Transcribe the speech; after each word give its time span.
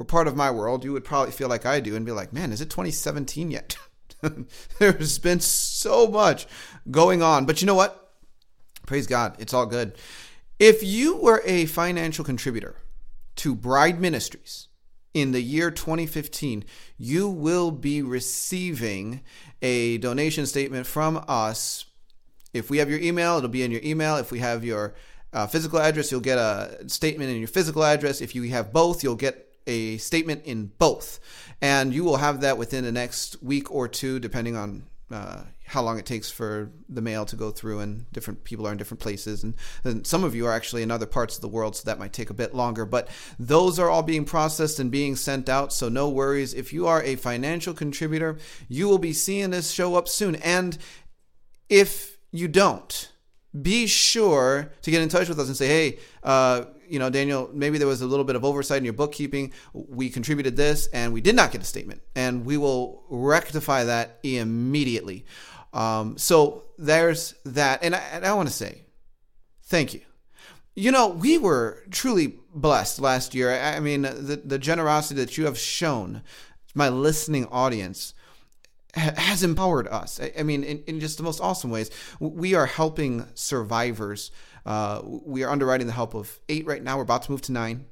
were 0.00 0.04
part 0.04 0.26
of 0.26 0.34
my 0.34 0.50
world, 0.50 0.82
you 0.82 0.94
would 0.94 1.04
probably 1.04 1.30
feel 1.30 1.50
like 1.50 1.66
I 1.66 1.78
do 1.78 1.94
and 1.94 2.06
be 2.06 2.12
like, 2.12 2.32
man, 2.32 2.52
is 2.52 2.62
it 2.62 2.70
2017 2.70 3.50
yet? 3.50 3.76
There's 4.78 5.18
been 5.18 5.40
so 5.40 6.08
much 6.08 6.46
going 6.90 7.22
on. 7.22 7.44
But 7.44 7.60
you 7.60 7.66
know 7.66 7.74
what? 7.74 8.14
Praise 8.86 9.06
God, 9.06 9.36
it's 9.38 9.52
all 9.52 9.66
good. 9.66 9.92
If 10.58 10.82
you 10.82 11.18
were 11.18 11.42
a 11.44 11.66
financial 11.66 12.24
contributor 12.24 12.76
to 13.36 13.54
Bride 13.54 14.00
Ministries 14.00 14.68
in 15.12 15.32
the 15.32 15.42
year 15.42 15.70
2015, 15.70 16.64
you 16.96 17.28
will 17.28 17.70
be 17.70 18.00
receiving 18.00 19.20
a 19.60 19.98
donation 19.98 20.46
statement 20.46 20.86
from 20.86 21.22
us. 21.28 21.84
If 22.54 22.70
we 22.70 22.78
have 22.78 22.88
your 22.88 23.00
email, 23.00 23.36
it'll 23.36 23.50
be 23.50 23.64
in 23.64 23.70
your 23.70 23.82
email. 23.84 24.16
If 24.16 24.32
we 24.32 24.38
have 24.38 24.64
your 24.64 24.94
uh, 25.34 25.46
physical 25.46 25.78
address, 25.78 26.10
you'll 26.10 26.20
get 26.22 26.38
a 26.38 26.84
statement 26.86 27.30
in 27.30 27.36
your 27.36 27.48
physical 27.48 27.84
address. 27.84 28.22
If 28.22 28.34
you 28.34 28.44
have 28.44 28.72
both, 28.72 29.02
you'll 29.04 29.14
get 29.14 29.49
a 29.66 29.98
statement 29.98 30.44
in 30.44 30.72
both. 30.78 31.20
And 31.60 31.92
you 31.92 32.04
will 32.04 32.16
have 32.16 32.40
that 32.40 32.58
within 32.58 32.84
the 32.84 32.92
next 32.92 33.42
week 33.42 33.70
or 33.70 33.88
two, 33.88 34.18
depending 34.18 34.56
on 34.56 34.84
uh, 35.10 35.42
how 35.66 35.82
long 35.82 35.98
it 35.98 36.06
takes 36.06 36.30
for 36.30 36.70
the 36.88 37.02
mail 37.02 37.24
to 37.26 37.36
go 37.36 37.50
through. 37.50 37.80
And 37.80 38.10
different 38.12 38.44
people 38.44 38.66
are 38.66 38.72
in 38.72 38.78
different 38.78 39.00
places. 39.00 39.44
And, 39.44 39.54
and 39.84 40.06
some 40.06 40.24
of 40.24 40.34
you 40.34 40.46
are 40.46 40.52
actually 40.52 40.82
in 40.82 40.90
other 40.90 41.06
parts 41.06 41.36
of 41.36 41.42
the 41.42 41.48
world, 41.48 41.76
so 41.76 41.84
that 41.84 41.98
might 41.98 42.12
take 42.12 42.30
a 42.30 42.34
bit 42.34 42.54
longer. 42.54 42.86
But 42.86 43.08
those 43.38 43.78
are 43.78 43.90
all 43.90 44.02
being 44.02 44.24
processed 44.24 44.80
and 44.80 44.90
being 44.90 45.16
sent 45.16 45.48
out. 45.48 45.72
So 45.72 45.88
no 45.88 46.08
worries. 46.08 46.54
If 46.54 46.72
you 46.72 46.86
are 46.86 47.02
a 47.02 47.16
financial 47.16 47.74
contributor, 47.74 48.38
you 48.68 48.88
will 48.88 48.98
be 48.98 49.12
seeing 49.12 49.50
this 49.50 49.70
show 49.70 49.96
up 49.96 50.08
soon. 50.08 50.36
And 50.36 50.78
if 51.68 52.18
you 52.32 52.48
don't, 52.48 53.12
be 53.60 53.86
sure 53.86 54.72
to 54.82 54.90
get 54.90 55.02
in 55.02 55.08
touch 55.08 55.28
with 55.28 55.40
us 55.40 55.48
and 55.48 55.56
say, 55.56 55.66
hey, 55.66 55.98
uh, 56.22 56.64
you 56.90 56.98
know, 56.98 57.08
Daniel, 57.08 57.48
maybe 57.52 57.78
there 57.78 57.86
was 57.86 58.02
a 58.02 58.06
little 58.06 58.24
bit 58.24 58.36
of 58.36 58.44
oversight 58.44 58.78
in 58.78 58.84
your 58.84 58.92
bookkeeping. 58.92 59.52
We 59.72 60.10
contributed 60.10 60.56
this 60.56 60.88
and 60.88 61.12
we 61.12 61.20
did 61.20 61.36
not 61.36 61.52
get 61.52 61.62
a 61.62 61.64
statement. 61.64 62.02
And 62.14 62.44
we 62.44 62.56
will 62.56 63.04
rectify 63.08 63.84
that 63.84 64.18
immediately. 64.22 65.24
Um, 65.72 66.18
so 66.18 66.64
there's 66.78 67.34
that. 67.44 67.84
And 67.84 67.94
I, 67.94 67.98
and 68.12 68.26
I 68.26 68.34
want 68.34 68.48
to 68.48 68.54
say 68.54 68.82
thank 69.64 69.94
you. 69.94 70.00
You 70.74 70.92
know, 70.92 71.08
we 71.08 71.38
were 71.38 71.84
truly 71.90 72.38
blessed 72.54 73.00
last 73.00 73.34
year. 73.34 73.52
I, 73.52 73.76
I 73.76 73.80
mean, 73.80 74.02
the, 74.02 74.40
the 74.44 74.58
generosity 74.58 75.20
that 75.20 75.38
you 75.38 75.44
have 75.44 75.58
shown 75.58 76.22
my 76.74 76.88
listening 76.88 77.46
audience 77.46 78.14
has 78.94 79.42
empowered 79.42 79.86
us. 79.88 80.20
I 80.36 80.42
mean, 80.42 80.64
in, 80.64 80.82
in, 80.86 81.00
just 81.00 81.16
the 81.16 81.22
most 81.22 81.40
awesome 81.40 81.70
ways. 81.70 81.90
We 82.18 82.54
are 82.54 82.66
helping 82.66 83.26
survivors. 83.34 84.30
Uh, 84.70 85.02
we 85.04 85.42
are 85.42 85.50
underwriting 85.50 85.88
the 85.88 85.92
help 85.92 86.14
of 86.14 86.38
eight 86.48 86.64
right 86.64 86.80
now. 86.80 86.96
We're 86.96 87.02
about 87.02 87.24
to 87.24 87.32
move 87.32 87.42
to 87.42 87.52
nine, 87.52 87.86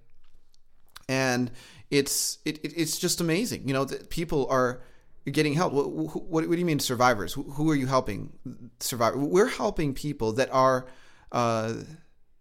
and 1.08 1.50
it's 1.90 2.38
it, 2.44 2.60
it's 2.62 3.00
just 3.00 3.20
amazing. 3.20 3.66
You 3.66 3.74
know, 3.74 3.84
that 3.84 4.10
people 4.10 4.46
are 4.48 4.80
getting 5.28 5.54
help. 5.54 5.72
What, 5.72 5.90
what, 5.90 6.30
what, 6.30 6.48
do 6.48 6.56
you 6.56 6.64
mean 6.64 6.78
survivors? 6.78 7.32
Who, 7.32 7.68
are 7.68 7.74
you 7.74 7.88
helping? 7.88 8.32
Survivor. 8.78 9.18
We're 9.18 9.48
helping 9.48 9.92
people 9.92 10.34
that 10.34 10.50
are 10.52 10.86
uh, 11.32 11.74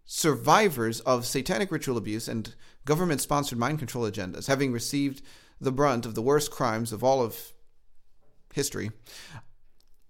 survivors 0.04 1.00
of 1.00 1.26
satanic 1.26 1.72
ritual 1.72 1.96
abuse 1.96 2.28
and 2.28 2.54
government-sponsored 2.84 3.58
mind 3.58 3.80
control 3.80 4.08
agendas, 4.08 4.46
having 4.46 4.70
received 4.70 5.20
the 5.60 5.72
brunt 5.72 6.06
of 6.06 6.14
the 6.14 6.22
worst 6.22 6.52
crimes 6.52 6.92
of 6.92 7.02
all 7.02 7.22
of 7.22 7.36
history 8.54 8.92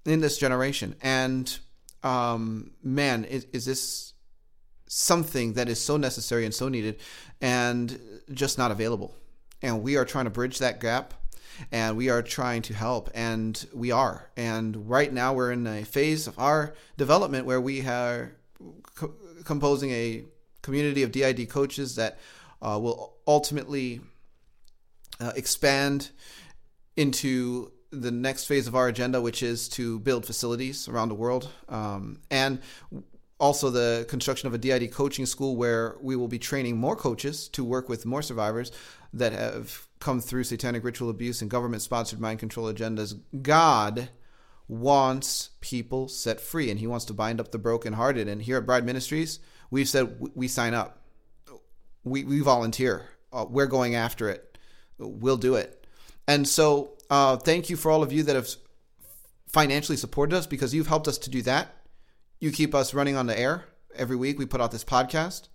in 0.05 0.21
this 0.21 0.37
generation. 0.37 0.97
And 1.01 1.59
um, 2.03 2.73
man, 2.83 3.25
is, 3.25 3.47
is 3.55 3.65
this 3.65 4.08
something 4.89 5.53
that 5.55 5.69
is 5.69 5.81
so 5.81 5.97
necessary 5.97 6.45
and 6.45 6.55
so 6.55 6.69
needed 6.69 6.99
and 7.41 8.01
just 8.33 8.59
not 8.59 8.71
available? 8.71 9.15
And 9.63 9.83
we 9.83 9.97
are 9.97 10.05
trying 10.05 10.25
to 10.25 10.31
bridge 10.31 10.59
that 10.59 10.81
gap 10.81 11.15
and 11.73 11.97
we 11.97 12.09
are 12.09 12.23
trying 12.23 12.63
to 12.63 12.75
help 12.75 13.11
and 13.15 13.67
we 13.73 13.91
are 13.91 14.31
and 14.37 14.89
right 14.89 15.13
now 15.13 15.33
we're 15.33 15.51
in 15.51 15.67
a 15.67 15.83
phase 15.83 16.29
of 16.29 16.39
our 16.39 16.73
development 16.97 17.47
where 17.47 17.61
we 17.61 17.85
are 17.85 18.37
co- 18.95 19.13
composing 19.45 19.91
a 19.91 20.25
community 20.63 21.03
of 21.03 21.11
DID 21.11 21.49
coaches 21.49 21.97
that 21.97 22.19
uh, 22.63 22.79
will 22.81 23.17
ultimately 23.27 24.01
uh, 25.21 25.33
expand 25.37 26.11
into 26.97 27.73
the 27.91 28.11
next 28.11 28.45
phase 28.45 28.67
of 28.67 28.75
our 28.75 28.89
agenda, 28.89 29.21
which 29.21 29.43
is 29.43 29.69
to 29.71 29.99
build 30.01 30.27
facilities 30.27 30.89
around 30.89 31.09
the 31.09 31.15
world, 31.15 31.49
um, 31.69 32.21
and 32.31 32.61
also 33.39 33.71
the 33.71 34.05
construction 34.09 34.47
of 34.47 34.55
a 34.55 34.59
DID 34.59 34.93
coaching 34.93 35.27
school 35.27 35.57
where 35.57 35.97
we 36.01 36.17
will 36.17 36.29
be 36.29 36.39
training 36.39 36.77
more 36.77 36.97
coaches 36.97 37.49
to 37.49 37.65
work 37.65 37.89
with 37.89 38.05
more 38.05 38.23
survivors 38.23 38.73
that 39.13 39.33
have 39.33 39.87
come 40.01 40.21
through 40.21 40.45
satanic 40.45 40.85
ritual 40.85 41.11
abuse 41.11 41.41
and 41.41 41.51
government 41.51 41.83
sponsored 41.83 42.21
mind 42.21 42.39
control 42.39 42.73
agendas. 42.73 43.19
God 43.43 44.09
wants 44.67 45.51
people 45.61 46.09
set 46.09 46.41
free 46.41 46.71
and 46.71 46.79
he 46.79 46.87
wants 46.87 47.05
to 47.07 47.15
bind 47.15 47.41
up 47.41 47.53
the 47.53 47.59
brokenhearted. 47.59 48.29
And 48.29 48.43
here 48.43 48.59
at 48.59 48.67
Bride 48.67 48.85
Ministries, 48.85 49.41
we've 49.71 49.89
said 49.89 50.19
we 50.35 50.49
sign 50.49 50.75
up, 50.75 51.03
we, 52.05 52.25
we 52.25 52.41
volunteer, 52.41 53.09
uh, 53.33 53.47
we're 53.49 53.67
going 53.67 53.95
after 53.95 54.29
it, 54.29 54.59
we'll 54.99 55.37
do 55.37 55.55
it. 55.55 55.87
And 56.27 56.47
so, 56.47 56.99
uh, 57.09 57.37
thank 57.37 57.71
you 57.71 57.77
for 57.77 57.91
all 57.91 58.03
of 58.03 58.13
you 58.13 58.23
that 58.25 58.37
have 58.37 58.49
financially 59.49 59.97
supported 59.97 60.37
us 60.37 60.47
because 60.47 60.75
you've 60.75 60.89
helped 60.89 61.09
us 61.09 61.17
to 61.19 61.31
do 61.31 61.41
that. 61.43 61.75
You 62.41 62.53
keep 62.53 62.75
us 62.75 62.95
running 62.95 63.17
on 63.17 63.27
the 63.27 63.39
air 63.39 63.65
every 63.95 64.17
week. 64.17 64.39
We 64.39 64.47
put 64.47 64.61
out 64.61 64.71
this 64.71 64.85
podcast. 64.85 65.49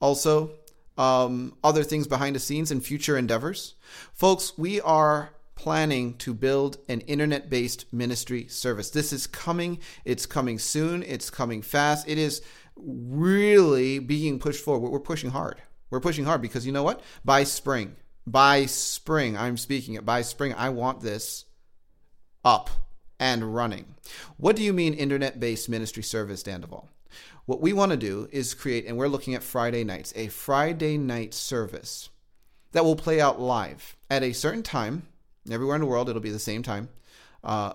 Also, 0.00 0.52
um, 0.98 1.56
other 1.62 1.84
things 1.84 2.06
behind 2.06 2.34
the 2.34 2.40
scenes 2.40 2.70
and 2.70 2.84
future 2.84 3.16
endeavors. 3.16 3.74
Folks, 4.12 4.56
we 4.58 4.80
are 4.80 5.30
planning 5.54 6.14
to 6.18 6.34
build 6.34 6.78
an 6.88 7.00
internet 7.02 7.48
based 7.48 7.92
ministry 7.92 8.46
service. 8.48 8.90
This 8.90 9.12
is 9.12 9.26
coming. 9.26 9.78
It's 10.04 10.26
coming 10.26 10.58
soon. 10.58 11.02
It's 11.02 11.30
coming 11.30 11.62
fast. 11.62 12.08
It 12.08 12.18
is 12.18 12.42
really 12.76 13.98
being 13.98 14.38
pushed 14.38 14.64
forward. 14.64 14.90
We're 14.90 15.00
pushing 15.00 15.30
hard. 15.30 15.62
We're 15.90 16.00
pushing 16.00 16.24
hard 16.24 16.42
because 16.42 16.66
you 16.66 16.72
know 16.72 16.82
what? 16.82 17.00
By 17.24 17.44
spring, 17.44 17.96
by 18.26 18.66
spring, 18.66 19.36
I'm 19.36 19.56
speaking 19.56 19.94
it, 19.94 20.04
by 20.04 20.22
spring, 20.22 20.52
I 20.54 20.70
want 20.70 21.00
this 21.00 21.44
up 22.44 22.70
and 23.18 23.54
running. 23.54 23.94
What 24.36 24.56
do 24.56 24.62
you 24.62 24.72
mean 24.72 24.94
internet 24.94 25.40
based 25.40 25.68
ministry 25.68 26.02
service, 26.02 26.42
Dan 26.42 26.60
Duval? 26.60 26.88
What 27.46 27.60
we 27.60 27.72
want 27.72 27.92
to 27.92 27.96
do 27.96 28.28
is 28.32 28.54
create, 28.54 28.86
and 28.86 28.96
we're 28.96 29.08
looking 29.08 29.34
at 29.34 29.42
Friday 29.42 29.84
nights, 29.84 30.12
a 30.16 30.28
Friday 30.28 30.98
night 30.98 31.32
service 31.32 32.10
that 32.72 32.84
will 32.84 32.96
play 32.96 33.20
out 33.20 33.40
live 33.40 33.96
at 34.10 34.22
a 34.22 34.32
certain 34.32 34.62
time. 34.62 35.06
Everywhere 35.50 35.76
in 35.76 35.80
the 35.80 35.86
world, 35.86 36.08
it'll 36.08 36.20
be 36.20 36.30
the 36.30 36.38
same 36.40 36.62
time. 36.62 36.88
Uh, 37.44 37.72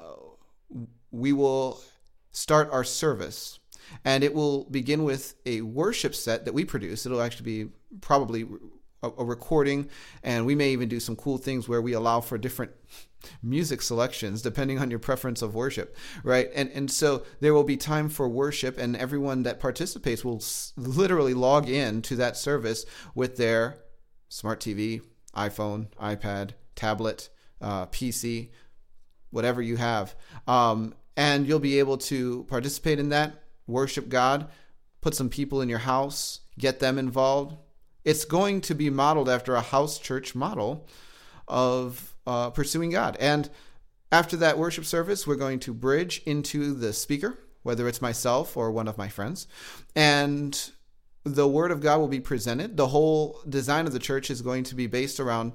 we 1.09 1.31
will 1.31 1.81
start 2.31 2.69
our 2.71 2.83
service, 2.83 3.59
and 4.03 4.23
it 4.23 4.33
will 4.33 4.65
begin 4.65 5.03
with 5.05 5.35
a 5.45 5.61
worship 5.61 6.15
set 6.15 6.45
that 6.45 6.53
we 6.53 6.65
produce. 6.65 7.05
It'll 7.05 7.21
actually 7.21 7.63
be 7.63 7.71
probably 8.01 8.45
a, 9.03 9.09
recording, 9.23 9.89
and 10.23 10.45
we 10.45 10.55
may 10.55 10.71
even 10.71 10.89
do 10.89 10.99
some 10.99 11.15
cool 11.15 11.37
things 11.37 11.67
where 11.67 11.81
we 11.81 11.93
allow 11.93 12.21
for 12.21 12.37
different 12.37 12.71
music 13.43 13.81
selections 13.83 14.41
depending 14.41 14.79
on 14.79 14.89
your 14.89 14.97
preference 14.99 15.43
of 15.43 15.53
worship 15.53 15.95
right? 16.23 16.49
And 16.55 16.71
and 16.71 16.89
so 16.89 17.23
there 17.39 17.53
will 17.53 17.63
be 17.63 17.77
time 17.77 18.09
for 18.09 18.27
worship 18.27 18.77
and 18.79 18.95
everyone 18.95 19.43
that 19.43 19.59
participates 19.59 20.25
will 20.25 20.37
s- 20.37 20.73
literally 20.75 21.35
log 21.35 21.69
in 21.69 22.01
to 22.03 22.15
that 22.15 22.35
service 22.35 22.83
with 23.13 23.37
their 23.37 23.77
smart 24.29 24.59
tv 24.59 25.01
iphone 25.35 25.87
ipad 25.97 26.51
tablet 26.75 27.29
uh, 27.61 27.85
pc 27.87 28.49
whatever 29.29 29.61
you 29.61 29.77
have. 29.77 30.15
Um, 30.47 30.95
and 31.15 31.47
you'll 31.47 31.59
be 31.59 31.79
able 31.79 31.97
to 31.97 32.43
participate 32.45 32.99
in 32.99 33.09
that 33.09 33.43
worship 33.67 34.09
god 34.09 34.49
put 35.01 35.13
some 35.13 35.29
people 35.29 35.61
in 35.61 35.69
your 35.69 35.79
house 35.79 36.39
get 36.57 36.79
them 36.79 36.97
involved 36.97 37.55
it's 38.03 38.25
going 38.25 38.61
to 38.61 38.75
be 38.75 38.89
modeled 38.89 39.29
after 39.29 39.55
a 39.55 39.61
house 39.61 39.99
church 39.99 40.35
model 40.35 40.87
of 41.47 42.15
uh, 42.25 42.49
pursuing 42.49 42.91
God. 42.91 43.17
And 43.19 43.49
after 44.11 44.35
that 44.37 44.57
worship 44.57 44.85
service, 44.85 45.25
we're 45.25 45.35
going 45.35 45.59
to 45.59 45.73
bridge 45.73 46.21
into 46.25 46.73
the 46.73 46.93
speaker, 46.93 47.37
whether 47.63 47.87
it's 47.87 48.01
myself 48.01 48.57
or 48.57 48.71
one 48.71 48.87
of 48.87 48.97
my 48.97 49.07
friends. 49.07 49.47
And 49.95 50.71
the 51.23 51.47
word 51.47 51.71
of 51.71 51.81
God 51.81 51.99
will 51.99 52.07
be 52.07 52.19
presented. 52.19 52.77
The 52.77 52.87
whole 52.87 53.39
design 53.47 53.87
of 53.87 53.93
the 53.93 53.99
church 53.99 54.29
is 54.29 54.41
going 54.41 54.63
to 54.65 54.75
be 54.75 54.87
based 54.87 55.19
around 55.19 55.53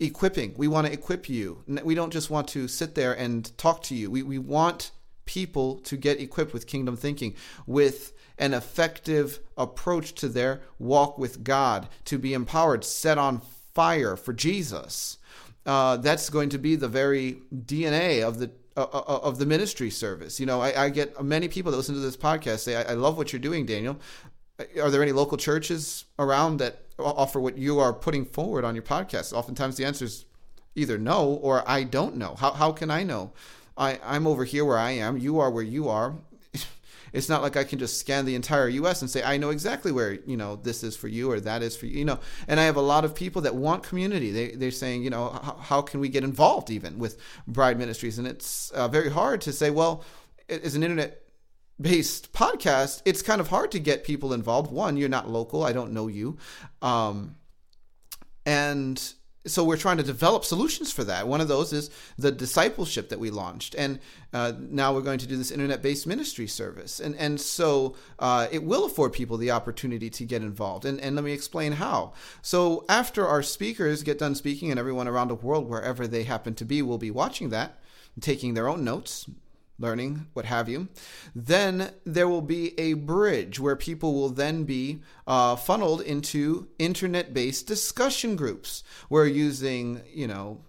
equipping. 0.00 0.54
We 0.56 0.68
want 0.68 0.86
to 0.86 0.92
equip 0.92 1.28
you. 1.28 1.64
We 1.66 1.94
don't 1.94 2.12
just 2.12 2.30
want 2.30 2.48
to 2.48 2.68
sit 2.68 2.94
there 2.94 3.12
and 3.14 3.56
talk 3.58 3.82
to 3.84 3.94
you. 3.94 4.10
We, 4.10 4.22
we 4.22 4.38
want 4.38 4.92
people 5.24 5.78
to 5.80 5.96
get 5.96 6.20
equipped 6.20 6.54
with 6.54 6.66
kingdom 6.66 6.96
thinking, 6.96 7.34
with 7.66 8.12
an 8.38 8.54
effective 8.54 9.40
approach 9.56 10.14
to 10.14 10.28
their 10.28 10.60
walk 10.78 11.18
with 11.18 11.44
God, 11.44 11.88
to 12.06 12.18
be 12.18 12.34
empowered, 12.34 12.84
set 12.84 13.18
on 13.18 13.40
fire 13.74 14.16
for 14.16 14.32
Jesus 14.32 15.18
uh, 15.68 15.98
that's 15.98 16.30
going 16.30 16.48
to 16.48 16.58
be 16.58 16.76
the 16.76 16.88
very 16.88 17.42
DNA 17.54 18.26
of 18.26 18.38
the 18.38 18.50
uh, 18.76 18.86
uh, 18.92 19.04
uh, 19.06 19.20
of 19.22 19.38
the 19.38 19.44
ministry 19.44 19.90
service. 19.90 20.40
You 20.40 20.46
know, 20.46 20.62
I, 20.62 20.84
I, 20.84 20.88
get 20.88 21.22
many 21.22 21.48
people 21.48 21.72
that 21.72 21.76
listen 21.76 21.94
to 21.96 22.00
this 22.00 22.16
podcast 22.16 22.60
say, 22.60 22.76
I, 22.76 22.92
I, 22.92 22.94
love 22.94 23.18
what 23.18 23.32
you're 23.32 23.40
doing, 23.40 23.66
Daniel." 23.66 23.98
Are 24.80 24.90
there 24.90 25.02
any 25.02 25.12
local 25.12 25.36
churches 25.36 26.04
around 26.18 26.56
that 26.56 26.82
offer 26.98 27.38
what 27.38 27.58
you 27.58 27.78
are 27.78 27.92
putting 27.92 28.24
forward 28.24 28.64
on 28.64 28.74
your 28.74 28.82
podcast? 28.82 29.32
Oftentimes, 29.32 29.76
the 29.76 29.84
answer 29.84 30.04
is 30.04 30.24
either 30.74 30.96
no 30.96 31.26
or 31.26 31.68
I 31.68 31.84
don't 31.84 32.16
know. 32.16 32.34
How 32.36 32.52
how 32.52 32.72
can 32.72 32.90
I 32.90 33.02
know? 33.02 33.32
I, 33.76 34.00
I'm 34.02 34.26
over 34.26 34.44
here 34.44 34.64
where 34.64 34.78
I 34.78 34.92
am. 34.92 35.18
You 35.18 35.38
are 35.38 35.50
where 35.50 35.62
you 35.62 35.88
are. 35.88 36.14
It's 37.12 37.28
not 37.28 37.42
like 37.42 37.56
I 37.56 37.64
can 37.64 37.78
just 37.78 37.98
scan 37.98 38.24
the 38.24 38.34
entire 38.34 38.68
US 38.68 39.02
and 39.02 39.10
say, 39.10 39.22
I 39.22 39.36
know 39.36 39.50
exactly 39.50 39.92
where, 39.92 40.14
you 40.26 40.36
know, 40.36 40.56
this 40.56 40.82
is 40.82 40.96
for 40.96 41.08
you 41.08 41.30
or 41.30 41.40
that 41.40 41.62
is 41.62 41.76
for 41.76 41.86
you, 41.86 41.98
you 41.98 42.04
know. 42.04 42.18
And 42.46 42.58
I 42.60 42.64
have 42.64 42.76
a 42.76 42.82
lot 42.82 43.04
of 43.04 43.14
people 43.14 43.42
that 43.42 43.54
want 43.54 43.82
community. 43.82 44.30
They, 44.30 44.48
they're 44.52 44.70
saying, 44.70 45.02
you 45.02 45.10
know, 45.10 45.30
how, 45.30 45.56
how 45.60 45.82
can 45.82 46.00
we 46.00 46.08
get 46.08 46.24
involved 46.24 46.70
even 46.70 46.98
with 46.98 47.18
Bride 47.46 47.78
Ministries? 47.78 48.18
And 48.18 48.26
it's 48.26 48.70
uh, 48.70 48.88
very 48.88 49.10
hard 49.10 49.40
to 49.42 49.52
say, 49.52 49.70
well, 49.70 50.04
as 50.48 50.74
an 50.74 50.82
internet 50.82 51.22
based 51.80 52.32
podcast, 52.32 53.02
it's 53.04 53.22
kind 53.22 53.40
of 53.40 53.48
hard 53.48 53.70
to 53.72 53.78
get 53.78 54.04
people 54.04 54.32
involved. 54.32 54.72
One, 54.72 54.96
you're 54.96 55.08
not 55.08 55.28
local. 55.28 55.64
I 55.64 55.72
don't 55.72 55.92
know 55.92 56.08
you. 56.08 56.38
Um, 56.82 57.36
and 58.44 59.14
so 59.46 59.64
we're 59.64 59.76
trying 59.76 59.96
to 59.96 60.02
develop 60.02 60.44
solutions 60.44 60.92
for 60.92 61.04
that. 61.04 61.26
One 61.26 61.40
of 61.40 61.48
those 61.48 61.72
is 61.72 61.90
the 62.18 62.30
discipleship 62.30 63.08
that 63.08 63.18
we 63.18 63.30
launched, 63.30 63.74
and 63.76 63.98
uh, 64.32 64.52
now 64.58 64.92
we're 64.92 65.02
going 65.02 65.18
to 65.18 65.26
do 65.26 65.36
this 65.36 65.50
internet-based 65.50 66.06
ministry 66.06 66.46
service, 66.46 67.00
and 67.00 67.14
and 67.16 67.40
so 67.40 67.96
uh, 68.18 68.48
it 68.50 68.62
will 68.62 68.84
afford 68.84 69.12
people 69.12 69.36
the 69.36 69.50
opportunity 69.50 70.10
to 70.10 70.24
get 70.24 70.42
involved. 70.42 70.84
And 70.84 71.00
and 71.00 71.14
let 71.14 71.24
me 71.24 71.32
explain 71.32 71.72
how. 71.72 72.12
So 72.42 72.84
after 72.88 73.26
our 73.26 73.42
speakers 73.42 74.02
get 74.02 74.18
done 74.18 74.34
speaking, 74.34 74.70
and 74.70 74.78
everyone 74.78 75.08
around 75.08 75.28
the 75.28 75.34
world, 75.34 75.68
wherever 75.68 76.06
they 76.06 76.24
happen 76.24 76.54
to 76.54 76.64
be, 76.64 76.82
will 76.82 76.98
be 76.98 77.10
watching 77.10 77.50
that, 77.50 77.78
taking 78.20 78.54
their 78.54 78.68
own 78.68 78.84
notes, 78.84 79.28
learning, 79.78 80.26
what 80.32 80.44
have 80.44 80.68
you. 80.68 80.88
Then 81.34 81.92
there 82.04 82.28
will 82.28 82.42
be 82.42 82.78
a 82.78 82.94
bridge 82.94 83.60
where 83.60 83.76
people 83.76 84.14
will 84.14 84.30
then 84.30 84.64
be 84.64 85.00
uh, 85.26 85.56
funneled 85.56 86.00
into 86.02 86.68
internet 86.78 87.32
based 87.32 87.66
discussion 87.66 88.36
groups. 88.36 88.82
We're 89.08 89.26
using, 89.26 90.02
you 90.12 90.26
know, 90.26 90.62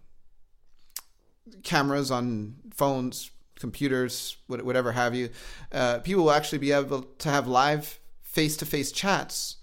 cameras 1.63 2.11
on 2.11 2.55
phones, 2.73 3.31
computers, 3.59 4.37
whatever 4.47 4.91
have 4.91 5.15
you. 5.15 5.29
Uh, 5.71 5.99
people 5.99 6.23
will 6.25 6.31
actually 6.31 6.59
be 6.59 6.71
able 6.71 7.01
to 7.01 7.29
have 7.29 7.47
live 7.47 7.99
face 8.21 8.55
to 8.57 8.65
face 8.65 8.91
chats 8.91 9.57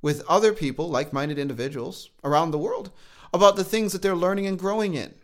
with 0.00 0.24
other 0.28 0.52
people, 0.52 0.88
like 0.88 1.12
minded 1.12 1.38
individuals 1.38 2.10
around 2.24 2.50
the 2.50 2.58
world, 2.58 2.90
about 3.32 3.56
the 3.56 3.64
things 3.64 3.92
that 3.92 4.02
they're 4.02 4.16
learning 4.16 4.46
and 4.46 4.58
growing 4.58 4.94
in. 4.94 5.14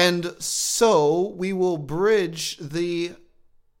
And 0.00 0.34
so 0.38 1.34
we 1.36 1.52
will 1.52 1.76
bridge 1.76 2.56
the 2.56 3.12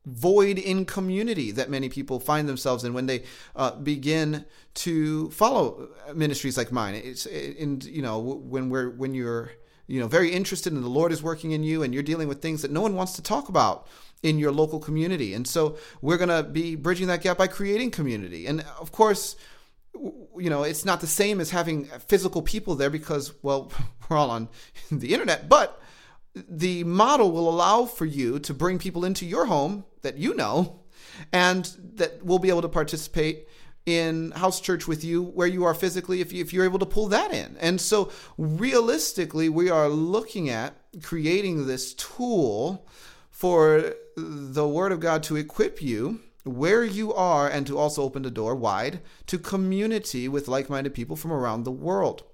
void 0.04 0.58
in 0.58 0.84
community 0.84 1.50
that 1.52 1.70
many 1.70 1.88
people 1.88 2.20
find 2.20 2.46
themselves 2.46 2.84
in 2.84 2.92
when 2.92 3.06
they 3.06 3.22
uh, 3.56 3.70
begin 3.76 4.44
to 4.74 5.30
follow 5.30 5.88
ministries 6.14 6.58
like 6.58 6.70
mine. 6.70 6.94
It's 6.94 7.24
and 7.24 7.82
you 7.84 8.02
know 8.02 8.18
when 8.18 8.68
we're 8.68 8.90
when 8.90 9.14
you're 9.14 9.52
you 9.86 9.98
know 9.98 10.08
very 10.08 10.30
interested 10.30 10.74
in 10.74 10.82
the 10.82 10.88
Lord 10.88 11.10
is 11.10 11.22
working 11.22 11.52
in 11.52 11.62
you 11.62 11.82
and 11.82 11.94
you're 11.94 12.02
dealing 12.02 12.28
with 12.28 12.42
things 12.42 12.60
that 12.60 12.70
no 12.70 12.82
one 12.82 12.96
wants 12.96 13.14
to 13.14 13.22
talk 13.22 13.48
about 13.48 13.86
in 14.22 14.38
your 14.38 14.52
local 14.52 14.78
community. 14.78 15.32
And 15.32 15.48
so 15.48 15.78
we're 16.02 16.18
going 16.18 16.28
to 16.28 16.42
be 16.42 16.74
bridging 16.74 17.06
that 17.06 17.22
gap 17.22 17.38
by 17.38 17.46
creating 17.46 17.92
community. 17.92 18.46
And 18.46 18.62
of 18.78 18.92
course, 18.92 19.36
you 19.94 20.50
know, 20.50 20.64
it's 20.64 20.84
not 20.84 21.00
the 21.00 21.06
same 21.06 21.40
as 21.40 21.48
having 21.48 21.86
physical 21.86 22.42
people 22.42 22.74
there 22.74 22.90
because 22.90 23.32
well, 23.42 23.72
we're 24.10 24.18
all 24.18 24.30
on 24.30 24.50
the 24.92 25.14
internet, 25.14 25.48
but 25.48 25.80
the 26.34 26.84
model 26.84 27.32
will 27.32 27.48
allow 27.48 27.84
for 27.84 28.04
you 28.04 28.38
to 28.40 28.54
bring 28.54 28.78
people 28.78 29.04
into 29.04 29.26
your 29.26 29.46
home 29.46 29.84
that 30.02 30.16
you 30.16 30.34
know 30.34 30.80
and 31.32 31.76
that 31.94 32.24
will 32.24 32.38
be 32.38 32.48
able 32.48 32.62
to 32.62 32.68
participate 32.68 33.48
in 33.86 34.30
house 34.32 34.60
church 34.60 34.86
with 34.86 35.02
you 35.02 35.22
where 35.22 35.46
you 35.46 35.64
are 35.64 35.74
physically 35.74 36.20
if, 36.20 36.32
you, 36.32 36.40
if 36.42 36.52
you're 36.52 36.64
able 36.64 36.78
to 36.78 36.86
pull 36.86 37.08
that 37.08 37.32
in. 37.32 37.56
And 37.58 37.80
so 37.80 38.10
realistically 38.38 39.48
we 39.48 39.70
are 39.70 39.88
looking 39.88 40.48
at 40.48 40.76
creating 41.02 41.66
this 41.66 41.94
tool 41.94 42.86
for 43.30 43.94
the 44.16 44.68
word 44.68 44.92
of 44.92 45.00
god 45.00 45.22
to 45.22 45.36
equip 45.36 45.80
you 45.80 46.20
where 46.44 46.84
you 46.84 47.12
are 47.12 47.48
and 47.48 47.66
to 47.66 47.78
also 47.78 48.02
open 48.02 48.22
the 48.22 48.30
door 48.30 48.54
wide 48.54 49.00
to 49.26 49.38
community 49.38 50.28
with 50.28 50.48
like-minded 50.48 50.92
people 50.94 51.16
from 51.16 51.32
around 51.32 51.64
the 51.64 51.70
world 51.70 52.24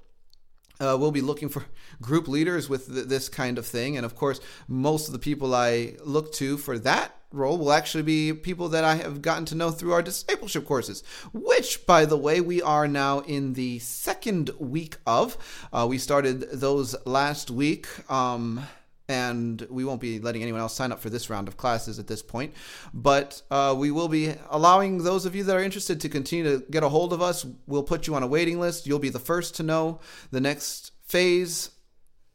uh, 0.81 0.97
we'll 0.99 1.11
be 1.11 1.21
looking 1.21 1.49
for 1.49 1.65
group 2.01 2.29
leaders 2.29 2.69
with 2.69 2.93
th- 2.93 3.07
this 3.07 3.29
kind 3.29 3.59
of 3.59 3.67
thing. 3.67 3.97
And 3.97 4.05
of 4.05 4.15
course, 4.15 4.41
most 4.69 5.07
of 5.07 5.13
the 5.13 5.19
people 5.19 5.55
I 5.55 5.95
look 6.05 6.33
to 6.35 6.57
for 6.57 6.79
that 6.81 7.17
role 7.33 7.59
will 7.59 7.73
actually 7.73 8.03
be 8.03 8.33
people 8.33 8.69
that 8.71 8.85
I 8.85 8.95
have 8.97 9.21
gotten 9.21 9.45
to 9.47 9.55
know 9.55 9.71
through 9.71 9.93
our 9.93 10.03
discipleship 10.03 10.65
courses, 10.65 11.03
which, 11.33 11.87
by 11.87 12.05
the 12.05 12.17
way, 12.17 12.41
we 12.41 12.63
are 12.63 12.89
now 12.89 13.21
in 13.21 13.55
the 13.55 13.79
second 13.81 14.51
week 14.59 14.97
of. 15.07 15.37
Uh, 15.73 15.87
we 15.89 15.99
started 15.99 16.41
those 16.53 16.95
last 17.05 17.51
week. 17.51 17.87
Um, 18.11 18.67
and 19.09 19.67
we 19.71 19.85
won't 19.85 20.01
be 20.01 20.19
letting 20.19 20.43
anyone 20.43 20.61
else 20.61 20.75
sign 20.75 20.93
up 20.93 21.01
for 21.01 21.11
this 21.11 21.31
round 21.31 21.49
of 21.49 21.57
classes 21.57 21.99
at 21.99 22.07
this 22.07 22.23
point. 22.23 22.55
But 22.93 23.43
uh, 23.51 23.75
we 23.77 23.91
will 23.91 24.09
be 24.09 24.35
allowing 24.51 25.05
those 25.05 25.27
of 25.27 25.35
you 25.35 25.45
that 25.45 25.57
are 25.57 25.63
interested 25.63 26.01
to 26.01 26.09
continue 26.09 26.45
to 26.45 26.65
get 26.71 26.83
a 26.83 26.89
hold 26.89 27.13
of 27.13 27.23
us. 27.23 27.47
We'll 27.67 27.83
put 27.83 28.07
you 28.07 28.15
on 28.15 28.23
a 28.23 28.27
waiting 28.27 28.59
list. 28.59 28.87
You'll 28.87 28.99
be 28.99 29.11
the 29.11 29.19
first 29.19 29.55
to 29.57 29.63
know 29.63 30.01
the 30.31 30.41
next 30.41 30.93
phase. 31.03 31.71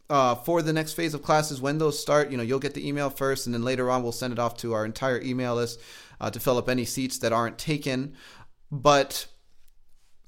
Uh, 0.10 0.36
for 0.36 0.62
the 0.62 0.74
next 0.74 0.92
phase 0.92 1.14
of 1.14 1.24
classes, 1.24 1.62
when 1.62 1.78
those 1.78 1.98
start, 1.98 2.32
you 2.32 2.36
know, 2.36 2.44
you'll 2.44 2.60
get 2.60 2.74
the 2.74 2.86
email 2.86 3.10
first, 3.10 3.46
and 3.46 3.54
then 3.54 3.64
later 3.64 3.90
on, 3.90 4.04
we'll 4.04 4.12
send 4.12 4.34
it 4.34 4.40
off 4.40 4.58
to 4.58 4.74
our 4.74 4.84
entire 4.84 5.22
email 5.22 5.56
list 5.56 5.80
uh, 6.20 6.30
to 6.30 6.38
fill 6.38 6.58
up 6.58 6.68
any 6.68 6.84
seats 6.84 7.18
that 7.20 7.32
aren't 7.32 7.58
taken. 7.58 8.14
But 8.70 9.28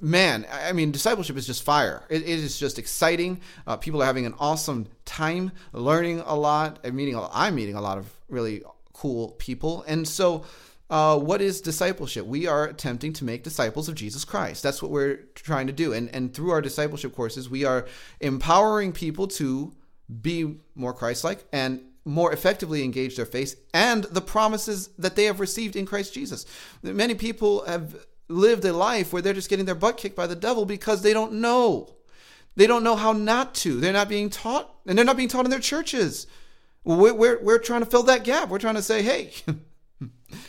man, 0.03 0.45
I 0.51 0.73
mean, 0.73 0.91
discipleship 0.91 1.37
is 1.37 1.47
just 1.47 1.63
fire. 1.63 2.03
it, 2.09 2.21
it 2.21 2.27
is 2.27 2.59
just 2.59 2.77
exciting. 2.77 3.41
Uh, 3.65 3.77
people 3.77 4.03
are 4.03 4.05
having 4.05 4.25
an 4.25 4.35
awesome 4.37 4.87
time, 5.05 5.51
learning 5.71 6.19
a 6.25 6.35
lot. 6.35 6.79
I'm 6.83 6.95
meeting, 6.95 7.17
I'm 7.17 7.55
meeting 7.55 7.75
a 7.75 7.81
lot 7.81 7.97
of 7.97 8.13
really 8.29 8.61
cool 8.93 9.29
people, 9.31 9.83
and 9.87 10.07
so. 10.07 10.45
Uh, 10.89 11.17
what 11.17 11.41
is 11.41 11.59
discipleship? 11.61 12.23
We 12.23 12.45
are 12.45 12.65
attempting 12.65 13.13
to 13.13 13.23
make 13.23 13.41
disciples 13.41 13.89
of 13.89 13.95
Jesus 13.95 14.25
Christ. 14.25 14.61
That's 14.61 14.79
what 14.79 14.91
we're 14.91 15.21
trying 15.33 15.65
to 15.65 15.73
do. 15.73 15.91
And, 15.91 16.13
and 16.13 16.31
through 16.31 16.51
our 16.51 16.61
discipleship 16.61 17.15
courses, 17.15 17.49
we 17.49 17.65
are 17.65 17.87
empowering 18.19 18.91
people 18.91 19.27
to 19.29 19.73
be 20.21 20.57
more 20.75 20.93
Christ 20.93 21.23
like 21.23 21.45
and 21.51 21.81
more 22.05 22.31
effectively 22.31 22.83
engage 22.83 23.15
their 23.15 23.25
faith 23.25 23.59
and 23.73 24.03
the 24.03 24.21
promises 24.21 24.89
that 24.99 25.15
they 25.15 25.23
have 25.23 25.39
received 25.39 25.75
in 25.75 25.87
Christ 25.87 26.13
Jesus. 26.13 26.45
Many 26.83 27.15
people 27.15 27.65
have 27.65 27.95
lived 28.33 28.65
a 28.65 28.73
life 28.73 29.13
where 29.13 29.21
they're 29.21 29.33
just 29.33 29.49
getting 29.49 29.65
their 29.65 29.75
butt 29.75 29.97
kicked 29.97 30.15
by 30.15 30.27
the 30.27 30.35
devil 30.35 30.65
because 30.65 31.01
they 31.01 31.13
don't 31.13 31.33
know. 31.33 31.95
They 32.55 32.67
don't 32.67 32.83
know 32.83 32.95
how 32.95 33.13
not 33.13 33.55
to. 33.55 33.79
They're 33.79 33.93
not 33.93 34.09
being 34.09 34.29
taught, 34.29 34.73
and 34.85 34.97
they're 34.97 35.05
not 35.05 35.17
being 35.17 35.29
taught 35.29 35.45
in 35.45 35.51
their 35.51 35.59
churches. 35.59 36.27
We're, 36.83 37.13
we're, 37.13 37.41
we're 37.41 37.59
trying 37.59 37.81
to 37.81 37.85
fill 37.85 38.03
that 38.03 38.23
gap. 38.23 38.49
We're 38.49 38.59
trying 38.59 38.75
to 38.75 38.81
say, 38.81 39.01
hey, 39.01 39.31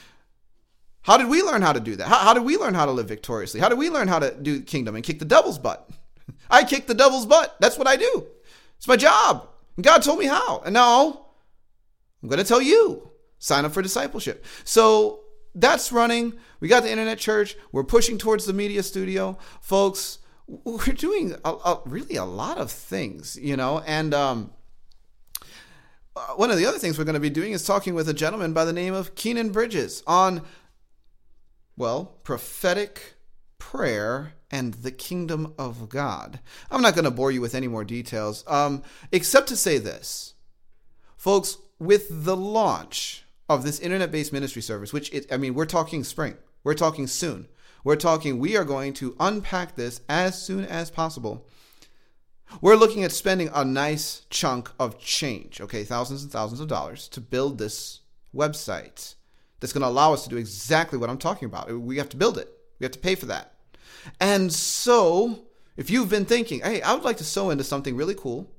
how 1.03 1.17
did 1.17 1.29
we 1.29 1.43
learn 1.43 1.63
how 1.63 1.73
to 1.73 1.81
do 1.81 1.97
that? 1.97 2.09
How, 2.09 2.19
how, 2.19 2.35
did 2.35 2.45
we 2.45 2.57
learn 2.57 2.75
how 2.75 2.87
to 2.87 2.93
live 2.93 3.09
victoriously? 3.09 3.61
How 3.61 3.69
did 3.69 3.79
we 3.79 3.89
learn 3.89 4.09
how 4.09 4.19
to 4.19 4.35
do 4.35 4.61
kingdom 4.61 4.97
and 4.97 5.05
kick 5.05 5.19
the 5.19 5.25
devil's 5.25 5.59
butt? 5.59 5.89
I 6.51 6.65
kick 6.65 6.87
the 6.87 6.95
devil's 6.95 7.27
butt. 7.27 7.57
That's 7.61 7.79
what 7.79 7.87
I 7.87 7.97
do. 7.97 8.27
It's 8.77 8.89
my 8.89 8.97
job. 8.97 9.49
God 9.81 10.03
told 10.03 10.19
me 10.19 10.27
how. 10.27 10.61
And 10.65 10.75
now 10.75 11.27
I'm 12.23 12.29
going 12.29 12.39
to 12.39 12.45
tell 12.45 12.63
you 12.63 13.11
sign 13.39 13.65
up 13.67 13.73
for 13.73 13.83
discipleship. 13.83 14.45
So 14.65 15.21
that's 15.55 15.93
running. 15.93 16.35
We 16.61 16.69
got 16.69 16.83
the 16.83 16.91
internet 16.91 17.19
church. 17.19 17.57
We're 17.73 17.85
pushing 17.85 18.19
towards 18.19 18.47
the 18.47 18.53
media 18.53 18.83
studio, 18.83 19.39
folks. 19.61 20.19
We're 20.47 20.93
doing 20.93 21.37
a, 21.45 21.51
a, 21.51 21.81
really 21.87 22.17
a 22.17 22.25
lot 22.25 22.59
of 22.59 22.71
things, 22.71 23.39
you 23.41 23.57
know, 23.57 23.81
and 23.87 24.13
um, 24.13 24.53
uh, 26.17 26.35
one 26.37 26.51
of 26.51 26.59
the 26.59 26.67
other 26.67 26.79
things 26.79 26.99
we're 26.99 27.05
going 27.05 27.15
to 27.15 27.21
be 27.21 27.31
doing 27.31 27.53
is 27.53 27.65
talking 27.65 27.95
with 27.95 28.09
a 28.09 28.15
gentleman 28.15 28.53
by 28.53 28.65
the 28.65 28.73
name 28.73 28.95
of 28.95 29.15
Kynan 29.15 29.53
Bridges 29.53 30.03
on, 30.07 30.43
well, 31.77 32.17
prophetic 32.25 33.15
prayer 33.59 34.35
and 34.51 34.75
the 34.75 34.93
kingdom 34.93 35.55
of 35.59 35.89
God. 35.89 36.41
I'm 36.71 36.83
not 36.83 36.95
going 36.95 37.07
to 37.07 37.11
bore 37.11 37.33
you 37.33 37.41
with 37.41 37.55
any 37.55 37.67
more 37.67 37.85
details, 37.85 38.45
um, 38.47 38.83
except 39.11 39.49
to 39.49 39.57
say 39.57 39.79
this, 39.79 40.35
folks. 41.17 41.59
With 41.81 42.25
the 42.25 42.37
launch 42.37 43.24
of 43.49 43.63
this 43.63 43.81
internet 43.81 44.11
based 44.11 44.33
ministry 44.33 44.63
service, 44.63 44.93
which 44.93 45.13
it, 45.13 45.33
I 45.33 45.37
mean, 45.37 45.55
we're 45.55 45.67
talking 45.67 46.05
spring, 46.05 46.37
we're 46.63 46.75
talking 46.75 47.07
soon. 47.07 47.49
We're 47.85 47.97
talking, 47.97 48.39
we 48.39 48.57
are 48.57 48.65
going 48.65 48.95
to 48.95 49.15
unpack 49.21 49.77
this 49.77 50.01
as 50.09 50.41
soon 50.41 50.65
as 50.65 50.91
possible. 50.91 51.47
We're 52.63 52.77
looking 52.77 53.05
at 53.05 53.13
spending 53.13 53.51
a 53.53 53.63
nice 53.63 54.23
chunk 54.31 54.71
of 54.79 54.99
change, 54.99 55.61
okay, 55.61 55.85
thousands 55.85 56.23
and 56.23 56.33
thousands 56.33 56.61
of 56.61 56.69
dollars 56.69 57.09
to 57.09 57.21
build 57.21 57.59
this 57.59 58.01
website 58.35 59.15
that's 59.61 59.75
going 59.75 59.83
to 59.83 59.89
allow 59.89 60.15
us 60.15 60.25
to 60.25 60.31
do 60.31 60.39
exactly 60.39 60.99
what 60.99 61.11
I'm 61.11 61.19
talking 61.19 61.47
about. 61.47 61.71
We 61.79 61.99
have 61.99 62.09
to 62.11 62.17
build 62.17 62.39
it, 62.39 62.49
we 62.79 62.85
have 62.85 62.93
to 62.93 62.99
pay 62.99 63.15
for 63.15 63.27
that. 63.27 63.53
And 64.19 64.51
so, 64.51 65.41
if 65.77 65.91
you've 65.91 66.09
been 66.09 66.25
thinking, 66.25 66.61
hey, 66.61 66.81
I 66.81 66.95
would 66.95 67.05
like 67.05 67.19
to 67.19 67.25
sow 67.25 67.51
into 67.51 67.65
something 67.65 67.97
really 67.97 68.15
cool, 68.15 68.51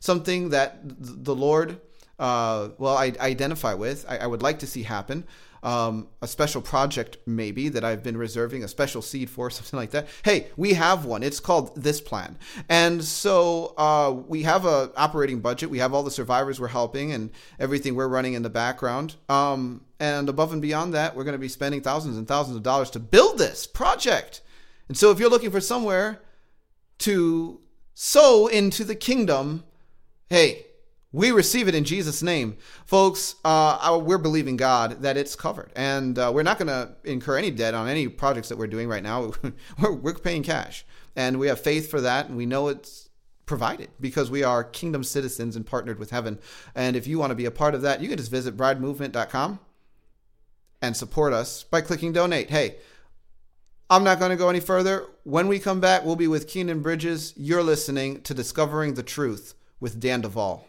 something 0.00 0.50
that 0.50 0.80
the 0.82 1.34
Lord 1.34 1.80
uh, 2.18 2.68
well, 2.78 2.96
I 2.96 3.12
identify 3.20 3.74
with, 3.74 4.04
I, 4.08 4.18
I, 4.18 4.26
would 4.26 4.42
like 4.42 4.60
to 4.60 4.66
see 4.66 4.84
happen. 4.84 5.24
Um, 5.64 6.08
a 6.20 6.28
special 6.28 6.60
project, 6.60 7.16
maybe, 7.26 7.70
that 7.70 7.84
I've 7.84 8.02
been 8.02 8.16
reserving 8.16 8.62
a 8.62 8.68
special 8.68 9.02
seed 9.02 9.30
for, 9.30 9.50
something 9.50 9.78
like 9.78 9.90
that. 9.90 10.08
Hey, 10.22 10.48
we 10.56 10.74
have 10.74 11.06
one. 11.06 11.22
It's 11.22 11.40
called 11.40 11.74
This 11.74 12.00
Plan. 12.00 12.38
And 12.68 13.02
so 13.02 13.74
uh, 13.78 14.14
we 14.28 14.42
have 14.42 14.64
a 14.64 14.92
operating 14.96 15.40
budget. 15.40 15.70
We 15.70 15.78
have 15.78 15.94
all 15.94 16.02
the 16.02 16.10
survivors 16.10 16.60
we're 16.60 16.68
helping 16.68 17.12
and 17.12 17.30
everything 17.58 17.94
we're 17.94 18.08
running 18.08 18.34
in 18.34 18.42
the 18.42 18.50
background. 18.50 19.16
Um, 19.28 19.80
and 19.98 20.28
above 20.28 20.52
and 20.52 20.62
beyond 20.62 20.94
that, 20.94 21.16
we're 21.16 21.24
going 21.24 21.32
to 21.32 21.38
be 21.38 21.48
spending 21.48 21.80
thousands 21.80 22.18
and 22.18 22.28
thousands 22.28 22.56
of 22.56 22.62
dollars 22.62 22.90
to 22.90 23.00
build 23.00 23.38
this 23.38 23.66
project. 23.66 24.42
And 24.86 24.96
so 24.96 25.10
if 25.10 25.18
you're 25.18 25.30
looking 25.30 25.50
for 25.50 25.60
somewhere 25.60 26.20
to 26.98 27.60
sow 27.94 28.46
into 28.48 28.84
the 28.84 28.94
kingdom, 28.94 29.64
hey, 30.28 30.66
we 31.14 31.30
receive 31.30 31.68
it 31.68 31.76
in 31.76 31.84
Jesus' 31.84 32.24
name. 32.24 32.56
Folks, 32.86 33.36
uh, 33.44 34.00
we're 34.02 34.18
believing 34.18 34.56
God 34.56 35.02
that 35.02 35.16
it's 35.16 35.36
covered. 35.36 35.70
And 35.76 36.18
uh, 36.18 36.32
we're 36.34 36.42
not 36.42 36.58
going 36.58 36.66
to 36.66 36.90
incur 37.04 37.38
any 37.38 37.52
debt 37.52 37.72
on 37.72 37.88
any 37.88 38.08
projects 38.08 38.48
that 38.48 38.58
we're 38.58 38.66
doing 38.66 38.88
right 38.88 39.02
now. 39.02 39.32
we're, 39.80 40.14
paying 40.14 40.42
cash. 40.42 40.84
And 41.14 41.38
we 41.38 41.46
have 41.46 41.60
faith 41.60 41.88
for 41.88 42.00
that. 42.00 42.26
And 42.26 42.36
we 42.36 42.46
know 42.46 42.66
it's 42.66 43.10
provided 43.46 43.90
because 44.00 44.28
we 44.28 44.42
are 44.42 44.64
kingdom 44.64 45.04
citizens 45.04 45.54
and 45.54 45.64
partnered 45.64 46.00
with 46.00 46.10
heaven. 46.10 46.40
And 46.74 46.96
if 46.96 47.06
you 47.06 47.20
want 47.20 47.30
to 47.30 47.36
be 47.36 47.44
a 47.44 47.52
part 47.52 47.76
of 47.76 47.82
that, 47.82 48.00
you 48.00 48.08
can 48.08 48.18
just 48.18 48.32
visit 48.32 48.56
bridemovement.com 48.56 49.60
and 50.82 50.96
support 50.96 51.32
us 51.32 51.62
by 51.62 51.80
clicking 51.80 52.12
donate. 52.12 52.50
Hey, 52.50 52.78
I'm 53.88 54.02
not 54.02 54.18
going 54.18 54.32
to 54.32 54.36
go 54.36 54.48
any 54.48 54.58
further. 54.58 55.06
When 55.22 55.46
we 55.46 55.60
come 55.60 55.78
back, 55.78 56.04
we'll 56.04 56.16
be 56.16 56.26
with 56.26 56.48
Kynan 56.48 56.82
Bridges. 56.82 57.34
You're 57.36 57.62
listening 57.62 58.22
to 58.22 58.34
Discovering 58.34 58.94
the 58.94 59.04
Truth 59.04 59.54
with 59.78 60.00
Dan 60.00 60.20
Duval. 60.20 60.66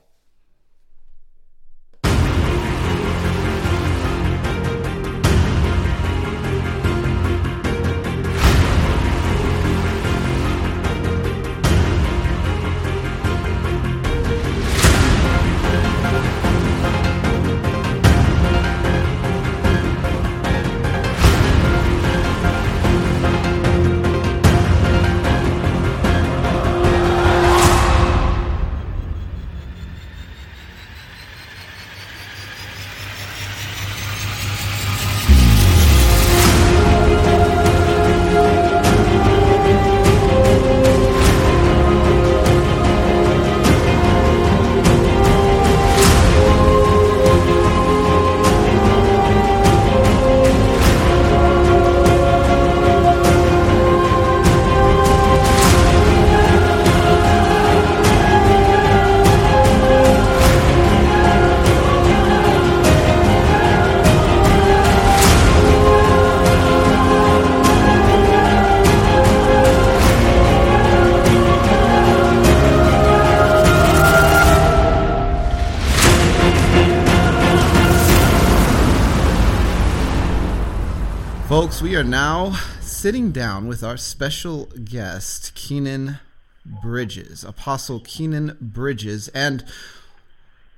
We 81.95 82.01
are 82.01 82.03
now 82.03 82.51
sitting 82.81 83.31
down 83.31 83.69
with 83.69 83.81
our 83.81 83.95
special 83.95 84.65
guest, 84.65 85.55
Kynan 85.55 86.19
Bridges, 86.65 87.45
Apostle 87.45 88.01
Kynan 88.01 88.59
Bridges. 88.59 89.29
And, 89.29 89.63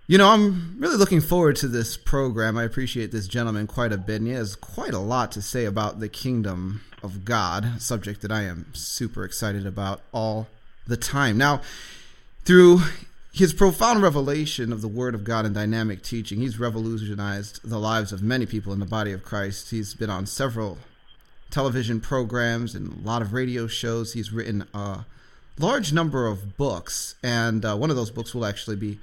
you 0.05 0.19
know, 0.19 0.29
I'm 0.29 0.75
really 0.77 0.95
looking 0.95 1.21
forward 1.21 1.55
to 1.55 1.67
this 1.67 1.97
program. 1.97 2.55
I 2.55 2.65
appreciate 2.65 3.11
this 3.11 3.27
gentleman 3.27 3.65
quite 3.65 3.91
a 3.91 3.97
bit, 3.97 4.17
and 4.17 4.27
he 4.27 4.33
has 4.33 4.55
quite 4.55 4.93
a 4.93 4.99
lot 4.99 5.31
to 5.31 5.41
say 5.41 5.65
about 5.65 5.99
the 5.99 6.07
kingdom 6.07 6.81
of 7.01 7.25
God, 7.25 7.81
subject 7.81 8.21
that 8.21 8.31
I 8.31 8.43
am 8.43 8.67
super 8.75 9.23
excited 9.23 9.65
about 9.65 10.01
all 10.11 10.45
the 10.85 10.97
time. 10.97 11.35
Now, 11.35 11.61
through 12.45 12.81
his 13.33 13.55
profound 13.55 14.03
revelation 14.03 14.71
of 14.71 14.81
the 14.81 14.87
Word 14.87 15.15
of 15.15 15.23
God 15.23 15.47
and 15.47 15.55
dynamic 15.55 16.03
teaching, 16.03 16.41
he's 16.41 16.59
revolutionized 16.59 17.67
the 17.67 17.79
lives 17.79 18.11
of 18.11 18.21
many 18.21 18.45
people 18.45 18.71
in 18.71 18.77
the 18.79 18.85
body 18.85 19.13
of 19.13 19.23
Christ. 19.23 19.71
He's 19.71 19.95
been 19.95 20.11
on 20.11 20.27
several 20.27 20.77
television 21.49 21.99
programs 21.99 22.75
and 22.75 22.93
a 22.93 23.07
lot 23.07 23.21
of 23.21 23.33
radio 23.33 23.67
shows. 23.67 24.13
He's 24.13 24.31
written 24.31 24.67
a 24.73 25.05
large 25.59 25.91
number 25.93 26.27
of 26.27 26.57
books, 26.57 27.15
and 27.23 27.65
uh, 27.65 27.75
one 27.75 27.89
of 27.89 27.95
those 27.95 28.11
books 28.11 28.33
we'll 28.33 28.45
actually 28.45 28.75
be 28.75 28.99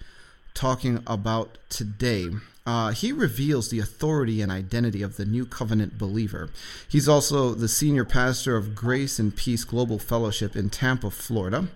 talking 0.55 1.03
about 1.07 1.59
today. 1.69 2.29
Uh, 2.67 2.93
he 2.93 3.13
reveals 3.13 3.69
the 3.69 3.79
authority 3.79 4.41
and 4.41 4.51
identity 4.51 5.03
of 5.03 5.17
the 5.17 5.27
new 5.27 5.45
covenant 5.45 5.99
believer. 5.99 6.49
He's 6.89 7.09
also 7.09 7.53
the 7.53 7.69
senior 7.69 8.05
pastor 8.05 8.57
of 8.57 8.75
Grace 8.75 9.19
and 9.19 9.37
Peace 9.37 9.65
Global 9.65 9.99
Fellowship 9.99 10.57
in 10.57 10.71
Tampa, 10.71 11.11
Florida. 11.11 11.69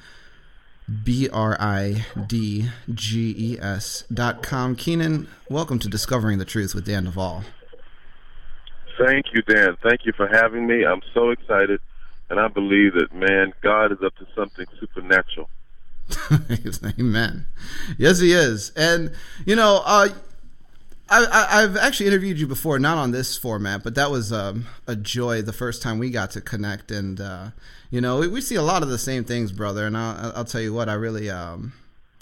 B 1.05 1.29
R 1.29 1.57
I 1.61 2.07
D 2.27 2.71
G 2.93 3.35
E 3.37 3.59
S 3.61 4.05
dot 4.13 4.43
com. 4.43 4.75
Kynan, 4.75 5.29
welcome 5.49 5.79
to 5.79 5.89
Discovering 5.89 6.39
the 6.39 6.45
Truth 6.45 6.75
with 6.75 6.87
Dan 6.87 7.05
Duval. 7.05 7.45
Thank 8.99 9.27
you, 9.33 9.43
Dan. 9.43 9.77
Thank 9.83 10.05
you 10.05 10.13
for 10.13 10.27
having 10.27 10.67
me. 10.67 10.85
I'm 10.85 11.03
so 11.15 11.31
excited 11.31 11.81
and 12.31 12.39
I 12.39 12.49
believe 12.49 12.95
that 12.95 13.13
man, 13.13 13.53
God 13.61 13.93
is 13.93 13.99
up 14.03 14.15
to 14.17 14.27
something 14.35 14.67
supernatural. 14.79 15.51
Amen. 16.99 17.47
Yes, 17.99 18.21
He 18.21 18.33
is, 18.33 18.71
and 18.77 19.13
you 19.45 19.57
know, 19.57 19.83
uh, 19.85 20.09
I, 21.11 21.61
have 21.63 21.77
actually 21.77 22.07
interviewed 22.07 22.39
you 22.39 22.47
before, 22.47 22.79
not 22.79 22.97
on 22.97 23.11
this 23.11 23.37
format, 23.37 23.83
but 23.83 23.97
that 23.97 24.11
was 24.11 24.33
um, 24.33 24.67
a 24.87 24.95
joy 24.95 25.43
the 25.43 25.53
first 25.53 25.83
time 25.83 25.99
we 25.99 26.11
got 26.11 26.31
to 26.33 26.41
connect, 26.41 26.91
and 26.91 27.21
uh, 27.21 27.51
you 27.91 28.01
know, 28.01 28.19
we, 28.19 28.29
we, 28.29 28.41
see 28.41 28.55
a 28.55 28.63
lot 28.63 28.83
of 28.83 28.89
the 28.89 28.99
same 28.99 29.25
things, 29.25 29.51
brother. 29.51 29.87
And 29.87 29.97
I'll, 29.97 30.33
I'll 30.37 30.45
tell 30.45 30.61
you 30.61 30.73
what, 30.73 30.89
I 30.89 30.95
really, 30.95 31.29
um, 31.29 31.73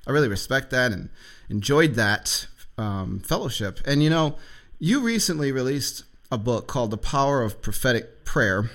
I 0.07 0.12
really 0.12 0.28
respect 0.28 0.71
that 0.71 0.92
and 0.92 1.11
enjoyed 1.50 1.95
that 1.95 2.47
um, 2.78 3.21
fellowship. 3.21 3.80
And 3.87 4.02
you 4.02 4.09
know, 4.09 4.37
you 4.78 5.00
recently 5.00 5.52
released 5.52 6.04
a 6.33 6.38
book 6.38 6.66
called 6.66 6.90
"The 6.90 6.99
Power 6.99 7.42
of 7.42 7.61
Prophetic 7.61 8.25
Prayer." 8.25 8.71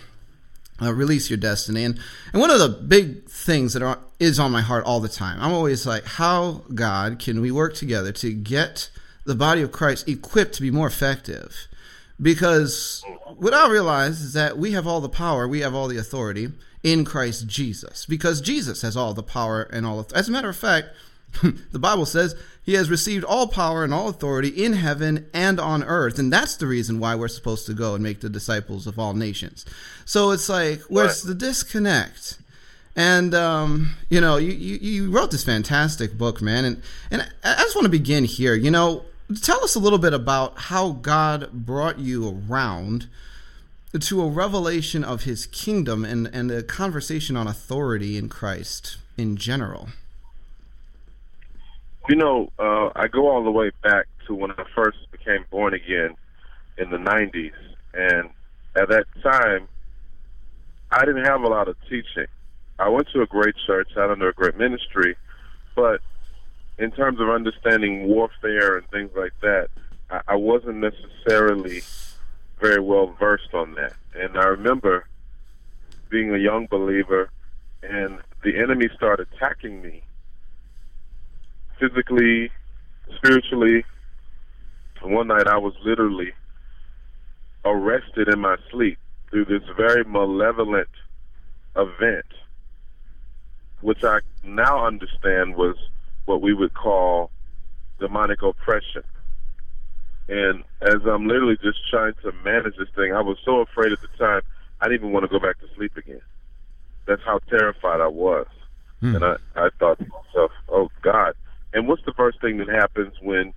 uh, 0.81 0.93
release 0.93 1.29
your 1.29 1.37
destiny. 1.37 1.83
And 1.83 1.99
and 2.31 2.41
one 2.41 2.51
of 2.51 2.59
the 2.59 2.69
big 2.69 3.27
things 3.29 3.73
that 3.73 3.81
are, 3.81 3.99
is 4.19 4.39
on 4.39 4.51
my 4.51 4.61
heart 4.61 4.85
all 4.85 4.99
the 4.99 5.09
time. 5.09 5.39
I'm 5.41 5.53
always 5.53 5.85
like, 5.85 6.05
how 6.05 6.63
God 6.73 7.19
can 7.19 7.41
we 7.41 7.51
work 7.51 7.75
together 7.75 8.11
to 8.13 8.33
get 8.33 8.89
the 9.25 9.35
body 9.35 9.61
of 9.61 9.71
Christ 9.71 10.07
equipped 10.07 10.53
to 10.55 10.61
be 10.61 10.71
more 10.71 10.87
effective? 10.87 11.67
Because 12.21 13.03
what 13.37 13.53
I 13.53 13.69
realize 13.69 14.21
is 14.21 14.33
that 14.33 14.57
we 14.57 14.71
have 14.71 14.87
all 14.87 15.01
the 15.01 15.09
power, 15.09 15.47
we 15.47 15.61
have 15.61 15.73
all 15.73 15.87
the 15.87 15.97
authority 15.97 16.49
in 16.83 17.05
Christ 17.05 17.47
Jesus. 17.47 18.05
Because 18.05 18.41
Jesus 18.41 18.81
has 18.81 18.95
all 18.95 19.13
the 19.13 19.23
power 19.23 19.63
and 19.63 19.85
all. 19.85 20.05
As 20.13 20.29
a 20.29 20.31
matter 20.31 20.49
of 20.49 20.57
fact, 20.57 20.89
the 21.71 21.79
Bible 21.79 22.05
says 22.05 22.35
he 22.61 22.73
has 22.75 22.89
received 22.89 23.23
all 23.23 23.47
power 23.47 23.83
and 23.83 23.93
all 23.93 24.07
authority 24.07 24.49
in 24.49 24.73
heaven 24.73 25.27
and 25.33 25.59
on 25.59 25.83
earth. 25.83 26.19
And 26.19 26.31
that's 26.31 26.55
the 26.55 26.67
reason 26.67 26.99
why 26.99 27.15
we're 27.15 27.27
supposed 27.27 27.65
to 27.65 27.73
go 27.73 27.95
and 27.95 28.03
make 28.03 28.21
the 28.21 28.29
disciples 28.29 28.87
of 28.87 28.99
all 28.99 29.13
nations. 29.13 29.65
So 30.05 30.31
it's 30.31 30.49
like, 30.49 30.81
where's 30.81 31.23
the 31.23 31.33
disconnect? 31.33 32.37
And 32.95 33.33
um, 33.33 33.95
you 34.09 34.21
know, 34.21 34.37
you, 34.37 34.51
you, 34.51 34.77
you 34.77 35.11
wrote 35.11 35.31
this 35.31 35.43
fantastic 35.43 36.15
book, 36.15 36.43
man, 36.43 36.63
and 36.63 36.81
and 37.09 37.27
I 37.43 37.55
just 37.55 37.75
want 37.75 37.85
to 37.85 37.89
begin 37.89 38.23
here. 38.23 38.53
You 38.53 38.69
know, 38.69 39.03
tell 39.41 39.63
us 39.63 39.75
a 39.75 39.79
little 39.79 39.99
bit 39.99 40.13
about 40.13 40.57
how 40.57 40.91
God 40.91 41.51
brought 41.51 41.99
you 41.99 42.43
around 42.47 43.07
to 43.99 44.21
a 44.21 44.27
revelation 44.27 45.03
of 45.03 45.23
His 45.23 45.45
kingdom 45.45 46.03
and 46.03 46.27
and 46.27 46.51
a 46.51 46.63
conversation 46.63 47.37
on 47.37 47.47
authority 47.47 48.17
in 48.17 48.29
Christ 48.29 48.97
in 49.17 49.37
general. 49.37 49.89
You 52.09 52.15
know, 52.15 52.51
uh, 52.59 52.89
I 52.95 53.07
go 53.07 53.29
all 53.29 53.43
the 53.43 53.51
way 53.51 53.71
back 53.81 54.07
to 54.27 54.35
when 54.35 54.51
I 54.51 54.63
first 54.75 54.97
became 55.11 55.45
born 55.49 55.73
again 55.73 56.15
in 56.77 56.89
the 56.89 56.97
90s. 56.97 57.53
And 57.93 58.29
at 58.75 58.89
that 58.89 59.05
time, 59.21 59.67
I 60.91 61.05
didn't 61.05 61.25
have 61.25 61.41
a 61.41 61.47
lot 61.47 61.67
of 61.67 61.75
teaching. 61.89 62.27
I 62.79 62.89
went 62.89 63.07
to 63.13 63.21
a 63.21 63.27
great 63.27 63.55
church, 63.65 63.89
out 63.97 64.09
under 64.09 64.29
a 64.29 64.33
great 64.33 64.57
ministry, 64.57 65.15
but 65.75 66.01
in 66.77 66.91
terms 66.91 67.19
of 67.19 67.29
understanding 67.29 68.07
warfare 68.07 68.77
and 68.77 68.89
things 68.89 69.11
like 69.15 69.33
that, 69.41 69.69
I, 70.09 70.21
I 70.29 70.35
wasn't 70.35 70.77
necessarily 70.77 71.81
very 72.59 72.79
well 72.81 73.15
versed 73.19 73.53
on 73.53 73.75
that. 73.75 73.93
And 74.15 74.37
I 74.37 74.45
remember 74.45 75.05
being 76.09 76.33
a 76.33 76.37
young 76.37 76.67
believer, 76.67 77.29
and 77.81 78.19
the 78.43 78.57
enemy 78.57 78.89
started 78.95 79.27
attacking 79.35 79.81
me 79.81 80.03
physically, 81.79 82.51
spiritually. 83.15 83.83
And 85.01 85.13
One 85.13 85.27
night 85.27 85.47
I 85.47 85.57
was 85.57 85.73
literally 85.83 86.33
arrested 87.65 88.27
in 88.27 88.39
my 88.39 88.57
sleep 88.71 88.97
through 89.29 89.45
this 89.45 89.63
very 89.75 90.03
malevolent 90.03 90.89
event, 91.75 92.25
which 93.81 94.03
I 94.03 94.19
now 94.43 94.85
understand 94.85 95.55
was 95.55 95.75
what 96.25 96.41
we 96.41 96.53
would 96.53 96.73
call 96.73 97.31
demonic 97.99 98.41
oppression. 98.41 99.03
And 100.29 100.63
as 100.81 101.05
I'm 101.05 101.27
literally 101.27 101.57
just 101.61 101.79
trying 101.89 102.13
to 102.23 102.31
manage 102.43 102.75
this 102.77 102.87
thing, 102.95 103.13
I 103.13 103.21
was 103.21 103.37
so 103.43 103.59
afraid 103.59 103.91
at 103.91 103.99
the 104.01 104.07
time, 104.17 104.41
I 104.79 104.85
didn't 104.85 105.01
even 105.01 105.11
want 105.11 105.23
to 105.23 105.27
go 105.29 105.39
back 105.39 105.59
to 105.59 105.67
sleep 105.75 105.95
again. 105.97 106.21
That's 107.05 107.21
how 107.25 107.39
terrified 107.49 107.99
I 107.99 108.07
was. 108.07 108.47
Hmm. 109.01 109.15
And 109.15 109.25
I, 109.25 109.35
I 109.55 109.69
thought 109.79 109.99
to 109.99 110.05
myself, 110.05 110.51
oh 110.69 110.89
God, 111.01 111.33
and 111.73 111.87
what's 111.87 112.05
the 112.05 112.13
first 112.13 112.39
thing 112.39 112.57
that 112.57 112.69
happens 112.69 113.13
when 113.21 113.53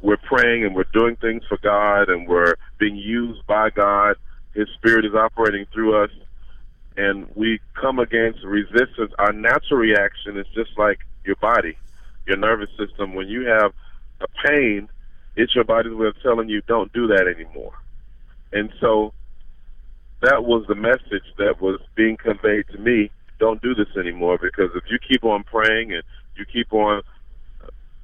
we're 0.00 0.18
praying 0.18 0.64
and 0.64 0.74
we're 0.74 0.84
doing 0.92 1.16
things 1.16 1.42
for 1.48 1.58
God 1.58 2.08
and 2.08 2.28
we're 2.28 2.56
being 2.78 2.96
used 2.96 3.46
by 3.46 3.70
God? 3.70 4.16
His 4.54 4.68
Spirit 4.74 5.04
is 5.04 5.14
operating 5.14 5.66
through 5.72 6.02
us, 6.02 6.10
and 6.96 7.28
we 7.34 7.60
come 7.80 7.98
against 7.98 8.42
resistance. 8.44 9.12
Our 9.18 9.32
natural 9.32 9.78
reaction 9.78 10.36
is 10.36 10.46
just 10.54 10.76
like 10.76 10.98
your 11.28 11.36
body, 11.36 11.76
your 12.26 12.36
nervous 12.36 12.70
system. 12.76 13.14
When 13.14 13.28
you 13.28 13.46
have 13.46 13.72
a 14.20 14.26
pain, 14.44 14.88
it's 15.36 15.54
your 15.54 15.64
body's 15.64 15.94
way 15.94 16.08
of 16.08 16.20
telling 16.20 16.48
you, 16.48 16.62
don't 16.66 16.92
do 16.92 17.06
that 17.06 17.28
anymore. 17.28 17.74
And 18.52 18.72
so 18.80 19.12
that 20.22 20.44
was 20.44 20.64
the 20.66 20.74
message 20.74 21.22
that 21.36 21.60
was 21.60 21.80
being 21.94 22.16
conveyed 22.16 22.66
to 22.72 22.78
me. 22.78 23.10
Don't 23.38 23.62
do 23.62 23.74
this 23.74 23.88
anymore 23.96 24.38
because 24.42 24.70
if 24.74 24.84
you 24.90 24.98
keep 24.98 25.22
on 25.22 25.44
praying 25.44 25.92
and 25.92 26.02
you 26.36 26.44
keep 26.44 26.72
on 26.72 27.02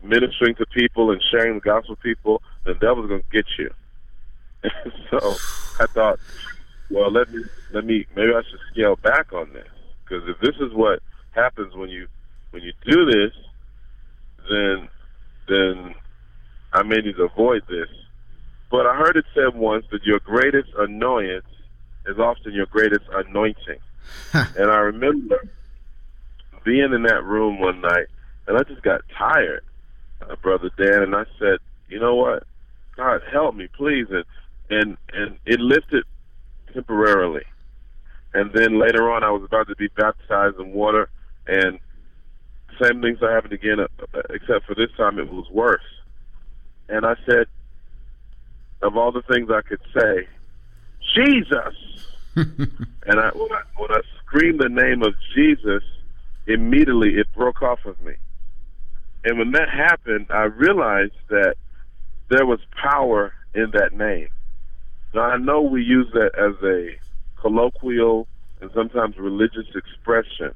ministering 0.02 0.54
to 0.56 0.66
people 0.66 1.10
and 1.10 1.20
sharing 1.30 1.54
the 1.54 1.60
gospel 1.60 1.94
with 1.94 2.02
people, 2.02 2.42
the 2.64 2.74
devil's 2.74 3.08
going 3.08 3.22
to 3.22 3.30
get 3.32 3.46
you. 3.58 3.70
so 5.10 5.34
I 5.80 5.86
thought, 5.86 6.20
well, 6.90 7.10
let 7.10 7.32
me 7.32 7.42
let 7.72 7.84
me 7.84 8.06
maybe 8.14 8.32
I 8.32 8.42
should 8.48 8.60
scale 8.70 8.96
back 8.96 9.32
on 9.32 9.52
this 9.52 9.66
because 10.04 10.28
if 10.28 10.38
this 10.38 10.54
is 10.60 10.72
what 10.72 11.02
happens 11.32 11.74
when 11.74 11.88
you 11.88 12.06
when 12.54 12.62
you 12.62 12.72
do 12.86 13.04
this, 13.04 13.32
then 14.48 14.88
then 15.48 15.94
I 16.72 16.84
may 16.84 16.96
need 17.00 17.16
to 17.16 17.24
avoid 17.24 17.62
this. 17.68 17.88
But 18.70 18.86
I 18.86 18.96
heard 18.96 19.16
it 19.16 19.24
said 19.34 19.54
once 19.56 19.84
that 19.90 20.04
your 20.04 20.20
greatest 20.20 20.70
annoyance 20.78 21.46
is 22.06 22.18
often 22.18 22.54
your 22.54 22.66
greatest 22.66 23.04
anointing. 23.12 23.80
and 24.32 24.70
I 24.70 24.76
remember 24.76 25.42
being 26.64 26.92
in 26.92 27.02
that 27.02 27.24
room 27.24 27.58
one 27.58 27.80
night 27.80 28.06
and 28.46 28.56
I 28.56 28.62
just 28.62 28.82
got 28.82 29.00
tired 29.18 29.62
uh, 30.22 30.36
brother 30.36 30.70
Dan, 30.78 31.02
and 31.02 31.14
I 31.14 31.24
said, 31.38 31.58
you 31.88 31.98
know 31.98 32.14
what, 32.14 32.44
God 32.96 33.20
help 33.32 33.56
me, 33.56 33.68
please, 33.76 34.06
and 34.10 34.24
and 34.70 34.96
and 35.12 35.36
it 35.44 35.60
lifted 35.60 36.04
temporarily, 36.72 37.42
and 38.32 38.52
then 38.54 38.78
later 38.78 39.12
on, 39.12 39.24
I 39.24 39.30
was 39.30 39.42
about 39.44 39.68
to 39.68 39.76
be 39.76 39.88
baptized 39.88 40.58
in 40.58 40.72
water, 40.72 41.10
and 41.46 41.78
same 42.80 43.00
things 43.00 43.20
that 43.20 43.30
happened 43.30 43.52
again, 43.52 43.80
uh, 43.80 43.86
uh, 44.14 44.22
except 44.30 44.66
for 44.66 44.74
this 44.74 44.90
time 44.96 45.18
it 45.18 45.32
was 45.32 45.48
worse, 45.50 45.82
and 46.88 47.04
I 47.06 47.14
said, 47.26 47.46
of 48.82 48.96
all 48.96 49.12
the 49.12 49.22
things 49.22 49.50
I 49.50 49.62
could 49.62 49.80
say, 49.96 50.28
Jesus. 51.14 51.74
and 52.36 53.20
I 53.20 53.30
when, 53.30 53.52
I 53.52 53.62
when 53.76 53.90
I 53.90 54.00
screamed 54.18 54.60
the 54.60 54.68
name 54.68 55.02
of 55.02 55.14
Jesus, 55.34 55.82
immediately 56.46 57.16
it 57.16 57.26
broke 57.34 57.62
off 57.62 57.84
of 57.84 58.00
me. 58.02 58.14
And 59.24 59.38
when 59.38 59.52
that 59.52 59.70
happened, 59.70 60.26
I 60.30 60.44
realized 60.44 61.14
that 61.28 61.54
there 62.28 62.44
was 62.44 62.60
power 62.80 63.32
in 63.54 63.70
that 63.72 63.92
name. 63.92 64.28
Now, 65.14 65.22
I 65.22 65.36
know 65.38 65.62
we 65.62 65.82
use 65.82 66.08
that 66.12 66.32
as 66.36 66.62
a 66.62 66.96
colloquial 67.40 68.26
and 68.60 68.70
sometimes 68.74 69.16
religious 69.16 69.66
expression, 69.74 70.52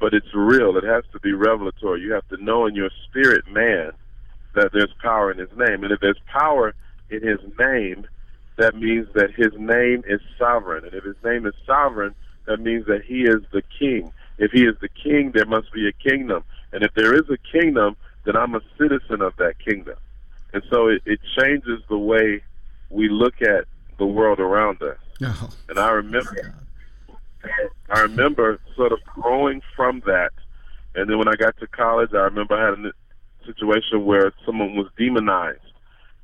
but 0.00 0.14
it's 0.14 0.34
real. 0.34 0.76
It 0.76 0.84
has 0.84 1.04
to 1.12 1.20
be 1.20 1.32
revelatory. 1.32 2.00
You 2.00 2.12
have 2.12 2.26
to 2.28 2.42
know 2.42 2.66
in 2.66 2.74
your 2.74 2.90
spirit 3.06 3.46
man 3.48 3.92
that 4.54 4.72
there's 4.72 4.92
power 5.00 5.30
in 5.30 5.38
his 5.38 5.50
name. 5.56 5.84
And 5.84 5.92
if 5.92 6.00
there's 6.00 6.18
power 6.26 6.74
in 7.10 7.22
his 7.22 7.38
name, 7.58 8.06
that 8.56 8.74
means 8.74 9.06
that 9.14 9.30
his 9.32 9.52
name 9.58 10.02
is 10.08 10.20
sovereign. 10.38 10.84
And 10.84 10.94
if 10.94 11.04
his 11.04 11.16
name 11.22 11.46
is 11.46 11.54
sovereign, 11.66 12.14
that 12.46 12.58
means 12.58 12.86
that 12.86 13.04
he 13.04 13.22
is 13.22 13.42
the 13.52 13.62
king. 13.78 14.12
If 14.38 14.52
he 14.52 14.64
is 14.64 14.74
the 14.80 14.88
king, 14.88 15.32
there 15.32 15.46
must 15.46 15.72
be 15.72 15.86
a 15.86 15.92
kingdom. 15.92 16.42
And 16.72 16.82
if 16.82 16.92
there 16.94 17.14
is 17.14 17.28
a 17.30 17.38
kingdom, 17.52 17.96
then 18.24 18.36
I'm 18.36 18.54
a 18.54 18.60
citizen 18.78 19.20
of 19.20 19.36
that 19.36 19.58
kingdom. 19.58 19.96
And 20.52 20.62
so 20.70 20.88
it, 20.88 21.02
it 21.04 21.20
changes 21.38 21.82
the 21.88 21.98
way 21.98 22.42
we 22.88 23.08
look 23.08 23.40
at 23.42 23.66
the 23.98 24.06
world 24.06 24.40
around 24.40 24.82
us. 24.82 24.98
Oh. 25.22 25.50
And 25.68 25.78
I 25.78 25.90
remember 25.90 26.34
oh, 26.44 26.50
I 27.90 28.00
remember 28.00 28.60
sort 28.76 28.92
of 28.92 28.98
growing 29.04 29.62
from 29.76 30.02
that. 30.06 30.32
And 30.94 31.08
then 31.08 31.18
when 31.18 31.28
I 31.28 31.34
got 31.34 31.56
to 31.58 31.66
college, 31.66 32.10
I 32.12 32.22
remember 32.22 32.54
I 32.54 32.70
had 32.70 32.78
a 32.78 32.92
situation 33.46 34.04
where 34.04 34.32
someone 34.44 34.76
was 34.76 34.88
demonized 34.98 35.60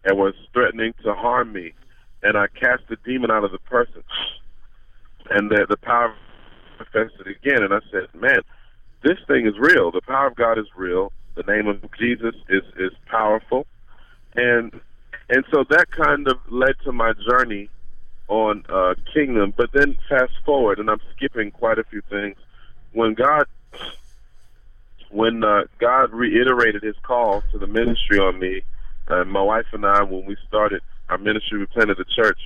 and 0.04 0.18
was 0.18 0.34
threatening 0.52 0.94
to 1.04 1.14
harm 1.14 1.52
me. 1.52 1.72
And 2.22 2.36
I 2.36 2.46
cast 2.48 2.82
the 2.88 2.96
demon 3.04 3.30
out 3.30 3.44
of 3.44 3.52
the 3.52 3.58
person. 3.58 4.02
And 5.30 5.50
the, 5.50 5.66
the 5.68 5.76
power 5.76 6.14
manifested 6.78 7.26
again. 7.26 7.62
And 7.62 7.72
I 7.72 7.80
said, 7.90 8.08
man, 8.14 8.40
this 9.02 9.18
thing 9.26 9.46
is 9.46 9.54
real. 9.58 9.90
The 9.90 10.00
power 10.02 10.28
of 10.28 10.36
God 10.36 10.58
is 10.58 10.66
real. 10.76 11.12
The 11.34 11.42
name 11.42 11.66
of 11.68 11.82
Jesus 11.98 12.34
is, 12.48 12.62
is 12.78 12.92
powerful. 13.06 13.66
And 14.34 14.80
and 15.28 15.44
so 15.50 15.64
that 15.70 15.90
kind 15.90 16.28
of 16.28 16.38
led 16.48 16.76
to 16.84 16.92
my 16.92 17.12
journey 17.28 17.68
on 18.28 18.64
uh, 18.68 18.94
Kingdom. 19.12 19.54
But 19.56 19.70
then 19.72 19.96
fast 20.08 20.32
forward, 20.44 20.78
and 20.78 20.90
I'm 20.90 21.00
skipping 21.14 21.50
quite 21.50 21.78
a 21.78 21.84
few 21.84 22.02
things. 22.10 22.36
When 22.92 23.14
God, 23.14 23.46
when 25.10 25.44
uh, 25.44 25.64
God 25.78 26.12
reiterated 26.12 26.82
His 26.82 26.96
call 27.02 27.42
to 27.52 27.58
the 27.58 27.66
ministry 27.66 28.18
on 28.18 28.38
me, 28.38 28.62
and 29.08 29.30
my 29.30 29.42
wife 29.42 29.66
and 29.72 29.84
I, 29.86 30.02
when 30.02 30.24
we 30.26 30.36
started 30.48 30.82
our 31.08 31.18
ministry, 31.18 31.58
we 31.58 31.66
planted 31.66 31.98
the 31.98 32.04
church. 32.04 32.38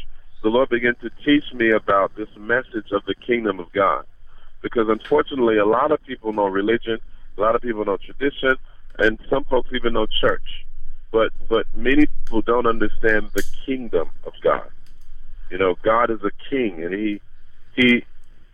The 0.42 0.48
Lord 0.48 0.68
began 0.68 0.94
to 0.96 1.10
teach 1.24 1.44
me 1.54 1.70
about 1.70 2.14
this 2.16 2.28
message 2.36 2.92
of 2.92 3.04
the 3.06 3.14
kingdom 3.14 3.60
of 3.60 3.70
God, 3.72 4.04
because 4.62 4.88
unfortunately, 4.88 5.58
a 5.58 5.66
lot 5.66 5.92
of 5.92 6.02
people 6.04 6.32
know 6.32 6.46
religion, 6.46 6.98
a 7.36 7.40
lot 7.40 7.54
of 7.54 7.62
people 7.62 7.84
know 7.84 7.96
tradition, 7.96 8.56
and 8.98 9.18
some 9.28 9.44
folks 9.44 9.70
even 9.74 9.94
know 9.94 10.06
church. 10.20 10.64
But 11.12 11.32
but 11.48 11.66
many 11.74 12.06
people 12.06 12.42
don't 12.42 12.66
understand 12.66 13.30
the 13.32 13.44
kingdom 13.66 14.10
of 14.24 14.32
God. 14.42 14.70
You 15.50 15.58
know, 15.58 15.76
God 15.82 16.10
is 16.10 16.20
a 16.22 16.30
king, 16.48 16.82
and 16.82 16.94
he 16.94 17.20
he 17.74 18.04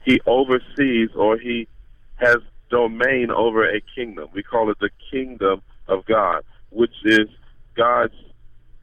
he 0.05 0.21
oversees 0.27 1.11
or 1.15 1.39
he 1.39 1.69
has 2.17 2.39
domain 2.71 3.31
over 3.31 3.69
a 3.69 3.81
kingdom. 3.95 4.29
We 4.33 4.43
call 4.43 4.71
it 4.71 4.79
the 4.81 4.91
kingdom 5.11 5.63
of 5.89 6.07
God, 6.07 6.43
which 6.71 6.95
is 7.05 7.29
God's 7.77 8.15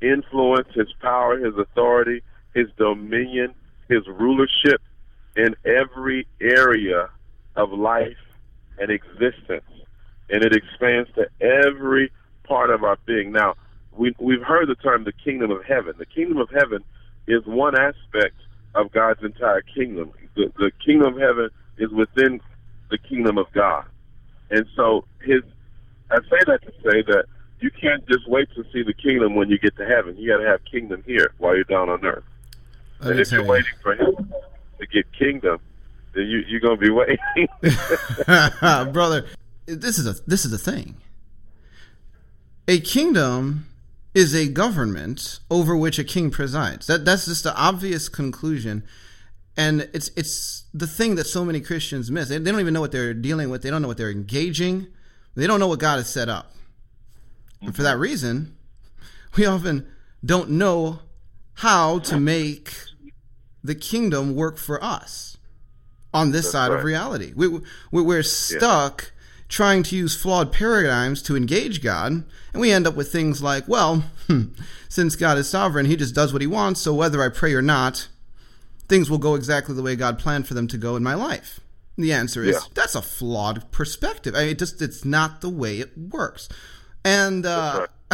influence, 0.02 0.68
his 0.74 0.92
power, 1.02 1.38
his 1.38 1.58
authority, 1.58 2.22
his 2.54 2.68
dominion, 2.78 3.54
his 3.90 4.08
rulership 4.08 4.82
in 5.36 5.56
every 5.66 6.28
area 6.40 7.10
of 7.56 7.72
life 7.72 8.18
and 8.78 8.92
existence. 8.92 9.66
And 10.30 10.44
it 10.44 10.54
expands 10.54 11.10
to 11.16 11.28
every 11.42 12.12
part 12.44 12.70
of 12.70 12.84
our 12.84 12.98
being. 13.06 13.32
Now, 13.32 13.56
we, 13.92 14.16
we've 14.20 14.42
heard 14.42 14.68
the 14.68 14.76
term 14.76 15.04
the 15.04 15.14
kingdom 15.14 15.52
of 15.52 15.64
heaven. 15.66 15.94
The 15.98 16.06
kingdom 16.06 16.38
of 16.38 16.50
heaven 16.50 16.84
is 17.28 17.46
one 17.46 17.78
aspect 17.78 18.36
of 18.76 18.92
God's 18.92 19.24
entire 19.24 19.62
kingdom. 19.62 20.12
The, 20.36 20.52
the 20.58 20.72
kingdom 20.86 21.16
of 21.16 21.22
heaven 21.22 21.50
is 21.78 21.92
within 21.92 22.42
the 22.90 22.98
kingdom 22.98 23.38
of 23.38 23.52
God. 23.54 23.86
And 24.50 24.66
so 24.76 25.06
his 25.22 25.42
I 26.12 26.18
say 26.18 26.44
that 26.46 26.62
to 26.64 26.72
say 26.84 27.02
that 27.02 27.26
you 27.60 27.72
can't 27.72 28.06
just 28.08 28.28
wait 28.28 28.50
to 28.56 28.64
see 28.72 28.84
the 28.84 28.94
kingdom 28.94 29.36
when 29.36 29.50
you 29.50 29.58
get 29.58 29.76
to 29.78 29.86
heaven. 29.86 30.16
You 30.18 30.32
got 30.32 30.44
to 30.44 30.50
have 30.50 30.60
kingdom 30.66 31.04
here 31.08 31.34
while 31.38 31.56
you're 31.56 31.64
down 31.64 31.90
on 31.90 32.06
earth. 32.06 32.24
and 33.00 33.20
if 33.20 33.32
you're 33.32 33.46
waiting 33.46 33.72
for 33.82 33.96
him 33.96 34.32
to 34.80 34.86
get 34.88 35.12
kingdom, 35.14 35.60
then 36.14 36.28
you, 36.28 36.44
you're 36.48 36.60
going 36.60 36.78
to 36.78 36.82
be 36.82 36.92
waiting. 36.92 37.18
Brother, 38.94 39.26
this 39.66 39.98
is 39.98 40.08
a 40.08 40.22
this 40.28 40.46
is 40.46 40.54
a 40.54 40.58
thing. 40.58 40.98
A 42.68 42.80
kingdom 42.80 43.66
is 44.14 44.36
a 44.36 44.48
government 44.48 45.40
over 45.50 45.76
which 45.76 45.98
a 45.98 46.04
king 46.04 46.30
presides. 46.30 46.88
That 46.88 47.06
that's 47.06 47.26
just 47.26 47.44
the 47.44 47.56
obvious 47.56 48.10
conclusion. 48.10 48.84
And 49.56 49.90
it's 49.94 50.10
it's 50.16 50.64
the 50.74 50.88
thing 50.88 51.16
that 51.16 51.26
so 51.26 51.46
many 51.46 51.62
Christians 51.62 52.10
miss. 52.10 52.30
They, 52.30 52.38
they 52.38 52.52
don't 52.52 52.60
even 52.60 52.74
know 52.74 52.82
what 52.82 52.92
they're 52.92 53.14
dealing 53.14 53.50
with. 53.50 53.62
They 53.62 53.70
don't 53.70 53.82
know 53.82 53.88
what 53.88 53.98
they're 53.98 54.12
engaging. 54.12 54.88
They 55.36 55.48
don't 55.48 55.60
know 55.60 55.68
what 55.68 55.80
God 55.80 55.98
has 55.98 56.10
set 56.10 56.30
up. 56.30 56.54
And 57.62 57.76
for 57.76 57.84
that 57.84 57.98
reason, 57.98 58.56
we 59.36 59.46
often 59.46 59.88
don't 60.24 60.52
know 60.52 61.00
how 61.56 62.00
to 62.00 62.20
make 62.20 62.74
the 63.64 63.76
kingdom 63.76 64.36
work 64.36 64.58
for 64.58 64.84
us 64.84 65.38
on 66.14 66.32
this 66.32 66.46
That's 66.46 66.52
side 66.52 66.72
right. 66.72 66.80
of 66.80 66.86
reality. 66.86 67.34
We, 67.36 67.62
we, 67.92 68.16
are 68.16 68.24
stuck 68.24 69.13
trying 69.54 69.84
to 69.84 69.96
use 69.96 70.20
flawed 70.20 70.52
paradigms 70.52 71.22
to 71.22 71.38
engage 71.38 71.84
God, 71.84 72.12
and 72.54 72.62
we 72.62 72.72
end 72.72 72.88
up 72.88 72.96
with 72.96 73.12
things 73.12 73.44
like, 73.44 73.68
well, 73.68 74.04
hmm, 74.26 74.46
since 74.90 75.16
God 75.16 75.38
is 75.38 75.48
sovereign, 75.48 75.86
he 75.86 75.96
just 75.96 76.16
does 76.16 76.34
what 76.34 76.42
he 76.42 76.48
wants, 76.48 76.82
so 76.82 76.92
whether 76.92 77.22
I 77.22 77.30
pray 77.30 77.54
or 77.54 77.62
not, 77.62 78.08
things 78.88 79.12
will 79.12 79.20
go 79.20 79.36
exactly 79.36 79.76
the 79.76 79.84
way 79.84 79.96
God 79.96 80.18
planned 80.18 80.48
for 80.48 80.56
them 80.56 80.68
to 80.70 80.78
go 80.78 80.96
in 80.96 81.04
my 81.04 81.14
life. 81.14 81.60
And 81.96 82.04
the 82.04 82.14
answer 82.14 82.44
is 82.44 82.56
yeah. 82.56 82.62
that's 82.74 82.96
a 82.96 83.02
flawed 83.04 83.72
perspective. 83.72 84.34
I 84.34 84.40
mean, 84.40 84.50
it 84.50 84.60
just 84.60 84.82
it's 84.82 85.06
not 85.06 85.42
the 85.42 85.50
way 85.50 85.80
it 85.80 85.96
works. 85.96 86.50
And 87.06 87.46
uh, 87.46 87.86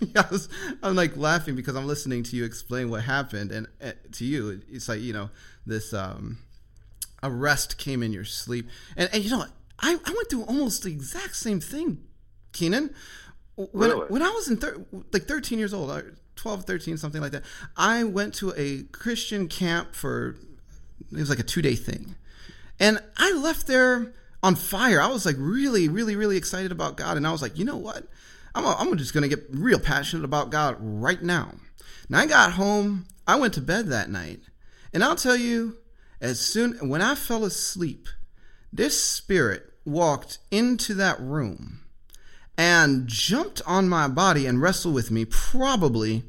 yeah, 0.00 0.28
I 0.30 0.38
I'm 0.82 0.96
like 0.96 1.16
laughing 1.16 1.56
because 1.56 1.76
I'm 1.76 1.86
listening 1.86 2.24
to 2.24 2.36
you 2.36 2.44
explain 2.44 2.90
what 2.90 3.04
happened, 3.04 3.52
and 3.52 3.68
uh, 3.82 3.92
to 4.12 4.26
you, 4.26 4.60
it's 4.70 4.90
like 4.90 5.00
you 5.00 5.14
know 5.14 5.30
this 5.64 5.94
um, 5.94 6.40
arrest 7.22 7.78
came 7.78 8.02
in 8.02 8.12
your 8.12 8.26
sleep, 8.26 8.68
and 8.98 9.08
and 9.14 9.24
you 9.24 9.30
know 9.30 9.46
I, 9.84 9.90
I 10.02 10.14
went 10.14 10.30
through 10.30 10.44
almost 10.44 10.82
the 10.82 10.88
exact 10.88 11.36
same 11.36 11.60
thing, 11.60 11.98
Kynan. 12.54 12.94
When, 13.54 13.68
really? 13.90 14.06
when 14.08 14.22
I 14.22 14.30
was 14.30 14.48
in 14.48 14.56
thir- 14.56 14.82
like 15.12 15.24
13 15.24 15.58
years 15.58 15.74
old, 15.74 16.02
12, 16.36 16.64
13, 16.64 16.96
something 16.96 17.20
like 17.20 17.32
that, 17.32 17.42
I 17.76 18.02
went 18.04 18.32
to 18.36 18.54
a 18.56 18.84
Christian 18.84 19.46
camp 19.46 19.94
for, 19.94 20.36
it 21.12 21.18
was 21.18 21.28
like 21.28 21.38
a 21.38 21.42
two 21.44 21.60
day 21.60 21.74
thing. 21.74 22.14
And 22.80 22.98
I 23.18 23.32
left 23.32 23.66
there 23.66 24.14
on 24.42 24.54
fire. 24.54 25.02
I 25.02 25.08
was 25.08 25.26
like 25.26 25.36
really, 25.38 25.90
really, 25.90 26.16
really 26.16 26.38
excited 26.38 26.72
about 26.72 26.96
God. 26.96 27.18
And 27.18 27.26
I 27.26 27.32
was 27.32 27.42
like, 27.42 27.58
you 27.58 27.66
know 27.66 27.76
what? 27.76 28.04
I'm, 28.54 28.64
a, 28.64 28.74
I'm 28.78 28.96
just 28.96 29.12
going 29.12 29.28
to 29.28 29.36
get 29.36 29.44
real 29.50 29.78
passionate 29.78 30.24
about 30.24 30.48
God 30.48 30.76
right 30.80 31.22
now. 31.22 31.52
And 32.08 32.16
I 32.16 32.24
got 32.24 32.52
home, 32.52 33.04
I 33.26 33.36
went 33.36 33.52
to 33.54 33.60
bed 33.60 33.88
that 33.88 34.08
night. 34.08 34.40
And 34.94 35.04
I'll 35.04 35.14
tell 35.14 35.36
you, 35.36 35.76
as 36.22 36.40
soon, 36.40 36.88
when 36.88 37.02
I 37.02 37.14
fell 37.14 37.44
asleep, 37.44 38.08
this 38.72 39.00
spirit 39.00 39.73
walked 39.84 40.38
into 40.50 40.94
that 40.94 41.20
room 41.20 41.80
and 42.56 43.06
jumped 43.06 43.60
on 43.66 43.88
my 43.88 44.08
body 44.08 44.46
and 44.46 44.62
wrestled 44.62 44.94
with 44.94 45.10
me 45.10 45.24
probably 45.24 46.24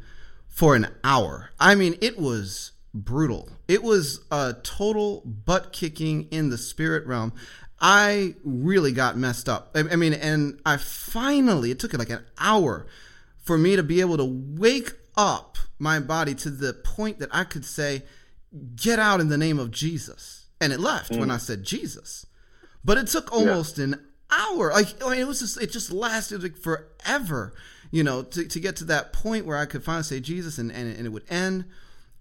for 0.47 0.75
an 0.75 0.87
hour. 1.03 1.51
I 1.59 1.75
mean, 1.75 1.95
it 2.01 2.17
was 2.17 2.71
brutal. 2.93 3.49
It 3.67 3.83
was 3.83 4.21
a 4.31 4.55
total 4.63 5.21
butt 5.21 5.73
kicking 5.73 6.27
in 6.31 6.49
the 6.49 6.57
spirit 6.57 7.05
realm. 7.05 7.33
I 7.79 8.35
really 8.43 8.93
got 8.93 9.17
messed 9.17 9.49
up. 9.49 9.75
I, 9.75 9.95
mean, 9.95 10.13
and 10.13 10.59
I 10.65 10.77
finally, 10.77 11.71
it 11.71 11.79
took 11.79 11.93
like 11.93 12.09
an 12.09 12.23
hour 12.39 12.87
for 13.37 13.57
me 13.57 13.75
to 13.75 13.83
be 13.83 14.01
able 14.01 14.17
to 14.17 14.25
wake 14.25 14.93
up 15.17 15.57
my 15.77 15.99
body 15.99 16.33
to 16.35 16.49
the 16.49 16.73
point 16.73 17.19
that 17.19 17.29
I 17.31 17.43
could 17.43 17.65
say, 17.65 18.03
Get 18.75 18.99
out 18.99 19.19
in 19.19 19.27
the 19.27 19.37
name 19.37 19.59
of 19.59 19.71
Jesus. 19.71 20.45
And 20.61 20.71
it 20.71 20.79
left 20.79 21.11
mm. 21.11 21.19
when 21.19 21.29
I 21.29 21.35
said 21.35 21.63
Jesus. 21.63 22.25
But 22.85 22.99
it 22.99 23.07
took 23.07 23.33
almost 23.33 23.77
yeah. 23.77 23.85
an 23.85 24.05
hour. 24.31 24.71
Like 24.71 25.03
I 25.03 25.09
mean, 25.09 25.19
it 25.19 25.27
was 25.27 25.39
just 25.39 25.59
it 25.61 25.71
just 25.71 25.91
lasted 25.91 26.43
like 26.43 26.55
forever, 26.55 27.53
you 27.91 28.03
know, 28.03 28.23
to, 28.23 28.47
to 28.47 28.59
get 28.59 28.75
to 28.77 28.85
that 28.85 29.11
point 29.11 29.45
where 29.45 29.57
I 29.57 29.65
could 29.65 29.83
finally 29.83 30.03
say 30.03 30.19
Jesus 30.19 30.59
and, 30.59 30.71
and, 30.71 30.95
and 30.95 31.05
it 31.05 31.09
would 31.09 31.25
end. 31.29 31.65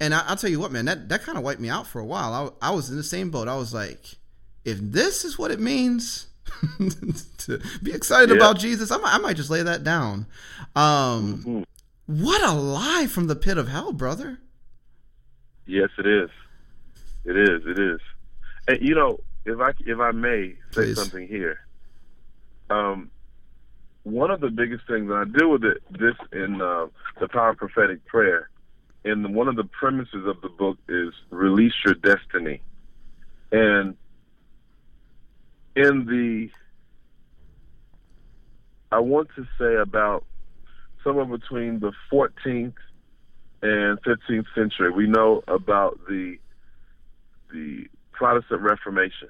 And 0.01 0.15
I, 0.15 0.29
will 0.29 0.37
tell 0.37 0.51
you 0.51 0.59
what, 0.59 0.73
man, 0.73 0.87
that, 0.87 1.09
that 1.09 1.23
kind 1.23 1.39
of 1.39 1.45
wiped 1.45 1.61
me 1.61 1.69
out 1.69 1.87
for 1.87 2.01
a 2.01 2.05
while. 2.05 2.57
I, 2.61 2.69
I 2.69 2.71
was 2.73 2.91
in 2.91 2.97
the 2.97 3.05
same 3.05 3.31
boat. 3.31 3.47
I 3.47 3.57
was 3.57 3.73
like, 3.73 4.17
if 4.65 4.79
this 4.81 5.25
is 5.25 5.39
what 5.39 5.51
it 5.51 5.61
means 5.61 6.27
to 7.39 7.61
be 7.83 7.93
excited 7.93 8.31
yeah. 8.31 8.37
about 8.37 8.59
Jesus, 8.59 8.91
I 8.91 8.97
might, 8.97 9.15
I 9.15 9.19
might 9.19 9.37
just 9.37 9.51
lay 9.51 9.63
that 9.63 9.85
down. 9.85 10.27
Um, 10.75 11.39
mm-hmm. 11.39 11.63
What 12.07 12.43
a 12.43 12.53
lie 12.53 13.07
from 13.07 13.29
the 13.29 13.37
pit 13.37 13.57
of 13.57 13.69
hell, 13.69 13.93
brother. 13.93 14.39
Yes, 15.67 15.91
it 15.97 16.07
is. 16.07 16.31
It 17.25 17.37
is. 17.37 17.63
It 17.67 17.79
is. 17.79 18.01
And 18.69 18.81
you 18.83 18.95
know, 18.95 19.21
if 19.45 19.61
I 19.61 19.73
if 19.81 19.99
I 19.99 20.11
may 20.13 20.55
say 20.71 20.83
Please. 20.85 20.97
something 20.97 21.29
here, 21.29 21.59
um, 22.71 23.11
one 24.05 24.31
of 24.31 24.41
the 24.41 24.51
biggest 24.51 24.87
things 24.87 25.11
and 25.11 25.15
I 25.15 25.25
deal 25.39 25.51
with 25.51 25.65
it 25.65 25.83
this 25.91 26.15
in 26.33 26.61
uh, 26.61 26.87
the 27.21 27.29
power 27.29 27.51
of 27.51 27.59
prophetic 27.59 28.05
prayer, 28.07 28.51
and 29.05 29.35
one 29.35 29.49
of 29.49 29.57
the 29.57 29.65
premises 29.65 30.27
of 30.27 30.41
the 30.41 30.49
book 30.49 30.79
is 30.89 31.13
release 31.31 31.75
your 31.85 31.95
destiny, 31.95 32.63
and 33.53 33.97
in 35.77 36.07
the, 36.07 36.51
I 38.93 39.01
want 39.01 39.29
to 39.37 39.45
say 39.59 39.75
about 39.75 40.25
somewhere 41.03 41.25
between 41.25 41.81
the 41.81 41.93
14th 42.13 42.75
and 43.63 43.99
15th 44.03 44.47
century, 44.55 44.91
we 44.91 45.07
know 45.07 45.43
about 45.49 45.99
the 46.09 46.39
the 47.53 47.87
Protestant 48.25 48.63
Reformation, 48.63 49.29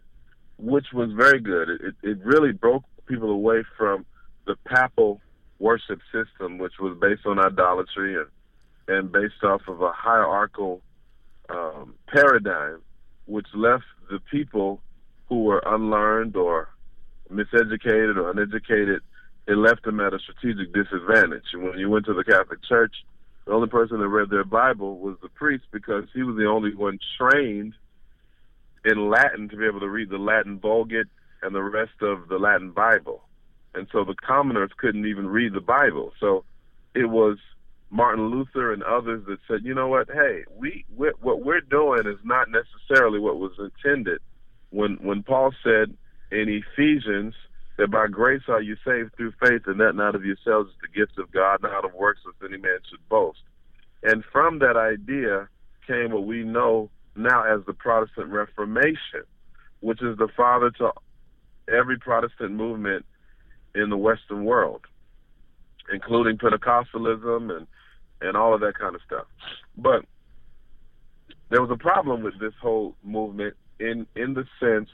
which 0.56 0.86
was 0.94 1.10
very 1.16 1.40
good. 1.40 1.68
It, 1.68 1.94
it 2.04 2.18
really 2.24 2.52
broke 2.52 2.84
people 3.06 3.30
away 3.30 3.64
from 3.76 4.06
the 4.46 4.54
papal 4.64 5.20
worship 5.58 5.98
system, 6.12 6.58
which 6.58 6.74
was 6.80 6.96
based 7.00 7.26
on 7.26 7.40
idolatry 7.40 8.14
and 8.14 8.28
and 8.86 9.10
based 9.10 9.42
off 9.42 9.62
of 9.66 9.80
a 9.80 9.90
hierarchical 9.90 10.80
um, 11.48 11.94
paradigm, 12.06 12.82
which 13.26 13.46
left 13.54 13.84
the 14.10 14.20
people 14.30 14.80
who 15.28 15.42
were 15.42 15.62
unlearned 15.66 16.36
or 16.36 16.68
miseducated 17.32 18.16
or 18.16 18.30
uneducated, 18.30 19.00
it 19.48 19.56
left 19.56 19.82
them 19.84 19.98
at 19.98 20.14
a 20.14 20.18
strategic 20.20 20.72
disadvantage. 20.72 21.46
And 21.52 21.64
when 21.64 21.78
you 21.78 21.90
went 21.90 22.04
to 22.06 22.14
the 22.14 22.22
Catholic 22.22 22.62
Church, 22.62 22.94
the 23.46 23.52
only 23.52 23.68
person 23.68 23.98
that 23.98 24.08
read 24.08 24.30
their 24.30 24.44
Bible 24.44 24.98
was 24.98 25.16
the 25.20 25.30
priest 25.30 25.64
because 25.72 26.04
he 26.14 26.22
was 26.22 26.36
the 26.36 26.46
only 26.46 26.74
one 26.74 26.98
trained 27.18 27.72
in 28.84 29.10
Latin 29.10 29.48
to 29.48 29.56
be 29.56 29.66
able 29.66 29.80
to 29.80 29.88
read 29.88 30.10
the 30.10 30.18
Latin 30.18 30.58
Vulgate 30.58 31.06
and 31.42 31.54
the 31.54 31.62
rest 31.62 32.02
of 32.02 32.28
the 32.28 32.38
Latin 32.38 32.70
Bible. 32.70 33.22
And 33.74 33.86
so 33.92 34.04
the 34.04 34.14
commoners 34.14 34.70
couldn't 34.76 35.06
even 35.06 35.26
read 35.26 35.52
the 35.52 35.60
Bible. 35.60 36.12
So 36.20 36.44
it 36.94 37.06
was 37.06 37.38
Martin 37.90 38.26
Luther 38.26 38.72
and 38.72 38.82
others 38.82 39.24
that 39.26 39.38
said, 39.48 39.60
you 39.64 39.74
know 39.74 39.88
what, 39.88 40.08
hey, 40.12 40.44
we 40.56 40.84
we 40.96 41.12
what 41.20 41.44
we're 41.44 41.60
doing 41.60 42.06
is 42.06 42.18
not 42.24 42.48
necessarily 42.50 43.18
what 43.18 43.38
was 43.38 43.52
intended. 43.58 44.20
When 44.70 44.94
when 45.02 45.22
Paul 45.22 45.52
said 45.62 45.96
in 46.30 46.48
Ephesians 46.48 47.34
that 47.76 47.90
by 47.90 48.06
grace 48.06 48.42
are 48.48 48.62
you 48.62 48.76
saved 48.84 49.16
through 49.16 49.32
faith, 49.40 49.62
and 49.66 49.80
that 49.80 49.94
not 49.94 50.14
of 50.14 50.24
yourselves 50.24 50.70
is 50.70 50.76
the 50.82 51.00
gift 51.00 51.18
of 51.18 51.30
God, 51.32 51.62
not 51.62 51.84
of 51.84 51.94
works, 51.94 52.20
lest 52.24 52.52
any 52.52 52.60
man 52.60 52.78
should 52.88 53.08
boast. 53.08 53.40
And 54.02 54.24
from 54.32 54.60
that 54.60 54.76
idea 54.76 55.48
came 55.86 56.12
what 56.12 56.24
we 56.24 56.44
know 56.44 56.90
now 57.16 57.44
as 57.44 57.64
the 57.66 57.72
Protestant 57.72 58.28
Reformation, 58.28 59.24
which 59.80 60.02
is 60.02 60.16
the 60.18 60.28
father 60.36 60.70
to 60.78 60.92
every 61.68 61.98
Protestant 61.98 62.52
movement 62.52 63.04
in 63.74 63.90
the 63.90 63.96
Western 63.96 64.44
world, 64.44 64.82
including 65.92 66.38
Pentecostalism 66.38 67.56
and 67.56 67.66
and 68.20 68.36
all 68.36 68.54
of 68.54 68.60
that 68.60 68.78
kind 68.78 68.94
of 68.94 69.02
stuff. 69.06 69.26
But 69.76 70.04
there 71.50 71.60
was 71.60 71.70
a 71.70 71.76
problem 71.76 72.22
with 72.22 72.38
this 72.40 72.54
whole 72.60 72.96
movement 73.02 73.54
in 73.78 74.06
in 74.16 74.34
the 74.34 74.44
sense 74.60 74.88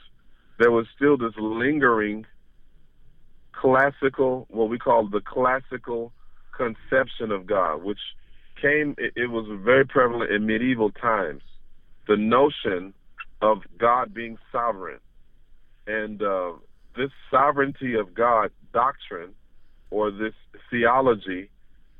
there 0.59 0.71
was 0.71 0.85
still 0.95 1.17
this 1.17 1.33
lingering 1.37 2.25
classical, 3.51 4.47
what 4.49 4.69
we 4.69 4.77
call 4.77 5.07
the 5.07 5.21
classical 5.21 6.11
conception 6.55 7.31
of 7.31 7.45
God, 7.45 7.83
which 7.83 7.99
came, 8.61 8.95
it, 8.97 9.13
it 9.15 9.29
was 9.31 9.45
very 9.63 9.85
prevalent 9.85 10.31
in 10.31 10.45
medieval 10.45 10.91
times. 10.91 11.41
The 12.07 12.17
notion 12.17 12.93
of 13.41 13.59
God 13.77 14.13
being 14.13 14.37
sovereign. 14.51 14.99
And 15.87 16.21
uh, 16.21 16.53
this 16.95 17.09
sovereignty 17.29 17.95
of 17.95 18.13
God 18.13 18.51
doctrine 18.73 19.33
or 19.89 20.11
this 20.11 20.33
theology 20.69 21.49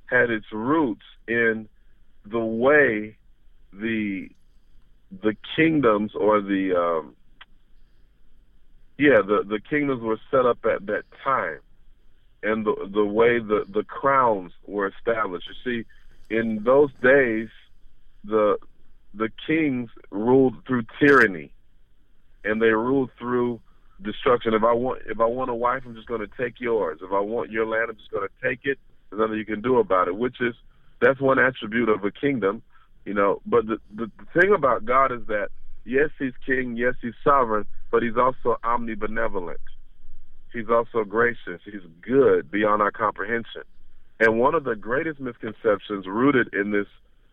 had 0.06 0.30
its 0.30 0.46
roots 0.52 1.04
in 1.28 1.68
the 2.26 2.40
way 2.40 3.18
the 3.74 4.28
the 5.24 5.36
kingdoms 5.56 6.12
or 6.16 6.42
the 6.42 6.74
um, 6.78 7.16
yeah 8.98 9.22
the 9.26 9.44
the 9.48 9.60
kingdoms 9.70 10.02
were 10.02 10.20
set 10.30 10.46
up 10.46 10.60
at 10.66 10.86
that 10.86 11.04
time 11.24 11.60
and 12.44 12.66
the 12.66 12.90
the 12.94 13.06
way 13.06 13.40
the 13.40 13.66
the 13.74 13.84
crowns 13.84 14.52
were 14.66 14.88
established 14.88 15.48
you 15.66 15.84
see 16.30 16.36
in 16.36 16.64
those 16.64 16.92
days 17.02 17.50
the 18.24 18.58
the 19.13 19.30
kings 19.45 19.89
ruled 20.10 20.56
through 20.65 20.84
tyranny 21.00 21.54
and 22.43 22.62
they 22.62 22.67
ruled 22.67 23.10
through 23.19 23.60
destruction. 24.02 24.54
If 24.54 24.63
i 24.63 24.74
want 24.74 25.02
if 25.06 25.19
i 25.19 25.26
want 25.26 25.50
a 25.50 25.56
wife 25.56 25.84
i'm 25.86 25.95
just 25.95 26.08
going 26.08 26.21
to 26.21 26.30
take 26.38 26.60
yours. 26.60 27.00
If 27.02 27.12
i 27.12 27.19
want 27.19 27.52
your 27.52 27.65
land 27.65 27.89
i'm 27.89 27.97
just 27.97 28.12
going 28.12 28.28
to 28.28 28.47
take 28.47 28.62
it. 28.63 28.78
There's 29.10 29.19
nothing 29.19 29.38
you 29.38 29.45
can 29.45 29.62
do 29.62 29.78
about 29.80 30.08
it 30.08 30.15
which 30.15 30.41
is 30.41 30.56
that's 31.02 31.19
one 31.19 31.39
attribute 31.39 31.89
of 31.89 32.04
a 32.04 32.12
kingdom 32.12 32.62
you 33.06 33.13
know. 33.13 33.41
But 33.45 33.67
the 33.67 33.78
the, 33.93 34.12
the 34.17 34.41
thing 34.41 34.54
about 34.54 34.86
god 34.86 35.12
is 35.12 35.26
that 35.28 35.50
yes 35.86 36.10
he's 36.17 36.34
king 36.45 36.76
yes 36.78 36.93
he's 37.02 37.13
sovereign 37.24 37.65
but 37.91 38.02
he's 38.02 38.17
also 38.17 38.58
omnibenevolent. 38.63 39.58
He's 40.54 40.69
also 40.69 41.04
gracious. 41.04 41.62
He's 41.63 41.82
good 42.02 42.50
beyond 42.50 42.82
our 42.82 42.91
comprehension. 42.91 43.63
And 44.19 44.39
one 44.39 44.56
of 44.56 44.63
the 44.63 44.76
greatest 44.76 45.19
misconceptions 45.19 46.08
rooted 46.08 46.54
in 46.54 46.71
this 46.71 46.88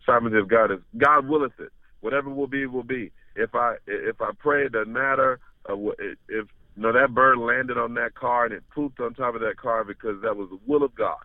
sovereignty 0.08 0.38
of 0.38 0.48
God 0.48 0.72
is 0.72 0.78
God 0.96 1.28
willeth 1.28 1.58
it. 1.58 1.70
Whatever 2.00 2.30
will 2.30 2.46
be, 2.46 2.66
will 2.66 2.82
be. 2.82 3.10
If 3.36 3.54
I 3.54 3.76
if 3.86 4.20
I 4.20 4.30
pray, 4.38 4.66
it 4.66 4.72
doesn't 4.72 4.92
matter. 4.92 5.40
Uh, 5.68 5.74
if 6.28 6.46
you 6.76 6.82
know 6.82 6.92
that 6.92 7.14
bird 7.14 7.38
landed 7.38 7.76
on 7.76 7.94
that 7.94 8.14
car 8.14 8.46
and 8.46 8.54
it 8.54 8.62
pooped 8.74 9.00
on 9.00 9.14
top 9.14 9.34
of 9.34 9.40
that 9.42 9.56
car 9.56 9.84
because 9.84 10.22
that 10.22 10.36
was 10.36 10.48
the 10.50 10.58
will 10.66 10.82
of 10.82 10.94
God, 10.94 11.18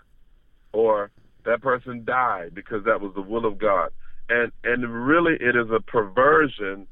or 0.73 1.11
that 1.45 1.61
person 1.61 2.03
died 2.05 2.53
because 2.53 2.83
that 2.85 3.01
was 3.01 3.13
the 3.15 3.21
will 3.21 3.45
of 3.45 3.57
God, 3.57 3.91
and 4.29 4.51
and 4.63 5.07
really 5.07 5.33
it 5.39 5.55
is 5.55 5.69
a 5.71 5.79
perversion 5.79 6.87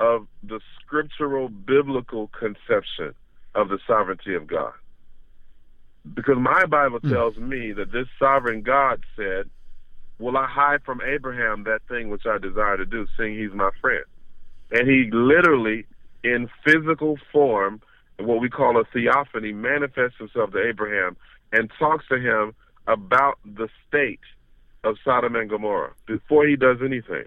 of 0.00 0.26
the 0.42 0.60
scriptural 0.80 1.48
biblical 1.48 2.28
conception 2.28 3.14
of 3.54 3.68
the 3.68 3.78
sovereignty 3.86 4.34
of 4.34 4.46
God 4.46 4.72
because 6.14 6.36
my 6.38 6.64
Bible 6.66 6.98
hmm. 7.00 7.12
tells 7.12 7.36
me 7.36 7.72
that 7.72 7.92
this 7.92 8.06
sovereign 8.18 8.62
God 8.62 9.02
said, 9.16 9.48
Will 10.18 10.36
I 10.36 10.46
hide 10.46 10.82
from 10.84 11.00
Abraham 11.00 11.64
that 11.64 11.80
thing 11.88 12.10
which 12.10 12.26
I 12.26 12.38
desire 12.38 12.76
to 12.76 12.84
do, 12.84 13.06
seeing 13.16 13.38
he's 13.38 13.52
my 13.52 13.70
friend? 13.80 14.04
And 14.70 14.88
he 14.88 15.08
literally, 15.12 15.86
in 16.24 16.48
physical 16.64 17.18
form, 17.32 17.80
what 18.18 18.40
we 18.40 18.48
call 18.48 18.80
a 18.80 18.84
theophany, 18.92 19.52
manifests 19.52 20.18
himself 20.18 20.52
to 20.52 20.68
Abraham 20.68 21.16
and 21.52 21.70
talks 21.78 22.06
to 22.08 22.18
him 22.18 22.52
about 22.86 23.38
the 23.44 23.68
state 23.86 24.20
of 24.84 24.96
Sodom 25.04 25.36
and 25.36 25.48
Gomorrah 25.48 25.92
before 26.06 26.46
he 26.46 26.56
does 26.56 26.78
anything. 26.84 27.24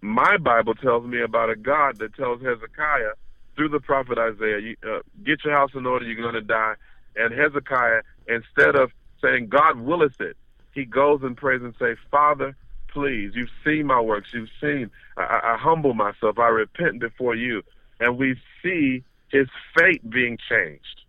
My 0.00 0.36
Bible 0.38 0.74
tells 0.74 1.04
me 1.04 1.20
about 1.20 1.50
a 1.50 1.56
God 1.56 1.98
that 1.98 2.14
tells 2.14 2.40
Hezekiah 2.40 3.12
through 3.56 3.68
the 3.68 3.80
prophet 3.80 4.16
Isaiah, 4.16 4.74
uh, 4.86 5.00
get 5.24 5.44
your 5.44 5.54
house 5.54 5.70
in 5.74 5.84
order, 5.84 6.06
you're 6.06 6.20
going 6.20 6.34
to 6.34 6.40
die. 6.40 6.74
And 7.16 7.34
Hezekiah, 7.34 8.02
instead 8.26 8.76
of 8.76 8.90
saying, 9.20 9.48
God 9.48 9.78
willeth 9.80 10.18
it, 10.20 10.36
he 10.72 10.84
goes 10.84 11.20
and 11.22 11.36
prays 11.36 11.62
and 11.62 11.74
says, 11.78 11.96
Father, 12.10 12.56
please, 12.88 13.32
you've 13.34 13.50
seen 13.64 13.86
my 13.86 14.00
works, 14.00 14.28
you've 14.32 14.48
seen, 14.60 14.90
I, 15.16 15.40
I 15.42 15.56
humble 15.58 15.94
myself, 15.94 16.38
I 16.38 16.48
repent 16.48 17.00
before 17.00 17.34
you. 17.34 17.62
And 17.98 18.18
we 18.18 18.36
see 18.62 19.04
his 19.28 19.48
fate 19.76 20.08
being 20.08 20.38
changed. 20.48 21.02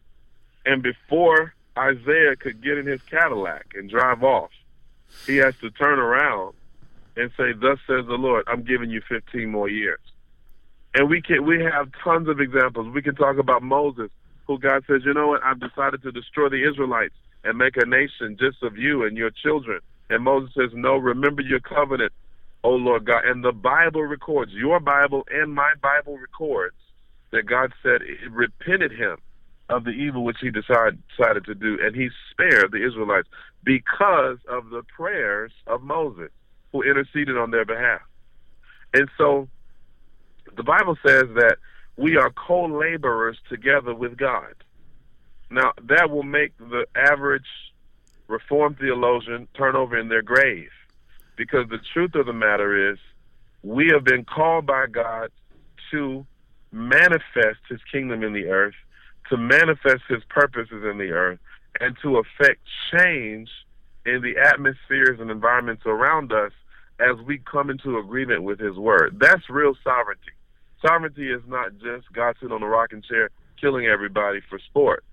And 0.65 0.83
before 0.83 1.53
Isaiah 1.77 2.35
could 2.35 2.61
get 2.61 2.77
in 2.77 2.85
his 2.85 3.01
Cadillac 3.03 3.67
and 3.75 3.89
drive 3.89 4.23
off, 4.23 4.51
he 5.25 5.37
has 5.37 5.55
to 5.61 5.69
turn 5.71 5.99
around 5.99 6.53
and 7.15 7.31
say, 7.37 7.53
Thus 7.53 7.79
says 7.87 8.05
the 8.07 8.17
Lord, 8.17 8.45
I'm 8.47 8.63
giving 8.63 8.89
you 8.89 9.01
15 9.07 9.49
more 9.49 9.69
years. 9.69 9.99
And 10.93 11.09
we 11.09 11.21
can 11.21 11.45
we 11.45 11.63
have 11.63 11.89
tons 12.03 12.27
of 12.27 12.39
examples. 12.39 12.93
We 12.93 13.01
can 13.01 13.15
talk 13.15 13.37
about 13.37 13.63
Moses, 13.63 14.09
who 14.45 14.59
God 14.59 14.83
says, 14.87 15.01
you 15.05 15.13
know 15.13 15.29
what, 15.29 15.43
I've 15.43 15.59
decided 15.59 16.03
to 16.03 16.11
destroy 16.11 16.49
the 16.49 16.67
Israelites 16.69 17.15
and 17.43 17.57
make 17.57 17.77
a 17.77 17.85
nation 17.85 18.37
just 18.39 18.61
of 18.63 18.77
you 18.77 19.03
and 19.03 19.17
your 19.17 19.31
children. 19.31 19.79
And 20.09 20.23
Moses 20.23 20.53
says, 20.55 20.71
no, 20.73 20.97
remember 20.97 21.41
your 21.41 21.59
covenant, 21.59 22.11
O 22.63 22.71
Lord 22.71 23.05
God. 23.05 23.25
And 23.25 23.43
the 23.43 23.51
Bible 23.51 24.03
records, 24.03 24.51
your 24.53 24.79
Bible 24.79 25.23
and 25.31 25.53
my 25.53 25.73
Bible 25.81 26.17
records 26.17 26.75
that 27.31 27.45
God 27.45 27.73
said 27.81 28.01
it 28.01 28.31
repented 28.31 28.91
him 28.91 29.17
of 29.69 29.85
the 29.85 29.91
evil 29.91 30.23
which 30.25 30.37
he 30.41 30.51
decided, 30.51 31.01
decided 31.17 31.45
to 31.45 31.55
do, 31.55 31.79
and 31.81 31.95
he 31.95 32.09
spared 32.29 32.71
the 32.71 32.85
Israelites 32.85 33.29
because 33.63 34.37
of 34.49 34.69
the 34.69 34.83
prayers 34.95 35.51
of 35.65 35.81
Moses, 35.81 36.29
who 36.73 36.83
interceded 36.83 37.37
on 37.37 37.51
their 37.51 37.65
behalf. 37.65 38.01
And 38.93 39.09
so 39.17 39.47
the 40.57 40.63
Bible 40.63 40.97
says 41.05 41.23
that 41.35 41.57
we 41.97 42.17
are 42.17 42.31
co 42.31 42.65
laborers 42.65 43.37
together 43.49 43.93
with 43.93 44.17
God. 44.17 44.53
Now, 45.51 45.73
that 45.89 46.09
will 46.09 46.23
make 46.23 46.57
the 46.57 46.85
average 46.95 47.45
Reformed 48.27 48.79
theologian 48.79 49.49
turn 49.57 49.75
over 49.75 49.97
in 49.97 50.07
their 50.07 50.21
grave 50.21 50.69
because 51.35 51.67
the 51.69 51.79
truth 51.93 52.15
of 52.15 52.25
the 52.25 52.33
matter 52.33 52.91
is 52.93 52.97
we 53.61 53.89
have 53.93 54.05
been 54.05 54.23
called 54.23 54.65
by 54.65 54.85
God 54.87 55.31
to 55.91 56.25
manifest 56.71 57.59
his 57.67 57.81
kingdom 57.91 58.23
in 58.23 58.31
the 58.31 58.45
earth, 58.45 58.75
to 59.29 59.35
manifest 59.35 60.03
his 60.07 60.23
purposes 60.29 60.85
in 60.89 60.97
the 60.97 61.11
earth, 61.11 61.39
and 61.81 61.97
to 62.01 62.17
affect 62.17 62.61
change 62.95 63.49
in 64.05 64.21
the 64.21 64.37
atmospheres 64.37 65.19
and 65.19 65.29
environments 65.29 65.83
around 65.85 66.31
us 66.31 66.53
as 67.01 67.17
we 67.25 67.39
come 67.39 67.69
into 67.69 67.97
agreement 67.97 68.43
with 68.43 68.59
his 68.59 68.77
word. 68.77 69.17
That's 69.19 69.49
real 69.49 69.73
sovereignty. 69.83 70.31
Sovereignty 70.85 71.29
is 71.29 71.41
not 71.47 71.73
just 71.73 72.11
God 72.13 72.35
sitting 72.39 72.55
on 72.55 72.63
a 72.63 72.67
rocking 72.67 73.01
chair 73.01 73.29
killing 73.59 73.87
everybody 73.87 74.39
for 74.49 74.57
sport. 74.57 75.03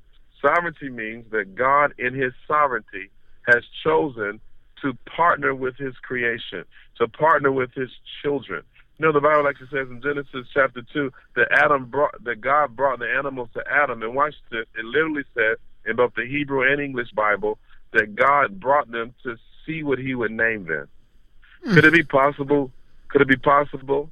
Sovereignty 0.40 0.88
means 0.88 1.24
that 1.31 1.55
God, 1.55 1.92
in 1.98 2.14
His 2.14 2.33
sovereignty, 2.46 3.11
has 3.46 3.64
chosen 3.83 4.40
to 4.83 4.96
partner 5.05 5.55
with 5.55 5.77
His 5.77 5.94
creation, 5.96 6.64
to 6.98 7.09
partner 7.09 7.51
with 7.51 7.72
His 7.74 7.90
children. 8.22 8.62
You 8.98 9.07
know, 9.07 9.12
the 9.12 9.20
Bible 9.20 9.48
actually 9.48 9.68
says 9.68 9.88
in 9.90 10.03
Genesis 10.03 10.46
chapter 10.53 10.83
two 10.92 11.12
that 11.37 11.48
Adam 11.53 11.87
brought 11.87 12.22
that 12.24 12.40
God 12.40 12.74
brought 12.74 12.98
the 12.98 13.09
animals 13.09 13.48
to 13.55 13.62
Adam, 13.70 14.03
and 14.03 14.14
watch 14.14 14.35
this. 14.51 14.66
It 14.77 14.85
literally 14.85 15.24
says 15.35 15.59
in 15.87 15.96
both 15.96 16.14
the 16.14 16.27
Hebrew 16.27 16.70
and 16.70 16.81
English 16.81 17.11
Bible 17.12 17.59
that 17.92 18.14
God 18.14 18.61
brought 18.61 18.90
them 18.90 19.14
to 19.22 19.37
see 19.64 19.83
what 19.83 19.98
He 19.98 20.14
would 20.14 20.33
name 20.33 20.66
them. 20.66 20.88
Mm. 21.64 21.74
Could 21.74 21.85
it 21.85 21.92
be 21.92 22.03
possible? 22.03 22.72
Could 23.09 23.22
it 23.22 23.29
be 23.29 23.37
possible, 23.37 24.11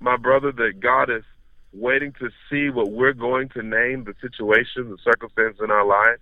my 0.00 0.16
brother, 0.16 0.52
that 0.52 0.80
God 0.80 1.10
is 1.10 1.24
waiting 1.72 2.12
to 2.20 2.30
see 2.50 2.70
what 2.70 2.90
we're 2.90 3.12
going 3.12 3.48
to 3.50 3.62
name 3.62 4.04
the 4.04 4.14
situation, 4.20 4.90
the 4.90 4.98
circumstance 5.02 5.58
in 5.62 5.70
our 5.70 5.86
lives? 5.86 6.20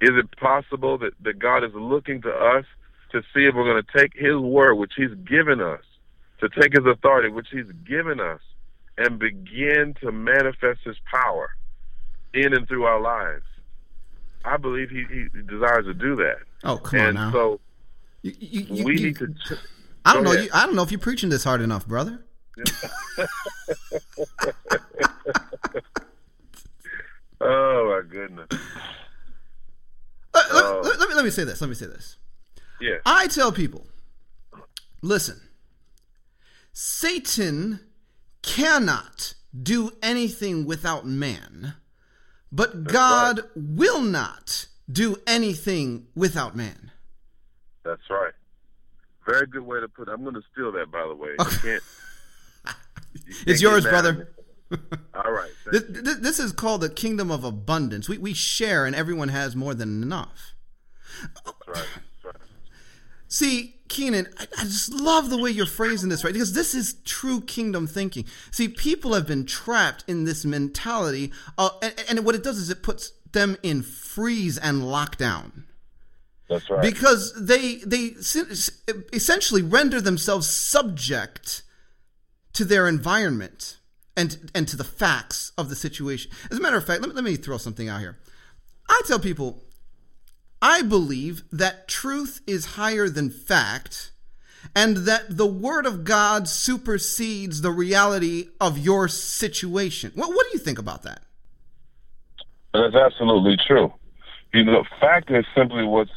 Is 0.00 0.10
it 0.12 0.36
possible 0.38 0.98
that, 0.98 1.12
that 1.22 1.38
God 1.38 1.64
is 1.64 1.72
looking 1.74 2.20
to 2.22 2.30
us 2.30 2.64
to 3.12 3.22
see 3.32 3.46
if 3.46 3.54
we're 3.54 3.64
going 3.64 3.82
to 3.82 3.98
take 3.98 4.12
His 4.14 4.36
word, 4.36 4.74
which 4.74 4.92
He's 4.96 5.14
given 5.26 5.60
us, 5.60 5.82
to 6.40 6.48
take 6.48 6.74
His 6.74 6.84
authority, 6.84 7.28
which 7.30 7.48
He's 7.50 7.70
given 7.86 8.20
us, 8.20 8.40
and 8.98 9.18
begin 9.18 9.94
to 10.00 10.12
manifest 10.12 10.80
His 10.84 10.96
power 11.10 11.50
in 12.34 12.52
and 12.52 12.66
through 12.68 12.84
our 12.84 13.00
lives? 13.00 13.44
I 14.44 14.56
believe 14.56 14.90
He, 14.90 15.04
he 15.08 15.28
desires 15.42 15.86
to 15.86 15.94
do 15.94 16.16
that. 16.16 16.38
Oh, 16.64 16.76
come 16.76 17.00
and 17.00 17.18
on 17.18 17.24
now. 17.26 17.32
So 17.32 17.60
you, 18.22 18.32
you, 18.40 18.66
you, 18.70 18.84
we 18.84 18.94
need 18.94 19.16
to. 19.18 19.34
I 20.04 20.14
don't 20.14 20.24
know. 20.24 20.32
I 20.52 20.66
don't 20.66 20.74
know 20.74 20.82
if 20.82 20.90
you're 20.90 20.98
preaching 20.98 21.28
this 21.28 21.44
hard 21.44 21.60
enough, 21.60 21.86
brother. 21.86 22.24
oh 27.40 28.00
my 28.02 28.02
goodness. 28.08 28.48
Uh, 30.34 30.42
oh. 30.50 30.82
Let, 31.24 31.28
me 31.28 31.30
say 31.30 31.44
this. 31.44 31.60
Let 31.62 31.68
me 31.70 31.74
say 31.74 31.86
this. 31.86 32.18
Yeah. 32.82 32.98
I 33.06 33.28
tell 33.28 33.50
people, 33.50 33.86
listen, 35.00 35.40
Satan 36.74 37.80
cannot 38.42 39.32
do 39.62 39.92
anything 40.02 40.66
without 40.66 41.06
man, 41.06 41.76
but 42.52 42.84
God 42.84 43.38
right. 43.38 43.48
will 43.56 44.02
not 44.02 44.66
do 44.92 45.16
anything 45.26 46.08
without 46.14 46.54
man. 46.54 46.90
That's 47.86 48.02
right. 48.10 48.34
Very 49.24 49.46
good 49.46 49.62
way 49.62 49.80
to 49.80 49.88
put 49.88 50.08
it. 50.08 50.12
I'm 50.12 50.24
going 50.24 50.34
to 50.34 50.42
steal 50.52 50.72
that, 50.72 50.90
by 50.90 51.06
the 51.08 51.14
way. 51.14 51.30
You 51.38 51.44
can't. 51.44 51.82
You 53.26 53.34
it's 53.46 53.62
yours, 53.62 53.84
brother. 53.84 54.34
All 55.14 55.32
right. 55.32 55.50
This, 55.72 56.16
this, 56.18 56.38
is 56.40 56.52
called 56.52 56.80
the 56.80 56.90
kingdom 56.90 57.30
of 57.30 57.44
abundance. 57.44 58.08
We, 58.08 58.18
we 58.18 58.34
share, 58.34 58.84
and 58.84 58.94
everyone 58.94 59.28
has 59.28 59.54
more 59.54 59.72
than 59.72 60.02
enough. 60.02 60.53
That's 61.44 61.68
right. 61.68 61.76
That's 61.76 62.24
right. 62.24 62.36
See, 63.28 63.76
Kynan, 63.88 64.32
I, 64.38 64.46
I, 64.58 64.64
just 64.64 64.92
love 64.92 65.30
the 65.30 65.38
way 65.38 65.50
you're 65.50 65.66
phrasing 65.66 66.08
this, 66.08 66.24
right? 66.24 66.32
Because 66.32 66.52
this 66.52 66.74
is 66.74 66.94
true 67.04 67.40
kingdom 67.40 67.86
thinking. 67.86 68.24
See, 68.50 68.68
people 68.68 69.14
have 69.14 69.26
been 69.26 69.44
trapped 69.44 70.04
in 70.06 70.24
this 70.24 70.44
mentality, 70.44 71.32
uh, 71.58 71.70
and, 71.82 72.04
and 72.08 72.24
what 72.24 72.34
it 72.34 72.42
does 72.42 72.58
is 72.58 72.70
it 72.70 72.82
puts 72.82 73.12
them 73.32 73.56
in 73.62 73.82
freeze 73.82 74.56
and 74.58 74.82
lockdown. 74.82 75.64
That's 76.48 76.68
right. 76.70 76.82
Because 76.82 77.34
they 77.34 77.76
they 77.76 78.14
essentially 79.12 79.62
render 79.62 80.00
themselves 80.00 80.46
subject 80.46 81.62
to 82.52 82.64
their 82.64 82.86
environment 82.86 83.78
and 84.16 84.50
and 84.54 84.68
to 84.68 84.76
the 84.76 84.84
facts 84.84 85.52
of 85.58 85.70
the 85.70 85.76
situation. 85.76 86.30
As 86.50 86.58
a 86.58 86.60
matter 86.60 86.76
of 86.76 86.86
fact, 86.86 87.00
let 87.00 87.08
me, 87.08 87.14
let 87.14 87.24
me 87.24 87.36
throw 87.36 87.58
something 87.58 87.88
out 87.88 88.00
here. 88.00 88.18
I 88.88 89.00
tell 89.06 89.18
people 89.18 89.63
I 90.64 90.80
believe 90.80 91.42
that 91.52 91.88
truth 91.88 92.40
is 92.46 92.64
higher 92.64 93.10
than 93.10 93.28
fact 93.28 94.12
and 94.74 94.96
that 94.96 95.36
the 95.36 95.46
word 95.46 95.84
of 95.84 96.04
God 96.04 96.48
supersedes 96.48 97.60
the 97.60 97.70
reality 97.70 98.48
of 98.58 98.78
your 98.78 99.06
situation. 99.06 100.10
What, 100.14 100.30
what 100.30 100.46
do 100.46 100.56
you 100.56 100.64
think 100.64 100.78
about 100.78 101.02
that? 101.02 101.20
That's 102.72 102.94
absolutely 102.94 103.58
true. 103.66 103.92
You 104.54 104.64
know, 104.64 104.84
fact 105.00 105.30
is 105.30 105.44
simply 105.54 105.84
what's 105.84 106.10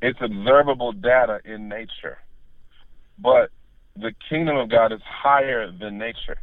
it's 0.00 0.20
observable 0.20 0.92
data 0.92 1.40
in 1.44 1.68
nature. 1.68 2.18
But 3.18 3.50
the 3.96 4.12
kingdom 4.28 4.56
of 4.56 4.70
God 4.70 4.92
is 4.92 5.00
higher 5.04 5.68
than 5.72 5.98
nature. 5.98 6.38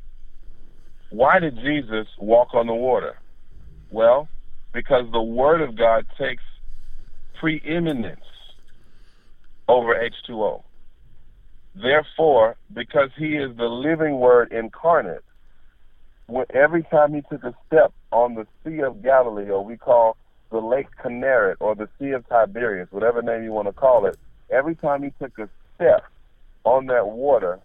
Why 1.12 1.40
did 1.40 1.56
Jesus 1.56 2.08
walk 2.20 2.54
on 2.54 2.68
the 2.68 2.74
water? 2.74 3.18
Well, 3.90 4.28
because 4.74 5.10
the 5.14 5.22
Word 5.22 5.62
of 5.62 5.78
God 5.78 6.06
takes 6.18 6.44
preeminence 7.40 8.22
over 9.68 9.96
H2O. 9.96 10.64
Therefore, 11.76 12.56
because 12.74 13.10
He 13.18 13.36
is 13.36 13.56
the 13.56 13.66
living 13.66 14.20
Word 14.20 14.52
incarnate, 14.52 15.24
when, 16.28 16.46
every 16.54 16.84
time 16.84 17.14
He 17.14 17.22
took 17.22 17.44
a 17.44 17.56
step 17.68 17.94
on 18.12 18.36
the 18.36 18.48
Sea 18.64 18.82
of 18.82 19.04
Galilee, 19.04 19.50
or 19.50 19.64
we 19.64 19.78
call 19.78 20.18
the 20.52 20.60
Lake 20.60 20.88
Kinneret, 21.04 21.58
or 21.60 21.76
the 21.76 21.90
Sea 22.00 22.12
of 22.12 22.28
Tiberias, 22.28 22.88
whatever 22.92 23.22
name 23.22 23.44
you 23.44 23.52
want 23.52 23.68
to 23.68 23.74
call 23.74 24.06
it, 24.06 24.18
every 24.50 24.76
time 24.76 25.04
He 25.04 25.12
took 25.20 25.38
a 25.38 25.50
step, 25.76 26.04
on 26.64 26.88
that 26.88 27.08
water, 27.08 27.60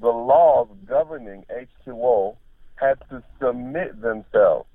the 0.00 0.08
laws 0.08 0.68
governing 0.86 1.46
H2O 1.86 2.36
had 2.76 2.98
to 3.08 3.22
submit 3.40 4.02
themselves 4.02 4.68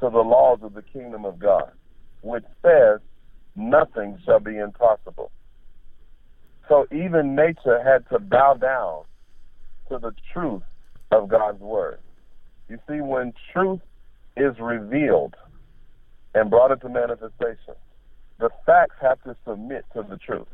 to 0.00 0.10
the 0.10 0.18
laws 0.18 0.60
of 0.62 0.74
the 0.74 0.82
kingdom 0.82 1.24
of 1.24 1.38
God, 1.38 1.70
which 2.22 2.44
says 2.62 3.00
nothing 3.58 4.18
shall 4.24 4.40
be 4.40 4.56
impossible. 4.56 5.30
So 6.68 6.86
even 6.92 7.34
nature 7.34 7.82
had 7.82 8.08
to 8.10 8.18
bow 8.18 8.54
down 8.54 9.04
to 9.88 9.98
the 9.98 10.14
truth 10.32 10.62
of 11.10 11.28
God's 11.28 11.60
word. 11.60 11.98
You 12.68 12.78
see, 12.88 13.00
when 13.00 13.32
truth 13.52 13.80
is 14.36 14.54
revealed 14.60 15.34
and 16.34 16.50
brought 16.50 16.70
into 16.70 16.88
manifestation, 16.88 17.74
the 18.38 18.50
facts 18.66 18.96
have 19.00 19.22
to 19.24 19.34
submit 19.46 19.84
to 19.94 20.02
the 20.08 20.16
truth. 20.18 20.46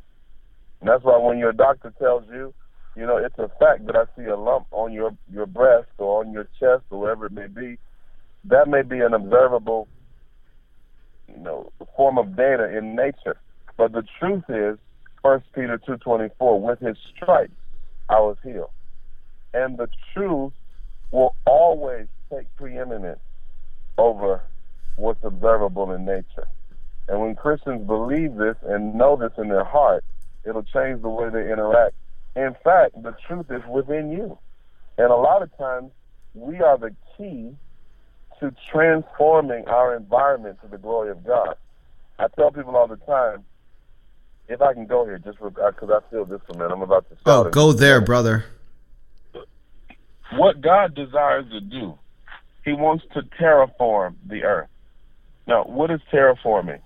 And 0.80 0.88
that's 0.88 1.02
why 1.02 1.18
when 1.18 1.38
your 1.38 1.52
doctor 1.52 1.92
tells 1.98 2.24
you, 2.28 2.54
you 2.96 3.04
know, 3.06 3.16
it's 3.16 3.38
a 3.38 3.48
fact 3.58 3.86
that 3.86 3.96
I 3.96 4.04
see 4.16 4.28
a 4.28 4.36
lump 4.36 4.66
on 4.70 4.92
your 4.92 5.16
your 5.32 5.46
breast 5.46 5.88
or 5.98 6.20
on 6.20 6.32
your 6.32 6.44
chest 6.60 6.84
or 6.90 7.00
wherever 7.00 7.26
it 7.26 7.32
may 7.32 7.48
be, 7.48 7.78
that 8.44 8.68
may 8.68 8.82
be 8.82 9.00
an 9.00 9.14
observable, 9.14 9.88
you 11.28 11.42
know, 11.42 11.72
form 11.96 12.18
of 12.18 12.36
data 12.36 12.76
in 12.76 12.96
nature. 12.96 13.36
But 13.76 13.92
the 13.92 14.04
truth 14.18 14.44
is, 14.48 14.78
First 15.22 15.46
Peter 15.54 15.78
two 15.78 15.96
twenty 15.96 16.28
four, 16.38 16.60
with 16.60 16.80
his 16.80 16.96
stripes 17.14 17.52
I 18.08 18.20
was 18.20 18.36
healed. 18.42 18.70
And 19.52 19.78
the 19.78 19.88
truth 20.12 20.52
will 21.10 21.34
always 21.46 22.06
take 22.30 22.54
preeminence 22.56 23.20
over 23.96 24.42
what's 24.96 25.22
observable 25.22 25.92
in 25.92 26.04
nature. 26.04 26.46
And 27.08 27.20
when 27.20 27.34
Christians 27.34 27.86
believe 27.86 28.34
this 28.36 28.56
and 28.62 28.94
know 28.94 29.16
this 29.16 29.32
in 29.38 29.48
their 29.48 29.64
heart, 29.64 30.04
It'll 30.44 30.62
change 30.62 31.02
the 31.02 31.08
way 31.08 31.30
they 31.30 31.50
interact. 31.50 31.94
In 32.36 32.54
fact, 32.62 33.02
the 33.02 33.14
truth 33.26 33.46
is 33.50 33.62
within 33.68 34.10
you. 34.10 34.38
And 34.98 35.10
a 35.10 35.16
lot 35.16 35.42
of 35.42 35.56
times, 35.56 35.90
we 36.34 36.60
are 36.60 36.76
the 36.76 36.94
key 37.16 37.56
to 38.40 38.54
transforming 38.70 39.66
our 39.66 39.96
environment 39.96 40.58
to 40.62 40.68
the 40.68 40.78
glory 40.78 41.10
of 41.10 41.24
God. 41.24 41.56
I 42.18 42.28
tell 42.28 42.50
people 42.50 42.76
all 42.76 42.86
the 42.86 42.96
time, 42.96 43.44
if 44.48 44.60
I 44.60 44.74
can 44.74 44.86
go 44.86 45.04
here, 45.04 45.18
just 45.18 45.38
because 45.38 45.88
uh, 45.90 45.94
I 45.96 46.10
feel 46.10 46.24
this 46.24 46.40
one, 46.46 46.58
man, 46.58 46.70
I'm 46.70 46.82
about 46.82 47.08
to. 47.10 47.16
Oh, 47.26 47.50
go 47.50 47.72
there, 47.72 48.00
brother. 48.00 48.44
What 50.32 50.60
God 50.60 50.94
desires 50.94 51.46
to 51.50 51.60
do, 51.60 51.98
He 52.64 52.72
wants 52.72 53.04
to 53.14 53.22
terraform 53.22 54.16
the 54.26 54.44
earth. 54.44 54.68
Now, 55.46 55.64
what 55.64 55.90
is 55.90 56.00
terraforming? 56.12 56.80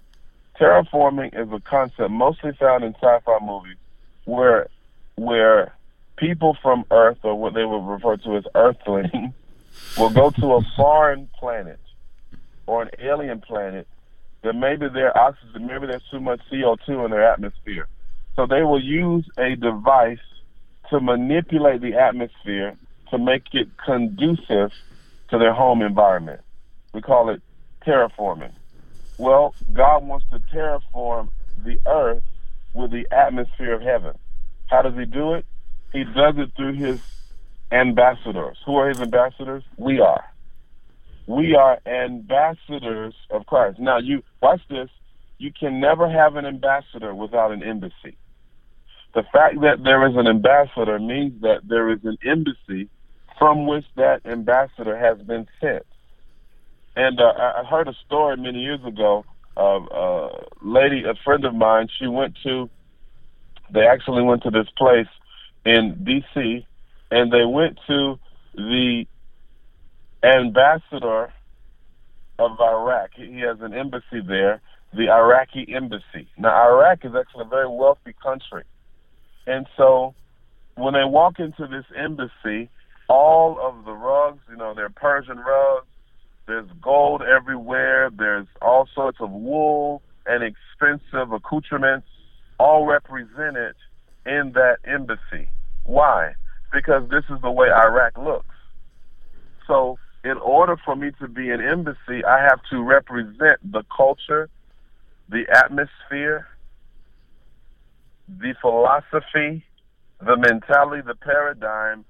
terraforming 0.59 1.39
is 1.39 1.51
a 1.53 1.61
concept 1.61 2.11
mostly 2.11 2.53
found 2.53 2.85
in 2.85 2.95
sci-fi 2.95 3.39
movies 3.43 3.77
where 4.25 4.68
where 5.16 5.75
people 6.16 6.57
from 6.62 6.85
Earth 6.91 7.18
or 7.22 7.35
what 7.35 7.55
they 7.55 7.64
would 7.64 7.87
refer 7.87 8.16
to 8.16 8.37
as 8.37 8.45
Earthlings 8.55 9.11
will 9.97 10.11
go 10.11 10.31
to 10.31 10.55
a 10.55 10.62
foreign 10.76 11.29
planet 11.39 11.81
or 12.66 12.83
an 12.83 12.91
alien 12.99 13.41
planet 13.41 13.87
that 14.43 14.55
maybe 14.55 14.89
their 14.89 15.16
oxygen 15.16 15.66
maybe 15.66 15.87
there's 15.87 16.03
too 16.11 16.20
much 16.20 16.41
CO2 16.51 17.05
in 17.05 17.11
their 17.11 17.31
atmosphere. 17.31 17.89
So 18.37 18.47
they 18.47 18.62
will 18.62 18.83
use 18.83 19.26
a 19.37 19.57
device 19.57 20.18
to 20.91 21.01
manipulate 21.01 21.81
the 21.81 21.95
atmosphere 21.95 22.76
to 23.11 23.18
make 23.18 23.43
it 23.53 23.68
conducive 23.85 24.70
to 25.31 25.39
their 25.39 25.53
home 25.53 25.83
environment. 25.83 26.41
We 26.95 27.03
call 27.03 27.31
it 27.31 27.43
terraforming. 27.87 28.53
Well, 29.18 29.55
God 29.72 30.07
wants 30.07 30.26
to 30.31 30.39
terraform 30.39 31.31
the 31.64 31.79
earth 31.87 32.22
with 32.72 32.93
the 32.93 33.09
atmosphere 33.11 33.74
of 33.74 33.83
heaven. 33.83 34.16
How 34.68 34.83
does 34.83 34.95
he 34.95 35.05
do 35.05 35.35
it? 35.35 35.45
He 35.93 36.05
does 36.05 36.35
it 36.37 36.53
through 36.57 36.74
his 36.74 37.01
ambassadors. 37.71 38.59
Who 38.66 38.77
are 38.77 38.89
his 38.89 39.01
ambassadors? 39.01 39.62
We 39.77 40.01
are. 40.01 40.25
We 41.27 41.55
are 41.55 41.79
ambassadors 41.87 43.14
of 43.31 43.47
Christ. 43.47 43.79
Now, 43.79 43.99
you 43.99 44.23
watch 44.43 44.61
this. 44.71 44.89
You 45.39 45.53
can 45.53 45.81
never 45.81 46.09
have 46.09 46.37
an 46.37 46.47
ambassador 46.47 47.14
without 47.14 47.53
an 47.53 47.62
embassy. 47.62 48.16
The 49.14 49.23
fact 49.33 49.61
that 49.61 49.85
there 49.85 50.07
is 50.09 50.16
an 50.16 50.27
ambassador 50.27 50.99
means 50.99 51.41
that 51.43 51.61
there 51.69 51.91
is 51.91 52.01
an 52.05 52.19
embassy 52.25 52.89
from 53.39 53.66
which 53.66 53.85
that 53.97 54.25
ambassador 54.25 54.97
has 54.97 55.19
been 55.27 55.47
sent. 55.61 55.85
And 56.97 57.21
uh, 57.21 57.33
I 57.37 57.64
heard 57.64 57.89
a 57.89 57.95
story 58.07 58.37
many 58.37 58.61
years 58.61 58.81
ago 58.85 59.25
of 59.57 59.83
a 59.91 60.29
lady, 60.62 61.05
a 61.05 61.14
friend 61.25 61.45
of 61.45 61.55
mine. 61.55 61.89
She 61.99 62.07
went 62.07 62.37
to, 62.45 62.69
they 63.73 63.87
actually 63.87 64.23
went 64.23 64.43
to 64.45 64.51
this 64.51 64.69
place 64.77 65.07
in 65.64 66.03
D.C. 66.05 66.66
and 67.11 67.33
they 67.33 67.45
went 67.45 67.79
to 67.87 68.19
the 68.55 69.07
ambassador 70.23 71.33
of 72.39 72.61
Iraq. 72.61 73.11
He 73.15 73.41
has 73.41 73.59
an 73.61 73.75
embassy 73.75 74.21
there, 74.27 74.61
the 74.93 75.11
Iraqi 75.11 75.67
embassy. 75.75 76.29
Now, 76.37 76.71
Iraq 76.71 77.05
is 77.05 77.13
actually 77.19 77.47
a 77.47 77.49
very 77.49 77.69
wealthy 77.69 78.15
country. 78.23 78.65
And 79.47 79.67
so 79.77 80.15
when 80.77 80.95
they 80.95 81.05
walk 81.05 81.39
into 81.39 81.67
this 81.67 81.85
embassy, 81.97 82.69
all 83.09 83.59
of 83.61 83.85
the 83.85 83.93
rugs, 83.93 84.41
you 84.51 84.57
know, 84.57 84.75
they're 84.75 84.91
Persian 84.91 85.39
rugs, 85.39 85.87
there's 86.47 86.69
gold 86.83 87.23
everywhere, 87.23 88.11
there's 88.17 88.47
all 88.63 88.89
sorts 88.95 89.19
of 89.21 89.31
wool 89.31 90.03
and 90.27 90.43
expensive 90.43 91.33
accoutrements, 91.33 92.07
all 92.59 92.87
represented 92.87 93.75
in 94.27 94.53
that 94.55 94.77
embassy. 94.85 95.49
Why? 95.85 96.33
Because 96.73 97.09
this 97.09 97.25
is 97.31 97.41
the 97.43 97.51
way 97.51 97.69
Iraq 97.69 98.19
looks. 98.19 98.55
So, 99.66 99.99
in 100.25 100.37
order 100.39 100.77
for 100.85 100.97
me 100.97 101.11
to 101.21 101.29
be 101.29 101.51
an 101.51 101.61
embassy, 101.61 102.25
I 102.25 102.43
have 102.43 102.61
to 102.71 102.83
represent 102.83 103.61
the 103.62 103.85
culture, 103.95 104.49
the 105.29 105.45
atmosphere, 105.51 106.47
the 108.29 108.55
philosophy, 108.61 109.64
the 110.21 110.37
mentality, 110.37 111.03
the 111.07 111.14
paradigm 111.14 112.05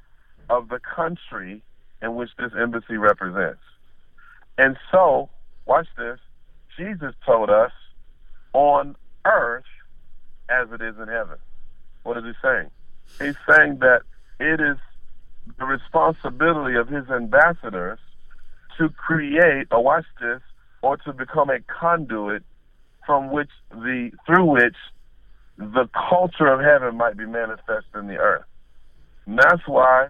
of 0.48 0.68
the 0.68 0.80
country 0.80 1.62
in 2.00 2.14
which 2.14 2.30
this 2.38 2.52
embassy 2.58 2.96
represents. 2.96 3.60
And 4.56 4.76
so, 4.90 5.28
watch 5.66 5.86
this, 5.96 6.18
Jesus 6.76 7.14
told 7.24 7.50
us 7.50 7.72
on 8.52 8.96
earth 9.24 9.64
as 10.48 10.68
it 10.72 10.80
is 10.80 10.96
in 10.98 11.08
heaven. 11.08 11.36
What 12.02 12.16
is 12.16 12.24
he 12.24 12.32
saying? 12.42 12.70
He's 13.18 13.36
saying 13.48 13.78
that 13.80 14.02
it 14.40 14.60
is 14.60 14.76
the 15.58 15.64
responsibility 15.64 16.76
of 16.76 16.88
his 16.88 17.08
ambassadors 17.10 17.98
to 18.78 18.88
create, 18.90 19.66
a 19.70 19.80
watch 19.80 20.04
this, 20.20 20.40
or 20.82 20.96
to 20.98 21.12
become 21.12 21.50
a 21.50 21.60
conduit 21.60 22.42
from 23.04 23.32
which 23.32 23.50
the 23.70 24.10
through 24.26 24.44
which 24.44 24.76
the 25.56 25.88
culture 26.08 26.46
of 26.46 26.60
heaven 26.60 26.96
might 26.96 27.16
be 27.16 27.26
manifest 27.26 27.86
in 27.94 28.06
the 28.06 28.16
earth. 28.16 28.44
And 29.26 29.38
that's 29.38 29.66
why 29.66 30.08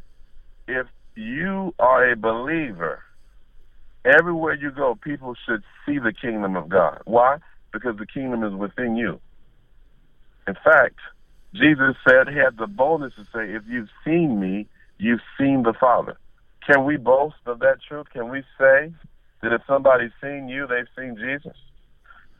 if 0.66 0.86
you 1.14 1.74
are 1.78 2.10
a 2.10 2.16
believer, 2.16 3.02
everywhere 4.04 4.54
you 4.54 4.70
go, 4.70 4.94
people 5.02 5.34
should 5.46 5.62
see 5.86 5.98
the 5.98 6.12
kingdom 6.12 6.56
of 6.56 6.68
God. 6.68 7.00
Why? 7.04 7.38
Because 7.72 7.96
the 7.98 8.06
kingdom 8.06 8.44
is 8.44 8.52
within 8.52 8.96
you. 8.96 9.20
In 10.46 10.54
fact, 10.54 10.98
Jesus 11.54 11.96
said, 12.06 12.28
he 12.28 12.36
had 12.36 12.56
the 12.58 12.66
boldness 12.66 13.14
to 13.16 13.24
say, 13.24 13.52
if 13.52 13.62
you've 13.66 13.88
seen 14.04 14.38
me, 14.38 14.66
you've 14.98 15.22
seen 15.38 15.62
the 15.62 15.74
Father. 15.78 16.16
Can 16.66 16.84
we 16.84 16.96
boast 16.96 17.36
of 17.46 17.60
that 17.60 17.78
truth? 17.86 18.06
Can 18.12 18.28
we 18.28 18.42
say 18.58 18.92
that 19.42 19.52
if 19.52 19.62
somebody's 19.66 20.10
seen 20.20 20.48
you, 20.48 20.66
they've 20.66 20.88
seen 20.96 21.16
Jesus? 21.16 21.56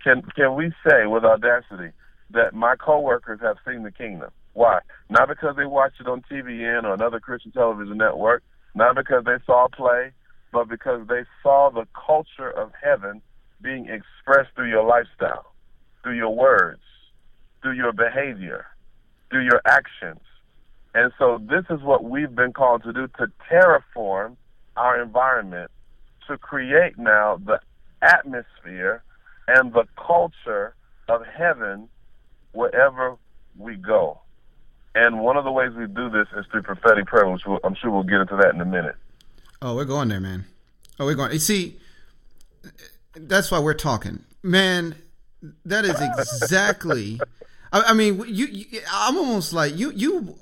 Can 0.05 0.23
can 0.37 0.55
we 0.55 0.73
say 0.87 1.07
with 1.07 1.25
audacity 1.25 1.93
that 2.31 2.55
my 2.55 2.77
coworkers 2.77 3.41
have 3.41 3.57
seen 3.67 3.83
the 3.83 3.91
kingdom? 3.91 4.31
Why? 4.53 4.81
Not 5.09 5.29
because 5.29 5.57
they 5.57 5.65
watched 5.65 6.01
it 6.01 6.07
on 6.07 6.23
TBN 6.31 6.85
or 6.85 6.93
another 6.93 7.21
Christian 7.21 7.53
television 7.53 7.97
network, 7.97 8.43
not 8.75 8.97
because 8.97 9.25
they 9.25 9.39
saw 9.47 9.67
a 9.67 9.69
play, 9.71 10.13
but 10.53 10.69
because 10.69 11.07
they 11.09 11.25
saw 11.43 11.71
the 11.71 11.87
culture 11.95 12.51
of 12.51 12.73
heaven 12.83 13.23
being 13.63 13.87
expressed 13.87 14.55
through 14.55 14.69
your 14.69 14.85
lifestyle, 14.85 15.53
through 16.03 16.17
your 16.17 16.35
words, 16.35 16.81
through 17.63 17.73
your 17.73 17.93
behavior, 17.93 18.67
through 19.31 19.45
your 19.45 19.61
actions. 19.66 20.20
And 20.95 21.12
so 21.18 21.41
this 21.41 21.64
is 21.70 21.83
what 21.83 22.05
we've 22.05 22.35
been 22.35 22.53
called 22.53 22.83
to 22.85 22.93
do 22.93 23.09
to 23.18 23.26
terraform 23.51 24.37
our 24.76 25.01
environment 25.01 25.70
to 26.26 26.39
create 26.39 26.99
now 26.99 27.41
the 27.45 27.61
atmosphere 28.03 29.03
and 29.47 29.72
the 29.72 29.85
culture 29.97 30.74
of 31.09 31.22
heaven 31.26 31.89
wherever 32.53 33.16
we 33.57 33.76
go. 33.76 34.20
And 34.95 35.20
one 35.20 35.37
of 35.37 35.45
the 35.45 35.53
ways 35.53 35.72
we 35.76 35.87
do 35.87 36.11
this 36.11 36.26
is 36.37 36.45
through 36.51 36.62
prophetic 36.62 37.07
prayer, 37.07 37.29
which 37.29 37.43
we'll, 37.47 37.61
I'm 37.64 37.74
sure 37.74 37.91
we'll 37.91 38.03
get 38.03 38.20
into 38.20 38.37
that 38.37 38.55
in 38.55 38.61
a 38.61 38.64
minute. 38.64 38.97
Oh, 39.61 39.74
we're 39.74 39.85
going 39.85 40.09
there, 40.09 40.20
man. 40.20 40.45
Oh, 40.99 41.05
we're 41.05 41.14
going. 41.14 41.33
You 41.33 41.39
see, 41.39 41.79
that's 43.14 43.51
why 43.51 43.59
we're 43.59 43.74
talking, 43.74 44.24
man. 44.43 44.97
That 45.64 45.85
is 45.85 46.01
exactly. 46.01 47.20
I, 47.73 47.83
I, 47.89 47.93
mean, 47.95 48.23
you, 48.27 48.47
you. 48.47 48.81
I'm 48.93 49.16
almost 49.16 49.53
like 49.53 49.77
you. 49.77 49.93
You 49.93 50.39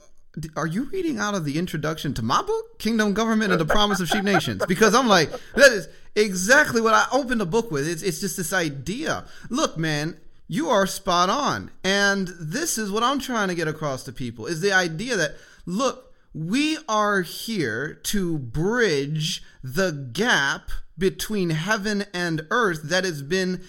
are 0.54 0.66
you 0.66 0.84
reading 0.84 1.18
out 1.18 1.34
of 1.34 1.44
the 1.44 1.58
introduction 1.58 2.12
to 2.14 2.22
my 2.22 2.42
book, 2.42 2.78
Kingdom 2.78 3.14
Government 3.14 3.52
and 3.52 3.60
the 3.60 3.66
Promise 3.66 4.00
of 4.00 4.08
Sheep 4.08 4.22
Nations? 4.22 4.62
Because 4.68 4.94
I'm 4.94 5.08
like, 5.08 5.30
that 5.54 5.72
is 5.72 5.88
exactly 6.14 6.80
what 6.80 6.94
I 6.94 7.06
opened 7.10 7.40
the 7.40 7.46
book 7.46 7.70
with. 7.70 7.88
It's, 7.88 8.02
it's 8.02 8.20
just 8.20 8.36
this 8.36 8.52
idea. 8.52 9.24
Look, 9.48 9.78
man, 9.78 10.18
you 10.46 10.68
are 10.68 10.86
spot 10.86 11.30
on. 11.30 11.70
And 11.82 12.28
this 12.38 12.76
is 12.76 12.90
what 12.90 13.02
I'm 13.02 13.18
trying 13.18 13.48
to 13.48 13.54
get 13.54 13.68
across 13.68 14.04
to 14.04 14.12
people 14.12 14.46
is 14.46 14.60
the 14.60 14.72
idea 14.72 15.16
that, 15.16 15.36
look, 15.64 16.14
we 16.34 16.76
are 16.86 17.22
here 17.22 17.94
to 17.94 18.38
bridge 18.38 19.42
the 19.62 20.10
gap 20.12 20.70
between 20.98 21.50
heaven 21.50 22.04
and 22.12 22.46
earth 22.50 22.82
that 22.84 23.04
has 23.04 23.22
been 23.22 23.62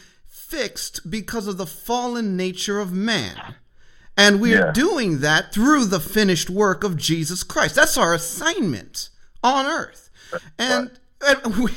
fixed 0.48 1.10
because 1.10 1.48
of 1.48 1.58
the 1.58 1.66
fallen 1.66 2.38
nature 2.38 2.80
of 2.80 2.94
man. 2.94 3.56
And 4.16 4.40
we're 4.42 4.68
yeah. 4.68 4.72
doing 4.72 5.20
that 5.20 5.54
through 5.54 5.86
the 5.86 6.00
finished 6.00 6.50
work 6.50 6.84
of 6.84 6.98
Jesus 6.98 7.44
Christ. 7.44 7.76
That's 7.76 7.98
our 7.98 8.14
assignment 8.14 9.10
on 9.44 9.66
earth. 9.66 10.10
And, 10.58 10.92
and 11.22 11.56
we, 11.58 11.72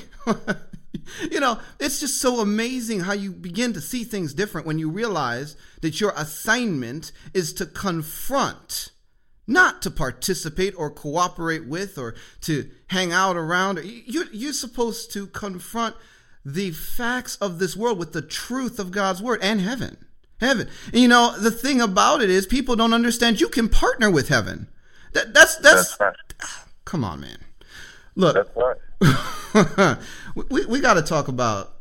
you 1.31 1.41
know, 1.41 1.59
it's 1.79 2.01
just 2.01 2.21
so 2.21 2.41
amazing 2.41 3.01
how 3.01 3.12
you 3.12 3.33
begin 3.33 3.73
to 3.75 3.81
see 3.81 4.05
things 4.05 4.33
different 4.33 4.66
when 4.66 4.79
you 4.79 4.89
realize 4.89 5.57
that 5.83 6.01
your 6.01 6.12
assignment 6.16 7.12
is 7.35 7.53
to 7.55 7.66
confront, 7.66 8.91
not 9.47 9.83
to 9.83 9.91
participate 9.91 10.75
or 10.77 10.91
cooperate 10.91 11.66
with 11.66 11.99
or 11.99 12.14
to 12.43 12.71
hang 12.87 13.12
out 13.12 13.37
around. 13.37 13.81
You're, 13.85 14.31
you're 14.33 14.53
supposed 14.53 15.12
to 15.12 15.27
confront 15.27 15.97
the 16.45 16.70
facts 16.70 17.36
of 17.36 17.59
this 17.59 17.76
world 17.76 17.99
with 17.99 18.12
the 18.12 18.22
truth 18.22 18.78
of 18.78 18.91
God's 18.91 19.22
word 19.22 19.41
and 19.43 19.61
heaven. 19.61 19.97
Heaven. 20.41 20.68
And 20.93 21.03
you 21.03 21.09
know, 21.09 21.38
the 21.38 21.51
thing 21.51 21.80
about 21.80 22.22
it 22.22 22.30
is 22.30 22.47
people 22.47 22.76
don't 22.76 22.95
understand 22.95 23.41
you 23.41 23.49
can 23.49 23.68
partner 23.68 24.11
with 24.11 24.28
heaven. 24.28 24.68
That, 25.12 25.34
that's, 25.34 25.57
that's, 25.57 25.97
that's 25.97 26.01
right. 26.01 26.14
come 26.84 27.05
on, 27.05 27.20
man. 27.20 27.38
Look. 28.14 28.51
Right. 28.57 28.76
we 30.34 30.66
we 30.66 30.80
got 30.80 30.95
to 30.95 31.03
talk 31.03 31.28
about 31.28 31.72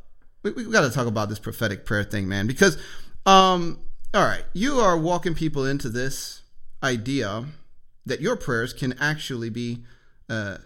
we, 0.43 0.51
we 0.51 0.71
got 0.71 0.81
to 0.81 0.89
talk 0.89 1.07
about 1.07 1.29
this 1.29 1.39
prophetic 1.39 1.85
prayer 1.85 2.03
thing, 2.03 2.27
man, 2.27 2.47
because 2.47 2.77
um 3.25 3.79
all 4.13 4.25
right, 4.25 4.45
you 4.53 4.79
are 4.79 4.97
walking 4.97 5.35
people 5.35 5.65
into 5.65 5.89
this 5.89 6.41
idea 6.81 7.45
that 8.05 8.21
your 8.21 8.35
prayers 8.35 8.73
can 8.73 8.95
actually 8.99 9.49
be 9.49 9.83
uh, 10.29 10.57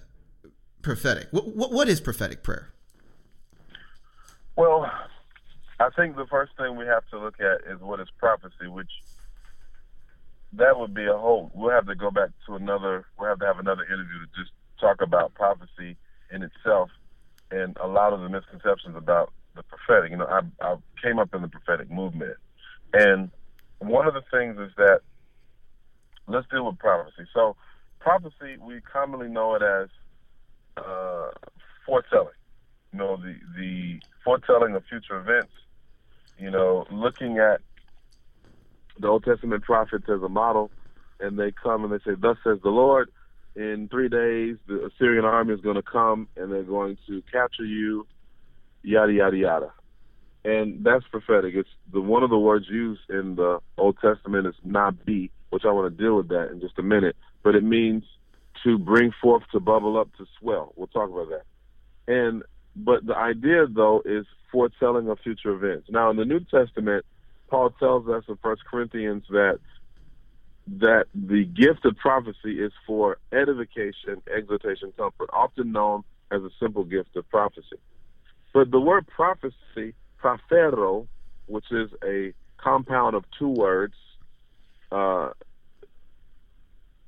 prophetic. 0.81 1.27
What, 1.31 1.55
what, 1.55 1.71
what 1.71 1.89
is 1.89 1.99
prophetic 1.99 2.41
prayer? 2.41 2.72
Well, 4.55 4.85
I 5.79 5.89
think 5.95 6.15
the 6.15 6.27
first 6.29 6.51
thing 6.57 6.77
we 6.77 6.85
have 6.85 7.03
to 7.11 7.19
look 7.19 7.35
at 7.39 7.71
is 7.71 7.81
what 7.81 7.99
is 7.99 8.07
prophecy, 8.19 8.67
which 8.67 8.91
that 10.53 10.77
would 10.77 10.93
be 10.93 11.05
a 11.05 11.17
whole. 11.17 11.51
We'll 11.53 11.71
have 11.71 11.87
to 11.87 11.95
go 11.95 12.11
back 12.11 12.29
to 12.47 12.55
another. 12.55 13.05
We'll 13.17 13.29
have 13.29 13.39
to 13.39 13.45
have 13.45 13.59
another 13.59 13.83
interview 13.83 14.19
to 14.19 14.27
just 14.37 14.51
talk 14.79 15.01
about 15.01 15.33
prophecy 15.33 15.97
in 16.31 16.43
itself 16.43 16.89
and 17.51 17.75
a 17.81 17.87
lot 17.87 18.13
of 18.13 18.21
the 18.21 18.29
misconceptions 18.29 18.95
about 18.95 19.33
the 19.55 19.63
prophetic. 19.63 20.11
You 20.11 20.17
know, 20.17 20.27
I, 20.27 20.41
I 20.63 20.75
came 21.03 21.19
up 21.19 21.33
in 21.33 21.41
the 21.41 21.47
prophetic 21.47 21.89
movement, 21.89 22.37
and 22.93 23.31
one 23.79 24.07
of 24.07 24.13
the 24.13 24.23
things 24.31 24.57
is 24.59 24.71
that 24.77 24.99
let's 26.27 26.47
deal 26.49 26.65
with 26.65 26.77
prophecy. 26.79 27.27
So, 27.33 27.55
prophecy 27.99 28.57
we 28.61 28.81
commonly 28.81 29.29
know 29.29 29.55
it 29.55 29.61
as 29.63 29.89
uh, 30.77 31.29
foretelling. 31.85 32.33
You 32.93 32.99
know, 32.99 33.17
the 33.17 33.35
the 33.57 33.99
foretelling 34.23 34.75
of 34.75 34.83
future 34.85 35.19
events. 35.19 35.51
You 36.39 36.51
know, 36.51 36.85
looking 36.91 37.39
at 37.39 37.61
the 38.99 39.07
Old 39.07 39.23
Testament 39.23 39.63
prophets 39.63 40.05
as 40.07 40.21
a 40.21 40.29
model, 40.29 40.71
and 41.19 41.37
they 41.37 41.51
come 41.51 41.83
and 41.83 41.91
they 41.91 42.03
say, 42.05 42.15
"Thus 42.17 42.37
says 42.43 42.59
the 42.63 42.69
Lord." 42.69 43.09
in 43.55 43.87
three 43.89 44.09
days 44.09 44.57
the 44.67 44.85
Assyrian 44.85 45.25
army 45.25 45.53
is 45.53 45.61
going 45.61 45.75
to 45.75 45.83
come 45.83 46.27
and 46.35 46.51
they're 46.51 46.63
going 46.63 46.97
to 47.07 47.21
capture 47.31 47.65
you, 47.65 48.07
yada 48.81 49.13
yada 49.13 49.37
yada, 49.37 49.73
and 50.43 50.83
that's 50.83 51.05
prophetic. 51.07 51.53
It's 51.55 51.69
the 51.91 52.01
one 52.01 52.23
of 52.23 52.29
the 52.29 52.37
words 52.37 52.65
used 52.69 53.09
in 53.09 53.35
the 53.35 53.59
Old 53.77 53.97
Testament 54.01 54.47
is 54.47 54.55
nabi, 54.67 55.29
which 55.51 55.65
I 55.65 55.71
want 55.71 55.95
to 55.95 56.03
deal 56.03 56.15
with 56.15 56.29
that 56.29 56.49
in 56.51 56.59
just 56.59 56.79
a 56.79 56.83
minute, 56.83 57.15
but 57.43 57.55
it 57.55 57.63
means 57.63 58.03
to 58.63 58.77
bring 58.77 59.11
forth, 59.21 59.43
to 59.51 59.59
bubble 59.59 59.97
up, 59.97 60.09
to 60.17 60.25
swell. 60.39 60.73
We'll 60.75 60.87
talk 60.87 61.09
about 61.09 61.29
that. 61.29 61.43
And 62.07 62.43
but 62.75 63.05
the 63.05 63.15
idea 63.15 63.67
though 63.67 64.01
is 64.05 64.25
foretelling 64.51 65.09
of 65.09 65.19
future 65.19 65.51
events. 65.51 65.87
Now 65.89 66.09
in 66.09 66.17
the 66.17 66.25
New 66.25 66.41
Testament, 66.41 67.05
Paul 67.49 67.71
tells 67.71 68.07
us 68.07 68.23
in 68.27 68.37
First 68.37 68.63
Corinthians 68.65 69.23
that 69.29 69.59
that 70.79 71.05
the 71.13 71.43
gift 71.43 71.85
of 71.85 71.97
prophecy 71.97 72.59
is 72.59 72.71
for 72.87 73.17
edification, 73.33 74.21
exhortation, 74.33 74.93
comfort, 74.97 75.29
often 75.33 75.73
known 75.73 76.03
as 76.31 76.41
a 76.41 76.49
simple 76.59 76.85
gift 76.85 77.15
of 77.17 77.29
prophecy. 77.29 77.77
But 78.53 78.71
the 78.71 78.79
word 78.79 79.05
prophecy, 79.07 79.93
prophero, 80.17 81.07
which 81.47 81.65
is 81.71 81.89
a 82.03 82.33
compound 82.57 83.15
of 83.15 83.25
two 83.37 83.49
words, 83.49 83.95
uh, 84.91 85.31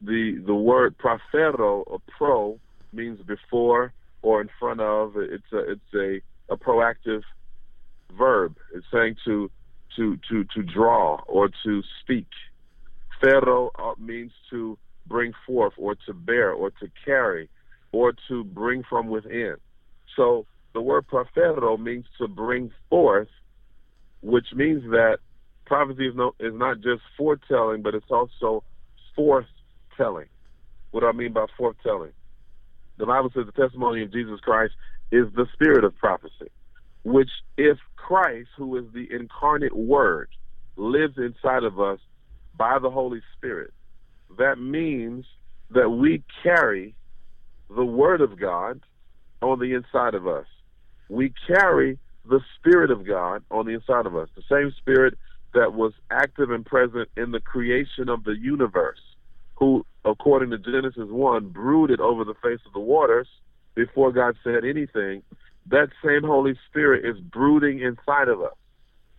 the 0.01 0.41
the 0.45 0.55
word 0.55 0.97
prophero 0.97 1.81
or 1.81 2.01
pro 2.17 2.59
means 2.91 3.19
before 3.21 3.93
or 4.25 4.41
in 4.41 4.49
front 4.59 4.81
of. 4.81 5.13
It's 5.17 5.51
a 5.53 5.71
it's 5.73 5.93
a, 5.93 6.53
a 6.53 6.57
proactive 6.57 7.21
verb. 8.17 8.55
It's 8.73 8.85
saying 8.91 9.17
to 9.25 9.51
to 9.95 10.17
to 10.29 10.43
to 10.55 10.63
draw 10.63 11.21
or 11.27 11.49
to 11.63 11.83
speak. 12.01 12.27
phero 13.23 13.69
uh, 13.77 13.93
means 13.99 14.31
to 14.49 14.77
bring 15.05 15.31
forth 15.45 15.73
or 15.77 15.95
to 16.07 16.13
bear 16.13 16.51
or 16.51 16.71
to 16.71 16.87
carry 17.05 17.47
or 17.91 18.13
to 18.27 18.43
bring 18.43 18.83
from 18.89 19.07
within. 19.09 19.55
So 20.15 20.47
the 20.73 20.81
word 20.81 21.07
prophero 21.07 21.77
means 21.77 22.05
to 22.17 22.27
bring 22.27 22.71
forth, 22.89 23.29
which 24.21 24.47
means 24.55 24.81
that 24.89 25.19
prophecy 25.65 26.07
is, 26.07 26.15
no, 26.15 26.33
is 26.39 26.53
not 26.53 26.77
just 26.81 27.03
foretelling, 27.15 27.83
but 27.83 27.93
it's 27.93 28.09
also 28.09 28.63
forthtelling. 29.17 30.29
What 30.91 31.01
do 31.01 31.07
I 31.07 31.11
mean 31.11 31.33
by 31.33 31.45
forthtelling? 31.59 32.13
The 32.97 33.05
Bible 33.05 33.29
says 33.33 33.45
the 33.45 33.61
testimony 33.61 34.03
of 34.03 34.13
Jesus 34.13 34.39
Christ 34.41 34.73
is 35.11 35.25
the 35.35 35.47
spirit 35.53 35.83
of 35.83 35.95
prophecy, 35.97 36.49
which 37.03 37.29
if 37.57 37.77
Christ, 37.95 38.49
who 38.57 38.77
is 38.77 38.85
the 38.93 39.07
incarnate 39.11 39.75
word, 39.75 40.29
lives 40.77 41.17
inside 41.17 41.63
of 41.63 41.79
us 41.79 41.99
by 42.57 42.79
the 42.79 42.89
Holy 42.89 43.21
Spirit, 43.35 43.71
that 44.37 44.57
means 44.59 45.25
that 45.71 45.89
we 45.89 46.23
carry 46.43 46.95
the 47.69 47.85
Word 47.85 48.21
of 48.21 48.39
God 48.39 48.81
on 49.41 49.59
the 49.59 49.73
inside 49.73 50.13
of 50.13 50.27
us. 50.27 50.45
We 51.09 51.33
carry 51.47 51.99
the 52.27 52.41
Spirit 52.57 52.91
of 52.91 53.05
God 53.07 53.43
on 53.51 53.65
the 53.65 53.73
inside 53.73 54.05
of 54.05 54.15
us, 54.15 54.29
the 54.35 54.43
same 54.49 54.71
Spirit 54.77 55.17
that 55.53 55.73
was 55.73 55.93
active 56.11 56.51
and 56.51 56.65
present 56.65 57.09
in 57.15 57.31
the 57.31 57.39
creation 57.39 58.09
of 58.09 58.23
the 58.23 58.35
universe, 58.39 58.99
who, 59.55 59.85
according 60.03 60.51
to 60.51 60.57
Genesis 60.57 61.09
1, 61.09 61.49
brooded 61.49 61.99
over 61.99 62.23
the 62.23 62.33
face 62.35 62.59
of 62.65 62.73
the 62.73 62.79
waters 62.79 63.27
before 63.75 64.11
God 64.11 64.35
said 64.43 64.63
anything. 64.65 65.23
That 65.67 65.89
same 66.03 66.23
Holy 66.23 66.57
Spirit 66.69 67.05
is 67.05 67.19
brooding 67.19 67.79
inside 67.79 68.27
of 68.27 68.41
us. 68.41 68.53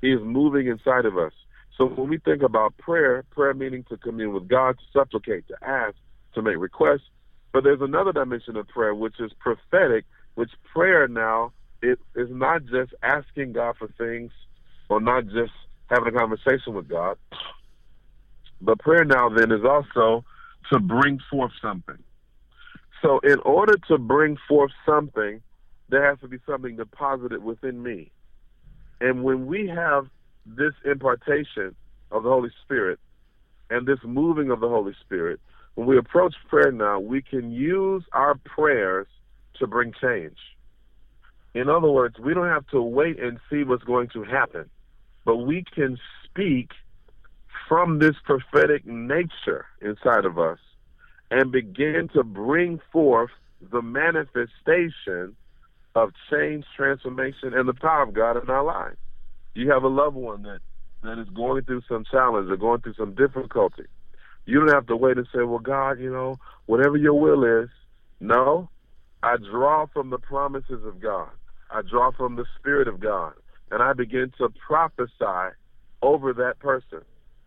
He 0.01 0.13
is 0.13 0.21
moving 0.23 0.67
inside 0.69 1.05
of 1.05 1.19
us. 1.19 1.33
So 1.77 1.87
when 1.87 2.09
we 2.09 2.19
think 2.19 2.43
about 2.43 2.77
prayer, 2.79 3.25
prayer 3.31 3.53
meaning 3.55 3.85
to 3.91 3.97
commune 3.97 4.33
with 4.33 4.49
God, 4.49 4.77
to 4.79 4.85
supplicate, 4.99 5.47
to 5.49 5.57
ask, 5.63 5.97
to 6.35 6.43
make 6.43 6.57
requests. 6.57 7.09
But 7.53 7.65
there's 7.65 7.81
another 7.81 8.13
dimension 8.13 8.57
of 8.57 8.69
prayer, 8.69 8.95
which 8.95 9.19
is 9.21 9.33
prophetic, 9.39 10.05
which 10.35 10.51
prayer 10.73 11.09
now 11.09 11.53
it 11.83 11.99
is 12.15 12.29
not 12.31 12.65
just 12.65 12.93
asking 13.03 13.53
God 13.53 13.77
for 13.79 13.89
things 13.99 14.33
or 14.89 15.01
not 15.01 15.25
just 15.25 15.53
having 15.91 16.15
a 16.15 16.19
conversation 16.19 16.75
with 16.75 16.89
God. 16.89 17.17
But 18.61 18.79
prayer 18.79 19.05
now 19.05 19.29
then 19.29 19.53
is 19.53 19.65
also 19.65 20.25
to 20.73 20.81
bring 20.81 21.19
forth 21.31 21.53
something. 21.61 21.99
So 23.03 23.21
in 23.21 23.39
order 23.41 23.77
to 23.89 23.99
bring 23.99 24.37
forth 24.49 24.73
something, 24.85 25.43
there 25.89 26.09
has 26.09 26.19
to 26.21 26.29
be 26.29 26.39
something 26.47 26.77
deposited 26.77 27.43
within 27.43 27.83
me. 27.83 28.11
And 29.01 29.23
when 29.23 29.47
we 29.47 29.69
have 29.69 30.07
this 30.47 30.73
impartation 30.85 31.77
of 32.11 32.23
the 32.23 32.31
Holy 32.31 32.51
Spirit 32.65 32.99
and 33.71 33.87
this 33.87 33.99
moving 34.05 34.51
of 34.51 34.61
the 34.61 34.69
Holy 34.69 34.95
Spirit, 35.05 35.41
when 35.75 35.87
we 35.87 35.99
approach 35.99 36.35
prayer 36.49 36.73
now, 36.73 36.99
we 36.99 37.21
can 37.21 37.53
use 37.53 38.03
our 38.13 38.37
prayers 38.37 39.07
to 39.59 39.67
bring 39.67 39.93
change. 40.01 40.39
In 41.55 41.69
other 41.69 41.91
words, 41.91 42.19
we 42.19 42.35
don't 42.35 42.49
have 42.49 42.67
to 42.69 42.81
wait 42.81 43.21
and 43.21 43.39
see 43.51 43.63
what's 43.65 43.85
going 43.85 44.09
to 44.11 44.25
happen, 44.25 44.69
but 45.25 45.37
we 45.37 45.65
can 45.75 45.99
speak 46.25 46.71
from 47.69 47.99
this 47.99 48.17
prophetic 48.25 48.87
nature 48.87 49.67
inside 49.83 50.25
of 50.25 50.39
us 50.39 50.59
and 51.31 51.53
begin 51.53 52.09
to 52.15 52.23
bring 52.23 52.81
forth 52.93 53.31
the 53.73 53.83
manifestation 53.83 55.37
of 55.95 56.11
change, 56.31 56.65
transformation, 56.77 57.55
and 57.55 57.69
the 57.69 57.75
power 57.75 58.03
of 58.03 58.15
God 58.15 58.43
in 58.43 58.51
our 58.51 58.65
lives 58.65 58.99
you 59.57 59.71
have 59.71 59.83
a 59.83 59.89
loved 59.89 60.17
one 60.17 60.43
that 60.43 60.61
that 61.03 61.19
is 61.19 61.29
going 61.31 61.65
through 61.65 61.83
some 61.89 62.05
challenge 62.11 62.51
or 62.51 62.57
going 62.57 62.81
through 62.81 62.95
some 62.95 63.15
difficulty, 63.15 63.85
you 64.45 64.59
don't 64.59 64.75
have 64.75 64.87
to 64.87 64.97
wait 64.97 65.17
and 65.17 65.27
say, 65.35 65.43
"Well, 65.43 65.59
God, 65.61 65.99
you 65.99 66.13
know, 66.13 66.37
whatever 66.67 66.97
your 66.97 67.15
will 67.19 67.45
is." 67.45 67.71
No, 68.21 68.71
I 69.23 69.37
draw 69.37 69.87
from 69.87 70.11
the 70.11 70.19
promises 70.19 70.85
of 70.85 71.01
God. 71.01 71.31
I 71.71 71.83
draw 71.83 72.11
from 72.13 72.37
the 72.37 72.45
Spirit 72.59 72.89
of 72.89 73.01
God, 73.01 73.35
and 73.71 73.83
I 73.83 73.93
begin 73.93 74.33
to 74.39 74.49
prophesy 74.67 75.57
over 76.03 76.33
that 76.35 76.59
person, 76.59 77.03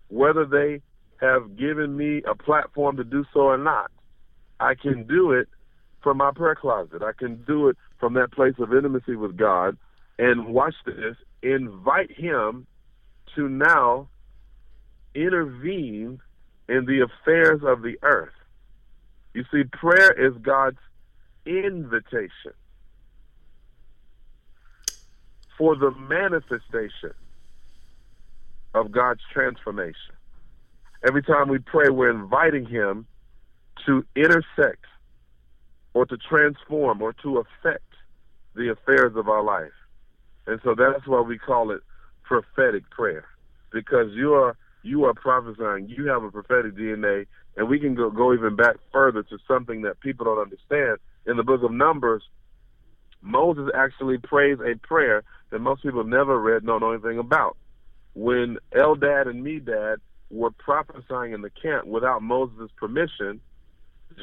whether 0.10 0.45
they 0.45 0.82
have 1.22 1.55
given 1.57 1.95
me 1.97 2.22
a 2.30 2.36
platform 2.36 2.97
to 2.97 3.03
do 3.03 3.26
so 3.34 3.41
or 3.41 3.57
not. 3.57 3.91
I 4.60 4.76
can 4.76 5.05
do 5.05 5.32
it 5.32 5.47
from 6.01 6.18
my 6.18 6.32
prayer 6.32 6.55
closet. 6.55 7.01
I 7.01 7.12
can 7.18 7.43
do 7.47 7.70
it 7.70 7.78
from 7.99 8.14
that 8.14 8.32
place 8.32 8.55
of 8.60 8.74
intimacy 8.74 9.16
with 9.16 9.38
God. 9.38 9.78
And 10.18 10.47
watch 10.53 10.76
this, 10.86 11.16
invite 11.41 12.12
him 12.12 12.68
to 13.36 13.47
now 13.47 14.10
intervene 15.16 16.20
in 16.68 16.86
the 16.86 17.01
affairs 17.01 17.62
of 17.64 17.82
the 17.82 17.97
earth. 18.03 18.34
You 19.34 19.43
see, 19.51 19.64
prayer 19.64 20.12
is 20.12 20.36
God's 20.41 20.78
invitation 21.45 22.53
for 25.57 25.76
the 25.76 25.91
manifestation 25.91 27.14
of 28.74 28.91
God's 28.91 29.22
transformation. 29.32 30.15
Every 31.07 31.24
time 31.24 31.49
we 31.49 31.59
pray, 31.59 31.89
we're 31.89 32.09
inviting 32.09 32.65
Him 32.65 33.07
to 33.86 34.05
intersect 34.15 34.86
or 35.93 36.05
to 36.05 36.17
transform 36.17 37.01
or 37.01 37.13
to 37.24 37.38
affect 37.38 37.84
the 38.55 38.72
affairs 38.72 39.13
of 39.15 39.30
our 39.30 39.43
life. 39.43 39.72
And 40.47 40.59
so 40.63 40.76
that's 40.76 41.07
why 41.07 41.22
we 41.22 41.38
call 41.38 41.72
it 41.72 41.82
prophetic 42.24 42.89
prayer, 42.89 43.26
because 43.72 44.11
you 44.13 44.34
are 44.34 44.55
you 44.84 45.05
are 45.05 45.13
prophesying. 45.13 45.89
You 45.89 46.07
have 46.07 46.24
a 46.24 46.32
prophetic 46.32 46.76
DNA, 46.76 47.26
and 47.57 47.67
we 47.67 47.80
can 47.80 47.95
go, 47.95 48.09
go 48.09 48.34
even 48.34 48.55
back 48.55 48.78
further 48.91 49.24
to 49.24 49.38
something 49.47 49.82
that 49.82 49.99
people 49.99 50.26
don't 50.26 50.39
understand. 50.39 50.97
In 51.26 51.38
the 51.38 51.43
book 51.43 51.63
of 51.63 51.72
Numbers, 51.72 52.24
Moses 53.22 53.70
actually 53.76 54.17
prays 54.17 54.57
a 54.59 54.76
prayer 54.88 55.24
that 55.51 55.59
most 55.59 55.84
people 55.84 56.03
never 56.03 56.39
read, 56.39 56.65
don't 56.65 56.82
know 56.82 56.91
anything 56.93 57.20
about. 57.20 57.57
When 58.20 58.57
Eldad 58.74 59.30
and 59.30 59.45
Medad 59.45 59.99
were 60.30 60.51
prophesying 60.51 61.32
in 61.32 61.41
the 61.41 61.49
camp 61.49 61.88
without 61.88 62.22
Moses' 62.22 62.70
permission, 62.76 63.39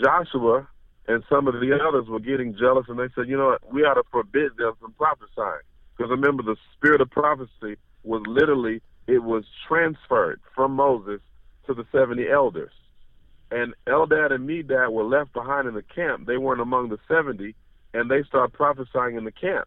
Joshua 0.02 0.68
and 1.08 1.24
some 1.30 1.48
of 1.48 1.54
the 1.54 1.72
others 1.72 2.06
were 2.06 2.20
getting 2.20 2.54
jealous, 2.58 2.84
and 2.90 2.98
they 2.98 3.08
said, 3.14 3.26
"You 3.26 3.38
know 3.38 3.46
what? 3.46 3.72
We 3.72 3.84
ought 3.84 3.94
to 3.94 4.02
forbid 4.12 4.58
them 4.58 4.74
from 4.78 4.92
prophesying." 4.92 5.62
Because 5.96 6.10
remember, 6.10 6.42
the 6.42 6.56
spirit 6.74 7.00
of 7.00 7.08
prophecy 7.08 7.78
was 8.04 8.22
literally, 8.26 8.82
it 9.06 9.22
was 9.22 9.46
transferred 9.66 10.42
from 10.54 10.72
Moses 10.72 11.22
to 11.66 11.72
the 11.72 11.86
70 11.90 12.28
elders. 12.28 12.72
And 13.50 13.74
Eldad 13.86 14.30
and 14.30 14.46
Medad 14.46 14.92
were 14.92 15.04
left 15.04 15.32
behind 15.32 15.68
in 15.68 15.72
the 15.72 15.82
camp. 15.82 16.26
They 16.26 16.36
weren't 16.36 16.60
among 16.60 16.90
the 16.90 16.98
70, 17.08 17.54
and 17.94 18.10
they 18.10 18.24
started 18.24 18.52
prophesying 18.52 19.16
in 19.16 19.24
the 19.24 19.32
camp. 19.32 19.66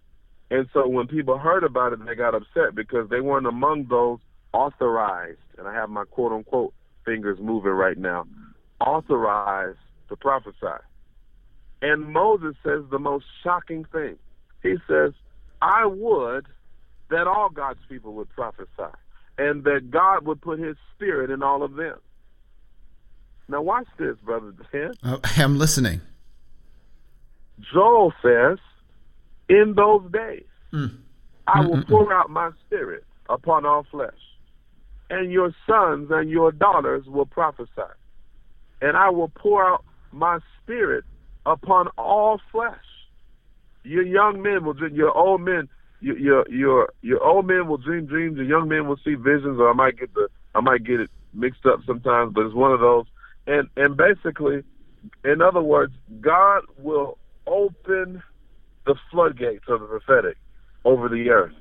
And 0.51 0.67
so 0.73 0.87
when 0.87 1.07
people 1.07 1.37
heard 1.37 1.63
about 1.63 1.93
it, 1.93 2.05
they 2.05 2.15
got 2.15 2.33
upset 2.33 2.73
because 2.73 3.09
they 3.09 3.21
weren't 3.21 3.45
among 3.45 3.85
those 3.85 4.19
authorized, 4.51 5.37
and 5.57 5.67
I 5.67 5.73
have 5.73 5.89
my 5.89 6.05
quote 6.05 6.31
unquote 6.31 6.73
fingers 7.05 7.39
moving 7.39 7.71
right 7.71 7.97
now, 7.97 8.25
authorized 8.79 9.77
to 10.09 10.15
prophesy. 10.15 10.83
And 11.81 12.11
Moses 12.11 12.55
says 12.63 12.83
the 12.91 12.99
most 12.99 13.25
shocking 13.43 13.85
thing. 13.85 14.17
He 14.63 14.75
says, 14.87 15.13
I 15.61 15.85
would 15.85 16.47
that 17.09 17.27
all 17.27 17.49
God's 17.49 17.79
people 17.87 18.13
would 18.15 18.29
prophesy 18.29 18.93
and 19.37 19.63
that 19.63 19.89
God 19.89 20.25
would 20.25 20.41
put 20.41 20.59
his 20.59 20.75
spirit 20.95 21.31
in 21.31 21.41
all 21.41 21.63
of 21.63 21.75
them. 21.75 21.97
Now 23.47 23.61
watch 23.61 23.87
this, 23.97 24.15
brother 24.23 24.53
Dan. 24.71 24.91
Uh, 25.01 25.17
I'm 25.37 25.57
listening. 25.57 26.01
Joel 27.73 28.13
says, 28.21 28.57
"In 29.49 29.73
those 29.75 30.03
days, 30.11 30.45
mm. 30.73 30.97
I 31.47 31.61
hmm, 31.61 31.67
will 31.67 31.75
hmm, 31.75 31.81
hmm. 31.81 31.91
pour 31.91 32.13
out 32.13 32.29
my 32.29 32.51
spirit 32.65 33.03
upon 33.29 33.65
all 33.65 33.85
flesh, 33.89 34.13
and 35.09 35.31
your 35.31 35.53
sons 35.67 36.09
and 36.11 36.29
your 36.29 36.51
daughters 36.51 37.05
will 37.07 37.25
prophesy, 37.25 37.91
and 38.81 38.95
I 38.95 39.09
will 39.09 39.29
pour 39.29 39.65
out 39.65 39.83
my 40.11 40.39
spirit 40.61 41.03
upon 41.45 41.87
all 41.97 42.39
flesh. 42.51 42.75
Your 43.83 44.03
young 44.03 44.41
men 44.41 44.63
will 44.65 44.73
dream, 44.73 44.95
your 44.95 45.15
old 45.15 45.41
men, 45.41 45.67
your 45.99 46.17
your 46.17 46.49
your, 46.49 46.89
your 47.01 47.23
old 47.23 47.47
men 47.47 47.67
will 47.67 47.77
dream 47.77 48.05
dreams, 48.05 48.37
your 48.37 48.45
young 48.45 48.67
men 48.67 48.87
will 48.87 48.99
see 49.03 49.15
visions, 49.15 49.59
or 49.59 49.69
I 49.69 49.73
might 49.73 49.97
get 49.97 50.13
the 50.13 50.27
I 50.55 50.61
might 50.61 50.83
get 50.83 50.99
it 50.99 51.09
mixed 51.33 51.65
up 51.65 51.79
sometimes, 51.85 52.33
but 52.33 52.45
it's 52.45 52.55
one 52.55 52.71
of 52.71 52.79
those. 52.79 53.05
And 53.47 53.69
and 53.77 53.97
basically, 53.97 54.63
in 55.23 55.41
other 55.41 55.61
words, 55.61 55.93
God 56.21 56.63
will 56.77 57.17
open 57.47 58.21
the 58.89 58.95
floodgates 59.11 59.65
of 59.67 59.81
the 59.81 59.85
prophetic 59.85 60.35
over 60.83 61.07
the 61.09 61.29
earth, 61.29 61.53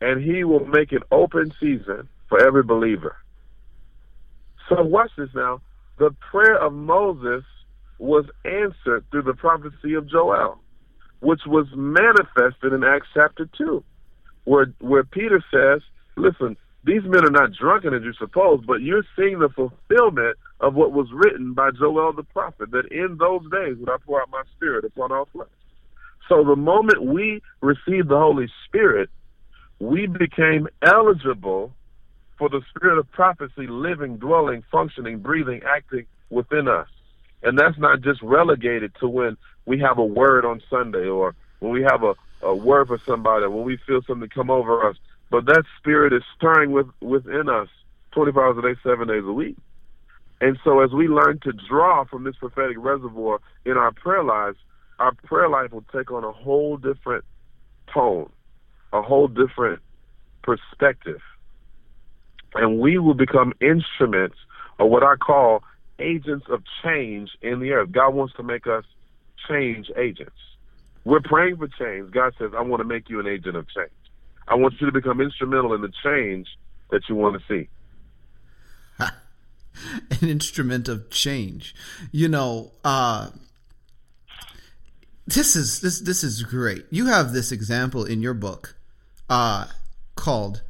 and 0.00 0.22
He 0.22 0.44
will 0.44 0.64
make 0.64 0.92
an 0.92 1.02
open 1.10 1.52
season 1.58 2.08
for 2.28 2.40
every 2.40 2.62
believer. 2.62 3.16
So 4.68 4.80
watch 4.84 5.10
this 5.18 5.30
now. 5.34 5.60
The 5.98 6.14
prayer 6.30 6.56
of 6.56 6.72
Moses 6.72 7.42
was 7.98 8.26
answered 8.44 9.04
through 9.10 9.24
the 9.24 9.34
prophecy 9.34 9.94
of 9.94 10.08
Joel, 10.08 10.60
which 11.18 11.40
was 11.46 11.66
manifested 11.74 12.72
in 12.72 12.84
Acts 12.84 13.08
chapter 13.12 13.48
two, 13.58 13.82
where 14.44 14.72
where 14.78 15.02
Peter 15.02 15.42
says, 15.52 15.82
"Listen, 16.16 16.56
these 16.84 17.02
men 17.02 17.24
are 17.24 17.38
not 17.40 17.54
drunken 17.54 17.92
as 17.92 18.04
you 18.04 18.12
suppose, 18.12 18.60
but 18.64 18.82
you're 18.82 19.06
seeing 19.16 19.40
the 19.40 19.48
fulfillment 19.48 20.36
of 20.60 20.74
what 20.74 20.92
was 20.92 21.08
written 21.12 21.54
by 21.54 21.72
Joel 21.72 22.12
the 22.12 22.22
prophet, 22.22 22.70
that 22.70 22.86
in 22.92 23.18
those 23.18 23.42
days 23.50 23.78
would 23.78 23.90
I 23.90 23.96
pour 24.06 24.22
out 24.22 24.30
my 24.30 24.44
spirit 24.54 24.84
upon 24.84 25.10
all 25.10 25.28
flesh. 25.32 25.48
So 26.28 26.44
the 26.44 26.56
moment 26.56 27.02
we 27.04 27.42
received 27.60 28.08
the 28.08 28.18
Holy 28.18 28.48
Spirit, 28.66 29.10
we 29.80 30.06
became 30.06 30.68
eligible 30.82 31.72
for 32.38 32.48
the 32.48 32.62
spirit 32.74 32.98
of 32.98 33.10
prophecy 33.12 33.66
living, 33.66 34.16
dwelling, 34.16 34.62
functioning, 34.70 35.18
breathing, 35.18 35.60
acting 35.66 36.06
within 36.30 36.68
us. 36.68 36.88
And 37.42 37.58
that's 37.58 37.78
not 37.78 38.00
just 38.02 38.22
relegated 38.22 38.92
to 39.00 39.08
when 39.08 39.36
we 39.66 39.80
have 39.80 39.98
a 39.98 40.04
word 40.04 40.44
on 40.44 40.62
Sunday 40.70 41.06
or 41.06 41.34
when 41.60 41.72
we 41.72 41.82
have 41.82 42.02
a, 42.02 42.14
a 42.42 42.54
word 42.54 42.88
for 42.88 43.00
somebody, 43.06 43.46
when 43.46 43.64
we 43.64 43.78
feel 43.86 44.00
something 44.06 44.28
come 44.28 44.50
over 44.50 44.88
us 44.88 44.96
but 45.32 45.46
that 45.46 45.64
spirit 45.78 46.12
is 46.12 46.22
stirring 46.36 46.72
with, 46.72 46.86
within 47.00 47.48
us 47.48 47.68
24 48.12 48.46
hours 48.46 48.58
a 48.58 48.62
day, 48.62 48.80
seven 48.82 49.08
days 49.08 49.24
a 49.24 49.32
week. 49.32 49.56
And 50.42 50.58
so 50.62 50.80
as 50.80 50.92
we 50.92 51.08
learn 51.08 51.40
to 51.44 51.52
draw 51.70 52.04
from 52.04 52.22
this 52.22 52.36
prophetic 52.36 52.76
reservoir 52.78 53.40
in 53.64 53.78
our 53.78 53.92
prayer 53.92 54.22
lives, 54.22 54.58
our 55.02 55.12
prayer 55.24 55.48
life 55.48 55.72
will 55.72 55.84
take 55.92 56.12
on 56.12 56.22
a 56.22 56.30
whole 56.30 56.76
different 56.76 57.24
tone, 57.92 58.30
a 58.92 59.02
whole 59.02 59.26
different 59.26 59.80
perspective. 60.44 61.20
And 62.54 62.78
we 62.78 62.98
will 62.98 63.14
become 63.14 63.52
instruments 63.60 64.36
of 64.78 64.88
what 64.90 65.02
I 65.02 65.16
call 65.16 65.64
agents 65.98 66.46
of 66.48 66.62
change 66.84 67.30
in 67.42 67.58
the 67.58 67.72
earth. 67.72 67.90
God 67.90 68.10
wants 68.10 68.34
to 68.36 68.44
make 68.44 68.68
us 68.68 68.84
change 69.48 69.90
agents. 69.96 70.36
We're 71.04 71.20
praying 71.20 71.56
for 71.56 71.66
change. 71.66 72.12
God 72.12 72.34
says, 72.38 72.52
I 72.56 72.62
want 72.62 72.80
to 72.80 72.84
make 72.84 73.10
you 73.10 73.18
an 73.18 73.26
agent 73.26 73.56
of 73.56 73.66
change. 73.70 73.90
I 74.46 74.54
want 74.54 74.74
you 74.80 74.86
to 74.86 74.92
become 74.92 75.20
instrumental 75.20 75.74
in 75.74 75.80
the 75.80 75.92
change 76.04 76.46
that 76.90 77.02
you 77.08 77.16
want 77.16 77.40
to 77.40 77.48
see. 77.48 77.68
An 80.20 80.28
instrument 80.28 80.86
of 80.88 81.10
change. 81.10 81.74
You 82.12 82.28
know, 82.28 82.70
uh, 82.84 83.30
this 85.26 85.56
is 85.56 85.80
this 85.80 86.00
this 86.00 86.24
is 86.24 86.42
great. 86.42 86.86
You 86.90 87.06
have 87.06 87.32
this 87.32 87.52
example 87.52 88.04
in 88.04 88.22
your 88.22 88.34
book 88.34 88.76
uh, 89.30 89.66
called 90.16 90.62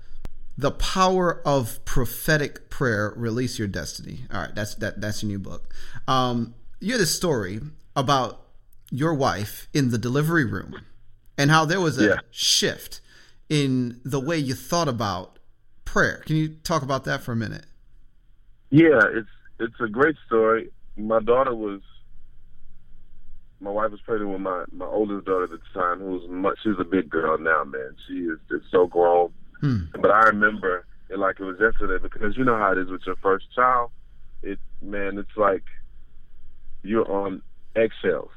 "The 0.59 0.71
Power 0.71 1.41
of 1.47 1.85
Prophetic 1.85 2.69
Prayer: 2.69 3.13
Release 3.17 3.59
Your 3.59 3.69
Destiny." 3.69 4.21
All 4.33 4.41
right, 4.41 4.55
that's 4.55 4.75
that 4.77 5.01
that's 5.01 5.23
your 5.23 5.31
new 5.31 5.39
book. 5.39 5.73
Um, 6.07 6.55
you 6.81 6.93
had 6.93 7.01
a 7.01 7.07
story 7.07 7.61
about 7.97 8.41
your 8.91 9.15
wife 9.15 9.69
in 9.73 9.91
the 9.91 9.99
delivery 9.99 10.45
room 10.45 10.83
and 11.39 11.51
how 11.51 11.65
there 11.65 11.81
was 11.81 11.99
a 11.99 12.09
yeah. 12.09 12.17
shift 12.31 13.01
in 13.49 14.01
the 14.05 14.21
way 14.21 14.37
you 14.37 14.55
thought 14.55 14.89
about 14.89 15.39
prayer. 15.85 16.23
Can 16.27 16.37
you 16.37 16.49
talk 16.63 16.83
about 16.83 17.05
that 17.05 17.23
for 17.23 17.33
a 17.33 17.37
minute? 17.37 17.67
Yeah, 18.71 19.01
it's 19.15 19.29
it's 19.59 19.81
a 19.81 19.89
great 19.89 20.17
story. 20.27 20.71
My 20.97 21.21
daughter 21.21 21.55
was 21.55 21.81
my 23.63 23.71
wife 23.71 23.91
was 23.91 24.01
pregnant 24.01 24.33
with 24.33 24.41
my 24.41 24.65
my 24.73 24.87
oldest 24.87 25.27
daughter 25.27 25.45
at 25.45 25.51
the 25.51 25.59
time, 25.73 26.01
who 26.01 26.13
was 26.13 26.29
much. 26.29 26.59
She's 26.63 26.79
a 26.79 26.85
big 26.85 27.09
girl 27.09 27.39
now, 27.39 27.65
man. 27.65 27.97
She 28.07 28.15
is 28.15 28.39
just 28.51 28.71
so 28.71 28.87
grown. 28.87 29.33
Hmm. 29.61 29.85
But 30.01 30.11
I 30.11 30.25
remember 30.25 30.85
it 31.09 31.19
like 31.19 31.39
it 31.39 31.45
was 31.45 31.57
yesterday 31.61 32.03
because 32.03 32.37
you 32.37 32.45
know 32.45 32.59
how 32.59 32.73
it 32.73 32.79
is 32.79 32.91
with 32.91 33.03
your 33.07 33.17
first 33.17 33.47
child. 33.55 33.91
It 34.43 34.59
man, 34.83 35.19
it's 35.19 35.37
like 35.37 35.65
you're 36.83 37.11
on 37.11 37.43
eggshells, 37.77 38.31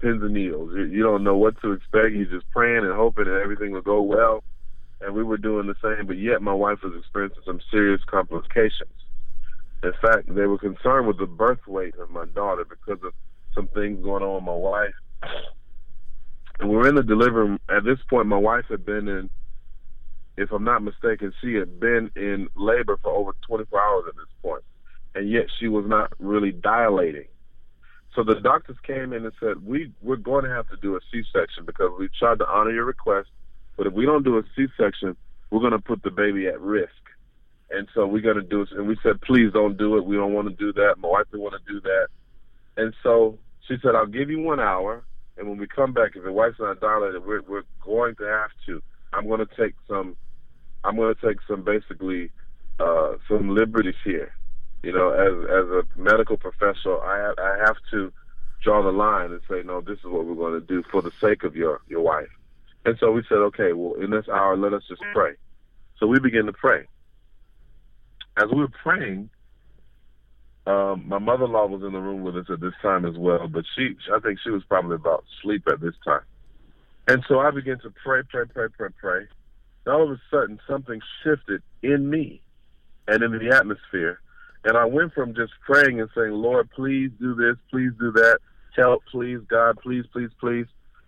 pins 0.00 0.22
and 0.22 0.32
needles. 0.32 0.72
You, 0.74 0.84
you 0.84 1.02
don't 1.02 1.22
know 1.22 1.36
what 1.36 1.60
to 1.60 1.72
expect. 1.72 2.14
You're 2.14 2.24
just 2.24 2.50
praying 2.50 2.84
and 2.84 2.94
hoping 2.94 3.26
that 3.26 3.40
everything 3.42 3.72
will 3.72 3.82
go 3.82 4.00
well 4.00 4.42
and 5.00 5.14
we 5.14 5.22
were 5.22 5.38
doing 5.38 5.66
the 5.66 5.76
same, 5.82 6.06
but 6.06 6.18
yet 6.18 6.42
my 6.42 6.52
wife 6.52 6.78
was 6.82 6.92
experiencing 6.98 7.42
some 7.46 7.60
serious 7.70 8.02
complications. 8.06 8.92
In 9.82 9.92
fact, 10.02 10.34
they 10.34 10.46
were 10.46 10.58
concerned 10.58 11.06
with 11.06 11.18
the 11.18 11.26
birth 11.26 11.66
weight 11.66 11.94
of 11.96 12.10
my 12.10 12.26
daughter 12.26 12.64
because 12.64 13.02
of 13.02 13.14
some 13.54 13.68
things 13.68 14.02
going 14.02 14.22
on 14.22 14.36
with 14.36 14.44
my 14.44 14.54
wife. 14.54 14.94
And 16.58 16.68
we're 16.68 16.88
in 16.88 16.94
the 16.94 17.02
delivery. 17.02 17.58
At 17.68 17.84
this 17.84 17.98
point, 18.08 18.26
my 18.26 18.36
wife 18.36 18.66
had 18.68 18.84
been 18.84 19.08
in, 19.08 19.30
if 20.36 20.52
I'm 20.52 20.64
not 20.64 20.82
mistaken, 20.82 21.32
she 21.40 21.54
had 21.54 21.80
been 21.80 22.10
in 22.16 22.48
labor 22.54 22.98
for 23.02 23.10
over 23.10 23.32
24 23.46 23.80
hours 23.80 24.04
at 24.08 24.16
this 24.16 24.26
point, 24.42 24.62
and 25.14 25.30
yet 25.30 25.46
she 25.58 25.68
was 25.68 25.84
not 25.86 26.12
really 26.18 26.52
dilating. 26.52 27.28
So 28.14 28.24
the 28.24 28.40
doctors 28.40 28.76
came 28.84 29.12
in 29.12 29.24
and 29.24 29.32
said, 29.38 29.64
"We 29.64 29.92
we're 30.02 30.16
going 30.16 30.44
to 30.44 30.50
have 30.50 30.68
to 30.70 30.76
do 30.82 30.96
a 30.96 31.00
C-section 31.12 31.64
because 31.64 31.92
we 31.96 32.08
tried 32.18 32.40
to 32.40 32.48
honor 32.48 32.72
your 32.72 32.84
request 32.84 33.28
but 33.80 33.86
if 33.86 33.94
we 33.94 34.04
don't 34.04 34.22
do 34.22 34.36
a 34.36 34.42
C-section, 34.54 35.16
we're 35.48 35.60
going 35.60 35.72
to 35.72 35.78
put 35.78 36.02
the 36.02 36.10
baby 36.10 36.46
at 36.48 36.60
risk. 36.60 36.92
And 37.70 37.88
so 37.94 38.06
we're 38.06 38.20
going 38.20 38.36
to 38.36 38.42
do 38.42 38.60
it. 38.60 38.68
And 38.72 38.86
we 38.86 38.98
said, 39.02 39.22
please 39.22 39.54
don't 39.54 39.78
do 39.78 39.96
it. 39.96 40.04
We 40.04 40.16
don't 40.16 40.34
want 40.34 40.48
to 40.48 40.54
do 40.54 40.70
that. 40.74 40.96
My 40.98 41.08
wife 41.08 41.24
didn't 41.30 41.44
want 41.44 41.54
to 41.64 41.72
do 41.72 41.80
that. 41.80 42.08
And 42.76 42.94
so 43.02 43.38
she 43.66 43.76
said, 43.82 43.94
I'll 43.94 44.06
give 44.06 44.30
you 44.30 44.40
one 44.40 44.60
hour. 44.60 45.04
And 45.36 45.48
when 45.48 45.58
we 45.58 45.66
come 45.66 45.92
back, 45.92 46.12
if 46.16 46.24
the 46.24 46.32
wife's 46.32 46.58
not 46.58 46.80
dilated, 46.80 47.24
we're, 47.24 47.42
we're 47.42 47.62
going 47.82 48.14
to 48.16 48.24
have 48.24 48.50
to. 48.66 48.82
I'm 49.12 49.26
going 49.26 49.40
to 49.40 49.56
take 49.56 49.74
some, 49.88 50.16
I'm 50.84 50.96
going 50.96 51.14
to 51.14 51.26
take 51.26 51.38
some 51.48 51.62
basically, 51.62 52.30
uh, 52.78 53.14
some 53.28 53.54
liberties 53.54 53.94
here. 54.04 54.34
You 54.82 54.92
know, 54.92 55.10
as, 55.10 55.50
as 55.50 55.70
a 55.70 55.98
medical 55.98 56.36
professional, 56.36 57.00
I 57.00 57.18
have, 57.18 57.34
I 57.38 57.58
have 57.66 57.76
to 57.90 58.12
draw 58.62 58.82
the 58.82 58.92
line 58.92 59.32
and 59.32 59.40
say, 59.48 59.62
no, 59.64 59.80
this 59.80 59.98
is 59.98 60.04
what 60.04 60.24
we're 60.26 60.34
going 60.34 60.60
to 60.60 60.66
do 60.66 60.82
for 60.90 61.02
the 61.02 61.10
sake 61.20 61.44
of 61.44 61.56
your, 61.56 61.80
your 61.88 62.00
wife. 62.00 62.28
And 62.84 62.96
so 62.98 63.10
we 63.10 63.22
said, 63.28 63.38
okay, 63.38 63.72
well, 63.72 63.94
in 63.94 64.10
this 64.10 64.28
hour, 64.28 64.56
let 64.56 64.72
us 64.72 64.82
just 64.88 65.02
pray. 65.12 65.32
So 65.98 66.06
we 66.06 66.18
began 66.18 66.46
to 66.46 66.52
pray. 66.52 66.86
As 68.36 68.48
we 68.50 68.60
were 68.60 68.68
praying, 68.68 69.28
um, 70.70 71.08
my 71.08 71.18
mother-in-law 71.18 71.66
was 71.66 71.82
in 71.82 71.92
the 71.92 71.98
room 71.98 72.22
with 72.22 72.36
us 72.36 72.46
at 72.48 72.60
this 72.60 72.74
time 72.80 73.04
as 73.04 73.16
well, 73.16 73.48
but 73.48 73.64
she, 73.76 73.96
I 74.14 74.20
think 74.20 74.38
she 74.42 74.50
was 74.50 74.62
probably 74.68 74.94
about 74.94 75.24
sleep 75.42 75.64
at 75.66 75.80
this 75.80 75.94
time. 76.04 76.22
And 77.08 77.24
so 77.28 77.40
I 77.40 77.50
began 77.50 77.80
to 77.80 77.92
pray, 78.04 78.22
pray, 78.30 78.44
pray, 78.44 78.68
pray, 78.68 78.90
pray. 79.00 79.26
And 79.84 79.94
all 79.94 80.04
of 80.04 80.10
a 80.10 80.20
sudden, 80.30 80.60
something 80.68 81.00
shifted 81.24 81.62
in 81.82 82.08
me 82.08 82.40
and 83.08 83.22
in 83.22 83.32
the 83.32 83.56
atmosphere. 83.56 84.20
And 84.64 84.76
I 84.76 84.84
went 84.84 85.12
from 85.12 85.34
just 85.34 85.52
praying 85.66 86.00
and 86.00 86.08
saying, 86.14 86.32
Lord, 86.32 86.70
please 86.70 87.10
do 87.18 87.34
this, 87.34 87.56
please 87.70 87.90
do 87.98 88.12
that, 88.12 88.38
help, 88.76 89.02
please, 89.10 89.40
God, 89.48 89.78
please, 89.82 90.04
please, 90.12 90.30
please. 90.38 90.66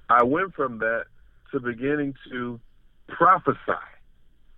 I 0.08 0.24
went 0.24 0.54
from 0.54 0.78
that 0.78 1.04
to 1.52 1.60
beginning 1.60 2.14
to 2.30 2.58
prophesy 3.08 3.78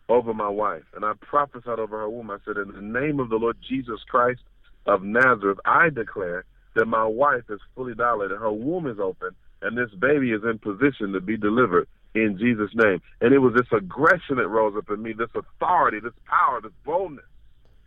over 0.08 0.32
my 0.32 0.48
wife. 0.48 0.84
And 0.94 1.04
I 1.04 1.12
prophesied 1.20 1.78
over 1.78 1.98
her 1.98 2.08
womb. 2.08 2.30
I 2.30 2.38
said, 2.44 2.56
In 2.56 2.72
the 2.72 3.00
name 3.00 3.20
of 3.20 3.28
the 3.28 3.36
Lord 3.36 3.56
Jesus 3.68 4.00
Christ 4.08 4.40
of 4.86 5.02
Nazareth, 5.02 5.58
I 5.64 5.90
declare 5.90 6.44
that 6.74 6.86
my 6.86 7.04
wife 7.04 7.44
is 7.48 7.60
fully 7.74 7.94
dilated, 7.94 8.38
her 8.38 8.52
womb 8.52 8.86
is 8.86 8.98
open, 8.98 9.30
and 9.62 9.76
this 9.76 9.90
baby 9.98 10.32
is 10.32 10.42
in 10.44 10.58
position 10.58 11.12
to 11.12 11.20
be 11.20 11.36
delivered 11.36 11.88
in 12.14 12.38
Jesus' 12.38 12.70
name. 12.74 13.00
And 13.20 13.32
it 13.32 13.38
was 13.38 13.54
this 13.54 13.66
aggression 13.72 14.36
that 14.36 14.48
rose 14.48 14.74
up 14.76 14.90
in 14.90 15.02
me, 15.02 15.12
this 15.12 15.30
authority, 15.34 16.00
this 16.00 16.12
power, 16.26 16.60
this 16.60 16.72
boldness 16.84 17.24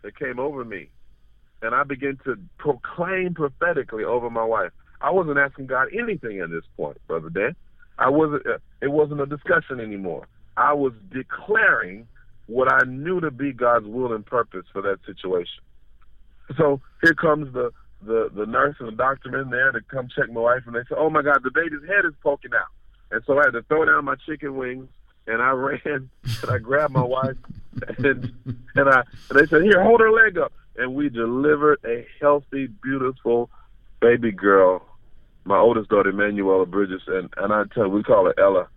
that 0.02 0.18
came 0.18 0.38
over 0.38 0.64
me. 0.64 0.88
And 1.62 1.74
I 1.74 1.82
began 1.82 2.18
to 2.24 2.36
proclaim 2.58 3.34
prophetically 3.34 4.04
over 4.04 4.30
my 4.30 4.44
wife. 4.44 4.70
I 5.00 5.10
wasn't 5.10 5.38
asking 5.38 5.66
God 5.66 5.88
anything 5.96 6.40
at 6.40 6.50
this 6.50 6.64
point, 6.76 6.98
Brother 7.06 7.30
Dan. 7.30 7.54
I 7.98 8.10
wasn't. 8.10 8.46
Uh, 8.46 8.58
it 8.80 8.88
wasn't 8.88 9.20
a 9.20 9.26
discussion 9.26 9.80
anymore. 9.80 10.26
I 10.56 10.72
was 10.72 10.92
declaring 11.12 12.06
what 12.46 12.72
I 12.72 12.84
knew 12.86 13.20
to 13.20 13.30
be 13.30 13.52
God's 13.52 13.86
will 13.86 14.12
and 14.12 14.24
purpose 14.24 14.64
for 14.72 14.82
that 14.82 14.98
situation. 15.04 15.62
So 16.56 16.80
here 17.02 17.14
comes 17.14 17.52
the 17.52 17.72
the 18.02 18.30
the 18.34 18.46
nurse 18.46 18.76
and 18.78 18.88
the 18.88 18.92
doctor 18.92 19.40
in 19.40 19.50
there 19.50 19.72
to 19.72 19.80
come 19.80 20.08
check 20.14 20.30
my 20.30 20.40
wife, 20.40 20.62
and 20.66 20.74
they 20.74 20.84
said, 20.88 20.98
"Oh 20.98 21.10
my 21.10 21.22
God, 21.22 21.42
the 21.42 21.50
baby's 21.50 21.86
head 21.86 22.04
is 22.04 22.14
poking 22.22 22.52
out." 22.54 22.68
And 23.10 23.22
so 23.26 23.38
I 23.38 23.44
had 23.44 23.52
to 23.52 23.62
throw 23.62 23.84
down 23.84 24.04
my 24.04 24.14
chicken 24.26 24.56
wings, 24.56 24.88
and 25.26 25.42
I 25.42 25.50
ran 25.52 26.10
and 26.24 26.50
I 26.50 26.58
grabbed 26.58 26.94
my 26.94 27.02
wife, 27.02 27.36
and 27.98 28.32
and 28.74 28.88
I 28.88 29.02
and 29.30 29.38
they 29.38 29.46
said, 29.46 29.62
"Here, 29.62 29.82
hold 29.82 30.00
her 30.00 30.10
leg 30.10 30.38
up," 30.38 30.52
and 30.76 30.94
we 30.94 31.08
delivered 31.08 31.80
a 31.84 32.06
healthy, 32.20 32.68
beautiful 32.82 33.50
baby 34.00 34.30
girl, 34.30 34.86
my 35.44 35.58
oldest 35.58 35.90
daughter, 35.90 36.10
Emanuela 36.10 36.66
Bridges, 36.66 37.02
and 37.06 37.28
and 37.36 37.52
I 37.52 37.64
tell 37.74 37.86
you, 37.86 37.90
we 37.90 38.02
call 38.02 38.26
her 38.26 38.38
Ella. 38.38 38.68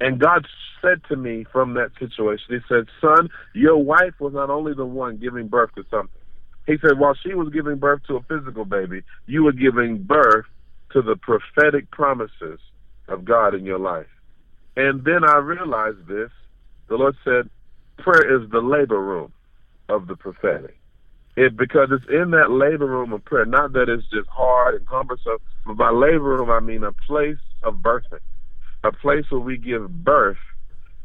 And 0.00 0.20
God 0.20 0.46
said 0.80 1.00
to 1.08 1.16
me 1.16 1.44
from 1.52 1.74
that 1.74 1.90
situation, 1.98 2.46
He 2.50 2.58
said, 2.68 2.86
"Son, 3.00 3.30
your 3.54 3.82
wife 3.82 4.14
was 4.20 4.32
not 4.34 4.50
only 4.50 4.74
the 4.74 4.86
one 4.86 5.16
giving 5.16 5.48
birth 5.48 5.74
to 5.74 5.84
something." 5.90 6.17
He 6.68 6.76
said, 6.82 6.98
while 6.98 7.14
she 7.14 7.32
was 7.32 7.48
giving 7.48 7.76
birth 7.76 8.02
to 8.08 8.16
a 8.16 8.22
physical 8.24 8.66
baby, 8.66 9.02
you 9.26 9.42
were 9.42 9.52
giving 9.52 10.02
birth 10.02 10.44
to 10.92 11.00
the 11.00 11.16
prophetic 11.16 11.90
promises 11.90 12.60
of 13.08 13.24
God 13.24 13.54
in 13.54 13.64
your 13.64 13.78
life. 13.78 14.06
And 14.76 15.02
then 15.02 15.24
I 15.24 15.38
realized 15.38 16.06
this. 16.06 16.30
The 16.88 16.96
Lord 16.96 17.16
said, 17.24 17.48
prayer 17.96 18.42
is 18.42 18.50
the 18.50 18.60
labor 18.60 19.00
room 19.00 19.32
of 19.88 20.08
the 20.08 20.16
prophetic. 20.16 20.76
It 21.36 21.56
because 21.56 21.88
it's 21.90 22.04
in 22.10 22.32
that 22.32 22.50
labor 22.50 22.86
room 22.86 23.14
of 23.14 23.24
prayer, 23.24 23.46
not 23.46 23.72
that 23.72 23.88
it's 23.88 24.06
just 24.10 24.28
hard 24.28 24.74
and 24.74 24.86
cumbersome, 24.86 25.38
but 25.64 25.78
by 25.78 25.90
labor 25.90 26.36
room 26.36 26.50
I 26.50 26.60
mean 26.60 26.84
a 26.84 26.92
place 26.92 27.38
of 27.62 27.76
birthing. 27.76 28.20
A 28.84 28.92
place 28.92 29.24
where 29.30 29.40
we 29.40 29.56
give 29.56 30.04
birth 30.04 30.36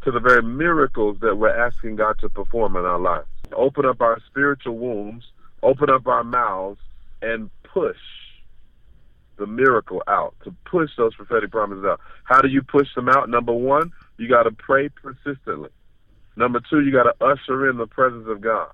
to 0.04 0.12
the 0.12 0.20
very 0.20 0.44
miracles 0.44 1.20
that 1.22 1.38
we're 1.38 1.56
asking 1.56 1.96
God 1.96 2.20
to 2.20 2.28
perform 2.28 2.76
in 2.76 2.84
our 2.84 3.00
lives. 3.00 3.28
Open 3.54 3.86
up 3.86 4.02
our 4.02 4.20
spiritual 4.28 4.78
wombs 4.78 5.24
open 5.64 5.90
up 5.90 6.08
our 6.08 6.24
mouths 6.24 6.80
and 7.22 7.50
push 7.64 7.98
the 9.38 9.48
miracle 9.48 10.04
out, 10.08 10.36
to 10.44 10.54
push 10.66 10.92
those 10.98 11.16
prophetic 11.16 11.52
promises 11.52 11.84
out. 11.86 12.00
How 12.24 12.42
do 12.42 12.48
you 12.48 12.62
push 12.62 12.88
them 12.96 13.10
out? 13.10 13.30
Number 13.30 13.54
one, 13.54 13.92
you 14.18 14.30
got 14.30 14.44
to 14.44 14.52
pray 14.52 14.90
persistently. 14.90 15.70
Number 16.36 16.62
two, 16.70 16.82
you 16.82 16.92
got 16.92 17.04
to 17.04 17.26
usher 17.26 17.70
in 17.70 17.78
the 17.78 17.88
presence 17.88 18.28
of 18.28 18.42
God. 18.42 18.70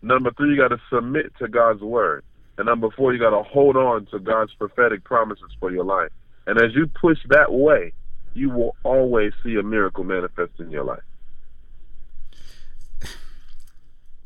Number 0.00 0.30
three, 0.32 0.50
you 0.50 0.56
got 0.56 0.68
to 0.68 0.80
submit 0.90 1.32
to 1.38 1.48
God's 1.48 1.80
word. 1.80 2.24
And 2.58 2.66
number 2.66 2.90
four, 2.90 3.12
you 3.12 3.18
got 3.18 3.30
to 3.30 3.42
hold 3.42 3.76
on 3.76 4.06
to 4.06 4.18
God's 4.18 4.52
prophetic 4.54 5.04
promises 5.04 5.50
for 5.60 5.70
your 5.70 5.84
life. 5.84 6.10
And 6.46 6.58
as 6.58 6.74
you 6.74 6.86
push 6.86 7.18
that 7.28 7.52
way, 7.52 7.92
you 8.34 8.50
will 8.50 8.76
always 8.82 9.32
see 9.44 9.56
a 9.56 9.62
miracle 9.62 10.04
manifest 10.04 10.52
in 10.58 10.70
your 10.70 10.84
life. 10.84 11.02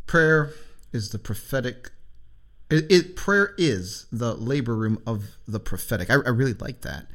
Prayer 0.07 0.53
is 0.97 1.11
the 1.11 1.19
prophetic. 1.19 1.91
It, 2.69 2.91
it, 2.91 3.17
prayer 3.17 3.55
is 3.57 4.07
the 4.11 4.35
labor 4.35 4.75
room 4.75 5.01
of 5.07 5.37
the 5.47 5.61
prophetic. 5.61 6.11
I, 6.11 6.15
I 6.15 6.31
really 6.31 6.55
like 6.55 6.81
that. 6.81 7.07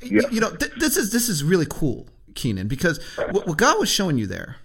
Yeah. 0.00 0.22
You, 0.22 0.28
you 0.30 0.40
know, 0.40 0.50
th- 0.54 0.72
this 0.78 0.96
is 0.96 1.10
this 1.10 1.28
is 1.28 1.42
really 1.42 1.66
cool, 1.68 2.06
Kynan, 2.34 2.68
because 2.68 3.02
what, 3.30 3.48
what 3.48 3.56
God 3.56 3.80
was 3.80 3.88
showing 3.88 4.18
you 4.18 4.28
there 4.28 4.56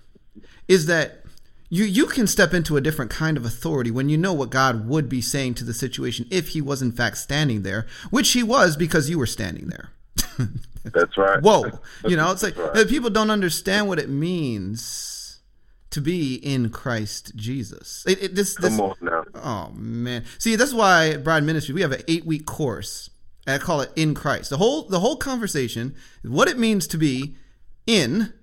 is 0.68 0.86
that 0.86 1.24
you 1.70 1.86
you 1.86 2.06
can 2.06 2.28
step 2.28 2.54
into 2.54 2.78
a 2.78 2.82
different 2.82 3.10
kind 3.10 3.36
of 3.36 3.46
authority 3.46 3.90
when 3.90 4.10
you 4.10 4.18
know 4.18 4.34
what 4.34 4.52
God 4.52 4.88
would 4.88 5.10
be 5.10 5.22
saying 5.22 5.56
to 5.56 5.64
the 5.64 5.74
situation 5.74 6.28
if 6.30 6.50
He 6.50 6.62
was 6.62 6.84
in 6.84 6.92
fact 6.92 7.18
standing 7.18 7.64
there, 7.64 7.88
which 8.12 8.34
He 8.34 8.44
was 8.44 8.78
because 8.78 9.10
you 9.10 9.18
were 9.18 9.26
standing 9.26 9.70
there. 9.70 9.90
That's 10.84 11.18
right. 11.18 11.42
Whoa, 11.42 11.80
you 12.06 12.16
know, 12.16 12.30
it's 12.32 12.44
like 12.44 12.56
right. 12.58 12.88
people 12.88 13.10
don't 13.10 13.32
understand 13.32 13.88
what 13.88 13.98
it 13.98 14.10
means 14.10 15.23
to 15.94 16.02
be 16.02 16.36
in 16.36 16.70
Christ 16.70 17.36
Jesus. 17.36 18.04
It, 18.08 18.24
it, 18.24 18.36
this, 18.36 18.56
this, 18.56 18.76
Come 18.76 18.82
on 18.82 18.96
now. 19.02 19.24
Oh 19.36 19.72
man. 19.76 20.26
See, 20.40 20.56
that's 20.56 20.74
why 20.74 21.18
Bride 21.18 21.44
Ministry 21.44 21.74
we 21.74 21.82
have 21.82 21.92
an 21.92 22.02
eight 22.08 22.26
week 22.26 22.46
course. 22.46 23.10
I 23.46 23.58
call 23.60 23.82
it 23.82 23.92
in 23.96 24.14
Christ. 24.14 24.50
The 24.50 24.58
whole 24.58 24.84
the 24.84 25.00
whole 25.00 25.18
conversation 25.18 25.96
what 26.24 26.48
it 26.48 26.58
means 26.58 26.88
to 26.88 26.98
be 26.98 27.36
in 27.86 28.34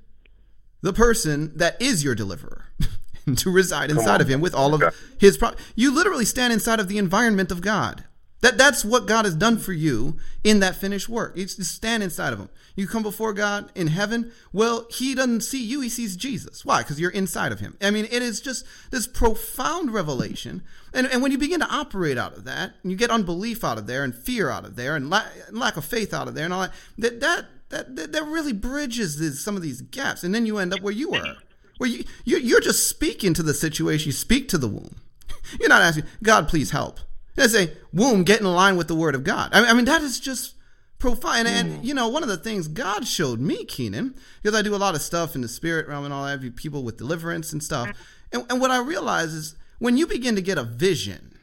the 0.81 0.93
person 0.93 1.57
that 1.57 1.81
is 1.83 2.05
your 2.05 2.15
deliverer. 2.15 2.67
to 3.37 3.51
reside 3.51 3.91
inside 3.91 4.21
of 4.21 4.29
him 4.29 4.41
with 4.41 4.55
all 4.55 4.75
of 4.75 4.83
his 5.19 5.37
pro- 5.37 5.53
you 5.75 5.95
literally 5.95 6.25
stand 6.25 6.53
inside 6.53 6.81
of 6.81 6.89
the 6.89 6.99
environment 6.99 7.53
of 7.53 7.61
God. 7.61 8.05
That 8.41 8.57
that's 8.57 8.85
what 8.85 9.07
God 9.07 9.27
has 9.27 9.35
done 9.35 9.59
for 9.59 9.73
you 9.73 10.17
in 10.43 10.61
that 10.61 10.77
finished 10.77 11.09
work. 11.09 11.37
You 11.37 11.45
just 11.45 11.63
stand 11.63 12.03
inside 12.03 12.33
of 12.33 12.39
him. 12.39 12.49
You 12.75 12.87
come 12.87 13.03
before 13.03 13.35
God 13.35 13.71
in 13.75 13.89
heaven. 13.89 14.33
Well, 14.53 14.87
he 14.91 15.15
doesn't 15.15 15.43
see 15.43 15.63
you, 15.63 15.83
he 15.83 15.91
sees 15.91 16.17
Jesus. 16.17 16.65
Why? 16.65 16.83
Because 16.83 16.99
you're 16.99 17.11
inside 17.11 17.53
of 17.53 17.61
him. 17.61 17.77
I 17.83 17.91
mean, 17.91 18.07
it 18.07 18.23
is 18.23 18.41
just 18.41 18.65
this 18.91 19.07
profound 19.07 19.93
revelation. 19.93 20.63
And, 20.95 21.07
and 21.07 21.23
when 21.23 21.33
you 21.33 21.39
begin 21.39 21.61
to 21.61 21.69
operate 21.71 22.17
out 22.17 22.35
of 22.35 22.45
that, 22.45 22.75
and 22.83 22.91
you 22.91 22.97
get 22.97 23.11
unbelief 23.11 23.63
out 23.63 23.77
of 23.77 23.87
there, 23.87 24.03
and 24.03 24.15
fear 24.15 24.49
out 24.49 24.65
of 24.65 24.77
there, 24.77 24.97
and 24.97 25.11
la- 25.11 25.27
lack 25.51 25.77
of 25.77 25.85
faith 25.85 26.15
out 26.15 26.27
of 26.27 26.35
there, 26.35 26.47
and 26.47 26.55
all 26.55 26.61
that, 26.61 26.73
that, 26.97 27.21
that, 27.21 27.47
that, 27.69 27.97
that, 27.97 28.13
that 28.13 28.25
really 28.25 28.55
bridges 28.55 29.19
this, 29.19 29.41
some 29.45 29.57
of 29.57 29.63
these 29.63 29.83
gaps. 29.83 30.25
And 30.25 30.35
then 30.35 30.47
you 30.47 30.57
end 30.57 30.73
up 30.73 30.81
where 30.81 30.95
you 30.95 31.13
are, 31.13 31.37
where 31.77 31.91
you, 31.91 32.05
you, 32.25 32.39
you're 32.39 32.61
just 32.61 32.89
speaking 32.89 33.35
to 33.35 33.43
the 33.43 33.55
situation. 33.55 34.07
You 34.07 34.13
speak 34.13 34.49
to 34.49 34.59
the 34.59 34.69
womb. 34.69 34.97
You're 35.61 35.69
not 35.69 35.83
asking, 35.83 36.05
God, 36.23 36.49
please 36.49 36.71
help. 36.71 37.01
You 37.37 37.49
say, 37.49 37.73
womb, 37.93 38.25
get 38.25 38.41
in 38.41 38.47
line 38.47 38.77
with 38.77 38.89
the 38.89 38.95
word 38.95 39.15
of 39.15 39.25
God. 39.25 39.51
I 39.53 39.73
mean, 39.73 39.85
that 39.87 40.03
is 40.03 40.21
just 40.21 40.55
profound. 40.99 41.49
And, 41.49 41.49
and, 41.49 41.81
mm. 41.81 41.85
you 41.85 41.95
know, 41.95 42.09
one 42.09 42.23
of 42.23 42.29
the 42.29 42.37
things 42.37 42.69
God 42.69 43.07
showed 43.07 43.41
me, 43.41 43.65
Kynan, 43.65 44.17
because 44.43 44.59
I 44.59 44.63
do 44.63 44.75
a 44.75 44.77
lot 44.77 44.95
of 44.95 45.03
stuff 45.03 45.35
in 45.35 45.41
the 45.41 45.49
spirit 45.49 45.89
realm 45.89 46.05
and 46.05 46.15
all 46.15 46.25
that, 46.25 46.57
people 46.57 46.83
with 46.85 46.99
deliverance 46.99 47.53
and 47.53 47.63
stuff. 47.63 47.91
And, 48.33 48.45
and 48.51 48.61
what 48.61 48.71
I 48.71 48.81
realize 48.81 49.33
is 49.33 49.57
when 49.79 49.97
you 49.97 50.07
begin 50.07 50.37
to 50.37 50.43
get 50.43 50.59
a 50.59 50.65
vision, 50.65 51.39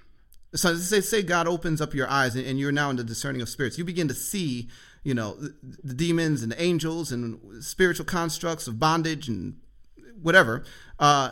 so 0.53 0.75
say, 0.75 1.01
say 1.01 1.23
God 1.23 1.47
opens 1.47 1.81
up 1.81 1.93
your 1.93 2.09
eyes 2.09 2.35
and, 2.35 2.45
and 2.45 2.59
you're 2.59 2.71
now 2.71 2.89
in 2.89 2.95
the 2.95 3.03
discerning 3.03 3.41
of 3.41 3.49
spirits, 3.49 3.77
you 3.77 3.83
begin 3.83 4.07
to 4.07 4.13
see, 4.13 4.69
you 5.03 5.13
know, 5.13 5.35
the, 5.35 5.55
the 5.83 5.93
demons 5.93 6.43
and 6.43 6.51
the 6.51 6.61
angels 6.61 7.11
and 7.11 7.63
spiritual 7.63 8.05
constructs 8.05 8.67
of 8.67 8.79
bondage 8.79 9.27
and 9.27 9.57
whatever. 10.21 10.63
Uh, 10.99 11.31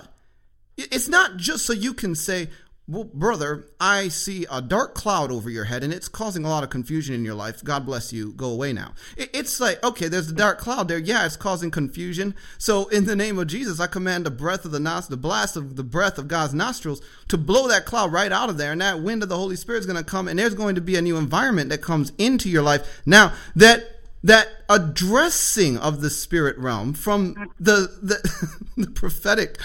it's 0.78 1.08
not 1.08 1.38
just 1.38 1.66
so 1.66 1.72
you 1.74 1.94
can 1.94 2.16
say, 2.16 2.50
well, 2.88 3.06
brother, 3.06 3.68
I 3.80 4.10
see 4.10 4.46
a 4.52 4.62
dark 4.62 4.94
cloud 4.94 5.32
over 5.32 5.50
your 5.50 5.64
head 5.64 5.84
and 5.84 5.92
it's 5.92 6.08
causing 6.08 6.46
a 6.46 6.50
lot 6.50 6.64
of 6.64 6.70
confusion 6.70 7.16
in 7.16 7.26
your 7.26 7.34
life. 7.34 7.64
God 7.64 7.84
bless 7.84 8.14
you. 8.14 8.32
Go 8.34 8.50
away 8.50 8.74
now. 8.74 8.94
It's 9.18 9.60
like, 9.60 9.84
okay, 9.84 10.08
there's 10.08 10.30
a 10.30 10.36
dark 10.36 10.60
cloud 10.60 10.88
there. 10.88 11.00
Yeah, 11.00 11.26
it's 11.26 11.36
causing 11.36 11.72
confusion. 11.72 12.36
So, 12.60 12.88
in 12.90 13.06
the 13.06 13.16
name 13.16 13.40
of 13.40 13.48
Jesus, 13.48 13.80
I 13.80 13.88
command 13.88 14.24
the 14.24 14.32
breath 14.32 14.66
of 14.66 14.72
the 14.72 14.80
nostrils, 14.80 15.10
the 15.10 15.18
blast 15.18 15.58
of 15.58 15.78
the 15.78 15.84
breath 15.84 16.20
of 16.20 16.28
God's 16.28 16.54
nostrils 16.54 17.02
to 17.30 17.40
blow 17.40 17.68
that 17.68 17.88
cloud 17.88 18.12
right 18.12 18.32
out 18.32 18.50
of 18.50 18.58
there. 18.60 18.72
And 18.72 18.82
that 18.82 19.02
wind 19.02 19.24
of 19.24 19.30
the 19.30 19.38
Holy 19.38 19.56
Spirit 19.56 19.80
is 19.80 19.88
going 19.88 19.98
to 19.98 20.04
come 20.04 20.28
and 20.28 20.38
there's 20.38 20.54
going 20.54 20.76
to 20.76 20.82
be 20.82 20.96
a 20.96 21.02
new 21.02 21.18
environment 21.18 21.72
that 21.72 21.82
comes 21.82 22.12
into 22.20 22.50
your 22.50 22.62
life. 22.62 23.02
Now, 23.04 23.34
that 23.56 23.96
that 24.24 24.48
addressing 24.70 25.78
of 25.78 26.02
the 26.02 26.10
spirit 26.10 26.58
realm 26.58 26.94
from 26.94 27.52
the, 27.60 27.96
the, 28.02 28.58
the 28.78 28.90
prophetic 28.92 29.60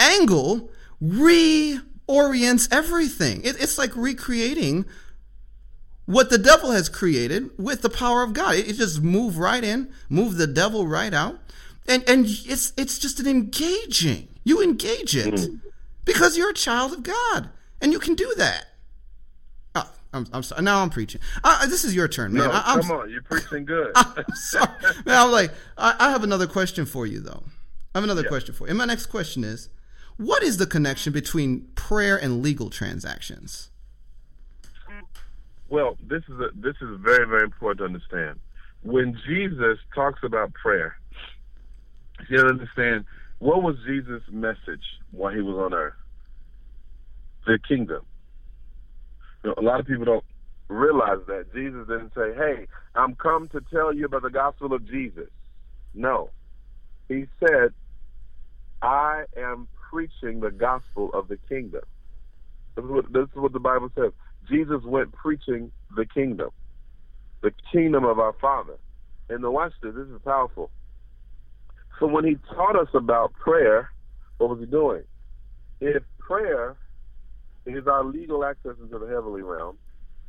angle 0.00 0.68
re 1.00 1.78
orients 2.10 2.68
everything. 2.72 3.42
It, 3.42 3.60
it's 3.60 3.78
like 3.78 3.94
recreating 3.94 4.84
what 6.06 6.28
the 6.28 6.38
devil 6.38 6.72
has 6.72 6.88
created 6.88 7.50
with 7.56 7.82
the 7.82 7.88
power 7.88 8.22
of 8.24 8.32
God. 8.32 8.56
It, 8.56 8.68
it 8.68 8.76
just 8.76 9.00
move 9.00 9.38
right 9.38 9.62
in, 9.62 9.92
move 10.08 10.36
the 10.36 10.48
devil 10.48 10.86
right 10.86 11.14
out, 11.14 11.38
and 11.86 12.02
and 12.08 12.26
it's 12.26 12.72
it's 12.76 12.98
just 12.98 13.20
an 13.20 13.28
engaging. 13.28 14.28
You 14.42 14.62
engage 14.62 15.14
it 15.14 15.34
mm-hmm. 15.34 15.56
because 16.04 16.36
you're 16.36 16.50
a 16.50 16.54
child 16.54 16.92
of 16.92 17.04
God, 17.04 17.50
and 17.80 17.92
you 17.92 18.00
can 18.00 18.16
do 18.16 18.34
that. 18.36 18.66
Oh, 19.76 19.88
I'm, 20.12 20.26
I'm 20.32 20.42
sorry. 20.42 20.62
Now 20.62 20.82
I'm 20.82 20.90
preaching. 20.90 21.20
Uh, 21.44 21.66
this 21.66 21.84
is 21.84 21.94
your 21.94 22.08
turn, 22.08 22.32
man. 22.32 22.48
No, 22.48 22.52
I, 22.52 22.80
come 22.80 22.90
on, 22.90 23.10
you're 23.10 23.22
preaching 23.22 23.64
good. 23.66 23.92
I'm 23.94 24.24
sorry, 24.34 24.68
man. 25.06 25.16
I'm 25.16 25.30
like, 25.30 25.52
I, 25.78 25.94
I, 25.98 26.10
have 26.10 26.24
another 26.24 26.48
question 26.48 26.86
for 26.86 27.06
you, 27.06 27.20
though. 27.20 27.44
I 27.94 27.98
have 27.98 28.04
another 28.04 28.22
yeah. 28.22 28.28
question 28.28 28.54
for 28.54 28.64
you. 28.64 28.70
And 28.70 28.78
my 28.78 28.84
next 28.84 29.06
question 29.06 29.44
is 29.44 29.68
what 30.20 30.42
is 30.42 30.58
the 30.58 30.66
connection 30.66 31.14
between 31.14 31.62
prayer 31.74 32.14
and 32.14 32.42
legal 32.42 32.68
transactions? 32.68 33.70
Well, 35.70 35.96
this 36.06 36.22
is 36.28 36.38
a, 36.38 36.48
this 36.54 36.74
is 36.82 37.00
very 37.00 37.26
very 37.26 37.44
important 37.44 37.78
to 37.78 37.84
understand. 37.84 38.38
When 38.82 39.16
Jesus 39.26 39.78
talks 39.94 40.20
about 40.22 40.52
prayer, 40.52 40.96
you 42.28 42.38
understand 42.38 43.06
what 43.38 43.62
was 43.62 43.76
Jesus' 43.86 44.22
message 44.30 44.84
while 45.10 45.32
he 45.32 45.40
was 45.40 45.56
on 45.56 45.72
earth? 45.72 45.94
The 47.46 47.58
kingdom. 47.66 48.04
You 49.42 49.50
know, 49.50 49.54
a 49.56 49.62
lot 49.62 49.80
of 49.80 49.86
people 49.86 50.04
don't 50.04 50.24
realize 50.68 51.20
that 51.28 51.46
Jesus 51.54 51.86
didn't 51.88 52.12
say, 52.14 52.34
"Hey, 52.34 52.66
I'm 52.94 53.14
come 53.14 53.48
to 53.48 53.60
tell 53.72 53.94
you 53.94 54.04
about 54.04 54.22
the 54.22 54.30
gospel 54.30 54.74
of 54.74 54.84
Jesus." 54.86 55.30
No, 55.94 56.28
he 57.08 57.26
said, 57.38 57.72
"I 58.82 59.24
am 59.34 59.68
preaching 59.90 60.40
the 60.40 60.50
gospel 60.50 61.10
of 61.14 61.28
the 61.28 61.38
kingdom. 61.48 61.82
This 62.76 62.84
is 62.84 62.90
what, 62.90 63.12
this 63.12 63.24
is 63.24 63.34
what 63.34 63.52
the 63.52 63.60
Bible 63.60 63.90
says. 63.94 64.12
Jesus 64.48 64.82
went 64.84 65.12
preaching 65.12 65.70
the 65.96 66.06
kingdom, 66.06 66.50
the 67.42 67.52
kingdom 67.72 68.04
of 68.04 68.18
our 68.18 68.34
Father. 68.40 68.78
And 69.28 69.44
the 69.44 69.50
watch 69.50 69.72
this, 69.82 69.94
this 69.94 70.06
is 70.06 70.20
powerful. 70.24 70.70
So 71.98 72.06
when 72.06 72.24
he 72.24 72.36
taught 72.54 72.76
us 72.76 72.88
about 72.94 73.32
prayer, 73.34 73.90
what 74.38 74.50
was 74.50 74.60
he 74.60 74.66
doing? 74.66 75.02
If 75.80 76.02
prayer 76.18 76.76
is 77.66 77.86
our 77.86 78.04
legal 78.04 78.44
access 78.44 78.76
into 78.82 78.98
the 78.98 79.06
heavenly 79.06 79.42
realm, 79.42 79.76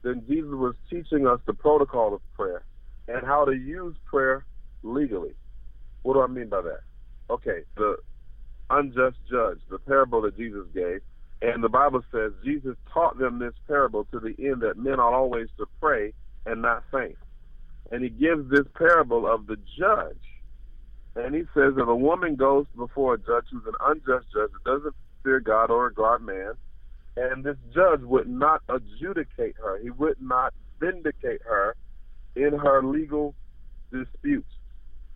then 0.04 0.24
Jesus 0.28 0.52
was 0.52 0.76
teaching 0.90 1.28
us 1.28 1.40
the 1.46 1.54
protocol 1.54 2.14
of 2.14 2.22
prayer 2.36 2.64
and 3.08 3.26
how 3.26 3.46
to 3.46 3.54
use 3.54 3.96
prayer 4.06 4.46
legally. 4.84 5.36
What 6.04 6.16
do 6.16 6.22
I 6.22 6.28
mean 6.28 6.50
by 6.50 6.62
that? 6.62 6.82
Okay, 7.30 7.62
the 7.78 7.96
unjust 8.70 9.18
judge, 9.30 9.60
the 9.70 9.80
parable 9.80 10.22
that 10.22 10.38
Jesus 10.38 10.66
gave, 10.74 11.02
and 11.42 11.64
the 11.64 11.70
Bible 11.70 12.04
says 12.12 12.32
Jesus 12.44 12.76
taught 12.94 13.18
them 13.18 13.40
this 13.40 13.54
parable 13.68 14.06
to 14.12 14.20
the 14.20 14.36
end 14.40 14.62
that 14.62 14.78
men 14.78 15.00
ought 15.00 15.14
always 15.14 15.48
to 15.58 15.66
pray 15.80 16.14
and 16.46 16.62
not 16.62 16.84
faint. 16.92 17.18
And 17.92 18.04
he 18.04 18.10
gives 18.10 18.50
this 18.50 18.68
parable 18.76 19.28
of 19.28 19.48
the 19.48 19.58
judge. 19.78 20.18
And 21.16 21.36
he 21.36 21.42
says 21.54 21.74
that 21.76 21.90
a 21.90 21.96
woman 21.96 22.36
goes 22.36 22.66
before 22.76 23.16
a 23.16 23.18
judge 23.18 23.46
who's 23.52 23.66
an 23.66 23.74
unjust 23.82 24.28
judge 24.34 24.52
that 24.52 24.64
doesn't 24.64 24.96
fear 25.24 25.40
God 25.40 25.70
or 25.70 25.86
regard 25.86 26.22
man, 26.22 26.54
and 27.18 27.44
this 27.44 27.58
judge 27.74 28.02
would 28.02 28.30
not 28.30 28.62
adjudicate 28.70 29.56
her. 29.62 29.80
He 29.80 29.90
would 29.90 30.22
not 30.22 30.54
vindicate 30.80 31.42
her 31.44 31.76
in 32.36 32.58
her 32.58 32.84
legal 32.84 33.36
disputes. 33.92 34.50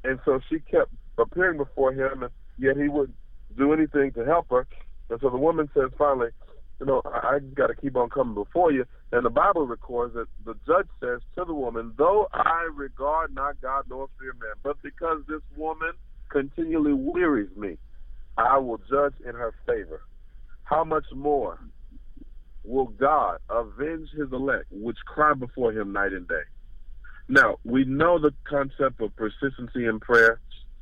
And 0.03 0.19
so 0.25 0.39
she 0.49 0.59
kept 0.59 0.91
appearing 1.17 1.57
before 1.57 1.93
him, 1.93 2.23
and 2.23 2.31
yet 2.57 2.75
he 2.75 2.89
wouldn't 2.89 3.15
do 3.57 3.73
anything 3.73 4.11
to 4.13 4.25
help 4.25 4.49
her. 4.49 4.67
And 5.09 5.19
so 5.21 5.29
the 5.29 5.37
woman 5.37 5.69
says 5.73 5.91
finally, 5.97 6.29
you 6.79 6.85
know, 6.85 7.01
I, 7.05 7.35
I 7.35 7.39
got 7.39 7.67
to 7.67 7.75
keep 7.75 7.95
on 7.95 8.09
coming 8.09 8.35
before 8.35 8.71
you. 8.71 8.85
And 9.11 9.25
the 9.25 9.29
Bible 9.29 9.65
records 9.65 10.15
that 10.15 10.27
the 10.45 10.55
judge 10.65 10.87
says 10.99 11.21
to 11.35 11.45
the 11.45 11.53
woman, 11.53 11.93
Though 11.97 12.27
I 12.33 12.67
regard 12.73 13.33
not 13.33 13.61
God 13.61 13.85
nor 13.89 14.09
fear 14.19 14.33
man, 14.33 14.55
but 14.63 14.81
because 14.81 15.21
this 15.27 15.41
woman 15.55 15.93
continually 16.29 16.93
wearies 16.93 17.55
me, 17.55 17.77
I 18.37 18.57
will 18.57 18.79
judge 18.89 19.13
in 19.25 19.35
her 19.35 19.53
favor. 19.65 20.01
How 20.63 20.83
much 20.83 21.05
more 21.13 21.59
will 22.63 22.87
God 22.87 23.37
avenge 23.49 24.09
his 24.17 24.31
elect, 24.31 24.65
which 24.71 24.97
cry 25.05 25.33
before 25.33 25.71
him 25.71 25.93
night 25.93 26.11
and 26.11 26.27
day? 26.27 26.43
Now, 27.27 27.57
we 27.63 27.85
know 27.85 28.19
the 28.19 28.33
concept 28.43 29.01
of 29.01 29.15
persistency 29.15 29.85
in 29.85 29.99
prayer. 29.99 30.39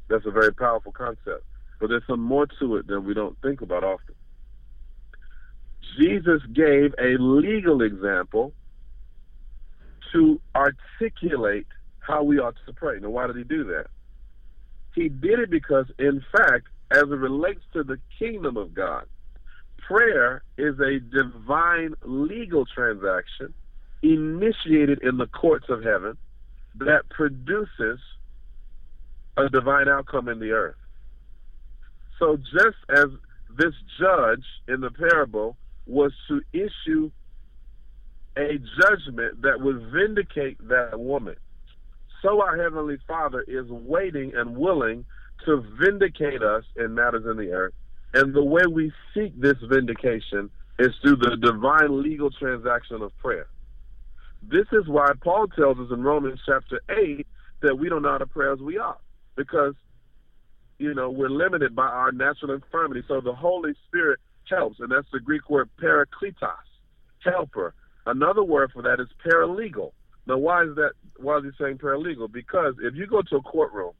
That's 0.09 0.25
a 0.25 0.31
very 0.31 0.53
powerful 0.53 0.91
concept. 0.91 1.45
But 1.83 1.89
there's 1.89 2.07
some 2.07 2.21
more 2.21 2.47
to 2.61 2.77
it 2.77 2.87
than 2.87 3.03
we 3.03 3.13
don't 3.13 3.37
think 3.41 3.59
about 3.59 3.83
often. 3.83 4.15
Jesus 5.99 6.41
gave 6.53 6.95
a 6.97 7.17
legal 7.19 7.81
example 7.81 8.53
to 10.13 10.39
articulate 10.55 11.67
how 11.99 12.23
we 12.23 12.39
ought 12.39 12.55
to 12.67 12.71
pray. 12.71 12.99
Now, 13.01 13.09
why 13.09 13.27
did 13.27 13.35
he 13.35 13.43
do 13.43 13.65
that? 13.65 13.87
He 14.95 15.09
did 15.09 15.39
it 15.39 15.49
because, 15.49 15.87
in 15.99 16.23
fact, 16.31 16.69
as 16.89 17.01
it 17.01 17.07
relates 17.07 17.59
to 17.73 17.83
the 17.83 17.99
kingdom 18.17 18.55
of 18.55 18.73
God, 18.73 19.03
prayer 19.85 20.41
is 20.57 20.79
a 20.79 21.01
divine 21.01 21.95
legal 22.05 22.65
transaction 22.65 23.53
initiated 24.01 25.03
in 25.03 25.17
the 25.17 25.27
courts 25.27 25.65
of 25.67 25.83
heaven 25.83 26.15
that 26.75 27.09
produces 27.09 27.99
a 29.35 29.49
divine 29.49 29.89
outcome 29.89 30.29
in 30.29 30.39
the 30.39 30.51
earth. 30.51 30.77
So, 32.23 32.37
just 32.37 32.77
as 32.89 33.07
this 33.57 33.73
judge 33.99 34.45
in 34.69 34.79
the 34.79 34.91
parable 34.91 35.57
was 35.85 36.13
to 36.29 36.41
issue 36.53 37.11
a 38.37 38.59
judgment 38.81 39.41
that 39.41 39.59
would 39.59 39.91
vindicate 39.91 40.57
that 40.69 40.97
woman. 40.97 41.35
So 42.21 42.41
our 42.41 42.55
Heavenly 42.55 42.97
Father 43.05 43.43
is 43.45 43.69
waiting 43.69 44.31
and 44.35 44.55
willing 44.55 45.03
to 45.45 45.63
vindicate 45.77 46.41
us 46.41 46.63
in 46.77 46.95
matters 46.95 47.25
in 47.29 47.35
the 47.35 47.51
earth. 47.51 47.73
And 48.13 48.33
the 48.33 48.43
way 48.43 48.63
we 48.71 48.93
seek 49.13 49.39
this 49.39 49.57
vindication 49.69 50.49
is 50.79 50.91
through 51.01 51.17
the 51.17 51.35
divine 51.41 52.01
legal 52.01 52.31
transaction 52.31 53.01
of 53.01 53.11
prayer. 53.17 53.47
This 54.41 54.67
is 54.71 54.87
why 54.87 55.11
Paul 55.21 55.47
tells 55.47 55.77
us 55.77 55.91
in 55.91 56.01
Romans 56.01 56.39
chapter 56.45 56.79
8 56.89 57.27
that 57.61 57.77
we 57.77 57.89
don't 57.89 58.01
know 58.01 58.11
how 58.11 58.17
to 58.19 58.25
pray 58.25 58.49
as 58.51 58.59
we 58.59 58.77
ought. 58.77 59.01
Because, 59.35 59.73
you 60.83 60.93
know, 60.93 61.09
we're 61.09 61.29
limited 61.29 61.73
by 61.73 61.87
our 61.87 62.11
natural 62.11 62.53
infirmity. 62.53 63.03
So 63.07 63.21
the 63.21 63.33
Holy 63.33 63.73
Spirit 63.87 64.19
helps, 64.49 64.79
and 64.81 64.91
that's 64.91 65.07
the 65.13 65.19
Greek 65.19 65.49
word 65.49 65.69
parakletos, 65.81 66.67
helper. 67.23 67.73
Another 68.05 68.43
word 68.43 68.71
for 68.73 68.81
that 68.81 68.99
is 68.99 69.07
paralegal. 69.25 69.93
Now, 70.27 70.37
why 70.37 70.63
is 70.63 70.75
that? 70.75 70.91
Why 71.17 71.37
is 71.37 71.45
he 71.45 71.51
saying 71.57 71.77
paralegal? 71.77 72.31
Because 72.31 72.75
if 72.81 72.95
you 72.95 73.07
go 73.07 73.21
to 73.21 73.37
a 73.37 73.41
courtroom 73.41 73.93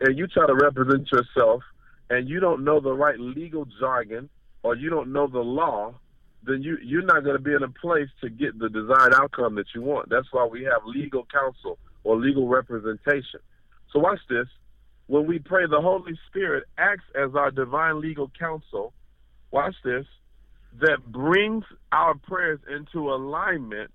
and 0.00 0.18
you 0.18 0.26
try 0.26 0.46
to 0.46 0.54
represent 0.54 1.08
yourself 1.10 1.62
and 2.10 2.28
you 2.28 2.38
don't 2.38 2.62
know 2.62 2.80
the 2.80 2.92
right 2.92 3.18
legal 3.18 3.66
jargon 3.80 4.28
or 4.62 4.76
you 4.76 4.90
don't 4.90 5.10
know 5.10 5.26
the 5.26 5.40
law, 5.40 5.94
then 6.42 6.62
you 6.62 6.76
you're 6.82 7.02
not 7.02 7.24
going 7.24 7.36
to 7.36 7.42
be 7.42 7.54
in 7.54 7.62
a 7.62 7.70
place 7.70 8.08
to 8.20 8.28
get 8.28 8.58
the 8.58 8.68
desired 8.68 9.14
outcome 9.14 9.54
that 9.54 9.66
you 9.74 9.80
want. 9.80 10.10
That's 10.10 10.28
why 10.32 10.46
we 10.46 10.64
have 10.64 10.82
legal 10.84 11.26
counsel 11.32 11.78
or 12.04 12.16
legal 12.16 12.46
representation. 12.46 13.40
So 13.92 14.00
watch 14.00 14.20
this. 14.28 14.48
When 15.06 15.26
we 15.26 15.38
pray, 15.38 15.66
the 15.66 15.80
Holy 15.80 16.18
Spirit 16.28 16.64
acts 16.78 17.04
as 17.14 17.34
our 17.34 17.50
divine 17.50 18.00
legal 18.00 18.30
counsel 18.38 18.92
watch 19.50 19.74
this, 19.84 20.06
that 20.80 20.98
brings 21.06 21.64
our 21.92 22.14
prayers 22.14 22.60
into 22.68 23.10
alignment 23.10 23.92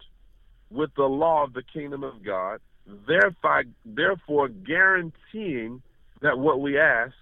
with 0.71 0.89
the 0.95 1.03
law 1.03 1.43
of 1.43 1.53
the 1.53 1.61
kingdom 1.61 2.03
of 2.03 2.23
God, 2.25 2.59
therefore, 3.07 3.63
therefore 3.85 4.47
guaranteeing 4.47 5.81
that 6.21 6.39
what 6.39 6.61
we 6.61 6.79
ask 6.79 7.13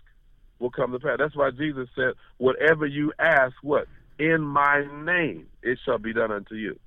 will 0.60 0.70
come 0.70 0.92
to 0.92 1.00
pass. 1.00 1.18
That's 1.18 1.36
why 1.36 1.50
Jesus 1.52 1.90
said, 1.96 2.14
Whatever 2.38 2.86
you 2.86 3.12
ask, 3.20 3.56
what? 3.62 3.88
In 4.20 4.42
my 4.42 4.86
name 5.04 5.48
it 5.64 5.80
shall 5.86 5.98
be 5.98 6.14
done 6.14 6.32
unto 6.32 6.56
you. 6.56 6.80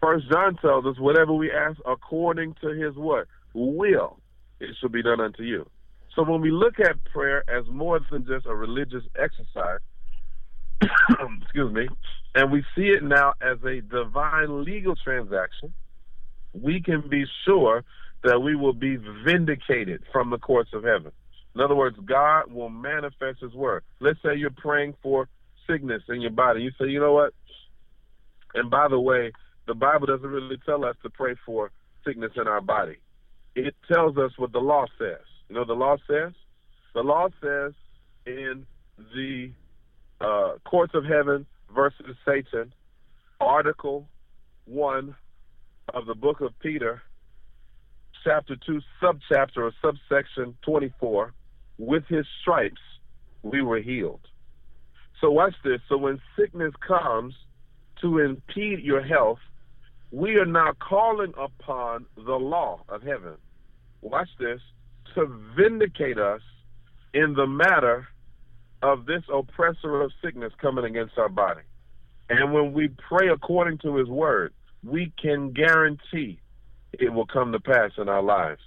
First 0.00 0.30
John 0.30 0.56
tells 0.56 0.84
us, 0.84 0.98
whatever 0.98 1.32
we 1.32 1.50
ask 1.50 1.78
according 1.86 2.54
to 2.60 2.68
his 2.68 2.94
what? 2.94 3.26
Will, 3.54 4.18
it 4.60 4.76
shall 4.80 4.90
be 4.90 5.02
done 5.02 5.20
unto 5.20 5.42
you. 5.42 5.68
So 6.14 6.22
when 6.22 6.40
we 6.40 6.50
look 6.50 6.78
at 6.78 7.02
prayer 7.04 7.42
as 7.48 7.64
more 7.68 8.00
than 8.10 8.26
just 8.26 8.46
a 8.46 8.54
religious 8.54 9.02
exercise, 9.18 9.80
excuse 11.42 11.72
me, 11.72 11.88
and 12.34 12.52
we 12.52 12.64
see 12.76 12.88
it 12.88 13.02
now 13.02 13.32
as 13.40 13.58
a 13.64 13.80
divine 13.80 14.64
legal 14.64 14.94
transaction, 14.96 15.72
we 16.52 16.80
can 16.80 17.08
be 17.08 17.24
sure 17.44 17.84
that 18.22 18.40
we 18.40 18.54
will 18.54 18.72
be 18.72 18.96
vindicated 19.24 20.02
from 20.12 20.30
the 20.30 20.38
courts 20.38 20.70
of 20.72 20.84
heaven. 20.84 21.12
In 21.54 21.60
other 21.60 21.74
words, 21.74 21.96
God 22.04 22.50
will 22.52 22.68
manifest 22.68 23.40
His 23.40 23.52
word. 23.52 23.84
Let's 24.00 24.18
say 24.24 24.36
you're 24.36 24.50
praying 24.50 24.94
for 25.02 25.28
sickness 25.68 26.02
in 26.08 26.20
your 26.20 26.30
body. 26.30 26.62
You 26.62 26.70
say, 26.80 26.88
you 26.88 27.00
know 27.00 27.12
what? 27.12 27.32
And 28.54 28.70
by 28.70 28.88
the 28.88 29.00
way, 29.00 29.32
the 29.66 29.74
Bible 29.74 30.06
doesn't 30.06 30.28
really 30.28 30.58
tell 30.64 30.84
us 30.84 30.96
to 31.02 31.10
pray 31.10 31.34
for 31.44 31.70
sickness 32.04 32.32
in 32.36 32.48
our 32.48 32.60
body. 32.60 32.96
It 33.54 33.74
tells 33.90 34.16
us 34.16 34.32
what 34.36 34.52
the 34.52 34.58
law 34.58 34.86
says. 34.98 35.20
Know 35.54 35.64
the 35.64 35.72
law 35.72 35.96
says? 36.08 36.32
The 36.94 37.02
law 37.02 37.28
says 37.40 37.74
in 38.26 38.66
the 39.14 39.52
uh, 40.20 40.54
Courts 40.68 40.94
of 40.96 41.04
Heaven 41.04 41.46
versus 41.72 42.16
Satan, 42.26 42.72
Article 43.40 44.08
1 44.64 45.14
of 45.94 46.06
the 46.06 46.14
book 46.16 46.40
of 46.40 46.58
Peter, 46.58 47.02
chapter 48.24 48.56
2, 48.66 48.80
subchapter 49.00 49.58
or 49.58 49.72
subsection 49.80 50.56
24, 50.62 51.32
with 51.78 52.02
his 52.08 52.26
stripes 52.40 52.80
we 53.44 53.62
were 53.62 53.80
healed. 53.80 54.26
So 55.20 55.30
watch 55.30 55.54
this. 55.62 55.78
So 55.88 55.96
when 55.96 56.20
sickness 56.36 56.74
comes 56.84 57.32
to 58.00 58.18
impede 58.18 58.80
your 58.80 59.04
health, 59.04 59.38
we 60.10 60.34
are 60.34 60.46
now 60.46 60.72
calling 60.80 61.32
upon 61.38 62.06
the 62.16 62.34
law 62.34 62.80
of 62.88 63.02
heaven. 63.02 63.34
Watch 64.02 64.30
this 64.40 64.60
to 65.14 65.26
vindicate 65.56 66.18
us 66.18 66.40
in 67.12 67.34
the 67.34 67.46
matter 67.46 68.08
of 68.82 69.06
this 69.06 69.22
oppressor 69.32 70.02
of 70.02 70.12
sickness 70.22 70.52
coming 70.60 70.84
against 70.84 71.16
our 71.16 71.28
body. 71.28 71.62
And 72.28 72.52
when 72.52 72.72
we 72.72 72.88
pray 72.88 73.28
according 73.28 73.78
to 73.78 73.96
his 73.96 74.08
word, 74.08 74.52
we 74.82 75.12
can 75.20 75.52
guarantee 75.52 76.40
it 76.92 77.12
will 77.12 77.26
come 77.26 77.52
to 77.52 77.60
pass 77.60 77.92
in 77.98 78.08
our 78.08 78.22
lives. 78.22 78.60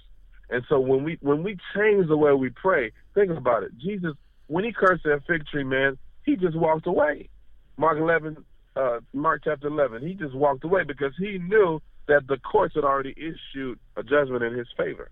And 0.50 0.64
so 0.68 0.80
when 0.80 1.04
we 1.04 1.18
when 1.20 1.42
we 1.42 1.56
change 1.76 2.08
the 2.08 2.16
way 2.16 2.32
we 2.32 2.50
pray, 2.50 2.92
think 3.14 3.30
about 3.30 3.62
it. 3.62 3.76
Jesus, 3.78 4.14
when 4.46 4.64
he 4.64 4.72
cursed 4.72 5.04
that 5.04 5.22
fig 5.26 5.46
tree, 5.46 5.64
man, 5.64 5.98
he 6.24 6.36
just 6.36 6.56
walked 6.56 6.86
away. 6.86 7.28
Mark 7.76 7.98
eleven, 7.98 8.44
uh, 8.74 9.00
Mark 9.12 9.42
chapter 9.44 9.68
eleven, 9.68 10.06
he 10.06 10.14
just 10.14 10.34
walked 10.34 10.64
away 10.64 10.84
because 10.84 11.12
he 11.18 11.38
knew 11.38 11.80
that 12.06 12.26
the 12.26 12.38
courts 12.38 12.74
had 12.74 12.84
already 12.84 13.14
issued 13.16 13.78
a 13.96 14.02
judgment 14.02 14.42
in 14.42 14.54
his 14.54 14.68
favor. 14.76 15.10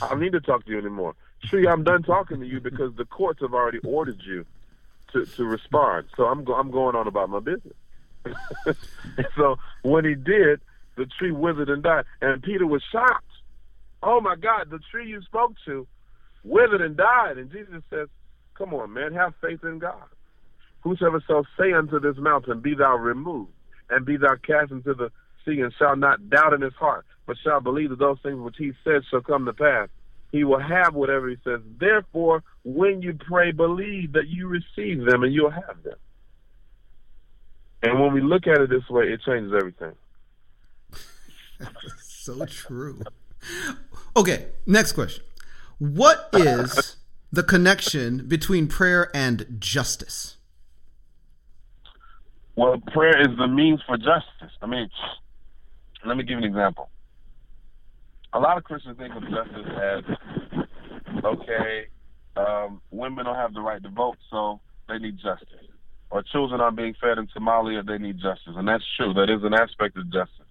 I 0.00 0.08
don't 0.08 0.20
need 0.20 0.32
to 0.32 0.40
talk 0.40 0.64
to 0.66 0.70
you 0.72 0.78
anymore. 0.78 1.14
Sure, 1.50 1.68
I'm 1.70 1.84
done 1.84 2.02
talking 2.02 2.40
to 2.40 2.46
you 2.46 2.60
because 2.60 2.94
the 2.96 3.04
courts 3.06 3.40
have 3.42 3.54
already 3.54 3.78
ordered 3.84 4.20
you 4.26 4.46
to, 5.12 5.26
to 5.36 5.44
respond. 5.44 6.06
So 6.16 6.24
I'm 6.24 6.44
go- 6.44 6.54
I'm 6.54 6.70
going 6.70 6.96
on 6.96 7.06
about 7.08 7.30
my 7.30 7.40
business. 7.40 7.74
so 9.36 9.56
when 9.82 10.04
he 10.04 10.14
did, 10.14 10.60
the 10.96 11.06
tree 11.18 11.32
withered 11.32 11.70
and 11.70 11.82
died, 11.82 12.04
and 12.20 12.42
Peter 12.42 12.66
was 12.66 12.82
shocked. 12.92 13.24
Oh 14.02 14.20
my 14.20 14.36
God, 14.36 14.70
the 14.70 14.80
tree 14.90 15.08
you 15.08 15.22
spoke 15.22 15.54
to 15.66 15.86
withered 16.44 16.80
and 16.82 16.96
died, 16.96 17.38
and 17.38 17.50
Jesus 17.50 17.82
says, 17.90 18.08
"Come 18.56 18.74
on, 18.74 18.92
man, 18.92 19.14
have 19.14 19.34
faith 19.42 19.60
in 19.64 19.78
God. 19.78 20.04
Whosoever 20.82 21.22
shall 21.26 21.46
say 21.58 21.72
unto 21.72 22.00
this 22.00 22.16
mountain, 22.18 22.60
Be 22.60 22.74
thou 22.74 22.96
removed, 22.96 23.52
and 23.90 24.06
be 24.06 24.16
thou 24.16 24.36
cast 24.46 24.72
into 24.72 24.94
the 24.94 25.10
sea 25.44 25.60
and 25.60 25.72
shall 25.78 25.96
not 25.96 26.30
doubt 26.30 26.54
in 26.54 26.60
his 26.60 26.74
heart, 26.74 27.06
but 27.26 27.36
shall 27.42 27.60
believe 27.60 27.90
that 27.90 27.98
those 27.98 28.18
things 28.22 28.38
which 28.38 28.56
he 28.58 28.72
says 28.84 29.02
shall 29.10 29.20
come 29.20 29.44
to 29.46 29.52
pass. 29.52 29.88
He 30.32 30.44
will 30.44 30.60
have 30.60 30.94
whatever 30.94 31.28
he 31.28 31.36
says. 31.44 31.60
Therefore, 31.78 32.42
when 32.64 33.02
you 33.02 33.14
pray, 33.14 33.52
believe 33.52 34.12
that 34.12 34.28
you 34.28 34.46
receive 34.46 35.04
them 35.04 35.24
and 35.24 35.32
you'll 35.32 35.50
have 35.50 35.82
them. 35.82 35.98
And 37.82 38.00
when 38.00 38.12
we 38.12 38.20
look 38.20 38.46
at 38.46 38.60
it 38.60 38.70
this 38.70 38.88
way, 38.88 39.04
it 39.04 39.22
changes 39.22 39.52
everything. 39.56 39.94
so 42.02 42.44
true. 42.46 43.00
Okay, 44.16 44.46
next 44.66 44.92
question. 44.92 45.24
What 45.78 46.28
is 46.34 46.96
the 47.32 47.42
connection 47.42 48.28
between 48.28 48.68
prayer 48.68 49.10
and 49.14 49.56
justice? 49.58 50.36
Well, 52.56 52.78
prayer 52.92 53.20
is 53.22 53.36
the 53.38 53.48
means 53.48 53.80
for 53.86 53.96
justice. 53.96 54.54
I 54.60 54.66
mean, 54.66 54.90
let 56.06 56.16
me 56.16 56.22
give 56.22 56.32
you 56.32 56.38
an 56.38 56.44
example. 56.44 56.88
A 58.32 58.38
lot 58.38 58.56
of 58.56 58.64
Christians 58.64 58.96
think 58.98 59.14
of 59.14 59.22
justice 59.22 59.66
as 59.82 61.24
okay, 61.24 61.86
um, 62.36 62.80
women 62.90 63.24
don't 63.24 63.34
have 63.34 63.54
the 63.54 63.60
right 63.60 63.82
to 63.82 63.88
vote, 63.90 64.16
so 64.30 64.60
they 64.88 64.98
need 64.98 65.16
justice. 65.16 65.48
Or 66.10 66.22
children 66.22 66.60
are 66.60 66.72
being 66.72 66.94
fed 67.00 67.18
in 67.18 67.28
Somalia, 67.28 67.86
they 67.86 67.98
need 67.98 68.16
justice. 68.16 68.54
And 68.56 68.66
that's 68.66 68.84
true. 68.96 69.14
That 69.14 69.30
is 69.30 69.42
an 69.44 69.54
aspect 69.54 69.96
of 69.96 70.10
justice. 70.12 70.46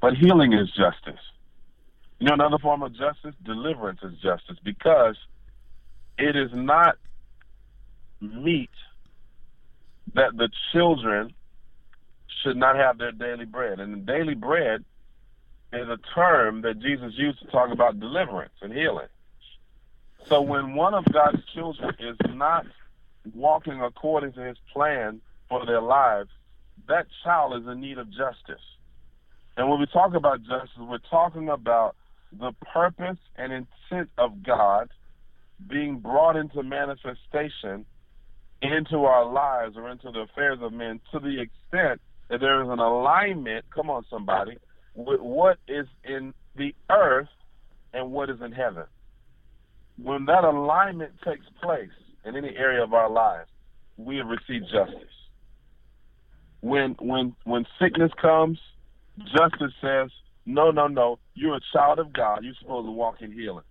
But 0.00 0.14
healing 0.14 0.52
is 0.52 0.68
justice. 0.68 1.20
You 2.20 2.28
know, 2.28 2.34
another 2.34 2.58
form 2.58 2.82
of 2.82 2.92
justice, 2.92 3.34
deliverance 3.44 4.00
is 4.02 4.12
justice 4.14 4.56
because 4.64 5.16
it 6.16 6.36
is 6.36 6.50
not 6.52 6.96
meet 8.20 8.70
that 10.14 10.36
the 10.36 10.48
children 10.72 11.32
should 12.42 12.56
not 12.56 12.76
have 12.76 12.98
their 12.98 13.12
daily 13.12 13.44
bread. 13.44 13.80
And 13.80 13.92
the 13.94 14.12
daily 14.12 14.34
bread 14.34 14.84
is 15.72 15.88
a 15.88 15.98
term 16.14 16.62
that 16.62 16.80
Jesus 16.80 17.12
used 17.16 17.40
to 17.40 17.46
talk 17.46 17.70
about 17.70 18.00
deliverance 18.00 18.54
and 18.62 18.72
healing. 18.72 19.08
So 20.26 20.42
when 20.42 20.74
one 20.74 20.94
of 20.94 21.04
God's 21.12 21.42
children 21.54 21.94
is 21.98 22.16
not 22.28 22.66
walking 23.34 23.80
according 23.82 24.32
to 24.34 24.40
his 24.40 24.56
plan 24.72 25.20
for 25.48 25.64
their 25.66 25.80
lives, 25.80 26.30
that 26.88 27.06
child 27.24 27.60
is 27.60 27.68
in 27.68 27.80
need 27.80 27.98
of 27.98 28.10
justice. 28.10 28.62
And 29.56 29.68
when 29.68 29.80
we 29.80 29.86
talk 29.86 30.14
about 30.14 30.42
justice, 30.42 30.70
we're 30.78 30.98
talking 31.10 31.48
about 31.48 31.96
the 32.32 32.52
purpose 32.72 33.18
and 33.36 33.52
intent 33.52 34.10
of 34.18 34.42
God 34.42 34.88
being 35.66 35.98
brought 35.98 36.36
into 36.36 36.62
manifestation 36.62 37.84
into 38.60 39.04
our 39.04 39.24
lives 39.24 39.76
or 39.76 39.88
into 39.88 40.10
the 40.10 40.20
affairs 40.20 40.58
of 40.60 40.72
men 40.72 41.00
to 41.12 41.18
the 41.18 41.40
extent 41.40 42.00
that 42.28 42.40
there 42.40 42.62
is 42.62 42.68
an 42.68 42.78
alignment, 42.78 43.64
come 43.74 43.90
on, 43.90 44.04
somebody, 44.10 44.58
with 44.94 45.20
what 45.20 45.58
is 45.66 45.86
in 46.04 46.34
the 46.56 46.74
earth 46.90 47.28
and 47.92 48.10
what 48.10 48.30
is 48.30 48.40
in 48.44 48.52
heaven. 48.52 48.84
When 50.02 50.26
that 50.26 50.44
alignment 50.44 51.12
takes 51.24 51.46
place 51.62 51.88
in 52.24 52.36
any 52.36 52.54
area 52.56 52.82
of 52.82 52.92
our 52.92 53.10
lives, 53.10 53.48
we 53.96 54.16
have 54.18 54.26
received 54.26 54.66
justice. 54.66 55.08
When 56.60 56.96
when 57.00 57.34
when 57.44 57.66
sickness 57.80 58.10
comes, 58.20 58.58
justice 59.18 59.72
says, 59.80 60.10
No, 60.46 60.70
no, 60.70 60.86
no, 60.86 61.18
you're 61.34 61.56
a 61.56 61.60
child 61.72 61.98
of 61.98 62.12
God, 62.12 62.40
you're 62.42 62.54
supposed 62.60 62.86
to 62.86 62.92
walk 62.92 63.22
in 63.22 63.32
healing. 63.32 63.64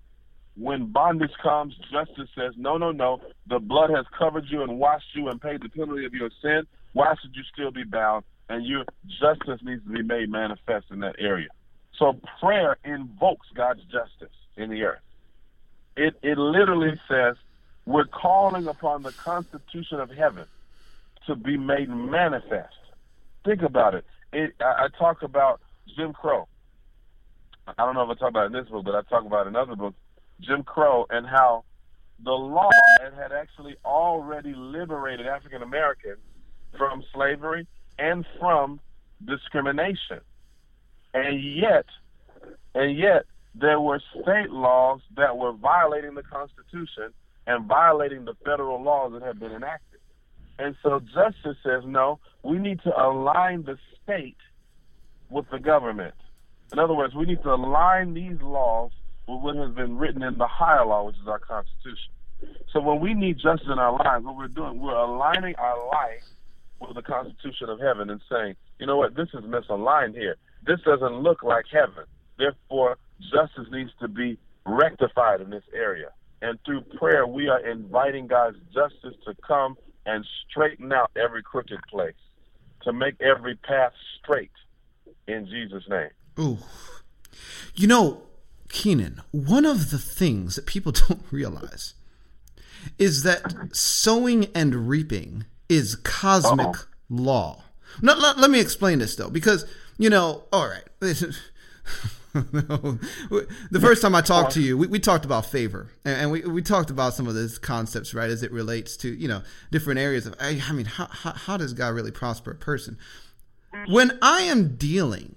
When 0.55 0.91
bondage 0.91 1.31
comes, 1.41 1.75
justice 1.91 2.29
says, 2.35 2.53
No, 2.57 2.77
no, 2.77 2.91
no, 2.91 3.21
the 3.47 3.59
blood 3.59 3.89
has 3.91 4.05
covered 4.17 4.45
you 4.49 4.63
and 4.63 4.79
washed 4.79 5.05
you 5.13 5.29
and 5.29 5.39
paid 5.39 5.61
the 5.61 5.69
penalty 5.69 6.05
of 6.05 6.13
your 6.13 6.29
sin. 6.41 6.63
Why 6.93 7.13
should 7.21 7.35
you 7.35 7.43
still 7.53 7.71
be 7.71 7.83
bound? 7.83 8.23
And 8.49 8.65
your 8.65 8.85
justice 9.19 9.59
needs 9.63 9.83
to 9.83 9.89
be 9.89 10.03
made 10.03 10.29
manifest 10.29 10.85
in 10.91 10.99
that 10.99 11.15
area. 11.19 11.49
So 11.97 12.19
prayer 12.39 12.77
invokes 12.83 13.47
God's 13.55 13.81
justice 13.83 14.35
in 14.55 14.69
the 14.69 14.83
earth. 14.83 15.01
It 15.95 16.15
it 16.21 16.37
literally 16.37 16.99
says 17.07 17.35
we're 17.85 18.05
calling 18.05 18.67
upon 18.67 19.03
the 19.03 19.11
constitution 19.13 19.99
of 19.99 20.09
heaven 20.09 20.45
to 21.25 21.35
be 21.35 21.57
made 21.57 21.89
manifest. 21.89 22.75
Think 23.45 23.61
about 23.61 23.95
it. 23.95 24.05
it 24.31 24.53
I, 24.59 24.85
I 24.85 24.87
talk 24.97 25.23
about 25.23 25.61
Jim 25.95 26.13
Crow. 26.13 26.47
I 27.67 27.85
don't 27.85 27.95
know 27.95 28.03
if 28.03 28.17
I 28.17 28.19
talk 28.19 28.29
about 28.29 28.43
it 28.43 28.55
in 28.55 28.63
this 28.63 28.69
book, 28.69 28.85
but 28.85 28.95
I 28.95 29.01
talk 29.03 29.25
about 29.25 29.47
in 29.47 29.55
other 29.55 29.75
books. 29.75 29.97
Jim 30.39 30.63
Crow 30.63 31.05
and 31.09 31.25
how 31.25 31.63
the 32.23 32.31
law 32.31 32.69
had 33.15 33.31
actually 33.31 33.75
already 33.83 34.53
liberated 34.55 35.27
African 35.27 35.61
Americans 35.61 36.19
from 36.77 37.03
slavery 37.13 37.67
and 37.99 38.25
from 38.39 38.79
discrimination. 39.25 40.21
And 41.13 41.41
yet, 41.41 41.85
and 42.75 42.97
yet, 42.97 43.25
there 43.55 43.79
were 43.79 44.01
state 44.11 44.51
laws 44.51 45.01
that 45.15 45.37
were 45.37 45.53
violating 45.53 46.13
the 46.13 46.23
Constitution 46.23 47.13
and 47.47 47.65
violating 47.65 48.25
the 48.25 48.35
federal 48.45 48.81
laws 48.83 49.13
that 49.13 49.23
had 49.23 49.39
been 49.39 49.51
enacted. 49.51 49.99
And 50.59 50.75
so 50.83 50.99
justice 50.99 51.57
says, 51.63 51.83
no, 51.85 52.19
we 52.43 52.57
need 52.57 52.81
to 52.83 53.01
align 53.01 53.63
the 53.63 53.77
state 54.03 54.37
with 55.29 55.49
the 55.51 55.59
government. 55.59 56.13
In 56.71 56.79
other 56.79 56.93
words, 56.93 57.15
we 57.15 57.25
need 57.25 57.41
to 57.43 57.53
align 57.53 58.13
these 58.13 58.41
laws 58.41 58.91
with 59.27 59.41
what 59.41 59.55
has 59.55 59.73
been 59.73 59.97
written 59.97 60.23
in 60.23 60.37
the 60.37 60.47
higher 60.47 60.85
law, 60.85 61.05
which 61.05 61.15
is 61.21 61.27
our 61.27 61.39
Constitution. 61.39 62.11
So 62.71 62.79
when 62.79 62.99
we 62.99 63.13
need 63.13 63.37
justice 63.39 63.67
in 63.71 63.79
our 63.79 63.93
lives, 63.93 64.25
what 64.25 64.35
we're 64.35 64.47
doing, 64.47 64.79
we're 64.79 64.93
aligning 64.93 65.55
our 65.55 65.87
life 65.89 66.23
with 66.79 66.95
the 66.95 67.01
Constitution 67.01 67.69
of 67.69 67.79
heaven 67.79 68.09
and 68.09 68.21
saying, 68.29 68.55
you 68.79 68.85
know 68.85 68.97
what, 68.97 69.15
this 69.15 69.29
is 69.33 69.43
misaligned 69.45 70.15
here. 70.15 70.35
This 70.65 70.79
doesn't 70.85 71.21
look 71.21 71.43
like 71.43 71.65
heaven. 71.71 72.05
Therefore, 72.37 72.97
justice 73.21 73.67
needs 73.71 73.91
to 73.99 74.07
be 74.07 74.37
rectified 74.65 75.41
in 75.41 75.49
this 75.49 75.63
area. 75.73 76.11
And 76.41 76.59
through 76.65 76.81
prayer, 76.97 77.25
we 77.25 77.47
are 77.47 77.65
inviting 77.65 78.27
God's 78.27 78.57
justice 78.73 79.15
to 79.25 79.33
come 79.47 79.75
and 80.05 80.25
straighten 80.49 80.93
out 80.93 81.11
every 81.15 81.41
crooked 81.41 81.79
place, 81.89 82.15
to 82.83 82.93
make 82.93 83.15
every 83.21 83.55
path 83.55 83.93
straight 84.21 84.51
in 85.27 85.47
Jesus' 85.47 85.83
name. 85.89 86.09
Ooh. 86.39 86.59
You 87.75 87.87
know, 87.87 88.23
Kynan, 88.69 89.19
one 89.31 89.65
of 89.65 89.91
the 89.91 89.97
things 89.97 90.55
that 90.55 90.65
people 90.65 90.91
don't 91.07 91.23
realize 91.31 91.93
is 92.97 93.23
that 93.23 93.69
sowing 93.73 94.45
and 94.55 94.87
reaping 94.87 95.45
is 95.69 95.95
cosmic 95.95 96.67
Uh-oh. 96.67 96.85
law. 97.09 97.63
No, 98.01 98.13
let, 98.13 98.37
let 98.37 98.51
me 98.51 98.59
explain 98.59 98.99
this 98.99 99.15
though, 99.15 99.29
because 99.29 99.65
you 99.97 100.09
know, 100.09 100.43
all 100.51 100.67
right. 100.67 100.83
the 102.33 103.79
first 103.79 104.01
time 104.01 104.13
I 104.13 104.21
talked 104.21 104.51
to 104.53 104.61
you, 104.61 104.77
we, 104.77 104.87
we 104.87 104.99
talked 104.99 105.25
about 105.25 105.45
favor, 105.45 105.91
and, 106.05 106.21
and, 106.21 106.31
we, 106.31 106.41
we 106.41 106.61
talked 106.61 106.89
about 106.89 107.13
some 107.13 107.27
of 107.27 107.35
these 107.35 107.57
concepts, 107.57 108.13
right, 108.13 108.29
as 108.29 108.43
it 108.43 108.51
relates 108.51 108.95
to 108.97 109.09
you 109.09 109.27
know 109.27 109.41
different 109.71 109.99
areas 109.99 110.25
of. 110.25 110.35
I, 110.39 110.61
I 110.67 110.71
mean, 110.73 110.85
how, 110.85 111.07
how, 111.07 111.31
how 111.31 111.57
does 111.57 111.73
God 111.73 111.93
really 111.93 112.11
prosper 112.11 112.51
a 112.51 112.55
person? 112.55 112.97
Mm. 113.73 113.91
When 113.91 114.19
I 114.21 114.41
am 114.41 114.75
dealing 114.75 115.35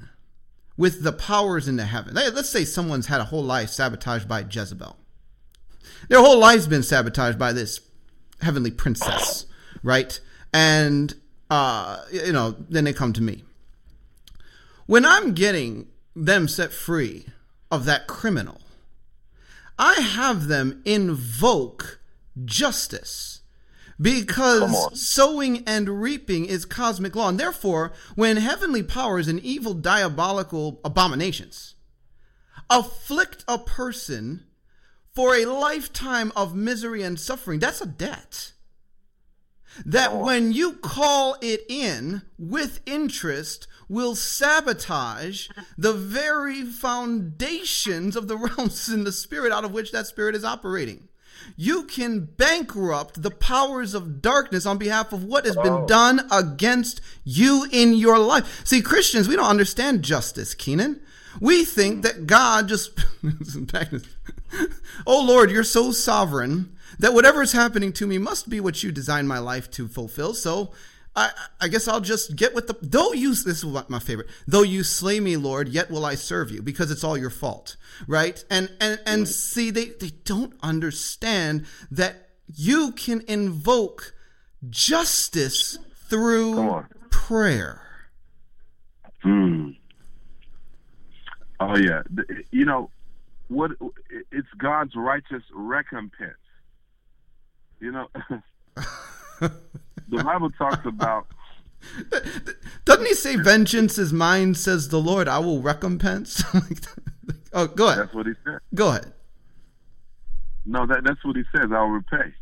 with 0.76 1.02
the 1.02 1.12
powers 1.12 1.68
in 1.68 1.76
the 1.76 1.86
heaven, 1.86 2.14
let's 2.14 2.48
say 2.48 2.64
someone's 2.64 3.06
had 3.06 3.20
a 3.20 3.24
whole 3.24 3.44
life 3.44 3.70
sabotaged 3.70 4.28
by 4.28 4.44
Jezebel. 4.50 4.96
Their 6.08 6.20
whole 6.20 6.38
life's 6.38 6.66
been 6.66 6.82
sabotaged 6.82 7.38
by 7.38 7.52
this 7.52 7.80
heavenly 8.40 8.70
princess 8.70 9.46
right? 9.82 10.18
And 10.52 11.14
uh, 11.50 12.04
you 12.12 12.32
know, 12.32 12.56
then 12.68 12.84
they 12.84 12.92
come 12.92 13.12
to 13.12 13.22
me. 13.22 13.42
When 14.86 15.04
I'm 15.04 15.34
getting 15.34 15.88
them 16.14 16.48
set 16.48 16.72
free 16.72 17.26
of 17.70 17.84
that 17.84 18.06
criminal, 18.06 18.60
I 19.78 19.94
have 19.94 20.46
them 20.46 20.82
invoke 20.84 22.00
justice 22.44 23.40
because 24.00 25.00
sowing 25.00 25.62
and 25.66 26.00
reaping 26.00 26.46
is 26.46 26.64
cosmic 26.64 27.14
law. 27.14 27.28
And 27.28 27.38
therefore, 27.38 27.92
when 28.14 28.36
heavenly 28.36 28.82
powers 28.82 29.28
and 29.28 29.40
evil 29.40 29.74
diabolical 29.74 30.80
abominations 30.84 31.74
afflict 32.68 33.44
a 33.46 33.58
person 33.58 34.44
for 35.14 35.34
a 35.34 35.44
lifetime 35.44 36.32
of 36.34 36.54
misery 36.54 37.02
and 37.02 37.18
suffering, 37.18 37.58
that's 37.58 37.80
a 37.80 37.86
debt 37.86 38.52
that 39.84 40.16
when 40.16 40.52
you 40.52 40.72
call 40.72 41.36
it 41.40 41.64
in 41.68 42.22
with 42.38 42.80
interest 42.86 43.66
will 43.88 44.14
sabotage 44.14 45.48
the 45.76 45.92
very 45.92 46.62
foundations 46.62 48.14
of 48.14 48.28
the 48.28 48.36
realms 48.56 48.88
in 48.88 49.04
the 49.04 49.12
spirit 49.12 49.52
out 49.52 49.64
of 49.64 49.72
which 49.72 49.92
that 49.92 50.06
spirit 50.06 50.34
is 50.34 50.44
operating. 50.44 51.08
You 51.56 51.84
can 51.84 52.20
bankrupt 52.24 53.22
the 53.22 53.30
powers 53.30 53.94
of 53.94 54.22
darkness 54.22 54.66
on 54.66 54.78
behalf 54.78 55.12
of 55.12 55.24
what 55.24 55.44
has 55.46 55.56
been 55.56 55.86
done 55.86 56.26
against 56.30 57.00
you 57.24 57.66
in 57.72 57.94
your 57.94 58.18
life. 58.18 58.64
See, 58.64 58.82
Christians, 58.82 59.26
we 59.26 59.36
don't 59.36 59.48
understand 59.48 60.02
justice, 60.02 60.54
Kynan. 60.54 61.00
We 61.40 61.64
think 61.64 62.02
that 62.02 62.26
God 62.26 62.68
just, 62.68 62.98
oh 65.06 65.24
Lord, 65.24 65.50
you're 65.50 65.64
so 65.64 65.92
sovereign 65.92 66.76
that 67.00 67.12
whatever 67.14 67.42
is 67.42 67.52
happening 67.52 67.92
to 67.94 68.06
me 68.06 68.18
must 68.18 68.48
be 68.48 68.60
what 68.60 68.82
you 68.82 68.92
designed 68.92 69.28
my 69.28 69.38
life 69.38 69.70
to 69.72 69.88
fulfill. 69.88 70.34
So 70.34 70.70
I, 71.16 71.30
I 71.60 71.68
guess 71.68 71.88
I'll 71.88 72.00
just 72.00 72.36
get 72.36 72.54
with 72.54 72.66
the 72.68 72.76
though 72.80 73.12
you 73.12 73.30
this 73.30 73.64
is 73.64 73.64
my 73.88 73.98
favorite 73.98 74.28
though 74.46 74.62
you 74.62 74.84
slay 74.84 75.18
me 75.18 75.36
lord 75.36 75.68
yet 75.68 75.90
will 75.90 76.04
I 76.04 76.14
serve 76.14 76.52
you 76.52 76.62
because 76.62 76.92
it's 76.92 77.02
all 77.02 77.18
your 77.18 77.30
fault 77.30 77.76
right 78.06 78.42
and 78.48 78.70
and 78.80 79.00
and 79.04 79.26
see 79.26 79.72
they 79.72 79.86
they 79.86 80.12
don't 80.24 80.54
understand 80.62 81.66
that 81.90 82.28
you 82.46 82.92
can 82.92 83.24
invoke 83.26 84.14
justice 84.70 85.78
through 86.08 86.84
prayer 87.10 87.82
Hmm. 89.22 89.70
Oh 91.58 91.76
yeah, 91.76 92.02
you 92.50 92.64
know 92.64 92.90
what? 93.48 93.72
It's 94.32 94.48
God's 94.56 94.96
righteous 94.96 95.42
recompense. 95.52 96.38
You 97.80 97.92
know, 97.92 98.08
the 99.40 100.22
Bible 100.22 100.50
talks 100.50 100.84
about. 100.84 101.26
Doesn't 102.84 103.06
he 103.06 103.14
say, 103.14 103.36
"Vengeance 103.36 103.96
is 103.98 104.12
mine," 104.12 104.54
says 104.54 104.88
the 104.90 105.00
Lord. 105.00 105.28
I 105.28 105.38
will 105.38 105.62
recompense. 105.62 106.42
oh, 107.54 107.66
go 107.68 107.88
ahead. 107.88 108.00
That's 108.00 108.14
what 108.14 108.26
he 108.26 108.34
said. 108.44 108.58
Go 108.74 108.88
ahead. 108.88 109.12
No, 110.66 110.86
that 110.86 111.04
that's 111.04 111.24
what 111.24 111.36
he 111.36 111.42
says. 111.56 111.70
I'll 111.72 111.86
repay. 111.86 112.34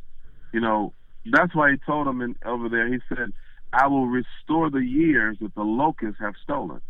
You 0.53 0.61
know, 0.61 0.93
that's 1.27 1.55
why 1.55 1.71
he 1.71 1.77
told 1.87 2.09
him 2.09 2.21
in, 2.21 2.35
over 2.45 2.69
there. 2.69 2.93
He 2.93 2.99
said, 3.09 3.33
"I 3.73 3.87
will 3.87 4.09
restore 4.09 4.71
the 4.71 4.85
years 4.85 5.37
that 5.41 5.55
the 5.55 5.63
locusts 5.63 6.21
have 6.21 6.35
stolen." 6.43 6.81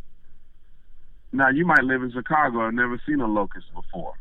Now, 1.31 1.51
you 1.51 1.67
might 1.67 1.85
live 1.85 2.03
in 2.03 2.11
Chicago 2.11 2.67
and 2.67 2.77
never 2.77 2.99
seen 3.07 3.21
a 3.21 3.27
locust 3.27 3.67
before, 3.75 4.15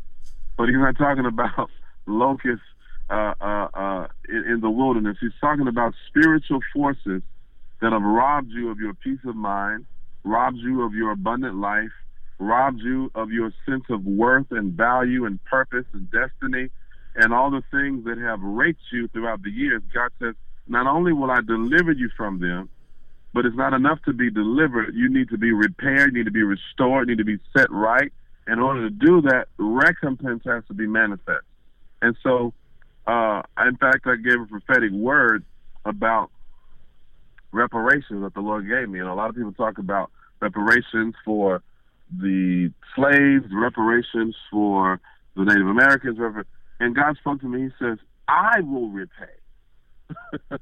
but 0.57 0.67
he's 0.67 0.75
not 0.75 0.97
talking 0.97 1.25
about 1.25 1.69
locusts 2.05 2.65
uh, 3.09 3.33
uh, 3.39 3.67
uh, 3.73 4.07
in, 4.27 4.59
the 4.61 4.69
wilderness. 4.69 5.17
He's 5.19 5.31
talking 5.39 5.67
about 5.67 5.93
spiritual 6.07 6.59
forces 6.73 7.21
that 7.81 7.91
have 7.91 8.01
robbed 8.01 8.51
you 8.51 8.69
of 8.69 8.79
your 8.79 8.93
peace 8.93 9.19
of 9.25 9.35
mind, 9.35 9.85
robbed 10.23 10.57
you 10.57 10.83
of 10.83 10.93
your 10.93 11.11
abundant 11.11 11.55
life, 11.55 11.91
robbed 12.39 12.81
you 12.81 13.11
of 13.15 13.31
your 13.31 13.51
sense 13.65 13.85
of 13.89 14.05
worth 14.05 14.47
and 14.51 14.73
value 14.73 15.25
and 15.25 15.43
purpose 15.45 15.85
and 15.93 16.09
destiny, 16.11 16.69
and 17.15 17.33
all 17.33 17.49
the 17.49 17.63
things 17.71 18.05
that 18.05 18.17
have 18.17 18.41
raped 18.41 18.81
you 18.91 19.07
throughout 19.09 19.41
the 19.41 19.51
years. 19.51 19.81
God 19.93 20.11
says, 20.19 20.35
not 20.67 20.85
only 20.85 21.13
will 21.13 21.31
I 21.31 21.41
deliver 21.41 21.91
you 21.91 22.09
from 22.15 22.39
them, 22.39 22.69
but 23.33 23.45
it's 23.45 23.55
not 23.55 23.73
enough 23.73 24.01
to 24.03 24.13
be 24.13 24.29
delivered. 24.29 24.93
You 24.95 25.09
need 25.09 25.29
to 25.29 25.37
be 25.37 25.51
repaired, 25.51 26.13
you 26.13 26.19
need 26.19 26.25
to 26.25 26.31
be 26.31 26.43
restored, 26.43 27.07
you 27.07 27.15
need 27.15 27.21
to 27.21 27.25
be 27.25 27.39
set 27.55 27.71
right. 27.71 28.11
In 28.47 28.59
order 28.59 28.89
to 28.89 28.89
do 28.89 29.21
that, 29.21 29.47
recompense 29.57 30.43
has 30.45 30.63
to 30.67 30.73
be 30.73 30.87
manifest. 30.87 31.45
And 32.01 32.15
so, 32.23 32.53
uh, 33.07 33.41
in 33.65 33.77
fact, 33.77 34.05
I 34.05 34.15
gave 34.17 34.41
a 34.41 34.45
prophetic 34.45 34.91
word 34.91 35.43
about 35.85 36.29
reparations 37.51 38.21
that 38.21 38.33
the 38.33 38.41
Lord 38.41 38.67
gave 38.67 38.89
me. 38.89 38.99
And 38.99 39.07
a 39.07 39.13
lot 39.13 39.29
of 39.29 39.35
people 39.35 39.53
talk 39.53 39.77
about 39.77 40.11
reparations 40.41 41.15
for 41.23 41.63
the 42.11 42.71
slaves, 42.95 43.45
reparations 43.51 44.35
for 44.51 44.99
the 45.35 45.45
Native 45.45 45.67
Americans. 45.67 46.19
And 46.79 46.95
God 46.95 47.17
spoke 47.17 47.41
to 47.41 47.47
me. 47.47 47.63
He 47.63 47.69
says, 47.79 47.97
I 48.27 48.59
will 48.61 48.89
repay. 48.89 49.25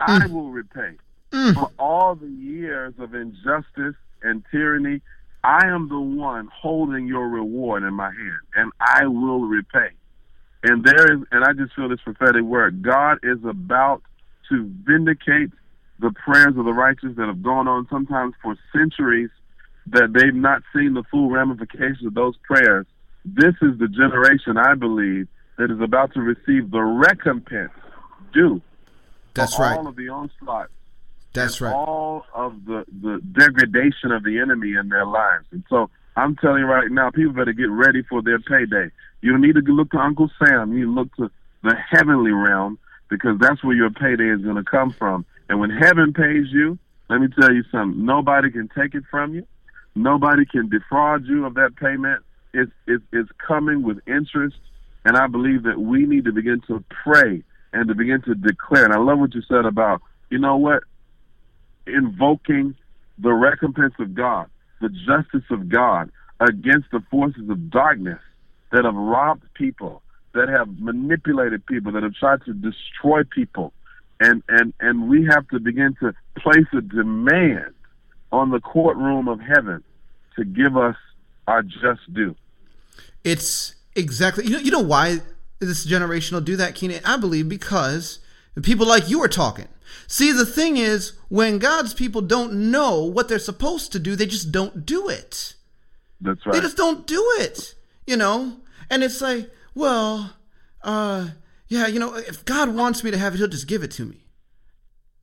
I 0.00 0.18
mm. 0.20 0.32
will 0.32 0.50
repay 0.50 0.96
mm. 1.32 1.54
for 1.54 1.70
all 1.78 2.14
the 2.14 2.28
years 2.28 2.94
of 2.98 3.14
injustice 3.14 3.96
and 4.22 4.44
tyranny. 4.50 5.00
I 5.44 5.66
am 5.66 5.88
the 5.88 6.00
one 6.00 6.48
holding 6.52 7.06
your 7.06 7.28
reward 7.28 7.84
in 7.84 7.94
my 7.94 8.10
hand, 8.10 8.40
and 8.56 8.72
I 8.80 9.06
will 9.06 9.42
repay. 9.42 9.90
And 10.62 10.84
there 10.84 11.12
is, 11.12 11.20
and 11.30 11.44
I 11.44 11.52
just 11.52 11.74
feel 11.74 11.88
this 11.88 12.00
prophetic 12.02 12.42
word. 12.42 12.82
God 12.82 13.18
is 13.22 13.38
about 13.44 14.02
to 14.48 14.70
vindicate 14.84 15.50
the 16.00 16.12
prayers 16.12 16.56
of 16.56 16.64
the 16.64 16.72
righteous 16.72 17.10
that 17.16 17.26
have 17.26 17.42
gone 17.42 17.68
on 17.68 17.86
sometimes 17.90 18.34
for 18.42 18.56
centuries 18.72 19.30
that 19.86 20.12
they've 20.12 20.34
not 20.34 20.62
seen 20.74 20.94
the 20.94 21.02
full 21.10 21.30
ramifications 21.30 22.04
of 22.04 22.14
those 22.14 22.36
prayers. 22.38 22.86
This 23.24 23.54
is 23.62 23.78
the 23.78 23.88
generation, 23.88 24.56
I 24.56 24.74
believe, 24.74 25.28
that 25.58 25.70
is 25.70 25.80
about 25.80 26.14
to 26.14 26.20
receive 26.20 26.70
the 26.70 26.80
recompense 26.80 27.72
due. 28.32 28.60
That's 29.34 29.58
right. 29.58 29.76
All 29.76 29.86
of 29.86 29.96
the 29.96 30.08
onslaught 30.08 30.70
that's 31.32 31.60
right. 31.60 31.74
All 31.74 32.24
of 32.34 32.64
the, 32.64 32.84
the 33.00 33.20
degradation 33.32 34.12
of 34.12 34.24
the 34.24 34.38
enemy 34.38 34.74
in 34.74 34.88
their 34.88 35.06
lives. 35.06 35.46
And 35.52 35.62
so 35.68 35.90
I'm 36.18 36.36
telling 36.36 36.60
you 36.60 36.66
right 36.66 36.90
now, 36.90 37.10
people 37.10 37.32
better 37.32 37.52
get 37.52 37.70
ready 37.70 38.02
for 38.02 38.22
their 38.22 38.38
payday. 38.38 38.90
You 39.20 39.38
need 39.38 39.54
to 39.54 39.60
look 39.60 39.90
to 39.92 39.98
Uncle 39.98 40.30
Sam. 40.38 40.76
You 40.76 40.92
look 40.92 41.14
to 41.16 41.30
the 41.62 41.74
heavenly 41.74 42.32
realm 42.32 42.78
because 43.08 43.38
that's 43.40 43.62
where 43.64 43.76
your 43.76 43.90
payday 43.90 44.28
is 44.28 44.42
going 44.42 44.56
to 44.56 44.64
come 44.64 44.90
from. 44.90 45.24
And 45.48 45.60
when 45.60 45.70
heaven 45.70 46.12
pays 46.12 46.46
you, 46.50 46.78
let 47.08 47.20
me 47.20 47.28
tell 47.40 47.52
you 47.52 47.64
something. 47.70 48.04
Nobody 48.04 48.50
can 48.50 48.68
take 48.68 48.94
it 48.94 49.04
from 49.10 49.34
you. 49.34 49.46
Nobody 49.94 50.44
can 50.44 50.68
defraud 50.68 51.26
you 51.26 51.46
of 51.46 51.54
that 51.54 51.76
payment. 51.76 52.22
It's, 52.52 52.70
it's, 52.86 53.04
it's 53.12 53.30
coming 53.46 53.82
with 53.82 53.98
interest. 54.06 54.56
And 55.04 55.16
I 55.16 55.26
believe 55.26 55.62
that 55.62 55.80
we 55.80 56.04
need 56.04 56.24
to 56.26 56.32
begin 56.32 56.60
to 56.66 56.84
pray 57.04 57.42
and 57.72 57.88
to 57.88 57.94
begin 57.94 58.22
to 58.22 58.34
declare. 58.34 58.84
And 58.84 58.92
I 58.92 58.98
love 58.98 59.18
what 59.18 59.34
you 59.34 59.42
said 59.42 59.64
about, 59.64 60.02
you 60.30 60.38
know 60.38 60.56
what? 60.56 60.82
invoking 61.88 62.74
the 63.18 63.32
recompense 63.32 63.94
of 63.98 64.14
God, 64.14 64.48
the 64.80 64.88
justice 64.88 65.48
of 65.50 65.68
God 65.68 66.10
against 66.40 66.90
the 66.90 67.00
forces 67.10 67.48
of 67.48 67.70
darkness 67.70 68.20
that 68.72 68.84
have 68.84 68.94
robbed 68.94 69.44
people, 69.54 70.02
that 70.34 70.48
have 70.48 70.78
manipulated 70.78 71.64
people, 71.66 71.92
that 71.92 72.02
have 72.02 72.14
tried 72.14 72.44
to 72.44 72.52
destroy 72.52 73.22
people. 73.24 73.72
And, 74.20 74.42
and, 74.48 74.72
and 74.80 75.08
we 75.08 75.26
have 75.26 75.48
to 75.48 75.60
begin 75.60 75.96
to 76.00 76.12
place 76.36 76.66
a 76.72 76.80
demand 76.80 77.74
on 78.32 78.50
the 78.50 78.60
courtroom 78.60 79.28
of 79.28 79.40
heaven 79.40 79.82
to 80.36 80.44
give 80.44 80.76
us 80.76 80.96
our 81.46 81.62
just 81.62 82.12
due. 82.12 82.34
It's 83.24 83.74
exactly, 83.96 84.44
you 84.44 84.50
know, 84.50 84.58
you 84.58 84.70
know 84.70 84.80
why 84.80 85.20
this 85.60 85.84
generation 85.84 86.34
will 86.34 86.42
do 86.42 86.56
that, 86.56 86.74
Kynan? 86.74 87.00
I 87.04 87.16
believe 87.16 87.48
because 87.48 88.20
people 88.62 88.86
like 88.86 89.08
you 89.08 89.22
are 89.22 89.28
talking. 89.28 89.68
See, 90.06 90.32
the 90.32 90.46
thing 90.46 90.76
is, 90.76 91.12
when 91.28 91.58
God's 91.58 91.94
people 91.94 92.20
don't 92.22 92.70
know 92.70 93.02
what 93.04 93.28
they're 93.28 93.38
supposed 93.38 93.92
to 93.92 93.98
do, 93.98 94.16
they 94.16 94.26
just 94.26 94.52
don't 94.52 94.86
do 94.86 95.08
it. 95.08 95.54
That's 96.20 96.44
right. 96.46 96.54
They 96.54 96.60
just 96.60 96.76
don't 96.76 97.06
do 97.06 97.22
it, 97.38 97.74
you 98.06 98.16
know? 98.16 98.56
And 98.90 99.02
it's 99.02 99.20
like, 99.20 99.50
well, 99.74 100.34
uh, 100.82 101.28
yeah, 101.68 101.86
you 101.86 101.98
know, 101.98 102.16
if 102.16 102.44
God 102.44 102.74
wants 102.74 103.04
me 103.04 103.10
to 103.10 103.18
have 103.18 103.34
it, 103.34 103.38
he'll 103.38 103.48
just 103.48 103.68
give 103.68 103.82
it 103.82 103.90
to 103.92 104.04
me. 104.04 104.24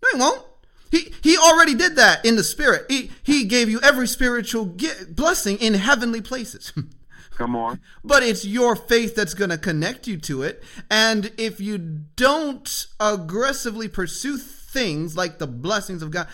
No, 0.03 0.09
he 0.13 0.19
won't. 0.19 0.45
He, 0.91 1.11
he 1.21 1.37
already 1.37 1.73
did 1.73 1.95
that 1.95 2.23
in 2.23 2.35
the 2.35 2.43
spirit. 2.43 2.85
He, 2.89 3.11
he 3.23 3.45
gave 3.45 3.69
you 3.69 3.79
every 3.81 4.07
spiritual 4.07 4.77
blessing 5.09 5.57
in 5.57 5.73
heavenly 5.73 6.21
places. 6.21 6.71
Come 7.31 7.55
on. 7.55 7.81
But 8.03 8.23
it's 8.23 8.45
your 8.45 8.75
faith 8.75 9.15
that's 9.15 9.33
going 9.33 9.49
to 9.49 9.57
connect 9.57 10.07
you 10.07 10.17
to 10.19 10.43
it. 10.43 10.63
And 10.89 11.31
if 11.37 11.59
you 11.59 11.77
don't 11.77 12.87
aggressively 12.99 13.89
pursue 13.89 14.37
things 14.75 15.17
like 15.17 15.39
the 15.39 15.47
blessings 15.47 16.03
of 16.03 16.11
God, 16.11 16.27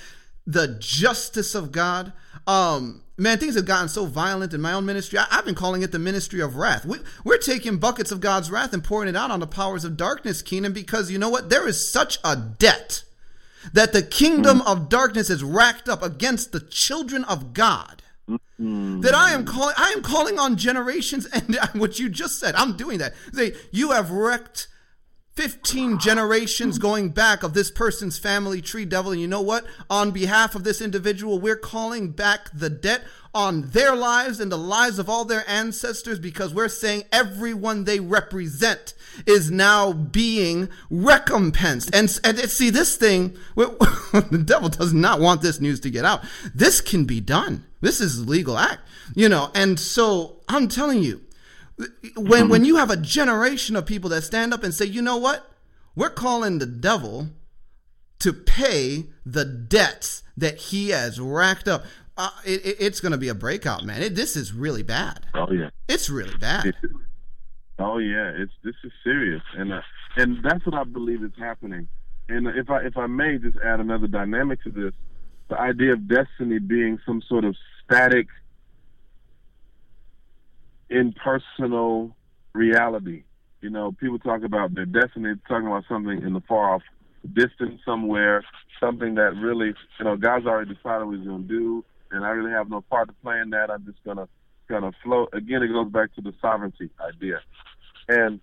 the 0.46 0.76
justice 0.80 1.56
of 1.56 1.72
God, 1.72 2.12
um, 2.46 3.04
man, 3.18 3.38
things 3.38 3.56
have 3.56 3.66
gotten 3.66 3.88
so 3.88 4.06
violent 4.06 4.54
in 4.54 4.60
my 4.60 4.74
own 4.74 4.86
ministry. 4.86 5.18
I, 5.18 5.28
have 5.30 5.46
been 5.46 5.56
calling 5.56 5.82
it 5.82 5.94
the 5.94 6.00
ministry 6.00 6.42
of 6.42 6.58
wrath. 6.58 6.86
We, 6.86 6.98
are 7.34 7.38
taking 7.38 7.78
buckets 7.78 8.12
of 8.12 8.20
God's 8.20 8.52
wrath 8.52 8.74
and 8.74 8.84
pouring 8.84 9.08
it 9.08 9.16
out 9.16 9.32
on 9.32 9.40
the 9.40 9.48
powers 9.48 9.86
of 9.86 9.96
darkness, 9.96 10.42
Kynan, 10.42 10.74
because 10.74 11.10
you 11.10 11.18
know 11.18 11.30
what? 11.30 11.50
There 11.50 11.68
is 11.68 11.90
such 11.90 12.18
a 12.26 12.36
debt 12.36 13.04
that 13.72 13.94
the 13.94 14.04
kingdom 14.04 14.60
mm. 14.60 14.68
of 14.68 14.90
darkness 14.90 15.30
is 15.30 15.44
racked 15.44 15.88
up 15.88 16.04
against 16.04 16.52
the 16.52 16.60
children 16.60 17.24
of 17.26 17.54
God 17.54 18.02
Mm. 18.62 19.02
That 19.02 19.16
I 19.16 19.32
am 19.32 19.46
calling, 19.46 19.76
I 19.78 19.92
am 19.92 20.04
calling 20.04 20.38
on 20.38 20.56
generations, 20.56 21.26
and 21.26 21.58
what 21.74 22.00
you 22.00 22.10
just 22.10 22.40
said, 22.40 22.56
I'm 22.56 22.78
doing 22.78 23.00
that. 23.00 23.14
Say, 23.34 23.54
you 23.72 23.92
have 23.92 24.12
wrecked 24.12 24.68
15 25.36 25.98
generations 25.98 26.78
going 26.78 27.10
back 27.10 27.42
of 27.42 27.54
this 27.54 27.72
person's 27.72 28.20
family 28.20 28.62
tree, 28.62 28.86
devil. 28.86 29.12
And 29.12 29.22
you 29.22 29.28
know 29.28 29.42
what? 29.42 29.66
On 29.90 30.12
behalf 30.12 30.56
of 30.56 30.64
this 30.64 30.82
individual, 30.82 31.40
we're 31.40 31.56
calling 31.56 32.12
back 32.12 32.50
the 32.54 32.70
debt 32.70 33.04
on 33.34 33.70
their 33.70 33.96
lives 33.96 34.42
and 34.42 34.52
the 34.52 34.58
lives 34.58 35.00
of 35.00 35.10
all 35.10 35.24
their 35.24 35.50
ancestors 35.50 36.20
because 36.20 36.54
we're 36.54 36.68
saying 36.68 37.04
everyone 37.14 37.86
they 37.86 38.00
represent 38.00 38.94
is 39.26 39.50
now 39.50 39.94
being 39.94 40.68
recompensed. 40.90 41.96
And, 41.96 42.20
and 42.26 42.38
see, 42.50 42.70
this 42.70 42.98
thing, 42.98 43.38
the 43.56 44.44
devil 44.46 44.68
does 44.68 44.94
not 44.94 45.22
want 45.22 45.42
this 45.42 45.62
news 45.62 45.80
to 45.82 45.90
get 45.90 46.04
out. 46.04 46.24
This 46.54 46.82
can 46.82 47.06
be 47.06 47.22
done. 47.22 47.66
This 47.80 48.02
is 48.02 48.20
a 48.20 48.26
legal 48.26 48.58
act, 48.58 48.82
you 49.16 49.30
know. 49.30 49.50
And 49.56 49.80
so 49.80 50.42
I'm 50.50 50.68
telling 50.68 51.02
you, 51.02 51.22
when 52.16 52.50
when 52.50 52.66
you 52.66 52.78
have 52.78 52.90
a 52.90 52.98
generation 52.98 53.76
of 53.76 53.86
people 53.86 54.10
that 54.10 54.24
stand 54.24 54.54
up 54.54 54.64
and 54.64 54.74
say, 54.74 54.86
you 54.86 55.02
know 55.02 55.18
what, 55.18 55.50
we're 55.96 56.10
calling 56.10 56.60
the 56.60 56.66
devil 56.66 57.30
to 58.20 58.34
pay 58.34 59.08
the 59.26 59.46
debts 59.46 60.24
that 60.38 60.58
he 60.58 60.90
has 60.90 61.20
racked 61.20 61.68
up. 61.68 61.84
Uh, 62.18 62.30
it, 62.46 62.66
it, 62.66 62.76
it's 62.80 63.00
going 63.00 63.12
to 63.12 63.18
be 63.18 63.30
a 63.30 63.36
breakout, 63.36 63.84
man. 63.84 64.02
It, 64.04 64.16
this 64.16 64.36
is 64.36 64.54
really 64.54 64.84
bad. 64.84 65.26
Oh 65.34 65.52
yeah, 65.52 65.70
it's 65.88 66.10
really 66.10 66.38
bad. 66.38 66.74
oh 67.80 67.98
yeah, 67.98 68.32
it's 68.36 68.54
this 68.64 68.76
is 68.84 68.92
serious, 69.04 69.42
and 69.58 69.74
uh, 69.74 69.82
and 70.18 70.44
that's 70.44 70.66
what 70.66 70.76
I 70.76 70.84
believe 70.84 71.24
is 71.24 71.32
happening. 71.38 71.88
And 72.30 72.48
if 72.48 72.70
I 72.70 72.82
if 72.82 72.98
I 72.98 73.08
may 73.08 73.38
just 73.38 73.58
add 73.64 73.80
another 73.80 74.08
dynamic 74.08 74.62
to 74.64 74.70
this, 74.70 74.94
the 75.50 75.60
idea 75.60 75.94
of 75.94 76.08
destiny 76.08 76.60
being 76.60 77.00
some 77.06 77.22
sort 77.28 77.44
of 77.44 77.56
static, 77.84 78.28
impersonal 80.92 82.16
reality. 82.54 83.24
You 83.62 83.70
know, 83.70 83.92
people 83.94 84.20
talk 84.20 84.44
about 84.44 84.76
their 84.76 84.86
destiny, 84.86 85.34
talking 85.48 85.68
about 85.68 85.86
something 85.88 86.22
in 86.22 86.34
the 86.34 86.42
far 86.42 86.76
off 86.76 86.82
distance 87.34 87.80
somewhere, 87.86 88.44
something 88.80 89.16
that 89.16 89.36
really, 89.36 89.74
you 90.00 90.06
know, 90.06 90.18
God's 90.18 90.46
already 90.46 90.74
decided 90.74 91.06
what 91.06 91.18
He's 91.18 91.28
going 91.28 91.44
to 91.44 91.48
do, 91.48 91.86
and 92.12 92.26
I 92.26 92.30
really 92.30 92.52
have 92.52 92.70
no 92.70 92.82
part 92.82 93.08
to 93.08 93.14
play 93.24 93.40
in 93.40 93.52
that. 93.52 93.70
I'm 93.70 93.86
just 93.86 94.04
gonna 94.04 94.28
kind 94.68 94.84
of 94.86 94.94
float. 95.04 95.30
Again, 95.34 95.62
it 95.62 95.68
goes 95.68 95.92
back 95.92 96.14
to 96.16 96.22
the 96.22 96.34
sovereignty 96.42 96.90
idea, 97.00 97.42
and 98.10 98.40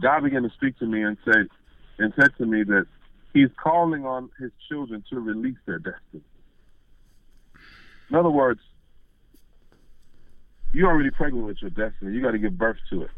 God 0.00 0.24
began 0.24 0.42
to 0.42 0.50
speak 0.50 0.78
to 0.78 0.86
me 0.86 1.02
and 1.02 1.16
say, 1.24 1.40
and 1.98 2.12
said 2.20 2.30
to 2.38 2.46
me 2.46 2.64
that 2.64 2.86
He's 3.32 3.50
calling 3.62 4.04
on 4.04 4.30
His 4.38 4.50
children 4.68 5.04
to 5.10 5.20
release 5.20 5.58
their 5.66 5.78
destiny. 5.78 6.24
In 8.10 8.16
other 8.16 8.30
words, 8.30 8.60
you're 10.72 10.90
already 10.90 11.10
pregnant 11.10 11.46
with 11.46 11.58
your 11.60 11.70
destiny. 11.70 12.14
You 12.14 12.22
got 12.22 12.32
to 12.32 12.38
give 12.38 12.56
birth 12.56 12.76
to 12.90 13.02
it. 13.02 13.10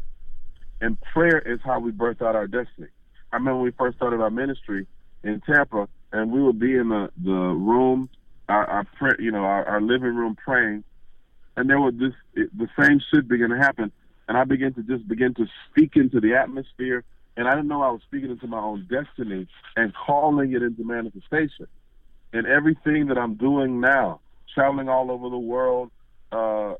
And 0.81 0.97
prayer 1.13 1.39
is 1.39 1.59
how 1.63 1.79
we 1.79 1.91
birth 1.91 2.21
out 2.21 2.35
our 2.35 2.47
destiny. 2.47 2.87
I 3.31 3.35
remember 3.35 3.57
when 3.57 3.65
we 3.65 3.71
first 3.71 3.97
started 3.97 4.21
our 4.21 4.29
ministry 4.29 4.87
in 5.23 5.41
Tampa, 5.41 5.87
and 6.11 6.31
we 6.31 6.41
would 6.41 6.59
be 6.59 6.75
in 6.75 6.89
the, 6.89 7.09
the 7.21 7.31
room, 7.31 8.09
our, 8.47 8.65
our 8.65 8.83
prayer, 8.97 9.19
you 9.19 9.31
know, 9.31 9.43
our, 9.43 9.65
our 9.65 9.81
living 9.81 10.15
room 10.15 10.35
praying, 10.35 10.83
and 11.57 11.69
there 11.69 11.79
was 11.79 11.93
this 11.99 12.13
it, 12.35 12.57
the 12.57 12.67
same 12.81 13.01
shit 13.11 13.27
begin 13.27 13.49
to 13.49 13.57
happen, 13.57 13.91
and 14.27 14.37
I 14.37 14.45
began 14.45 14.73
to 14.75 14.83
just 14.83 15.07
begin 15.07 15.33
to 15.35 15.45
speak 15.69 15.95
into 15.95 16.19
the 16.19 16.35
atmosphere, 16.35 17.03
and 17.35 17.47
I 17.47 17.51
didn't 17.51 17.67
know 17.67 17.81
I 17.81 17.91
was 17.91 18.01
speaking 18.03 18.31
into 18.31 18.47
my 18.47 18.59
own 18.59 18.87
destiny 18.89 19.47
and 19.75 19.93
calling 19.93 20.53
it 20.53 20.63
into 20.63 20.83
manifestation. 20.83 21.67
And 22.31 22.45
everything 22.47 23.07
that 23.07 23.17
I'm 23.17 23.35
doing 23.35 23.79
now, 23.79 24.21
traveling 24.53 24.87
all 24.87 25.11
over 25.11 25.29
the 25.29 25.37
world, 25.37 25.91
uh, 26.31 26.75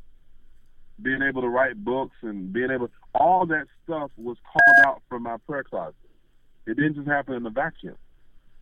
being 1.01 1.21
able 1.21 1.41
to 1.41 1.47
write 1.47 1.83
books 1.83 2.15
and 2.21 2.51
being 2.51 2.71
able, 2.71 2.89
all 3.15 3.45
that 3.47 3.65
stuff 3.83 4.11
was 4.17 4.37
called 4.43 4.87
out 4.87 5.01
from 5.09 5.23
my 5.23 5.37
prayer 5.47 5.63
closet. 5.63 5.95
It 6.65 6.75
didn't 6.75 6.95
just 6.95 7.07
happen 7.07 7.33
in 7.35 7.45
a 7.45 7.49
vacuum. 7.49 7.95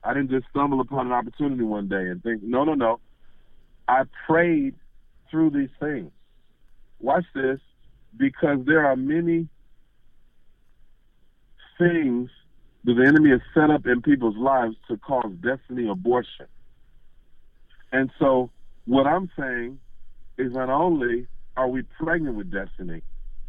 I 0.03 0.13
didn't 0.13 0.29
just 0.29 0.45
stumble 0.49 0.79
upon 0.79 1.07
an 1.07 1.13
opportunity 1.13 1.63
one 1.63 1.87
day 1.87 2.07
and 2.07 2.21
think, 2.23 2.43
no, 2.43 2.63
no, 2.63 2.73
no. 2.73 2.99
I 3.87 4.03
prayed 4.25 4.75
through 5.29 5.51
these 5.51 5.69
things. 5.79 6.11
Watch 6.99 7.25
this, 7.33 7.59
because 8.15 8.59
there 8.65 8.85
are 8.85 8.95
many 8.95 9.47
things 11.77 12.29
that 12.85 12.93
the 12.93 13.05
enemy 13.05 13.31
has 13.31 13.41
set 13.53 13.69
up 13.69 13.85
in 13.85 14.01
people's 14.01 14.37
lives 14.37 14.75
to 14.87 14.97
cause 14.97 15.31
destiny 15.41 15.89
abortion. 15.89 16.47
And 17.91 18.09
so, 18.19 18.49
what 18.85 19.05
I'm 19.05 19.29
saying 19.37 19.79
is 20.37 20.53
not 20.53 20.69
only 20.69 21.27
are 21.57 21.67
we 21.67 21.81
pregnant 21.81 22.37
with 22.37 22.51
destiny, 22.51 23.01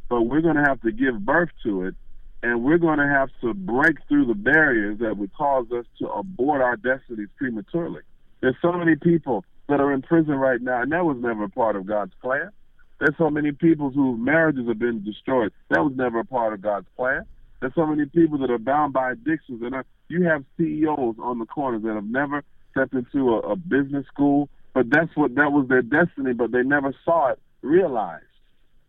but 0.09 0.23
we're 0.23 0.41
going 0.41 0.57
to 0.57 0.65
have 0.65 0.81
to 0.81 0.91
give 0.91 1.25
birth 1.25 1.51
to 1.63 1.85
it, 1.85 1.95
and 2.43 2.65
we're 2.65 2.79
going 2.79 2.99
to 2.99 3.07
have 3.07 3.29
to 3.43 3.53
break 3.53 3.97
through 4.09 4.25
the 4.27 4.35
barriers 4.35 4.99
that 5.01 5.19
would 5.19 5.33
cause 5.35 5.67
us 5.71 5.85
to 5.99 6.09
abort 6.09 6.63
our 6.63 6.77
destinies 6.77 7.29
prematurely. 7.37 8.01
There's 8.41 8.57
so 8.63 8.73
many 8.73 8.97
people 8.97 9.45
that 9.69 9.81
are 9.81 9.93
in 9.93 10.01
prison 10.01 10.35
right 10.35 10.61
now, 10.61 10.83
and 10.83 10.91
that 10.93 11.05
was 11.05 11.19
never 11.21 11.45
a 11.45 11.49
part 11.51 11.77
of 11.77 11.87
God's 11.87 12.13
plan. 12.23 12.51
There's 12.99 13.17
so 13.19 13.29
many 13.29 13.53
people 13.53 13.91
whose 13.91 14.19
marriages 14.19 14.67
have 14.67 14.79
been 14.79 15.05
destroyed. 15.05 15.53
That 15.69 15.81
was 15.81 15.93
never 15.95 16.21
a 16.21 16.25
part 16.25 16.55
of 16.55 16.63
God's 16.63 16.87
plan. 16.97 17.27
There's 17.61 17.75
so 17.75 17.87
many 17.87 18.07
people 18.07 18.39
that 18.39 18.51
are 18.51 18.59
bound 18.59 18.95
by 18.95 19.13
addictions, 19.13 19.61
and 19.63 19.75
uh, 19.75 19.83
you 20.09 20.25
have 20.25 20.45
CEOs 20.57 21.17
on 21.21 21.39
the 21.39 21.45
corners 21.45 21.83
that 21.83 21.95
have 21.95 22.09
never 22.09 22.43
stepped 22.71 22.95
into 22.95 23.35
a, 23.35 23.41
a 23.41 23.57
business 23.57 24.07
school, 24.07 24.49
but 24.73 24.89
that's 24.89 25.15
what 25.15 25.35
that 25.35 25.53
was 25.53 25.69
their 25.69 25.83
destiny, 25.83 26.33
but 26.33 26.53
they 26.53 26.63
never 26.63 26.95
saw 27.05 27.33
it 27.33 27.41
realized. 27.63 28.25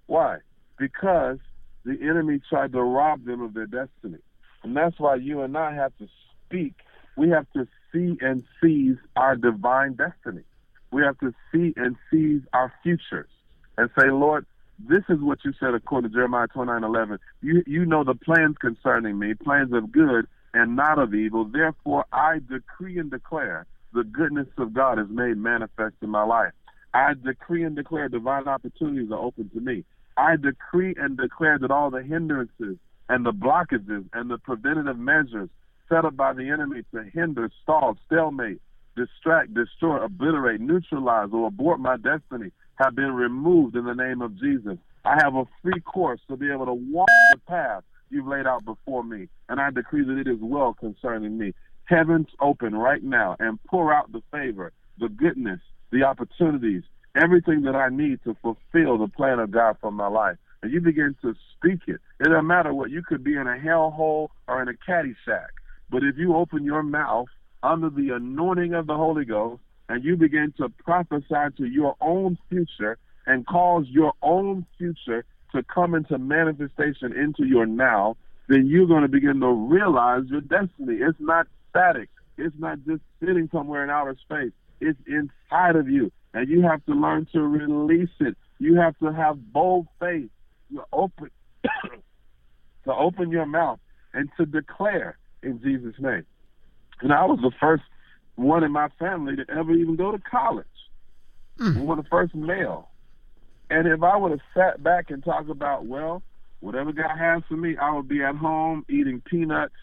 Why? 0.07 0.37
Because 0.77 1.37
the 1.85 1.97
enemy 2.01 2.39
tried 2.49 2.73
to 2.73 2.81
rob 2.81 3.25
them 3.25 3.41
of 3.41 3.53
their 3.53 3.65
destiny. 3.65 4.19
And 4.63 4.75
that's 4.75 4.99
why 4.99 5.15
you 5.15 5.41
and 5.41 5.57
I 5.57 5.73
have 5.73 5.95
to 5.97 6.07
speak. 6.45 6.73
We 7.15 7.29
have 7.29 7.47
to 7.55 7.67
see 7.91 8.17
and 8.21 8.43
seize 8.61 8.97
our 9.15 9.35
divine 9.35 9.93
destiny. 9.93 10.43
We 10.91 11.03
have 11.03 11.17
to 11.19 11.33
see 11.51 11.73
and 11.77 11.95
seize 12.11 12.41
our 12.53 12.73
futures 12.83 13.29
and 13.77 13.89
say, 13.99 14.09
Lord, 14.09 14.45
this 14.87 15.03
is 15.09 15.19
what 15.19 15.39
you 15.43 15.53
said 15.59 15.73
according 15.73 16.11
to 16.11 16.15
Jeremiah 16.15 16.47
29 16.47 16.83
11. 16.83 17.19
You, 17.41 17.63
you 17.67 17.85
know 17.85 18.03
the 18.03 18.15
plans 18.15 18.55
concerning 18.59 19.19
me, 19.19 19.33
plans 19.33 19.73
of 19.73 19.91
good 19.91 20.27
and 20.53 20.75
not 20.75 20.99
of 20.99 21.13
evil. 21.13 21.45
Therefore, 21.45 22.05
I 22.11 22.39
decree 22.49 22.97
and 22.97 23.11
declare 23.11 23.65
the 23.93 24.03
goodness 24.03 24.47
of 24.57 24.73
God 24.73 24.99
is 24.99 25.07
made 25.09 25.37
manifest 25.37 25.95
in 26.01 26.09
my 26.09 26.23
life. 26.23 26.53
I 26.93 27.13
decree 27.13 27.63
and 27.63 27.75
declare 27.75 28.09
divine 28.09 28.47
opportunities 28.47 29.11
are 29.11 29.19
open 29.19 29.49
to 29.49 29.59
me. 29.59 29.83
I 30.17 30.35
decree 30.35 30.95
and 30.97 31.17
declare 31.17 31.59
that 31.59 31.71
all 31.71 31.91
the 31.91 32.03
hindrances 32.03 32.77
and 33.07 33.25
the 33.25 33.31
blockages 33.31 34.05
and 34.13 34.29
the 34.29 34.37
preventative 34.37 34.97
measures 34.97 35.49
set 35.87 36.05
up 36.05 36.15
by 36.15 36.33
the 36.33 36.49
enemy 36.49 36.83
to 36.93 37.03
hinder, 37.03 37.49
stall, 37.63 37.97
stalemate, 38.05 38.61
distract, 38.95 39.53
destroy, 39.53 40.03
obliterate, 40.03 40.61
neutralize, 40.61 41.29
or 41.31 41.47
abort 41.47 41.79
my 41.79 41.97
destiny 41.97 42.51
have 42.75 42.95
been 42.95 43.13
removed 43.13 43.75
in 43.75 43.85
the 43.85 43.93
name 43.93 44.21
of 44.21 44.37
Jesus. 44.39 44.77
I 45.05 45.15
have 45.23 45.35
a 45.35 45.45
free 45.61 45.81
course 45.81 46.19
to 46.27 46.37
be 46.37 46.51
able 46.51 46.65
to 46.65 46.73
walk 46.73 47.09
the 47.31 47.39
path 47.47 47.83
you've 48.09 48.27
laid 48.27 48.47
out 48.47 48.65
before 48.65 49.03
me, 49.03 49.27
and 49.47 49.59
I 49.59 49.69
decree 49.69 50.03
that 50.03 50.17
it 50.17 50.27
is 50.27 50.39
well 50.41 50.73
concerning 50.73 51.37
me. 51.37 51.53
Heavens 51.85 52.27
open 52.39 52.75
right 52.75 53.03
now 53.03 53.35
and 53.39 53.59
pour 53.65 53.93
out 53.93 54.11
the 54.11 54.21
favor, 54.31 54.71
the 54.99 55.09
goodness, 55.09 55.59
the 55.91 56.03
opportunities, 56.03 56.83
everything 57.15 57.63
that 57.63 57.75
I 57.75 57.89
need 57.89 58.23
to 58.23 58.35
fulfill 58.41 58.97
the 58.97 59.07
plan 59.07 59.39
of 59.39 59.51
God 59.51 59.77
for 59.81 59.91
my 59.91 60.07
life. 60.07 60.37
And 60.61 60.71
you 60.71 60.81
begin 60.81 61.15
to 61.21 61.35
speak 61.55 61.79
it. 61.87 61.99
It 62.19 62.25
doesn't 62.25 62.47
matter 62.47 62.73
what 62.73 62.91
you 62.91 63.01
could 63.01 63.23
be 63.23 63.35
in 63.35 63.47
a 63.47 63.57
hellhole 63.57 64.29
or 64.47 64.61
in 64.61 64.67
a 64.67 64.73
caddy 64.85 65.15
sack. 65.25 65.51
But 65.89 66.03
if 66.03 66.17
you 66.17 66.35
open 66.35 66.63
your 66.63 66.83
mouth 66.83 67.27
under 67.63 67.89
the 67.89 68.11
anointing 68.11 68.73
of 68.73 68.87
the 68.87 68.95
Holy 68.95 69.25
Ghost 69.25 69.61
and 69.87 70.03
you 70.03 70.15
begin 70.15 70.53
to 70.57 70.69
prophesy 70.69 71.55
to 71.57 71.65
your 71.65 71.95
own 72.01 72.37
future 72.49 72.97
and 73.25 73.45
cause 73.47 73.85
your 73.87 74.13
own 74.21 74.65
future 74.77 75.23
to 75.53 75.63
come 75.63 75.95
into 75.95 76.17
manifestation 76.17 77.13
into 77.13 77.45
your 77.45 77.65
now, 77.65 78.17
then 78.47 78.67
you're 78.67 78.87
going 78.87 79.01
to 79.03 79.07
begin 79.07 79.39
to 79.39 79.47
realize 79.47 80.23
your 80.27 80.41
destiny. 80.41 80.97
It's 80.99 81.19
not 81.19 81.47
static. 81.69 82.09
It's 82.37 82.55
not 82.57 82.79
just 82.85 83.01
sitting 83.19 83.49
somewhere 83.51 83.83
in 83.83 83.89
outer 83.89 84.15
space. 84.21 84.51
It's 84.81 84.99
inside 85.07 85.75
of 85.75 85.89
you. 85.89 86.11
And 86.33 86.47
you 86.47 86.61
have 86.61 86.85
to 86.85 86.93
learn 86.93 87.27
to 87.33 87.41
release 87.41 88.09
it. 88.19 88.37
You 88.59 88.75
have 88.75 88.97
to 88.99 89.11
have 89.11 89.51
bold 89.51 89.87
faith. 89.99 90.29
You 90.69 90.83
open 90.93 91.31
to 91.63 92.93
open 92.93 93.31
your 93.31 93.45
mouth 93.45 93.79
and 94.13 94.29
to 94.37 94.45
declare 94.45 95.17
in 95.41 95.61
Jesus' 95.61 95.95
name. 95.99 96.25
And 97.01 97.13
I 97.13 97.25
was 97.25 97.39
the 97.41 97.51
first 97.59 97.83
one 98.35 98.63
in 98.63 98.71
my 98.71 98.89
family 98.99 99.35
to 99.37 99.45
ever 99.49 99.73
even 99.73 99.95
go 99.95 100.11
to 100.11 100.19
college. 100.19 100.65
Mm. 101.57 101.81
One 101.81 101.99
of 101.99 102.05
the 102.05 102.09
first 102.09 102.35
male. 102.35 102.89
And 103.69 103.87
if 103.87 104.01
I 104.03 104.15
would 104.17 104.31
have 104.31 104.41
sat 104.53 104.83
back 104.83 105.09
and 105.09 105.23
talked 105.23 105.49
about, 105.49 105.85
well, 105.85 106.23
whatever 106.59 106.91
God 106.91 107.17
has 107.17 107.43
for 107.47 107.55
me, 107.55 107.77
I 107.77 107.93
would 107.93 108.07
be 108.07 108.23
at 108.23 108.35
home 108.35 108.85
eating 108.89 109.21
peanuts 109.21 109.73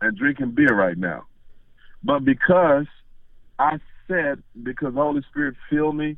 and 0.00 0.16
drinking 0.16 0.52
beer 0.52 0.74
right 0.74 0.96
now. 0.96 1.24
But 2.02 2.24
because 2.24 2.86
I 3.58 3.78
said, 4.08 4.42
because 4.62 4.94
the 4.94 5.00
Holy 5.00 5.22
Spirit 5.30 5.56
filled 5.70 5.96
me, 5.96 6.16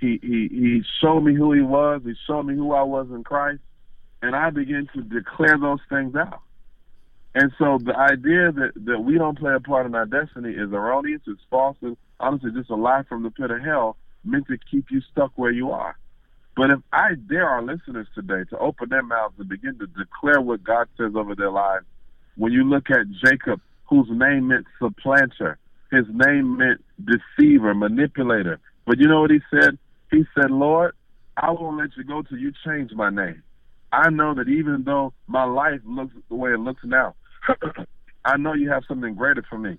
he, 0.00 0.18
he, 0.22 0.48
he 0.50 0.82
showed 1.00 1.20
me 1.20 1.34
who 1.34 1.52
he 1.52 1.60
was, 1.60 2.02
he 2.04 2.14
showed 2.26 2.44
me 2.44 2.54
who 2.54 2.72
I 2.72 2.82
was 2.82 3.08
in 3.10 3.24
Christ, 3.24 3.60
and 4.22 4.34
I 4.34 4.50
began 4.50 4.88
to 4.94 5.02
declare 5.02 5.58
those 5.58 5.80
things 5.88 6.14
out. 6.14 6.40
And 7.34 7.52
so 7.58 7.78
the 7.82 7.96
idea 7.96 8.52
that, 8.52 8.72
that 8.86 9.00
we 9.00 9.18
don't 9.18 9.38
play 9.38 9.54
a 9.54 9.60
part 9.60 9.86
in 9.86 9.94
our 9.94 10.06
destiny 10.06 10.50
is 10.50 10.72
erroneous, 10.72 11.20
it's 11.26 11.40
false, 11.50 11.76
and 11.82 11.96
honestly 12.20 12.50
just 12.52 12.70
a 12.70 12.74
lie 12.74 13.02
from 13.08 13.22
the 13.22 13.30
pit 13.30 13.50
of 13.50 13.60
hell 13.60 13.96
meant 14.24 14.46
to 14.48 14.58
keep 14.70 14.90
you 14.90 15.00
stuck 15.12 15.32
where 15.36 15.50
you 15.50 15.70
are. 15.70 15.96
But 16.56 16.70
if 16.70 16.80
I 16.92 17.14
dare 17.14 17.48
our 17.48 17.62
listeners 17.62 18.08
today 18.14 18.42
to 18.50 18.58
open 18.58 18.88
their 18.88 19.02
mouths 19.02 19.34
and 19.38 19.48
begin 19.48 19.78
to 19.78 19.86
declare 19.86 20.40
what 20.40 20.64
God 20.64 20.88
says 20.96 21.12
over 21.14 21.36
their 21.36 21.52
lives, 21.52 21.86
when 22.36 22.52
you 22.52 22.64
look 22.64 22.90
at 22.90 23.10
Jacob, 23.24 23.60
whose 23.88 24.08
name 24.10 24.48
meant 24.48 24.66
supplanter, 24.80 25.58
his 25.90 26.04
name 26.12 26.58
meant 26.58 26.84
deceiver, 27.02 27.74
manipulator. 27.74 28.60
But 28.86 28.98
you 28.98 29.06
know 29.08 29.20
what 29.22 29.30
he 29.30 29.40
said? 29.50 29.78
He 30.10 30.24
said, 30.34 30.50
Lord, 30.50 30.94
I 31.36 31.50
won't 31.50 31.78
let 31.78 31.90
you 31.96 32.04
go 32.04 32.22
till 32.22 32.38
you 32.38 32.52
change 32.66 32.92
my 32.92 33.10
name. 33.10 33.42
I 33.92 34.10
know 34.10 34.34
that 34.34 34.48
even 34.48 34.84
though 34.84 35.12
my 35.26 35.44
life 35.44 35.80
looks 35.84 36.12
the 36.28 36.34
way 36.34 36.50
it 36.52 36.60
looks 36.60 36.82
now, 36.84 37.14
I 38.24 38.36
know 38.36 38.52
you 38.52 38.70
have 38.70 38.84
something 38.86 39.14
greater 39.14 39.42
for 39.48 39.58
me. 39.58 39.78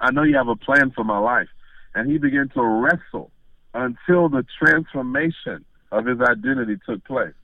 I 0.00 0.10
know 0.10 0.22
you 0.22 0.36
have 0.36 0.48
a 0.48 0.56
plan 0.56 0.90
for 0.90 1.04
my 1.04 1.18
life. 1.18 1.48
And 1.94 2.10
he 2.10 2.18
began 2.18 2.48
to 2.54 2.62
wrestle 2.62 3.30
until 3.74 4.28
the 4.28 4.44
transformation 4.58 5.64
of 5.92 6.06
his 6.06 6.20
identity 6.20 6.76
took 6.86 7.04
place. 7.04 7.34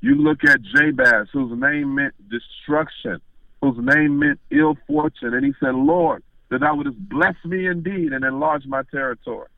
You 0.00 0.14
look 0.14 0.44
at 0.44 0.62
Jabez, 0.62 1.28
whose 1.32 1.58
name 1.58 1.94
meant 1.94 2.14
destruction. 2.28 3.20
whose 3.60 3.76
name 3.78 4.20
meant 4.20 4.40
ill 4.50 4.76
fortune. 4.86 5.34
And 5.34 5.44
he 5.44 5.52
said, 5.60 5.74
Lord, 5.74 6.22
that 6.50 6.60
thou 6.60 6.74
wouldest 6.74 6.96
bless 7.08 7.34
me 7.44 7.66
indeed 7.66 8.12
and 8.12 8.24
enlarge 8.24 8.64
my 8.66 8.82
territory. 8.90 9.48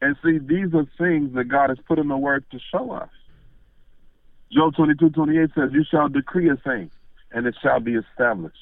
And 0.00 0.16
see, 0.24 0.38
these 0.38 0.74
are 0.74 0.86
things 0.96 1.34
that 1.34 1.44
God 1.44 1.70
has 1.70 1.78
put 1.86 1.98
in 1.98 2.08
the 2.08 2.16
word 2.16 2.44
to 2.52 2.58
show 2.72 2.92
us. 2.92 3.08
Job 4.52 4.74
22, 4.76 5.10
28 5.10 5.50
says, 5.54 5.70
You 5.72 5.84
shall 5.90 6.08
decree 6.08 6.48
a 6.50 6.56
thing, 6.56 6.90
and 7.32 7.46
it 7.46 7.56
shall 7.62 7.80
be 7.80 7.94
established. 7.94 8.56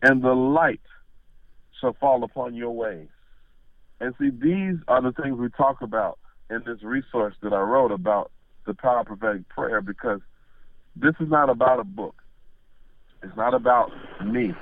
And 0.00 0.22
the 0.22 0.34
light 0.34 0.80
shall 1.80 1.94
fall 2.00 2.24
upon 2.24 2.54
your 2.54 2.72
ways. 2.72 3.08
And 4.00 4.14
see, 4.18 4.30
these 4.30 4.76
are 4.88 5.00
the 5.00 5.12
things 5.12 5.38
we 5.38 5.48
talk 5.50 5.82
about 5.82 6.18
in 6.50 6.62
this 6.66 6.82
resource 6.82 7.34
that 7.42 7.52
I 7.52 7.60
wrote 7.60 7.92
about 7.92 8.32
the 8.66 8.74
power 8.74 9.00
of 9.00 9.06
prophetic 9.06 9.48
prayer 9.48 9.80
because 9.80 10.20
this 10.96 11.14
is 11.20 11.28
not 11.28 11.50
about 11.50 11.80
a 11.80 11.84
book. 11.84 12.16
It's 13.22 13.36
not 13.36 13.54
about 13.54 13.90
me. 14.24 14.54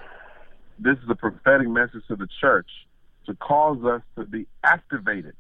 This 0.83 0.97
is 1.05 1.11
a 1.11 1.15
prophetic 1.15 1.69
message 1.69 2.03
to 2.09 2.17
the 2.17 2.27
church 2.41 2.69
to 3.27 3.35
cause 3.35 3.85
us 3.85 4.01
to 4.17 4.25
be 4.25 4.47
activated 4.65 5.37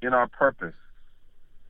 in 0.00 0.14
our 0.14 0.28
purpose, 0.28 0.76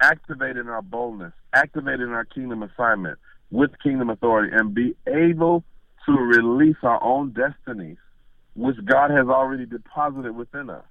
activated 0.02 0.58
in 0.58 0.68
our 0.68 0.82
boldness, 0.82 1.32
activated 1.54 2.02
in 2.02 2.10
our 2.10 2.26
kingdom 2.26 2.62
assignment 2.62 3.18
with 3.50 3.70
kingdom 3.82 4.10
authority, 4.10 4.54
and 4.54 4.74
be 4.74 4.94
able 5.06 5.64
to 6.04 6.12
release 6.12 6.76
our 6.82 7.02
own 7.02 7.32
destinies 7.32 7.96
which 8.54 8.76
God 8.84 9.10
has 9.10 9.28
already 9.28 9.64
deposited 9.64 10.36
within 10.36 10.68
us. 10.68 10.84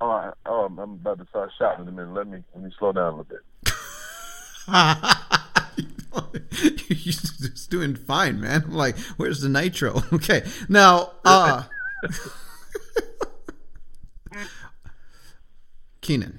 Oh, 0.00 0.10
I, 0.10 0.32
oh, 0.46 0.66
I'm 0.66 0.78
about 0.78 1.18
to 1.18 1.26
start 1.28 1.50
shouting 1.58 1.88
in 1.88 1.88
a 1.88 1.92
minute. 1.92 2.14
Let 2.14 2.28
me 2.28 2.44
let 2.54 2.62
me 2.62 2.70
slow 2.78 2.92
down 2.92 3.14
a 3.14 3.16
little 3.16 3.24
bit. 3.24 3.40
You're 6.88 7.12
just 7.12 7.70
doing 7.70 7.94
fine, 7.94 8.40
man. 8.40 8.64
I'm 8.64 8.72
like, 8.72 8.98
where's 9.16 9.40
the 9.40 9.48
nitro? 9.48 10.02
Okay, 10.12 10.44
now, 10.68 11.12
uh, 11.24 11.62
Kynan, 16.02 16.38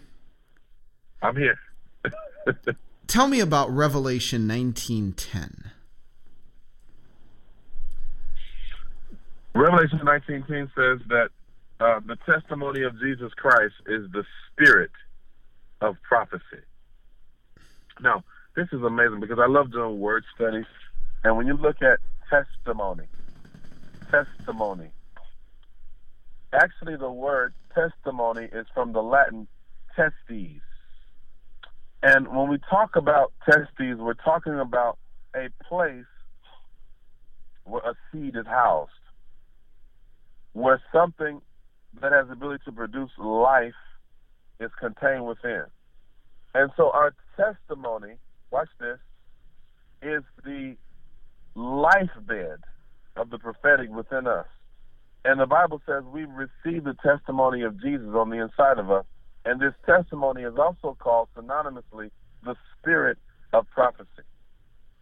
I'm 1.21 1.35
here. 1.35 1.57
tell 3.07 3.27
me 3.27 3.39
about 3.39 3.69
Revelation 3.69 4.47
19:10. 4.47 5.71
Revelation 9.53 9.99
19:10 9.99 10.71
says 10.75 10.99
that 11.07 11.29
uh, 11.79 11.99
the 12.05 12.17
testimony 12.25 12.83
of 12.83 12.99
Jesus 12.99 13.33
Christ 13.33 13.75
is 13.87 14.09
the 14.11 14.25
spirit 14.51 14.91
of 15.81 15.95
prophecy. 16.03 16.63
Now, 18.01 18.23
this 18.55 18.67
is 18.71 18.81
amazing 18.81 19.19
because 19.19 19.39
I 19.39 19.47
love 19.47 19.71
doing 19.71 19.99
word 19.99 20.23
studies, 20.35 20.65
and 21.23 21.37
when 21.37 21.47
you 21.47 21.55
look 21.55 21.77
at 21.81 21.99
testimony, 22.29 23.05
testimony, 24.11 24.89
actually 26.53 26.95
the 26.95 27.11
word 27.11 27.53
testimony 27.73 28.47
is 28.51 28.65
from 28.73 28.93
the 28.93 29.01
Latin 29.01 29.47
testes. 29.95 30.61
And 32.03 32.27
when 32.27 32.49
we 32.49 32.59
talk 32.69 32.95
about 32.95 33.33
testes, 33.49 33.97
we're 33.97 34.13
talking 34.13 34.59
about 34.59 34.97
a 35.35 35.49
place 35.67 36.05
where 37.63 37.81
a 37.81 37.95
seed 38.11 38.35
is 38.35 38.45
housed 38.45 38.91
where 40.55 40.81
something 40.93 41.41
that 42.01 42.13
has 42.13 42.27
the 42.27 42.33
ability 42.33 42.63
to 42.63 42.71
produce 42.71 43.11
life 43.17 43.73
is 44.61 44.71
contained 44.79 45.25
within. 45.25 45.65
And 46.53 46.71
so 46.77 46.91
our 46.91 47.13
testimony, 47.35 48.13
watch 48.55 48.69
this, 48.79 48.99
is 50.01 50.23
the 50.45 50.77
life 51.55 52.15
bed 52.25 52.59
of 53.17 53.29
the 53.29 53.37
prophetic 53.37 53.89
within 53.89 54.27
us. 54.27 54.45
And 55.25 55.41
the 55.41 55.45
Bible 55.45 55.81
says 55.85 56.03
we 56.05 56.23
receive 56.23 56.85
the 56.85 56.95
testimony 57.05 57.63
of 57.63 57.81
Jesus 57.81 58.07
on 58.15 58.29
the 58.29 58.37
inside 58.37 58.79
of 58.79 58.89
us. 58.89 59.05
And 59.43 59.59
this 59.59 59.73
testimony 59.85 60.43
is 60.43 60.53
also 60.57 60.95
called 60.97 61.27
synonymously 61.37 62.11
the 62.43 62.55
spirit 62.77 63.17
of 63.51 63.69
prophecy. 63.71 64.23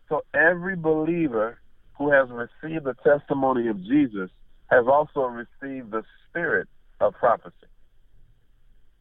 So 0.09 0.21
every 0.33 0.75
believer 0.75 1.59
who 1.99 2.11
has 2.11 2.29
received 2.31 2.85
the 2.85 2.95
testimony 3.03 3.67
of 3.67 3.83
Jesus 3.83 4.31
has 4.67 4.85
also 4.87 5.25
received 5.25 5.91
the 5.91 6.01
spirit 6.27 6.67
of 6.99 7.13
prophecy. 7.13 7.69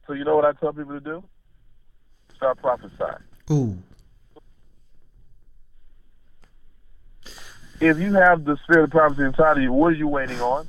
So 0.06 0.12
you 0.12 0.24
know 0.24 0.36
what 0.36 0.44
I 0.44 0.52
tell 0.52 0.74
people 0.74 0.92
to 0.92 1.00
do? 1.00 1.24
Start 2.36 2.58
prophesying. 2.58 3.24
Ooh. 3.50 3.78
If 7.82 7.98
you 7.98 8.14
have 8.14 8.44
the 8.44 8.56
spirit 8.62 8.84
of 8.84 8.90
prophecy 8.90 9.24
inside 9.24 9.56
of 9.56 9.62
you, 9.62 9.72
what 9.72 9.88
are 9.88 9.96
you 9.96 10.06
waiting 10.06 10.40
on? 10.40 10.68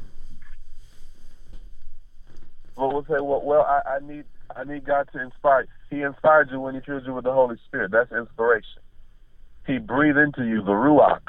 Well, 2.76 2.92
we'll 2.92 3.04
say, 3.04 3.22
well, 3.22 3.42
well, 3.44 3.62
I, 3.62 3.98
I 3.98 4.00
need, 4.00 4.26
I 4.56 4.64
need 4.64 4.84
God 4.86 5.08
to 5.14 5.22
inspire. 5.22 5.68
He 5.92 6.02
inspired 6.02 6.50
you 6.52 6.60
when 6.60 6.74
He 6.74 6.82
filled 6.82 7.06
you 7.06 7.14
with 7.14 7.26
the 7.26 7.32
Holy 7.32 7.58
Spirit. 7.68 7.92
That's 7.92 8.12
inspiration. 8.12 8.82
He 9.68 9.78
breathed 9.78 10.18
into 10.18 10.44
you 10.44 10.64
the 10.64 10.72
ruach. 10.72 11.22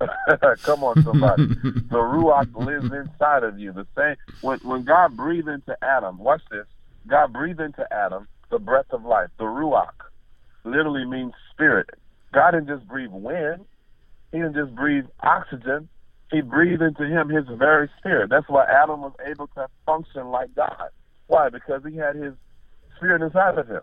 Come 0.62 0.84
on, 0.84 0.96
somebody. 1.02 1.44
the 1.90 1.96
ruach 1.96 2.54
lives 2.54 2.92
inside 2.92 3.42
of 3.44 3.58
you. 3.58 3.72
The 3.72 3.86
same 3.96 4.16
when 4.42 4.58
when 4.62 4.84
God 4.84 5.16
breathed 5.16 5.48
into 5.48 5.76
Adam. 5.82 6.18
Watch 6.18 6.42
this. 6.50 6.66
God 7.08 7.32
breathed 7.32 7.60
into 7.60 7.86
Adam 7.92 8.28
the 8.50 8.58
breath 8.58 8.86
of 8.90 9.04
life. 9.04 9.30
The 9.38 9.44
ruach 9.44 9.92
literally 10.64 11.06
means 11.06 11.32
spirit. 11.52 11.88
God 12.34 12.52
didn't 12.52 12.68
just 12.68 12.86
breathe 12.86 13.10
wind. 13.12 13.64
He 14.32 14.38
didn't 14.38 14.54
just 14.54 14.74
breathe 14.74 15.04
oxygen. 15.20 15.88
He 16.30 16.40
breathed 16.40 16.82
into 16.82 17.04
him 17.04 17.28
his 17.28 17.44
very 17.58 17.90
spirit. 17.98 18.30
That's 18.30 18.48
why 18.48 18.64
Adam 18.64 19.02
was 19.02 19.12
able 19.24 19.46
to 19.48 19.68
function 19.84 20.28
like 20.28 20.54
God. 20.54 20.88
Why? 21.26 21.50
Because 21.50 21.82
he 21.88 21.96
had 21.96 22.16
his 22.16 22.32
spirit 22.96 23.22
inside 23.22 23.58
of 23.58 23.68
him. 23.68 23.82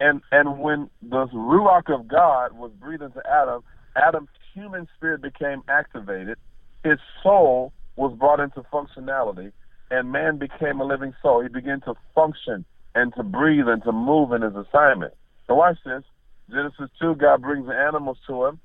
And 0.00 0.22
and 0.32 0.60
when 0.60 0.88
the 1.02 1.26
ruach 1.34 1.92
of 1.92 2.08
God 2.08 2.52
was 2.52 2.70
breathed 2.80 3.02
into 3.02 3.22
Adam, 3.28 3.62
Adam's 3.96 4.28
human 4.54 4.88
spirit 4.96 5.20
became 5.20 5.62
activated. 5.68 6.38
His 6.84 6.98
soul 7.22 7.72
was 7.96 8.16
brought 8.16 8.40
into 8.40 8.62
functionality, 8.72 9.52
and 9.90 10.12
man 10.12 10.38
became 10.38 10.80
a 10.80 10.84
living 10.84 11.14
soul. 11.20 11.42
He 11.42 11.48
began 11.48 11.80
to 11.82 11.94
function 12.14 12.64
and 12.94 13.12
to 13.16 13.22
breathe 13.22 13.68
and 13.68 13.82
to 13.82 13.92
move 13.92 14.32
in 14.32 14.42
his 14.42 14.54
assignment. 14.54 15.14
So 15.46 15.54
watch 15.54 15.78
this. 15.84 16.04
Genesis 16.48 16.88
two, 17.00 17.14
God 17.16 17.42
brings 17.42 17.66
the 17.66 17.74
animals 17.74 18.18
to 18.26 18.46
him, 18.46 18.60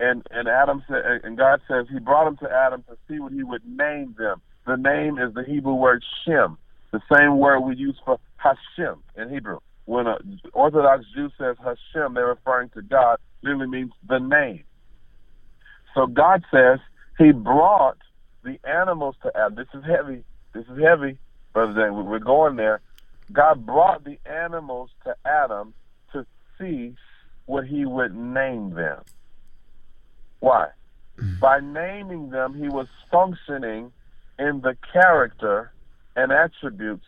and 0.00 0.26
and 0.30 0.48
Adam 0.48 0.82
said, 0.88 1.02
and 1.22 1.36
God 1.36 1.60
says 1.68 1.86
He 1.90 1.98
brought 1.98 2.24
them 2.24 2.36
to 2.38 2.54
Adam 2.54 2.84
to 2.88 2.96
see 3.08 3.20
what 3.20 3.32
He 3.32 3.42
would 3.42 3.62
name 3.66 4.14
them. 4.18 4.40
The 4.66 4.76
name 4.76 5.18
is 5.18 5.34
the 5.34 5.44
Hebrew 5.44 5.74
word 5.74 6.02
Shem, 6.24 6.56
the 6.90 7.00
same 7.12 7.38
word 7.38 7.60
we 7.60 7.76
use 7.76 7.98
for 8.04 8.18
Hashem 8.36 9.02
in 9.16 9.28
Hebrew. 9.30 9.58
When 9.86 10.06
an 10.06 10.40
Orthodox 10.52 11.04
Jew 11.14 11.28
says 11.38 11.56
Hashem, 11.58 12.14
they're 12.14 12.26
referring 12.26 12.70
to 12.70 12.82
God. 12.82 13.18
Literally 13.42 13.66
means 13.66 13.92
the 14.08 14.18
name. 14.18 14.64
So 15.94 16.06
God 16.06 16.44
says 16.50 16.78
He 17.18 17.32
brought 17.32 17.98
the 18.42 18.58
animals 18.64 19.16
to 19.22 19.30
Adam. 19.36 19.54
This 19.54 19.68
is 19.74 19.84
heavy. 19.84 20.24
This 20.54 20.64
is 20.64 20.82
heavy, 20.82 21.18
brother. 21.52 21.74
Dan. 21.74 22.06
We're 22.06 22.18
going 22.18 22.56
there. 22.56 22.80
God 23.32 23.66
brought 23.66 24.04
the 24.04 24.18
animals 24.24 24.90
to 25.04 25.14
Adam 25.24 25.74
to 26.12 26.26
see 26.58 26.94
what 27.46 27.66
He 27.66 27.84
would 27.84 28.14
name 28.14 28.74
them. 28.74 29.02
Why? 30.44 30.68
Mm. 31.18 31.40
By 31.40 31.60
naming 31.60 32.28
them, 32.28 32.52
He 32.54 32.68
was 32.68 32.86
functioning 33.10 33.92
in 34.38 34.60
the 34.60 34.76
character 34.92 35.72
and 36.16 36.30
attributes 36.30 37.06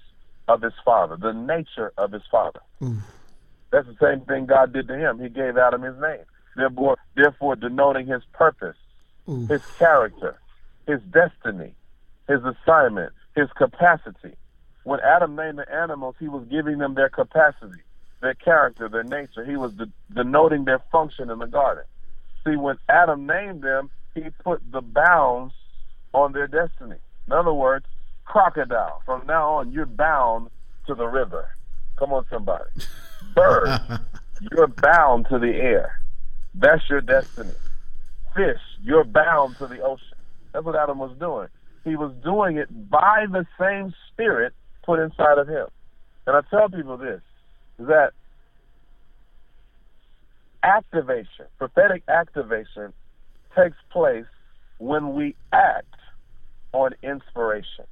of 0.48 0.62
His 0.62 0.72
Father, 0.84 1.16
the 1.16 1.32
nature 1.32 1.92
of 1.98 2.12
His 2.12 2.22
Father. 2.30 2.60
Ooh. 2.82 2.96
That's 3.70 3.86
the 3.88 3.96
same 4.00 4.20
thing 4.22 4.46
God 4.46 4.72
did 4.72 4.88
to 4.88 4.96
him. 4.96 5.18
He 5.18 5.28
gave 5.28 5.58
Adam 5.58 5.82
his 5.82 6.00
name, 6.00 6.24
therefore, 6.56 6.96
therefore 7.14 7.56
denoting 7.56 8.06
his 8.06 8.22
purpose, 8.32 8.76
Ooh. 9.28 9.44
his 9.46 9.60
character, 9.78 10.38
his 10.86 11.00
destiny, 11.10 11.74
his 12.28 12.40
assignment, 12.42 13.12
his 13.34 13.48
capacity. 13.56 14.34
When 14.84 15.00
Adam 15.00 15.36
named 15.36 15.58
the 15.58 15.70
animals, 15.70 16.14
he 16.18 16.28
was 16.28 16.46
giving 16.48 16.78
them 16.78 16.94
their 16.94 17.10
capacity, 17.10 17.82
their 18.22 18.34
character, 18.34 18.88
their 18.88 19.04
nature. 19.04 19.44
He 19.44 19.56
was 19.56 19.72
de- 19.74 19.92
denoting 20.14 20.64
their 20.64 20.80
function 20.90 21.28
in 21.28 21.40
the 21.40 21.46
garden. 21.46 21.84
See, 22.46 22.56
when 22.56 22.76
Adam 22.88 23.26
named 23.26 23.62
them, 23.62 23.90
he 24.14 24.22
put 24.44 24.62
the 24.70 24.80
bounds 24.80 25.52
on 26.12 26.32
their 26.32 26.46
destiny. 26.46 26.96
In 27.26 27.32
other 27.32 27.52
words, 27.52 27.86
crocodile. 28.24 29.02
From 29.04 29.26
now 29.26 29.54
on, 29.54 29.72
you're 29.72 29.84
bound 29.84 30.50
to 30.86 30.94
the 30.94 31.06
river. 31.06 31.48
Come 31.98 32.12
on, 32.12 32.24
somebody. 32.30 32.64
Bird, 33.34 33.68
you're 34.52 34.68
bound 34.68 35.26
to 35.30 35.38
the 35.38 35.54
air. 35.54 36.00
That's 36.54 36.88
your 36.88 37.00
destiny. 37.00 37.52
Fish, 38.34 38.60
you're 38.82 39.04
bound 39.04 39.56
to 39.56 39.66
the 39.66 39.80
ocean. 39.80 40.16
That's 40.52 40.64
what 40.64 40.76
Adam 40.76 40.98
was 40.98 41.16
doing. 41.18 41.48
He 41.84 41.96
was 41.96 42.12
doing 42.22 42.58
it 42.58 42.68
by 42.90 43.26
the 43.30 43.46
same 43.58 43.94
spirit 44.12 44.52
put 44.84 45.00
inside 45.00 45.38
of 45.38 45.48
him. 45.48 45.66
And 46.26 46.36
I 46.36 46.40
tell 46.50 46.68
people 46.68 46.96
this 46.96 47.20
that 47.78 48.12
activation, 50.66 51.46
prophetic 51.58 52.02
activation, 52.08 52.92
takes 53.56 53.76
place 53.90 54.26
when 54.78 55.14
we 55.14 55.34
act 55.52 55.94
on 56.72 56.90
inspiration. 57.02 57.86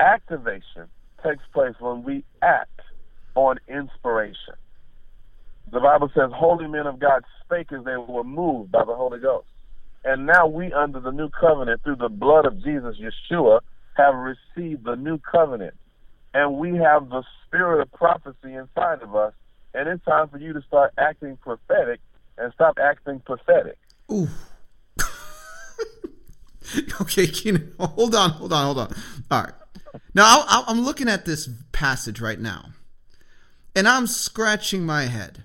Activation 0.00 0.88
takes 1.24 1.42
place 1.52 1.74
when 1.78 2.02
we 2.02 2.24
act 2.42 2.80
on 3.36 3.58
inspiration. 3.68 4.54
The 5.72 5.80
Bible 5.80 6.10
says, 6.14 6.30
Holy 6.34 6.66
men 6.66 6.86
of 6.86 6.98
God 6.98 7.24
spake 7.44 7.72
as 7.72 7.84
they 7.84 7.96
were 7.96 8.24
moved 8.24 8.72
by 8.72 8.84
the 8.84 8.94
Holy 8.94 9.20
Ghost. 9.20 9.46
And 10.04 10.26
now 10.26 10.46
we, 10.46 10.72
under 10.72 11.00
the 11.00 11.10
new 11.10 11.30
covenant, 11.30 11.82
through 11.82 11.96
the 11.96 12.10
blood 12.10 12.44
of 12.44 12.62
Jesus, 12.62 12.96
Yeshua, 13.00 13.60
have 13.96 14.14
received 14.14 14.84
the 14.84 14.96
new 14.96 15.18
covenant. 15.18 15.74
And 16.34 16.58
we 16.58 16.76
have 16.76 17.08
the 17.08 17.22
spirit 17.46 17.80
of 17.80 17.92
prophecy 17.92 18.52
inside 18.52 19.00
of 19.02 19.14
us. 19.16 19.32
And 19.74 19.88
it's 19.88 20.04
time 20.04 20.28
for 20.28 20.38
you 20.38 20.52
to 20.52 20.62
start 20.62 20.92
acting 20.96 21.36
prophetic 21.36 22.00
and 22.38 22.52
stop 22.52 22.78
acting 22.80 23.20
pathetic. 23.20 23.78
Ooh. 24.10 24.28
okay, 27.00 27.26
Kynan, 27.26 27.72
hold 27.78 28.14
on, 28.14 28.30
hold 28.30 28.52
on, 28.52 28.64
hold 28.64 28.78
on. 28.78 28.94
All 29.30 29.42
right. 29.42 29.52
Now, 30.14 30.44
I'm 30.48 30.80
looking 30.80 31.08
at 31.08 31.24
this 31.24 31.48
passage 31.72 32.20
right 32.20 32.40
now, 32.40 32.70
and 33.74 33.88
I'm 33.88 34.06
scratching 34.06 34.84
my 34.84 35.04
head 35.04 35.44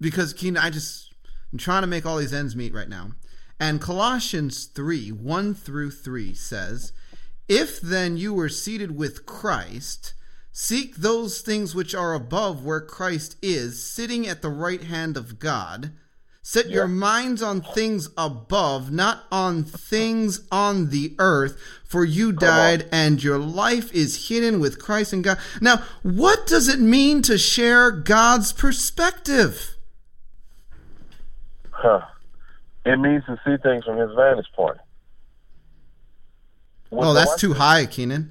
because, 0.00 0.34
Kynan, 0.34 0.62
I 0.62 0.70
just, 0.70 1.14
I'm 1.52 1.58
trying 1.58 1.82
to 1.82 1.86
make 1.86 2.06
all 2.06 2.18
these 2.18 2.32
ends 2.32 2.56
meet 2.56 2.74
right 2.74 2.88
now. 2.88 3.12
And 3.58 3.80
Colossians 3.80 4.64
3 4.64 5.12
1 5.12 5.54
through 5.54 5.90
3 5.90 6.34
says, 6.34 6.92
If 7.48 7.80
then 7.80 8.16
you 8.16 8.32
were 8.32 8.48
seated 8.48 8.96
with 8.96 9.26
Christ, 9.26 10.14
seek 10.52 10.96
those 10.96 11.40
things 11.40 11.74
which 11.74 11.94
are 11.94 12.14
above 12.14 12.64
where 12.64 12.80
Christ 12.80 13.36
is, 13.42 13.82
sitting 13.84 14.26
at 14.26 14.42
the 14.42 14.48
right 14.48 14.82
hand 14.82 15.16
of 15.16 15.38
God. 15.38 15.92
Set 16.42 16.66
yeah. 16.66 16.76
your 16.76 16.88
minds 16.88 17.42
on 17.42 17.60
things 17.60 18.08
above, 18.16 18.90
not 18.90 19.24
on 19.30 19.62
things 19.62 20.46
on 20.50 20.88
the 20.88 21.14
earth, 21.18 21.60
for 21.84 22.04
you 22.04 22.32
died 22.32 22.88
and 22.90 23.22
your 23.22 23.38
life 23.38 23.92
is 23.92 24.28
hidden 24.28 24.58
with 24.58 24.78
Christ 24.82 25.12
in 25.12 25.22
God. 25.22 25.38
Now, 25.60 25.82
what 26.02 26.46
does 26.46 26.66
it 26.66 26.80
mean 26.80 27.20
to 27.22 27.36
share 27.36 27.90
God's 27.90 28.52
perspective? 28.52 29.76
Huh. 31.70 32.00
It 32.86 32.96
means 32.96 33.24
to 33.26 33.38
see 33.44 33.56
things 33.62 33.84
from 33.84 33.98
his 33.98 34.10
vantage 34.16 34.50
point. 34.54 34.78
oh, 36.90 37.12
that's 37.12 37.36
too 37.36 37.52
high, 37.52 37.86
Kynan. 37.86 38.30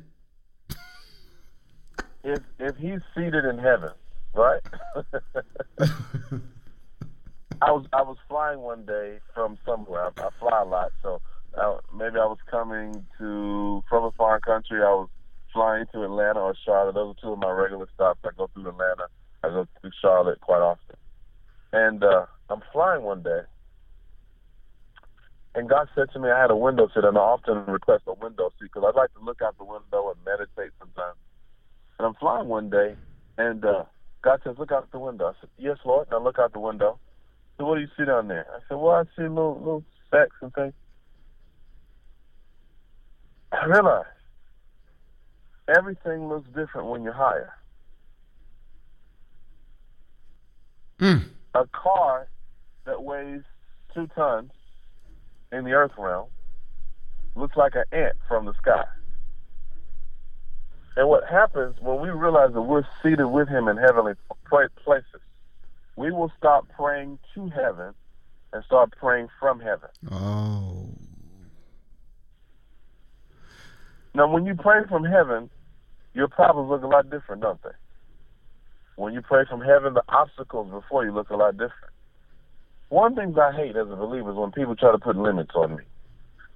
If 2.29 2.41
if 2.59 2.75
he's 2.77 3.01
seated 3.15 3.45
in 3.45 3.57
heaven, 3.57 3.91
right? 4.33 4.61
I 7.61 7.71
was 7.71 7.85
I 7.91 8.01
was 8.01 8.17
flying 8.27 8.59
one 8.59 8.85
day 8.85 9.19
from 9.33 9.57
somewhere. 9.65 10.05
I, 10.05 10.09
I 10.21 10.29
fly 10.39 10.61
a 10.61 10.65
lot, 10.65 10.91
so 11.01 11.21
uh, 11.57 11.77
maybe 11.93 12.17
I 12.17 12.25
was 12.25 12.37
coming 12.49 13.05
to 13.17 13.83
from 13.89 14.03
a 14.05 14.11
foreign 14.11 14.41
country. 14.41 14.81
I 14.81 14.91
was 14.91 15.09
flying 15.51 15.85
to 15.93 16.03
Atlanta 16.03 16.39
or 16.39 16.55
Charlotte. 16.65 16.95
Those 16.95 17.15
are 17.17 17.21
two 17.21 17.33
of 17.33 17.39
my 17.39 17.51
regular 17.51 17.87
stops. 17.93 18.19
I 18.23 18.29
go 18.37 18.49
through 18.53 18.69
Atlanta. 18.69 19.07
I 19.43 19.49
go 19.49 19.67
through 19.81 19.91
Charlotte 20.01 20.39
quite 20.41 20.61
often. 20.61 20.95
And 21.71 22.03
uh, 22.03 22.25
I'm 22.49 22.61
flying 22.71 23.03
one 23.03 23.21
day, 23.23 23.41
and 25.55 25.69
God 25.69 25.87
said 25.95 26.09
to 26.13 26.19
me, 26.19 26.29
I 26.29 26.39
had 26.41 26.51
a 26.51 26.55
window 26.55 26.87
seat, 26.87 27.03
and 27.03 27.17
I 27.17 27.21
often 27.21 27.65
request 27.65 28.03
a 28.07 28.13
window 28.13 28.49
seat 28.59 28.69
because 28.73 28.83
I'd 28.87 28.97
like 28.97 29.13
to 29.13 29.23
look 29.23 29.41
out 29.41 29.57
the 29.57 29.65
window 29.65 30.13
and 30.13 30.17
meditate 30.25 30.71
sometimes. 30.79 31.17
And 31.99 32.07
I'm 32.07 32.15
flying 32.15 32.47
one 32.47 32.69
day, 32.69 32.95
and 33.37 33.63
uh, 33.65 33.83
God 34.23 34.39
says, 34.43 34.55
Look 34.57 34.71
out 34.71 34.89
the 34.91 34.99
window. 34.99 35.27
I 35.27 35.33
said, 35.41 35.49
Yes, 35.57 35.77
Lord. 35.85 36.07
And 36.07 36.15
I 36.15 36.23
look 36.23 36.39
out 36.39 36.53
the 36.53 36.59
window. 36.59 36.97
So 37.57 37.65
what 37.65 37.75
do 37.75 37.81
you 37.81 37.89
see 37.97 38.05
down 38.05 38.29
there? 38.29 38.47
I 38.49 38.59
said, 38.69 38.77
Well, 38.77 38.95
I 38.95 39.03
see 39.15 39.23
little 39.23 39.57
little 39.59 39.83
specks 40.07 40.35
and 40.41 40.53
things. 40.53 40.73
I 43.51 43.65
realized 43.65 44.07
everything 45.77 46.29
looks 46.29 46.47
different 46.55 46.87
when 46.87 47.03
you're 47.03 47.13
higher. 47.13 47.53
Mm. 50.99 51.25
A 51.55 51.65
car 51.67 52.29
that 52.85 53.03
weighs 53.03 53.41
two 53.93 54.07
tons 54.15 54.51
in 55.51 55.65
the 55.65 55.71
earth 55.71 55.91
realm 55.97 56.27
looks 57.35 57.57
like 57.57 57.73
an 57.75 57.83
ant 57.91 58.15
from 58.27 58.45
the 58.45 58.53
sky. 58.61 58.85
And 60.95 61.07
what 61.07 61.23
happens 61.29 61.75
when 61.79 62.01
we 62.01 62.09
realize 62.09 62.53
that 62.53 62.61
we're 62.61 62.85
seated 63.01 63.27
with 63.27 63.47
Him 63.47 63.67
in 63.67 63.77
heavenly 63.77 64.13
places, 64.49 65.21
we 65.95 66.11
will 66.11 66.31
stop 66.37 66.67
praying 66.75 67.19
to 67.35 67.49
heaven 67.49 67.93
and 68.51 68.63
start 68.63 68.93
praying 68.97 69.29
from 69.39 69.59
heaven. 69.59 69.89
Oh. 70.11 70.89
Now, 74.15 74.31
when 74.31 74.45
you 74.45 74.55
pray 74.55 74.81
from 74.89 75.03
heaven, 75.05 75.49
your 76.13 76.27
problems 76.27 76.69
look 76.69 76.83
a 76.83 76.87
lot 76.87 77.09
different, 77.09 77.41
don't 77.41 77.61
they? 77.63 77.69
When 78.95 79.13
you 79.13 79.21
pray 79.21 79.45
from 79.49 79.61
heaven, 79.61 79.93
the 79.93 80.03
obstacles 80.09 80.71
before 80.71 81.05
you 81.05 81.13
look 81.13 81.29
a 81.29 81.35
lot 81.35 81.51
different. 81.53 81.93
One 82.89 83.15
thing 83.15 83.35
I 83.39 83.55
hate 83.55 83.75
as 83.77 83.87
a 83.89 83.95
believer 83.95 84.31
is 84.31 84.35
when 84.35 84.51
people 84.51 84.75
try 84.75 84.91
to 84.91 84.97
put 84.97 85.15
limits 85.15 85.51
on 85.55 85.77
me. 85.77 85.83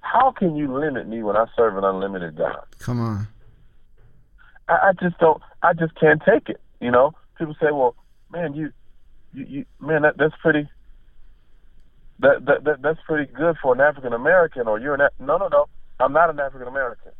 How 0.00 0.32
can 0.32 0.56
you 0.56 0.76
limit 0.76 1.08
me 1.08 1.22
when 1.22 1.36
I 1.36 1.46
serve 1.56 1.78
an 1.78 1.84
unlimited 1.84 2.36
God? 2.36 2.64
Come 2.80 3.00
on. 3.00 3.28
I, 4.68 4.72
I 4.72 4.92
just 5.00 5.18
don't. 5.18 5.42
I 5.62 5.72
just 5.72 5.94
can't 5.98 6.22
take 6.24 6.48
it. 6.48 6.60
You 6.80 6.90
know, 6.90 7.12
people 7.38 7.54
say, 7.60 7.68
"Well, 7.72 7.94
man, 8.30 8.54
you, 8.54 8.72
you, 9.32 9.46
you 9.48 9.64
man, 9.80 10.02
that 10.02 10.16
that's 10.16 10.34
pretty. 10.42 10.68
That, 12.20 12.44
that, 12.46 12.64
that 12.64 12.82
that's 12.82 13.00
pretty 13.06 13.30
good 13.32 13.56
for 13.60 13.74
an 13.74 13.80
African 13.80 14.12
American, 14.12 14.68
or 14.68 14.78
you're 14.78 14.94
an 14.94 15.08
no, 15.18 15.36
no, 15.36 15.48
no. 15.48 15.66
I'm 16.00 16.12
not 16.12 16.30
an 16.30 16.40
African 16.40 16.68
American. 16.68 17.12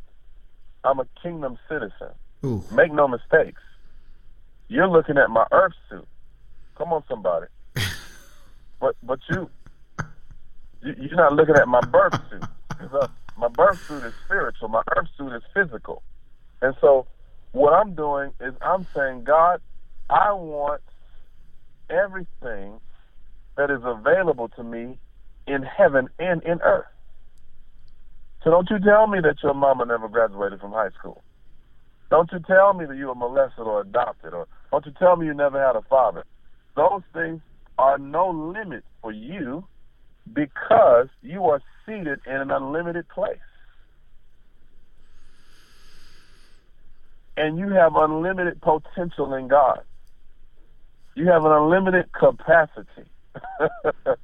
I'm 0.84 1.00
a 1.00 1.06
kingdom 1.22 1.58
citizen. 1.68 2.10
Ooh. 2.44 2.62
Make 2.72 2.92
no 2.92 3.08
mistakes. 3.08 3.62
You're 4.68 4.88
looking 4.88 5.18
at 5.18 5.30
my 5.30 5.46
earth 5.52 5.72
suit. 5.88 6.06
Come 6.76 6.92
on, 6.92 7.02
somebody. 7.08 7.46
But 8.80 8.96
but 9.02 9.18
you, 9.30 9.48
you 10.82 10.94
you're 10.98 11.16
not 11.16 11.32
looking 11.32 11.54
at 11.56 11.66
my 11.66 11.80
birth 11.80 12.20
suit. 12.30 12.44
Uh, 12.92 13.06
my 13.38 13.48
birth 13.48 13.80
suit 13.86 14.04
is 14.04 14.12
spiritual. 14.26 14.68
My 14.68 14.82
earth 14.94 15.08
suit 15.16 15.32
is 15.32 15.42
physical. 15.54 16.02
And 16.60 16.74
so 16.80 17.06
what 17.55 17.72
I'm 17.72 17.94
doing 17.94 18.32
is 18.40 18.52
I'm 18.60 18.86
saying, 18.97 19.24
God, 19.24 19.60
I 20.10 20.32
want 20.32 20.82
everything 21.89 22.81
that 23.56 23.70
is 23.70 23.81
available 23.85 24.48
to 24.56 24.64
me 24.64 24.98
in 25.47 25.62
heaven 25.62 26.09
and 26.18 26.43
in 26.43 26.60
earth. 26.62 26.86
So 28.43 28.51
don't 28.51 28.68
you 28.70 28.78
tell 28.81 29.06
me 29.06 29.20
that 29.22 29.36
your 29.43 29.55
mama 29.55 29.86
never 29.86 30.09
graduated 30.09 30.60
from 30.60 30.72
high 30.72 30.90
school. 30.98 31.22
Don't 32.10 32.31
you 32.32 32.40
tell 32.40 32.74
me 32.74 32.86
that 32.86 32.97
you 32.97 33.06
were 33.06 33.14
molested 33.14 33.66
or 33.66 33.81
adopted, 33.81 34.35
or 34.35 34.47
don't 34.72 34.85
you 34.85 34.93
tell 34.98 35.16
me 35.16 35.26
you 35.26 35.35
never 35.35 35.64
had 35.64 35.76
a 35.76 35.82
father. 35.89 36.24
Those 36.76 37.02
things 37.12 37.40
are 37.78 37.98
no 37.98 38.31
limit 38.31 38.85
for 39.01 39.12
you 39.12 39.66
because 40.32 41.09
you 41.22 41.44
are 41.44 41.60
seated 41.86 42.18
in 42.26 42.35
an 42.35 42.51
unlimited 42.51 43.09
place. 43.09 43.39
And 47.36 47.59
you 47.59 47.69
have 47.70 47.97
unlimited 47.97 48.61
potential 48.61 49.35
in 49.35 49.48
God. 49.48 49.81
You 51.15 51.27
have 51.28 51.44
an 51.44 51.52
unlimited 51.52 52.12
capacity. 52.12 53.09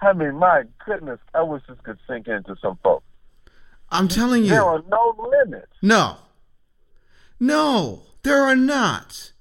I 0.00 0.12
mean, 0.12 0.36
my 0.36 0.64
goodness, 0.84 1.20
I 1.34 1.42
wish 1.42 1.62
this 1.68 1.78
could 1.84 1.98
sink 2.08 2.26
into 2.26 2.56
some 2.60 2.78
folks. 2.82 3.04
I'm 3.90 4.08
telling 4.08 4.42
you. 4.42 4.50
There 4.50 4.64
are 4.64 4.82
no 4.88 5.30
limits. 5.44 5.72
No. 5.80 6.16
No, 7.38 8.02
there 8.22 8.42
are 8.42 8.56
not. 8.56 9.32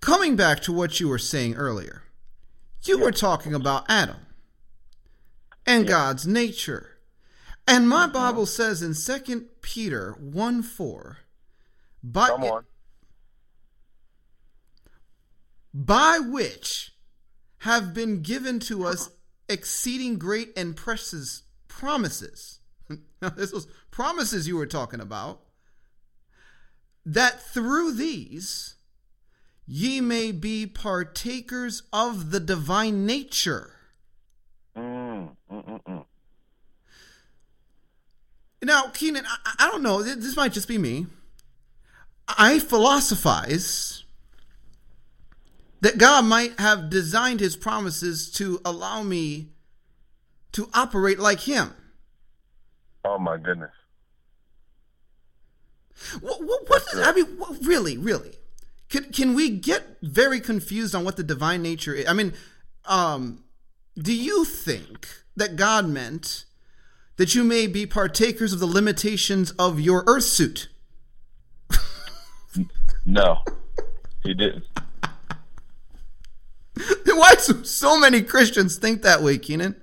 Coming 0.00 0.36
back 0.36 0.60
to 0.62 0.72
what 0.72 1.00
you 1.00 1.08
were 1.08 1.18
saying 1.18 1.54
earlier, 1.54 2.02
you 2.82 2.98
were 2.98 3.12
talking 3.12 3.54
about 3.54 3.84
Adam 3.88 4.26
and 5.64 5.86
God's 5.86 6.26
nature. 6.26 6.98
And 7.66 7.88
my 7.88 8.04
mm-hmm. 8.04 8.12
Bible 8.12 8.46
says 8.46 8.82
in 8.82 8.94
2 8.94 9.46
Peter 9.60 10.16
1 10.18 10.62
4, 10.62 11.18
by, 12.02 12.28
by 15.72 16.18
which 16.18 16.92
have 17.58 17.94
been 17.94 18.22
given 18.22 18.58
to 18.60 18.84
us 18.86 19.10
exceeding 19.48 20.18
great 20.18 20.52
and 20.56 20.76
precious 20.76 21.42
promises. 21.68 22.60
Now, 23.22 23.28
this 23.28 23.52
was 23.52 23.68
promises 23.92 24.48
you 24.48 24.56
were 24.56 24.66
talking 24.66 24.98
about. 25.00 25.42
That 27.06 27.40
through 27.40 27.92
these 27.92 28.74
ye 29.64 30.00
may 30.00 30.32
be 30.32 30.66
partakers 30.66 31.84
of 31.92 32.32
the 32.32 32.40
divine 32.40 33.06
nature. 33.06 33.76
Mm, 34.76 35.36
mm, 35.50 35.82
mm, 35.84 36.04
now, 38.62 38.84
Kynan, 38.84 39.24
I, 39.26 39.66
I 39.66 39.70
don't 39.70 39.82
know. 39.82 40.02
This 40.02 40.36
might 40.36 40.52
just 40.52 40.68
be 40.68 40.78
me. 40.78 41.06
I 42.28 42.58
philosophize 42.58 44.04
that 45.80 45.98
God 45.98 46.24
might 46.24 46.58
have 46.58 46.90
designed 46.90 47.40
his 47.40 47.56
promises 47.56 48.30
to 48.32 48.60
allow 48.64 49.02
me 49.02 49.48
to 50.52 50.68
operate 50.72 51.18
like 51.18 51.40
him. 51.40 51.74
Oh 53.04 53.18
my 53.18 53.36
goodness. 53.36 53.72
What, 56.20 56.42
what, 56.42 56.82
I 56.96 57.12
mean, 57.12 57.26
what, 57.38 57.64
really, 57.64 57.96
really? 57.96 58.34
Can, 58.88 59.04
can 59.04 59.34
we 59.34 59.50
get 59.50 59.98
very 60.02 60.40
confused 60.40 60.94
on 60.94 61.04
what 61.04 61.16
the 61.16 61.22
divine 61.22 61.62
nature 61.62 61.94
is? 61.94 62.06
I 62.06 62.12
mean, 62.12 62.34
um, 62.84 63.44
do 63.96 64.14
you 64.14 64.44
think 64.44 65.08
that 65.36 65.56
God 65.56 65.88
meant 65.88 66.44
that 67.16 67.34
you 67.34 67.44
may 67.44 67.66
be 67.66 67.86
partakers 67.86 68.52
of 68.52 68.60
the 68.60 68.66
limitations 68.66 69.50
of 69.52 69.80
your 69.80 70.04
earth 70.06 70.24
suit? 70.24 70.68
No, 73.04 73.38
he 74.22 74.34
didn't. 74.34 74.64
Why 77.06 77.34
do 77.46 77.64
so 77.64 77.98
many 77.98 78.22
Christians 78.22 78.76
think 78.76 79.02
that 79.02 79.22
way, 79.22 79.38
Kynan? 79.38 79.76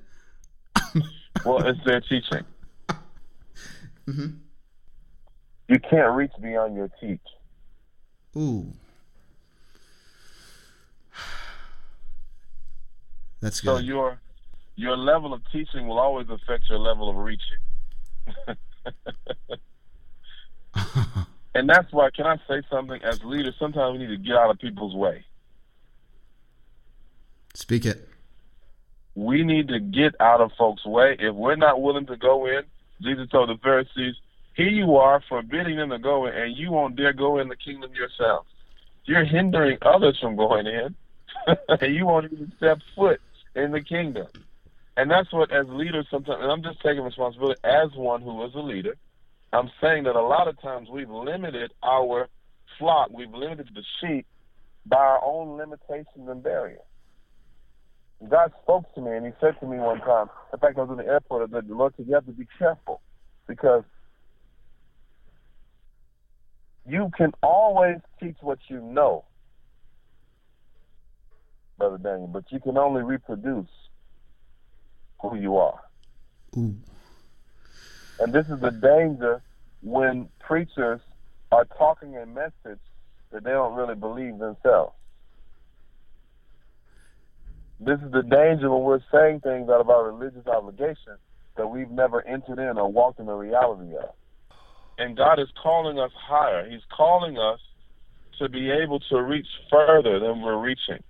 Well, 1.45 1.65
it's 1.65 1.79
their 1.85 2.01
teaching. 2.01 2.43
Mm-hmm. 2.89 4.27
You 5.69 5.79
can't 5.79 6.13
reach 6.15 6.31
beyond 6.41 6.75
your 6.75 6.89
teach. 6.99 7.21
Ooh. 8.35 8.73
That's 13.39 13.61
good. 13.61 13.77
So 13.77 13.77
your 13.77 14.19
your 14.75 14.97
level 14.97 15.33
of 15.33 15.41
teaching 15.51 15.87
will 15.87 15.99
always 15.99 16.27
affect 16.29 16.65
your 16.69 16.79
level 16.79 17.09
of 17.09 17.15
reaching. 17.15 17.57
and 21.59 21.69
that's 21.69 21.91
why, 21.91 22.09
can 22.09 22.25
I 22.25 22.37
say 22.47 22.61
something? 22.71 23.03
As 23.03 23.21
leaders, 23.21 23.53
sometimes 23.59 23.91
we 23.91 24.05
need 24.05 24.15
to 24.15 24.17
get 24.17 24.37
out 24.37 24.49
of 24.49 24.59
people's 24.59 24.95
way. 24.95 25.25
Speak 27.53 27.85
it. 27.85 28.07
We 29.13 29.43
need 29.43 29.67
to 29.67 29.81
get 29.81 30.15
out 30.21 30.39
of 30.39 30.53
folks' 30.57 30.85
way. 30.85 31.17
If 31.19 31.35
we're 31.35 31.57
not 31.57 31.81
willing 31.81 32.05
to 32.05 32.15
go 32.15 32.45
in, 32.45 32.61
Jesus 33.01 33.27
told 33.29 33.49
the 33.49 33.57
Pharisees, 33.61 34.15
Here 34.55 34.69
you 34.69 34.95
are 34.95 35.21
forbidding 35.27 35.75
them 35.75 35.89
to 35.89 35.99
go 35.99 36.27
in, 36.27 36.33
and 36.33 36.55
you 36.55 36.71
won't 36.71 36.95
dare 36.95 37.11
go 37.11 37.39
in 37.39 37.49
the 37.49 37.57
kingdom 37.57 37.93
yourself. 37.93 38.45
You're 39.03 39.25
hindering 39.25 39.79
others 39.81 40.17
from 40.17 40.37
going 40.37 40.65
in, 40.65 40.95
and 41.67 41.93
you 41.93 42.05
won't 42.05 42.31
even 42.31 42.53
step 42.55 42.79
foot 42.95 43.19
in 43.53 43.71
the 43.71 43.81
kingdom. 43.81 44.27
And 44.95 45.11
that's 45.11 45.33
what, 45.33 45.51
as 45.51 45.67
leaders, 45.67 46.07
sometimes, 46.09 46.41
and 46.41 46.49
I'm 46.49 46.63
just 46.63 46.79
taking 46.81 47.03
responsibility 47.03 47.59
as 47.65 47.91
one 47.95 48.21
who 48.21 48.45
is 48.45 48.55
a 48.55 48.59
leader. 48.59 48.95
I'm 49.51 49.69
saying 49.81 50.03
that 50.03 50.15
a 50.15 50.21
lot 50.21 50.47
of 50.47 50.61
times 50.61 50.89
we've 50.91 51.09
limited 51.09 51.71
our 51.83 52.27
flock, 52.77 53.09
we've 53.11 53.33
limited 53.33 53.69
the 53.73 53.83
sheep 53.99 54.25
by 54.85 54.97
our 54.97 55.23
own 55.23 55.57
limitations 55.57 56.27
and 56.27 56.43
barriers. 56.43 56.79
God 58.29 58.51
spoke 58.61 58.93
to 58.95 59.01
me, 59.01 59.15
and 59.15 59.25
He 59.25 59.31
said 59.39 59.59
to 59.59 59.65
me 59.65 59.77
one 59.77 59.99
time. 59.99 60.27
In 60.53 60.59
fact, 60.59 60.77
I 60.77 60.81
was 60.81 60.89
in 60.91 60.97
the 60.97 61.11
airport. 61.11 61.51
and 61.51 61.69
The 61.69 61.73
Lord 61.73 61.93
said, 61.95 62.05
"You 62.07 62.15
have 62.15 62.25
to 62.25 62.31
be 62.31 62.47
careful 62.57 63.01
because 63.47 63.83
you 66.85 67.09
can 67.15 67.31
always 67.41 67.97
teach 68.19 68.37
what 68.41 68.59
you 68.67 68.81
know, 68.81 69.25
brother 71.77 71.97
Daniel, 71.97 72.27
but 72.27 72.51
you 72.51 72.59
can 72.59 72.77
only 72.77 73.03
reproduce 73.03 73.69
who 75.21 75.35
you 75.37 75.57
are." 75.57 75.79
Ooh. 76.57 76.75
And 78.19 78.33
this 78.33 78.45
is 78.47 78.59
the 78.59 78.71
danger 78.71 79.41
when 79.81 80.27
preachers 80.39 80.99
are 81.51 81.65
talking 81.77 82.17
a 82.17 82.25
message 82.25 82.79
that 83.31 83.43
they 83.43 83.51
don't 83.51 83.75
really 83.75 83.95
believe 83.95 84.37
themselves. 84.37 84.93
This 87.79 87.99
is 88.05 88.11
the 88.11 88.23
danger 88.23 88.69
when 88.69 88.83
we're 88.83 88.99
saying 89.11 89.39
things 89.39 89.69
out 89.69 89.79
of 89.79 89.89
our 89.89 90.11
religious 90.11 90.45
obligation 90.47 91.15
that 91.55 91.67
we've 91.67 91.89
never 91.89 92.25
entered 92.27 92.59
in 92.59 92.77
or 92.77 92.91
walked 92.91 93.19
in 93.19 93.25
the 93.25 93.33
reality 93.33 93.95
of. 93.95 94.09
And 94.97 95.15
God 95.15 95.39
is 95.39 95.47
calling 95.61 95.97
us 95.97 96.11
higher. 96.13 96.69
He's 96.69 96.81
calling 96.95 97.37
us 97.37 97.59
to 98.37 98.49
be 98.49 98.69
able 98.69 98.99
to 98.99 99.21
reach 99.21 99.47
further 99.71 100.19
than 100.19 100.41
we're 100.41 100.57
reaching. 100.57 101.01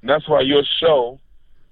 And 0.00 0.08
that's 0.08 0.26
why 0.26 0.40
your 0.40 0.62
show 0.80 1.20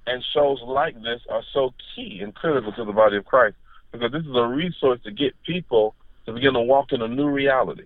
and 0.07 0.23
shows 0.35 0.61
like 0.67 0.95
this 0.97 1.21
are 1.31 1.43
so 1.55 1.73
key 1.95 2.21
and 2.23 2.35
critical 2.35 2.73
to 2.73 2.85
the 2.85 2.93
body 2.93 3.17
of 3.17 3.25
Christ 3.25 3.57
because 3.95 4.13
this 4.13 4.25
is 4.27 4.37
a 4.37 4.47
resource 4.47 5.01
to 5.05 5.11
get 5.11 5.35
people 5.45 5.95
to 6.27 6.33
begin 6.33 6.55
to 6.55 6.61
walk 6.61 6.93
in 6.93 7.01
a 7.03 7.09
new 7.09 7.29
reality, 7.29 7.85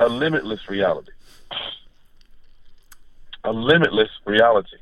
a 0.00 0.08
limitless 0.08 0.68
reality, 0.68 1.12
a 3.44 3.52
limitless 3.52 4.10
reality. 4.26 4.76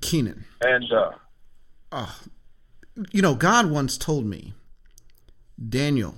Kynan. 0.00 0.42
And 0.60 0.92
uh, 0.92 1.12
Oh, 1.94 2.18
you 3.10 3.20
know, 3.20 3.34
God 3.34 3.70
once 3.70 3.98
told 3.98 4.24
me, 4.24 4.54
Daniel, 5.68 6.16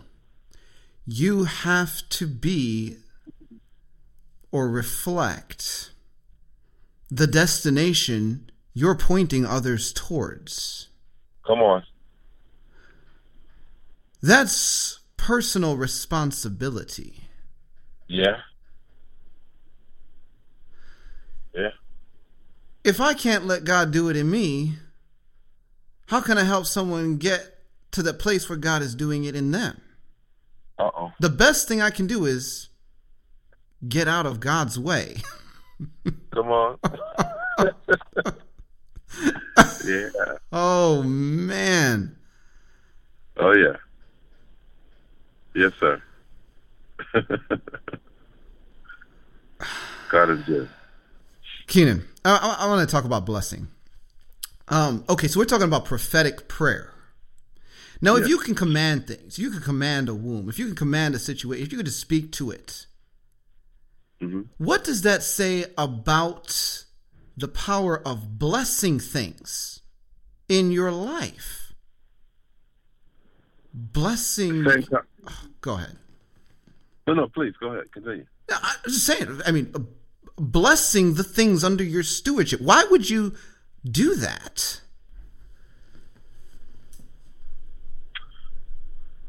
you 1.05 1.45
have 1.45 2.09
to 2.11 2.29
be 2.29 2.99
or 4.53 4.69
reflect 4.69 5.91
the 7.11 7.27
destination 7.27 8.51
you're 8.73 8.95
pointing 8.95 9.45
others 9.45 9.93
towards. 9.93 10.89
Come 11.47 11.61
on, 11.61 11.83
That's 14.23 15.01
personal 15.17 15.77
responsibility. 15.77 17.21
yeah, 18.09 18.37
yeah, 21.55 21.69
If 22.85 23.01
I 23.01 23.15
can't 23.15 23.47
let 23.47 23.65
God 23.65 23.91
do 23.91 24.09
it 24.09 24.17
in 24.17 24.31
me, 24.31 24.75
how 26.07 26.21
can 26.21 26.37
I 26.39 26.45
help 26.45 26.67
someone 26.67 27.17
get 27.17 27.59
to 27.93 28.03
the 28.03 28.13
place 28.15 28.49
where 28.49 28.59
God 28.59 28.83
is 28.83 28.95
doing 28.95 29.25
it 29.25 29.35
in 29.37 29.51
them? 29.51 29.81
uh 30.79 30.91
oh, 30.97 31.13
The 31.21 31.31
best 31.31 31.69
thing 31.69 31.81
I 31.81 31.91
can 31.91 32.07
do 32.07 32.25
is 32.27 32.69
get 33.89 34.09
out 34.09 34.27
of 34.27 34.41
God's 34.41 34.79
way. 34.79 35.17
come 36.35 36.49
on, 36.49 36.79
yeah, 39.85 40.09
Oh 40.53 41.03
man. 41.03 42.17
oh 43.37 43.53
yeah, 43.53 43.77
yes 45.55 45.73
sir. 45.81 46.03
God 50.11 50.31
is 50.31 50.43
good. 50.45 50.69
Kynan, 51.67 52.03
I, 52.25 52.57
I, 52.61 52.65
I 52.65 52.69
want 52.69 52.89
to 52.89 52.93
talk 52.93 53.05
about 53.05 53.27
blessing. 53.27 53.69
Um, 54.69 55.05
okay, 55.09 55.29
so 55.29 55.41
we're 55.41 55.45
talking 55.47 55.67
about 55.67 55.85
prophetic 55.85 56.49
prayer. 56.49 56.91
Now, 58.01 58.17
if 58.17 58.29
you 58.29 58.39
can 58.39 58.55
command 58.55 59.07
things, 59.07 59.39
you 59.39 59.51
can 59.51 59.61
command 59.61 60.09
a 60.09 60.15
womb, 60.15 60.49
if 60.49 60.59
you 60.59 60.67
can 60.67 60.75
command 60.75 61.15
a 61.15 61.19
situation, 61.19 61.65
if 61.65 61.73
you 61.73 61.79
can 61.79 61.87
just 61.87 62.01
speak 62.01 62.33
to 62.33 62.51
it, 62.51 62.87
hmm 64.21 64.43
what 64.59 64.85
does 64.85 65.03
that 65.03 65.23
say 65.23 65.65
about 65.77 66.84
the 67.37 67.49
power 67.49 68.01
of 68.07 68.39
blessing 68.39 68.99
things 68.99 69.81
in 70.49 70.71
your 70.71 70.91
life? 70.91 71.73
Blessing. 73.73 74.65
Same. 74.69 74.87
Go 75.61 75.75
ahead. 75.75 75.97
No, 77.07 77.15
no, 77.15 77.29
please 77.29 77.55
go 77.61 77.73
ahead, 77.73 77.91
continue. 77.93 78.25
No, 78.51 78.57
I'm 78.63 78.77
just 78.85 79.07
saying. 79.07 79.41
I 79.47 79.51
mean, 79.51 79.71
uh, 79.75 79.81
blessing 80.37 81.15
the 81.15 81.25
things 81.25 81.65
under 81.65 81.85
your 81.85 82.03
stewardship. 82.03 82.61
Why 82.61 82.85
would 82.91 83.11
you 83.11 83.35
do 83.85 84.15
that? 84.17 84.81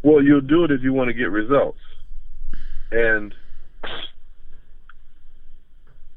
Well, 0.04 0.24
you'll 0.24 0.42
do 0.42 0.64
it 0.64 0.72
if 0.72 0.84
you 0.84 0.94
want 0.94 1.08
to 1.08 1.14
get 1.14 1.32
results. 1.32 1.80
And 2.92 3.34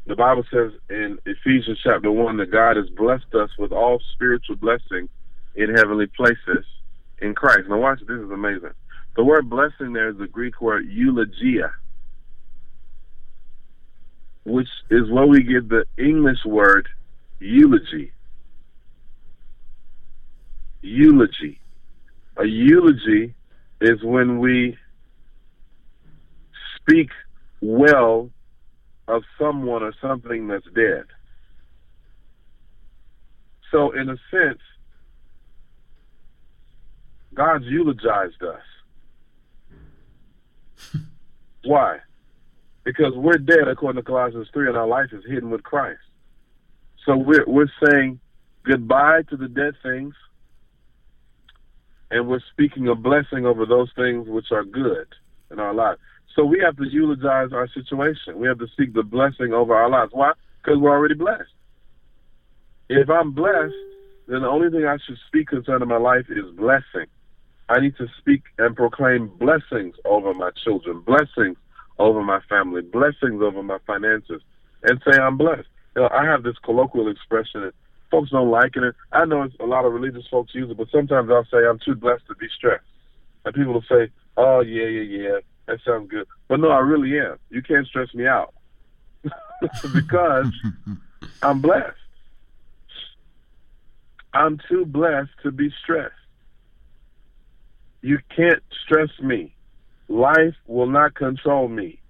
the 0.09 0.17
Bible 0.17 0.43
says 0.51 0.73
in 0.89 1.19
Ephesians 1.27 1.79
chapter 1.85 2.11
1 2.11 2.39
that 2.39 2.51
God 2.51 2.77
has 2.77 2.89
blessed 2.91 3.35
us 3.35 3.51
with 3.59 3.73
all 3.73 4.01
spiritual 4.15 4.57
blessings 4.57 5.11
in 5.55 5.75
heavenly 5.75 6.07
places 6.07 6.65
in 7.21 7.35
Christ. 7.35 7.69
Now, 7.69 7.79
watch, 7.79 8.01
this 8.01 8.19
is 8.19 8.31
amazing. 8.31 8.71
The 9.17 9.25
word 9.25 9.51
blessing 9.51 9.93
there 9.93 10.09
is 10.09 10.17
the 10.17 10.27
Greek 10.27 10.63
word 10.63 10.87
eulogia, 10.89 11.73
which 14.45 14.69
is 14.89 15.11
where 15.11 15.27
we 15.27 15.43
get 15.43 15.69
the 15.69 15.85
English 15.99 16.43
word 16.47 16.89
eulogy. 17.39 18.13
Eulogy. 20.81 21.61
A 22.39 22.47
eulogy 22.47 23.35
is 23.83 24.03
when 24.03 24.39
we 24.39 24.79
speak 26.77 27.11
well 27.61 28.31
of 29.09 29.25
someone 29.39 29.83
or 29.83 29.93
something 30.01 30.47
that's 30.47 30.67
dead. 30.75 31.05
So, 33.73 33.91
in 33.91 34.09
a 34.09 34.17
sense, 34.31 34.61
God's 37.35 37.65
eulogized 37.67 38.43
us. 38.43 38.63
Why? 41.65 41.99
Because 42.85 43.13
we're 43.15 43.39
dead, 43.39 43.69
according 43.69 44.03
to 44.03 44.07
Colossians 44.07 44.49
3, 44.53 44.69
and 44.69 44.77
our 44.77 44.87
life 44.87 45.13
is 45.13 45.25
hidden 45.27 45.51
with 45.51 45.63
Christ. 45.63 46.01
So 47.05 47.17
we're, 47.17 47.45
we're 47.47 47.71
saying 47.85 48.21
goodbye 48.65 49.23
to 49.31 49.37
the 49.37 49.49
dead 49.49 49.75
things, 49.83 50.15
and 52.11 52.29
we're 52.29 52.43
speaking 52.53 52.89
a 52.89 52.95
blessing 52.95 53.47
over 53.47 53.67
those 53.67 53.91
things 53.95 54.29
which 54.29 54.53
are 54.53 54.65
good 54.65 55.07
in 55.51 55.59
our 55.59 55.75
lives. 55.75 56.01
So 56.39 56.45
we 56.45 56.61
have 56.65 56.77
to 56.77 56.85
eulogize 56.85 57.53
our 57.53 57.67
situation. 57.75 58.39
We 58.39 58.47
have 58.47 58.61
to 58.61 58.69
seek 58.79 58.95
the 58.95 59.03
blessing 59.03 59.53
over 59.53 59.75
our 59.75 59.91
lives. 59.91 60.13
Why? 60.13 60.33
Because 60.63 60.79
we're 60.79 60.93
already 60.93 61.17
blessed. 61.17 61.51
If 62.89 63.11
I'm 63.11 63.33
blessed, 63.33 63.75
then 64.29 64.43
the 64.43 64.49
only 64.49 64.71
thing 64.71 64.87
I 64.87 64.99
should 65.05 65.19
speak 65.27 65.49
concerning 65.49 65.89
my 65.89 65.97
life 65.97 66.27
is 66.31 66.45
blessing. 66.55 67.07
I 67.69 67.81
need 67.81 67.97
to 67.97 68.07
speak 68.19 68.43
and 68.57 68.77
proclaim 68.77 69.33
blessings 69.37 69.97
over 70.05 70.33
my 70.33 70.51
children, 70.63 71.01
blessings 71.01 71.57
over 71.99 72.23
my 72.23 72.39
family, 72.49 72.83
blessings 72.83 73.43
over 73.43 73.65
my 73.65 73.79
finances, 73.85 74.41
and 74.85 75.03
say 75.05 75.19
I'm 75.19 75.39
blessed. 75.39 75.67
You 75.97 76.03
know, 76.03 76.09
I 76.13 76.25
have 76.25 76.45
this 76.45 76.57
colloquial 76.65 77.11
expression, 77.11 77.73
folks 78.13 78.31
don't 78.31 78.51
like 78.51 78.77
it. 78.77 78.95
I 79.11 79.25
know 79.25 79.43
it's, 79.43 79.57
a 79.59 79.67
lot 79.67 79.85
of 79.85 79.93
religious 79.93 80.27
folks 80.31 80.55
use 80.55 80.71
it, 80.71 80.77
but 80.77 80.89
sometimes 80.93 81.31
I'll 81.33 81.45
say 81.47 81.67
I'm 81.69 81.81
too 81.85 81.97
blessed 81.97 82.29
to 82.29 82.37
be 82.37 82.47
stressed. 82.57 82.85
And 83.45 83.55
people 83.55 83.73
will 83.73 83.85
say, 83.91 84.11
"Oh 84.37 84.61
yeah, 84.61 84.87
yeah, 84.87 85.19
yeah, 85.19 85.39
that 85.69 85.79
sounds 85.87 86.11
good," 86.11 86.27
but 86.49 86.59
no, 86.59 86.71
I 86.71 86.81
really 86.81 87.19
am. 87.19 87.39
You 87.51 87.63
can't 87.63 87.87
stress 87.87 88.13
me 88.15 88.27
out 88.27 88.53
because 89.95 90.53
I'm 91.43 91.61
blessed. 91.61 91.95
I'm 94.35 94.59
too 94.69 94.85
blessed 94.85 95.31
to 95.43 95.51
be 95.51 95.71
stressed. 95.83 96.15
You 98.03 98.19
can't 98.35 98.63
stress 98.85 99.11
me. 99.21 99.55
Life 100.09 100.55
will 100.67 100.87
not 100.87 101.15
control 101.15 101.69
me 101.69 102.01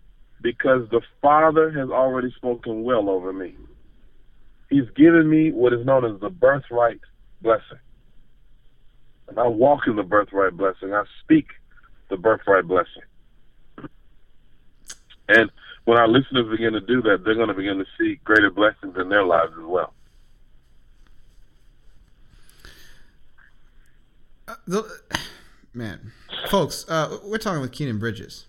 because 0.41 0.89
the 0.91 1.01
Father 1.21 1.71
has 1.71 1.91
already 1.91 2.33
spoken 2.37 2.85
well 2.85 3.09
over 3.09 3.33
me. 3.33 3.55
He's 4.71 4.89
given 4.95 5.29
me 5.29 5.51
what 5.51 5.73
is 5.73 5.85
known 5.85 6.05
as 6.05 6.21
the 6.21 6.31
birthright 6.31 7.01
blessing. 7.41 7.79
And 9.29 9.39
I 9.39 9.47
walk 9.47 9.87
in 9.87 9.97
the 9.97 10.03
birthright 10.03 10.57
blessing. 10.57 10.93
I 10.93 11.05
speak 11.23 11.47
the 12.11 12.17
birthright 12.17 12.67
blessing. 12.67 13.03
And 15.29 15.51
when 15.85 15.99
our 15.99 16.09
listeners 16.09 16.49
begin 16.51 16.73
to 16.73 16.81
do 16.81 17.03
that, 17.03 17.25
they're 17.25 17.35
going 17.35 17.49
to 17.49 17.55
begin 17.55 17.79
to 17.79 17.87
see 17.99 18.21
greater 18.25 18.51
blessings 18.51 18.97
in 18.99 19.09
their 19.09 19.25
lives 19.25 19.53
as 19.59 19.65
well. 19.65 19.93
Uh, 24.47 24.55
the, 24.67 25.01
man, 25.75 26.13
folks, 26.49 26.87
uh, 26.89 27.19
we're 27.25 27.39
talking 27.39 27.61
with 27.61 27.73
Kynan 27.73 28.01
Bridges. 28.01 28.47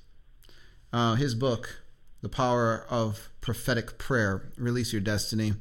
Uh, 0.94 1.16
his 1.16 1.36
book, 1.36 1.84
"The 2.22 2.30
Power 2.30 2.86
of 2.90 3.30
Prophetic 3.42 3.98
Prayer: 3.98 4.52
Release 4.58 4.94
Your 4.94 5.02
Destiny." 5.02 5.54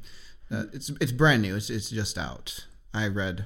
Uh, 0.49 0.63
it's 0.73 0.89
it's 1.01 1.11
brand 1.11 1.41
new. 1.41 1.55
It's 1.55 1.69
it's 1.69 1.89
just 1.89 2.17
out. 2.17 2.65
I 2.93 3.07
read 3.07 3.45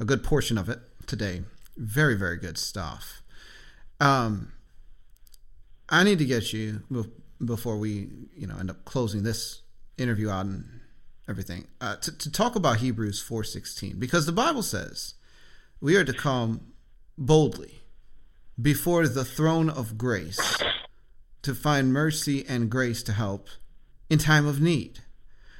a 0.00 0.04
good 0.04 0.24
portion 0.24 0.58
of 0.58 0.68
it 0.68 0.80
today. 1.06 1.42
Very 1.76 2.16
very 2.16 2.38
good 2.38 2.58
stuff. 2.58 3.22
Um, 4.00 4.52
I 5.88 6.04
need 6.04 6.18
to 6.18 6.24
get 6.24 6.52
you 6.52 6.82
before 7.44 7.78
we 7.78 8.08
you 8.34 8.46
know 8.46 8.56
end 8.58 8.70
up 8.70 8.84
closing 8.84 9.22
this 9.22 9.62
interview 9.98 10.30
out 10.30 10.46
and 10.46 10.80
everything 11.28 11.66
uh, 11.80 11.96
to, 11.96 12.16
to 12.16 12.30
talk 12.30 12.56
about 12.56 12.78
Hebrews 12.78 13.20
four 13.20 13.44
sixteen 13.44 13.98
because 13.98 14.26
the 14.26 14.32
Bible 14.32 14.62
says 14.62 15.14
we 15.80 15.96
are 15.96 16.04
to 16.04 16.12
come 16.12 16.72
boldly 17.18 17.82
before 18.60 19.06
the 19.06 19.24
throne 19.24 19.68
of 19.68 19.98
grace 19.98 20.58
to 21.42 21.54
find 21.54 21.92
mercy 21.92 22.44
and 22.48 22.70
grace 22.70 23.02
to 23.04 23.12
help 23.12 23.48
in 24.08 24.18
time 24.18 24.46
of 24.46 24.60
need. 24.60 25.00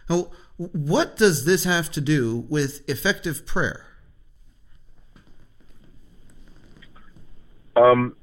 Now, 0.09 0.31
what 0.57 1.17
does 1.17 1.45
this 1.45 1.65
have 1.65 1.91
to 1.93 2.01
do 2.01 2.47
with 2.49 2.89
effective 2.89 3.45
prayer? 3.45 3.87
Um, 7.77 8.17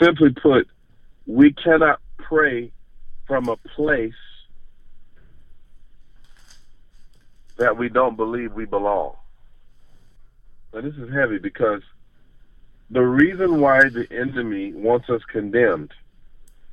simply 0.00 0.30
put, 0.30 0.68
we 1.26 1.52
cannot 1.52 2.00
pray 2.18 2.70
from 3.26 3.48
a 3.48 3.56
place 3.56 4.12
that 7.56 7.76
we 7.76 7.88
don't 7.88 8.16
believe 8.16 8.52
we 8.52 8.64
belong. 8.64 9.14
Now, 10.72 10.80
this 10.80 10.94
is 10.94 11.12
heavy 11.12 11.38
because 11.38 11.82
the 12.90 13.02
reason 13.02 13.60
why 13.60 13.80
the 13.88 14.06
enemy 14.10 14.72
wants 14.72 15.08
us 15.08 15.22
condemned 15.30 15.92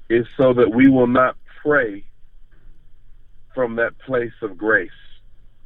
is 0.10 0.26
so 0.36 0.54
that 0.54 0.74
we 0.74 0.90
will 0.90 1.08
not 1.08 1.38
pray 1.62 2.04
from 3.54 3.76
that 3.76 3.98
place 4.00 4.34
of 4.42 4.58
grace. 4.58 4.90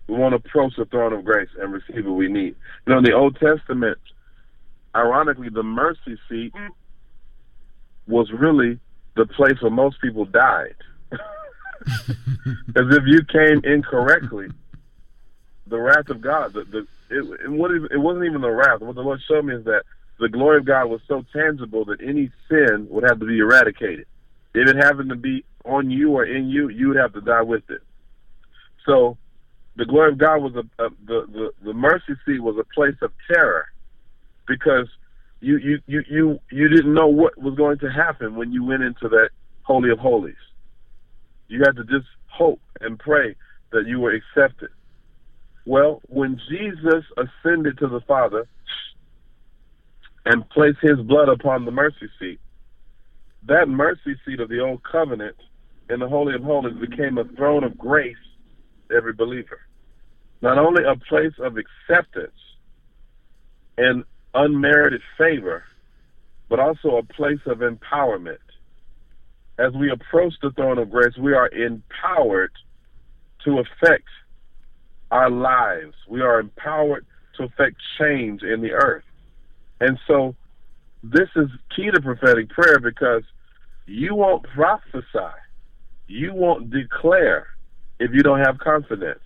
We 0.08 0.16
want 0.16 0.34
to 0.34 0.36
approach 0.36 0.76
the 0.78 0.86
throne 0.86 1.14
of 1.14 1.26
grace 1.26 1.50
and 1.60 1.74
receive 1.74 2.06
what 2.06 2.16
we 2.16 2.28
need. 2.28 2.56
You 2.86 2.94
know, 2.94 2.98
in 3.00 3.04
the 3.04 3.14
Old 3.14 3.38
Testament, 3.40 3.98
ironically, 4.96 5.50
the 5.50 5.64
mercy 5.64 6.18
seat 6.30 6.54
was 8.08 8.32
really 8.32 8.80
the 9.16 9.26
place 9.26 9.62
where 9.62 9.72
most 9.72 10.02
people 10.02 10.26
died. 10.26 10.76
As 11.12 11.20
if 12.76 13.04
you 13.06 13.24
came 13.24 13.62
incorrectly, 13.64 14.48
the 15.68 15.80
wrath 15.80 16.10
of 16.10 16.22
God, 16.22 16.54
the, 16.54 16.64
the 16.64 16.88
it, 17.10 17.24
it, 17.24 17.92
it 17.92 17.98
wasn't 17.98 18.26
even 18.26 18.42
the 18.42 18.50
wrath. 18.50 18.82
What 18.82 18.96
the 18.96 19.02
Lord 19.02 19.22
showed 19.28 19.46
me 19.46 19.56
is 19.56 19.66
that 19.66 19.84
the 20.20 20.30
glory 20.30 20.58
of 20.58 20.66
God 20.66 20.86
was 20.86 21.02
so 21.08 21.26
tangible 21.34 21.86
that 21.86 22.02
any 22.02 22.32
sin 22.50 22.88
would 22.90 23.04
have 23.04 23.20
to 23.20 23.26
be 23.26 23.40
eradicated. 23.40 24.06
If 24.54 24.70
it 24.70 24.78
happened 24.78 25.10
to 25.10 25.16
be 25.16 25.44
on 25.66 25.92
you 25.92 26.12
or 26.12 26.26
in 26.26 26.50
you, 26.50 26.70
you 26.70 26.90
would 26.90 26.98
have 26.98 27.14
to 27.14 27.22
die 27.22 27.42
with 27.42 27.70
it. 27.70 27.82
So, 28.86 29.18
the 29.76 29.86
glory 29.86 30.14
of 30.14 30.18
God 30.18 30.38
was 30.38 30.56
a, 30.56 30.84
a 30.84 30.90
the, 31.06 31.26
the 31.28 31.52
the 31.66 31.74
mercy 31.74 32.14
seat 32.26 32.40
was 32.40 32.56
a 32.58 32.64
place 32.74 32.96
of 33.02 33.12
terror, 33.28 33.66
because 34.48 34.88
you 35.46 35.58
you 35.60 35.80
you 35.86 36.04
you 36.10 36.40
you 36.52 36.68
didn't 36.70 36.94
know 36.94 37.08
what 37.08 37.38
was 37.38 37.54
going 37.54 37.78
to 37.80 37.92
happen 37.92 38.36
when 38.36 38.52
you 38.52 38.64
went 38.64 38.82
into 38.82 39.08
that 39.10 39.30
holy 39.62 39.92
of 39.92 40.00
holies. 40.00 40.34
You 41.48 41.60
had 41.60 41.76
to 41.76 41.84
just 41.84 42.08
hope 42.28 42.60
and 42.82 42.98
pray 42.98 43.36
that 43.72 43.86
you 43.86 44.00
were 44.00 44.14
accepted. 44.14 44.70
Well, 45.68 46.02
when 46.08 46.42
Jesus 46.50 47.04
ascended 47.16 47.78
to 47.78 47.88
the 47.88 48.02
Father 48.08 48.48
and 50.26 50.50
placed 50.50 50.80
his 50.82 51.00
blood 51.02 51.30
upon 51.30 51.66
the 51.66 51.72
mercy 51.72 52.10
seat, 52.20 52.40
that 53.48 53.70
mercy 53.70 54.20
seat 54.26 54.40
of 54.40 54.50
the 54.50 54.62
old 54.62 54.82
covenant 54.84 55.36
in 55.92 56.00
the 56.00 56.10
Holy 56.10 56.34
of 56.34 56.42
Holies 56.42 56.78
became 56.78 57.20
a 57.20 57.24
throne 57.36 57.64
of 57.64 57.78
grace 57.78 58.16
to 58.90 58.96
every 58.96 59.14
believer. 59.14 59.60
Not 60.42 60.58
only 60.58 60.84
a 60.84 60.96
place 60.96 61.34
of 61.40 61.56
acceptance 61.58 62.34
and 63.78 64.04
unmerited 64.36 65.02
favor, 65.18 65.64
but 66.50 66.60
also 66.60 66.98
a 66.98 67.04
place 67.04 67.40
of 67.46 67.60
empowerment. 67.60 68.38
As 69.58 69.74
we 69.74 69.90
approach 69.90 70.34
the 70.42 70.52
throne 70.52 70.78
of 70.78 70.92
grace, 70.92 71.18
we 71.18 71.34
are 71.34 71.50
empowered 71.50 72.52
to 73.46 73.60
affect 73.60 74.08
our 75.12 75.30
lives. 75.30 75.94
We 76.10 76.22
are 76.22 76.40
empowered 76.40 77.06
to 77.38 77.44
affect 77.44 77.78
change 78.00 78.44
in 78.44 78.62
the 78.62 78.72
earth. 78.72 79.04
And 79.80 79.98
so 80.08 80.36
this 81.04 81.30
is 81.36 81.48
key 81.76 81.90
to 81.92 82.02
prophetic 82.02 82.50
prayer 82.50 82.80
because 82.80 83.24
you 83.86 84.16
won't 84.16 84.44
prophesy, 84.56 85.36
you 86.08 86.34
won't 86.34 86.72
declare 86.72 87.48
if 88.00 88.12
you 88.14 88.24
don't 88.24 88.40
have 88.40 88.58
confidence. 88.58 89.20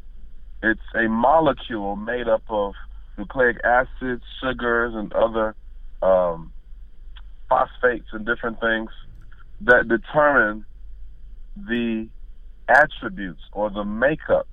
It's 0.61 0.81
a 0.95 1.07
molecule 1.07 1.95
made 1.95 2.27
up 2.27 2.43
of 2.49 2.73
nucleic 3.17 3.57
acids, 3.63 4.23
sugars, 4.41 4.93
and 4.95 5.13
other 5.13 5.55
um, 6.01 6.51
phosphates 7.49 8.07
and 8.11 8.25
different 8.25 8.59
things 8.59 8.89
that 9.61 9.87
determine 9.87 10.65
the 11.55 12.07
attributes 12.67 13.41
or 13.51 13.69
the 13.69 13.83
makeup 13.83 14.47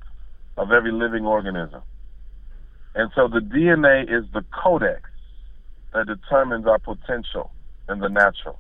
of 0.56 0.72
every 0.72 0.92
living 0.92 1.24
organism. 1.24 1.80
And 2.94 3.10
so 3.14 3.28
the 3.28 3.40
DNA 3.40 4.02
is 4.04 4.24
the 4.32 4.44
codex 4.50 5.02
that 5.92 6.06
determines 6.06 6.66
our 6.66 6.78
potential 6.78 7.52
in 7.88 8.00
the 8.00 8.08
natural. 8.08 8.58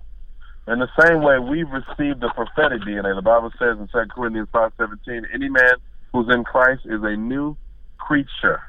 In 0.68 0.78
the 0.78 0.88
same 1.00 1.22
way, 1.22 1.38
we've 1.38 1.70
received 1.70 2.20
the 2.20 2.30
prophetic 2.34 2.82
DNA. 2.82 3.14
The 3.14 3.22
Bible 3.22 3.50
says 3.58 3.78
in 3.78 3.88
2 3.88 4.10
Corinthians 4.14 4.48
5.17, 4.52 5.22
any 5.34 5.48
man 5.48 5.72
who's 6.12 6.28
in 6.32 6.44
Christ 6.44 6.82
is 6.84 7.00
a 7.02 7.16
new 7.16 7.56
creature. 7.98 8.60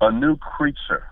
A 0.00 0.12
new 0.12 0.36
creature. 0.36 1.08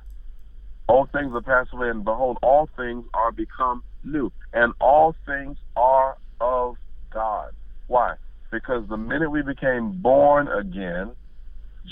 All 0.88 1.08
things 1.12 1.32
are 1.34 1.40
passed 1.40 1.72
away, 1.72 1.88
and 1.88 2.04
behold, 2.04 2.38
all 2.42 2.68
things 2.76 3.06
are 3.14 3.32
become 3.32 3.82
new. 4.04 4.30
And 4.52 4.72
all 4.80 5.16
things 5.26 5.56
are 5.74 6.16
of 6.40 6.76
God. 7.10 7.52
Why? 7.86 8.14
Because 8.50 8.86
the 8.88 8.96
minute 8.96 9.30
we 9.30 9.42
became 9.42 10.00
born 10.02 10.48
again, 10.48 11.12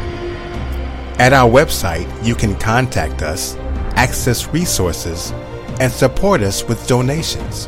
At 1.17 1.31
our 1.31 1.49
website, 1.49 2.25
you 2.25 2.35
can 2.35 2.57
contact 2.57 3.21
us 3.21 3.55
access 3.95 4.49
resources, 4.49 5.31
and 5.79 5.91
support 5.91 6.41
us 6.41 6.63
with 6.63 6.87
donations. 6.87 7.67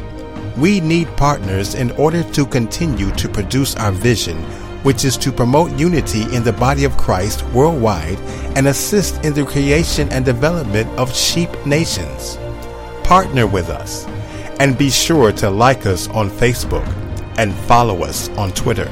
We 0.57 0.79
need 0.79 1.07
partners 1.17 1.75
in 1.75 1.91
order 1.91 2.23
to 2.23 2.45
continue 2.45 3.11
to 3.11 3.29
produce 3.29 3.75
our 3.75 3.91
vision, 3.91 4.37
which 4.83 5.05
is 5.05 5.17
to 5.17 5.31
promote 5.31 5.77
unity 5.77 6.23
in 6.35 6.43
the 6.43 6.53
body 6.53 6.83
of 6.83 6.97
Christ 6.97 7.43
worldwide 7.53 8.17
and 8.55 8.67
assist 8.67 9.23
in 9.23 9.33
the 9.33 9.45
creation 9.45 10.09
and 10.09 10.25
development 10.25 10.89
of 10.97 11.15
sheep 11.15 11.49
nations. 11.65 12.37
Partner 13.03 13.45
with 13.45 13.69
us 13.69 14.05
and 14.59 14.77
be 14.77 14.89
sure 14.89 15.31
to 15.33 15.49
like 15.49 15.85
us 15.85 16.07
on 16.09 16.29
Facebook 16.29 16.87
and 17.37 17.53
follow 17.53 18.03
us 18.03 18.29
on 18.29 18.51
Twitter. 18.51 18.89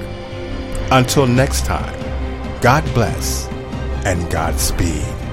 Until 0.91 1.25
next 1.25 1.65
time, 1.65 1.99
God 2.61 2.83
bless 2.93 3.47
and 4.05 4.29
Godspeed. 4.31 5.24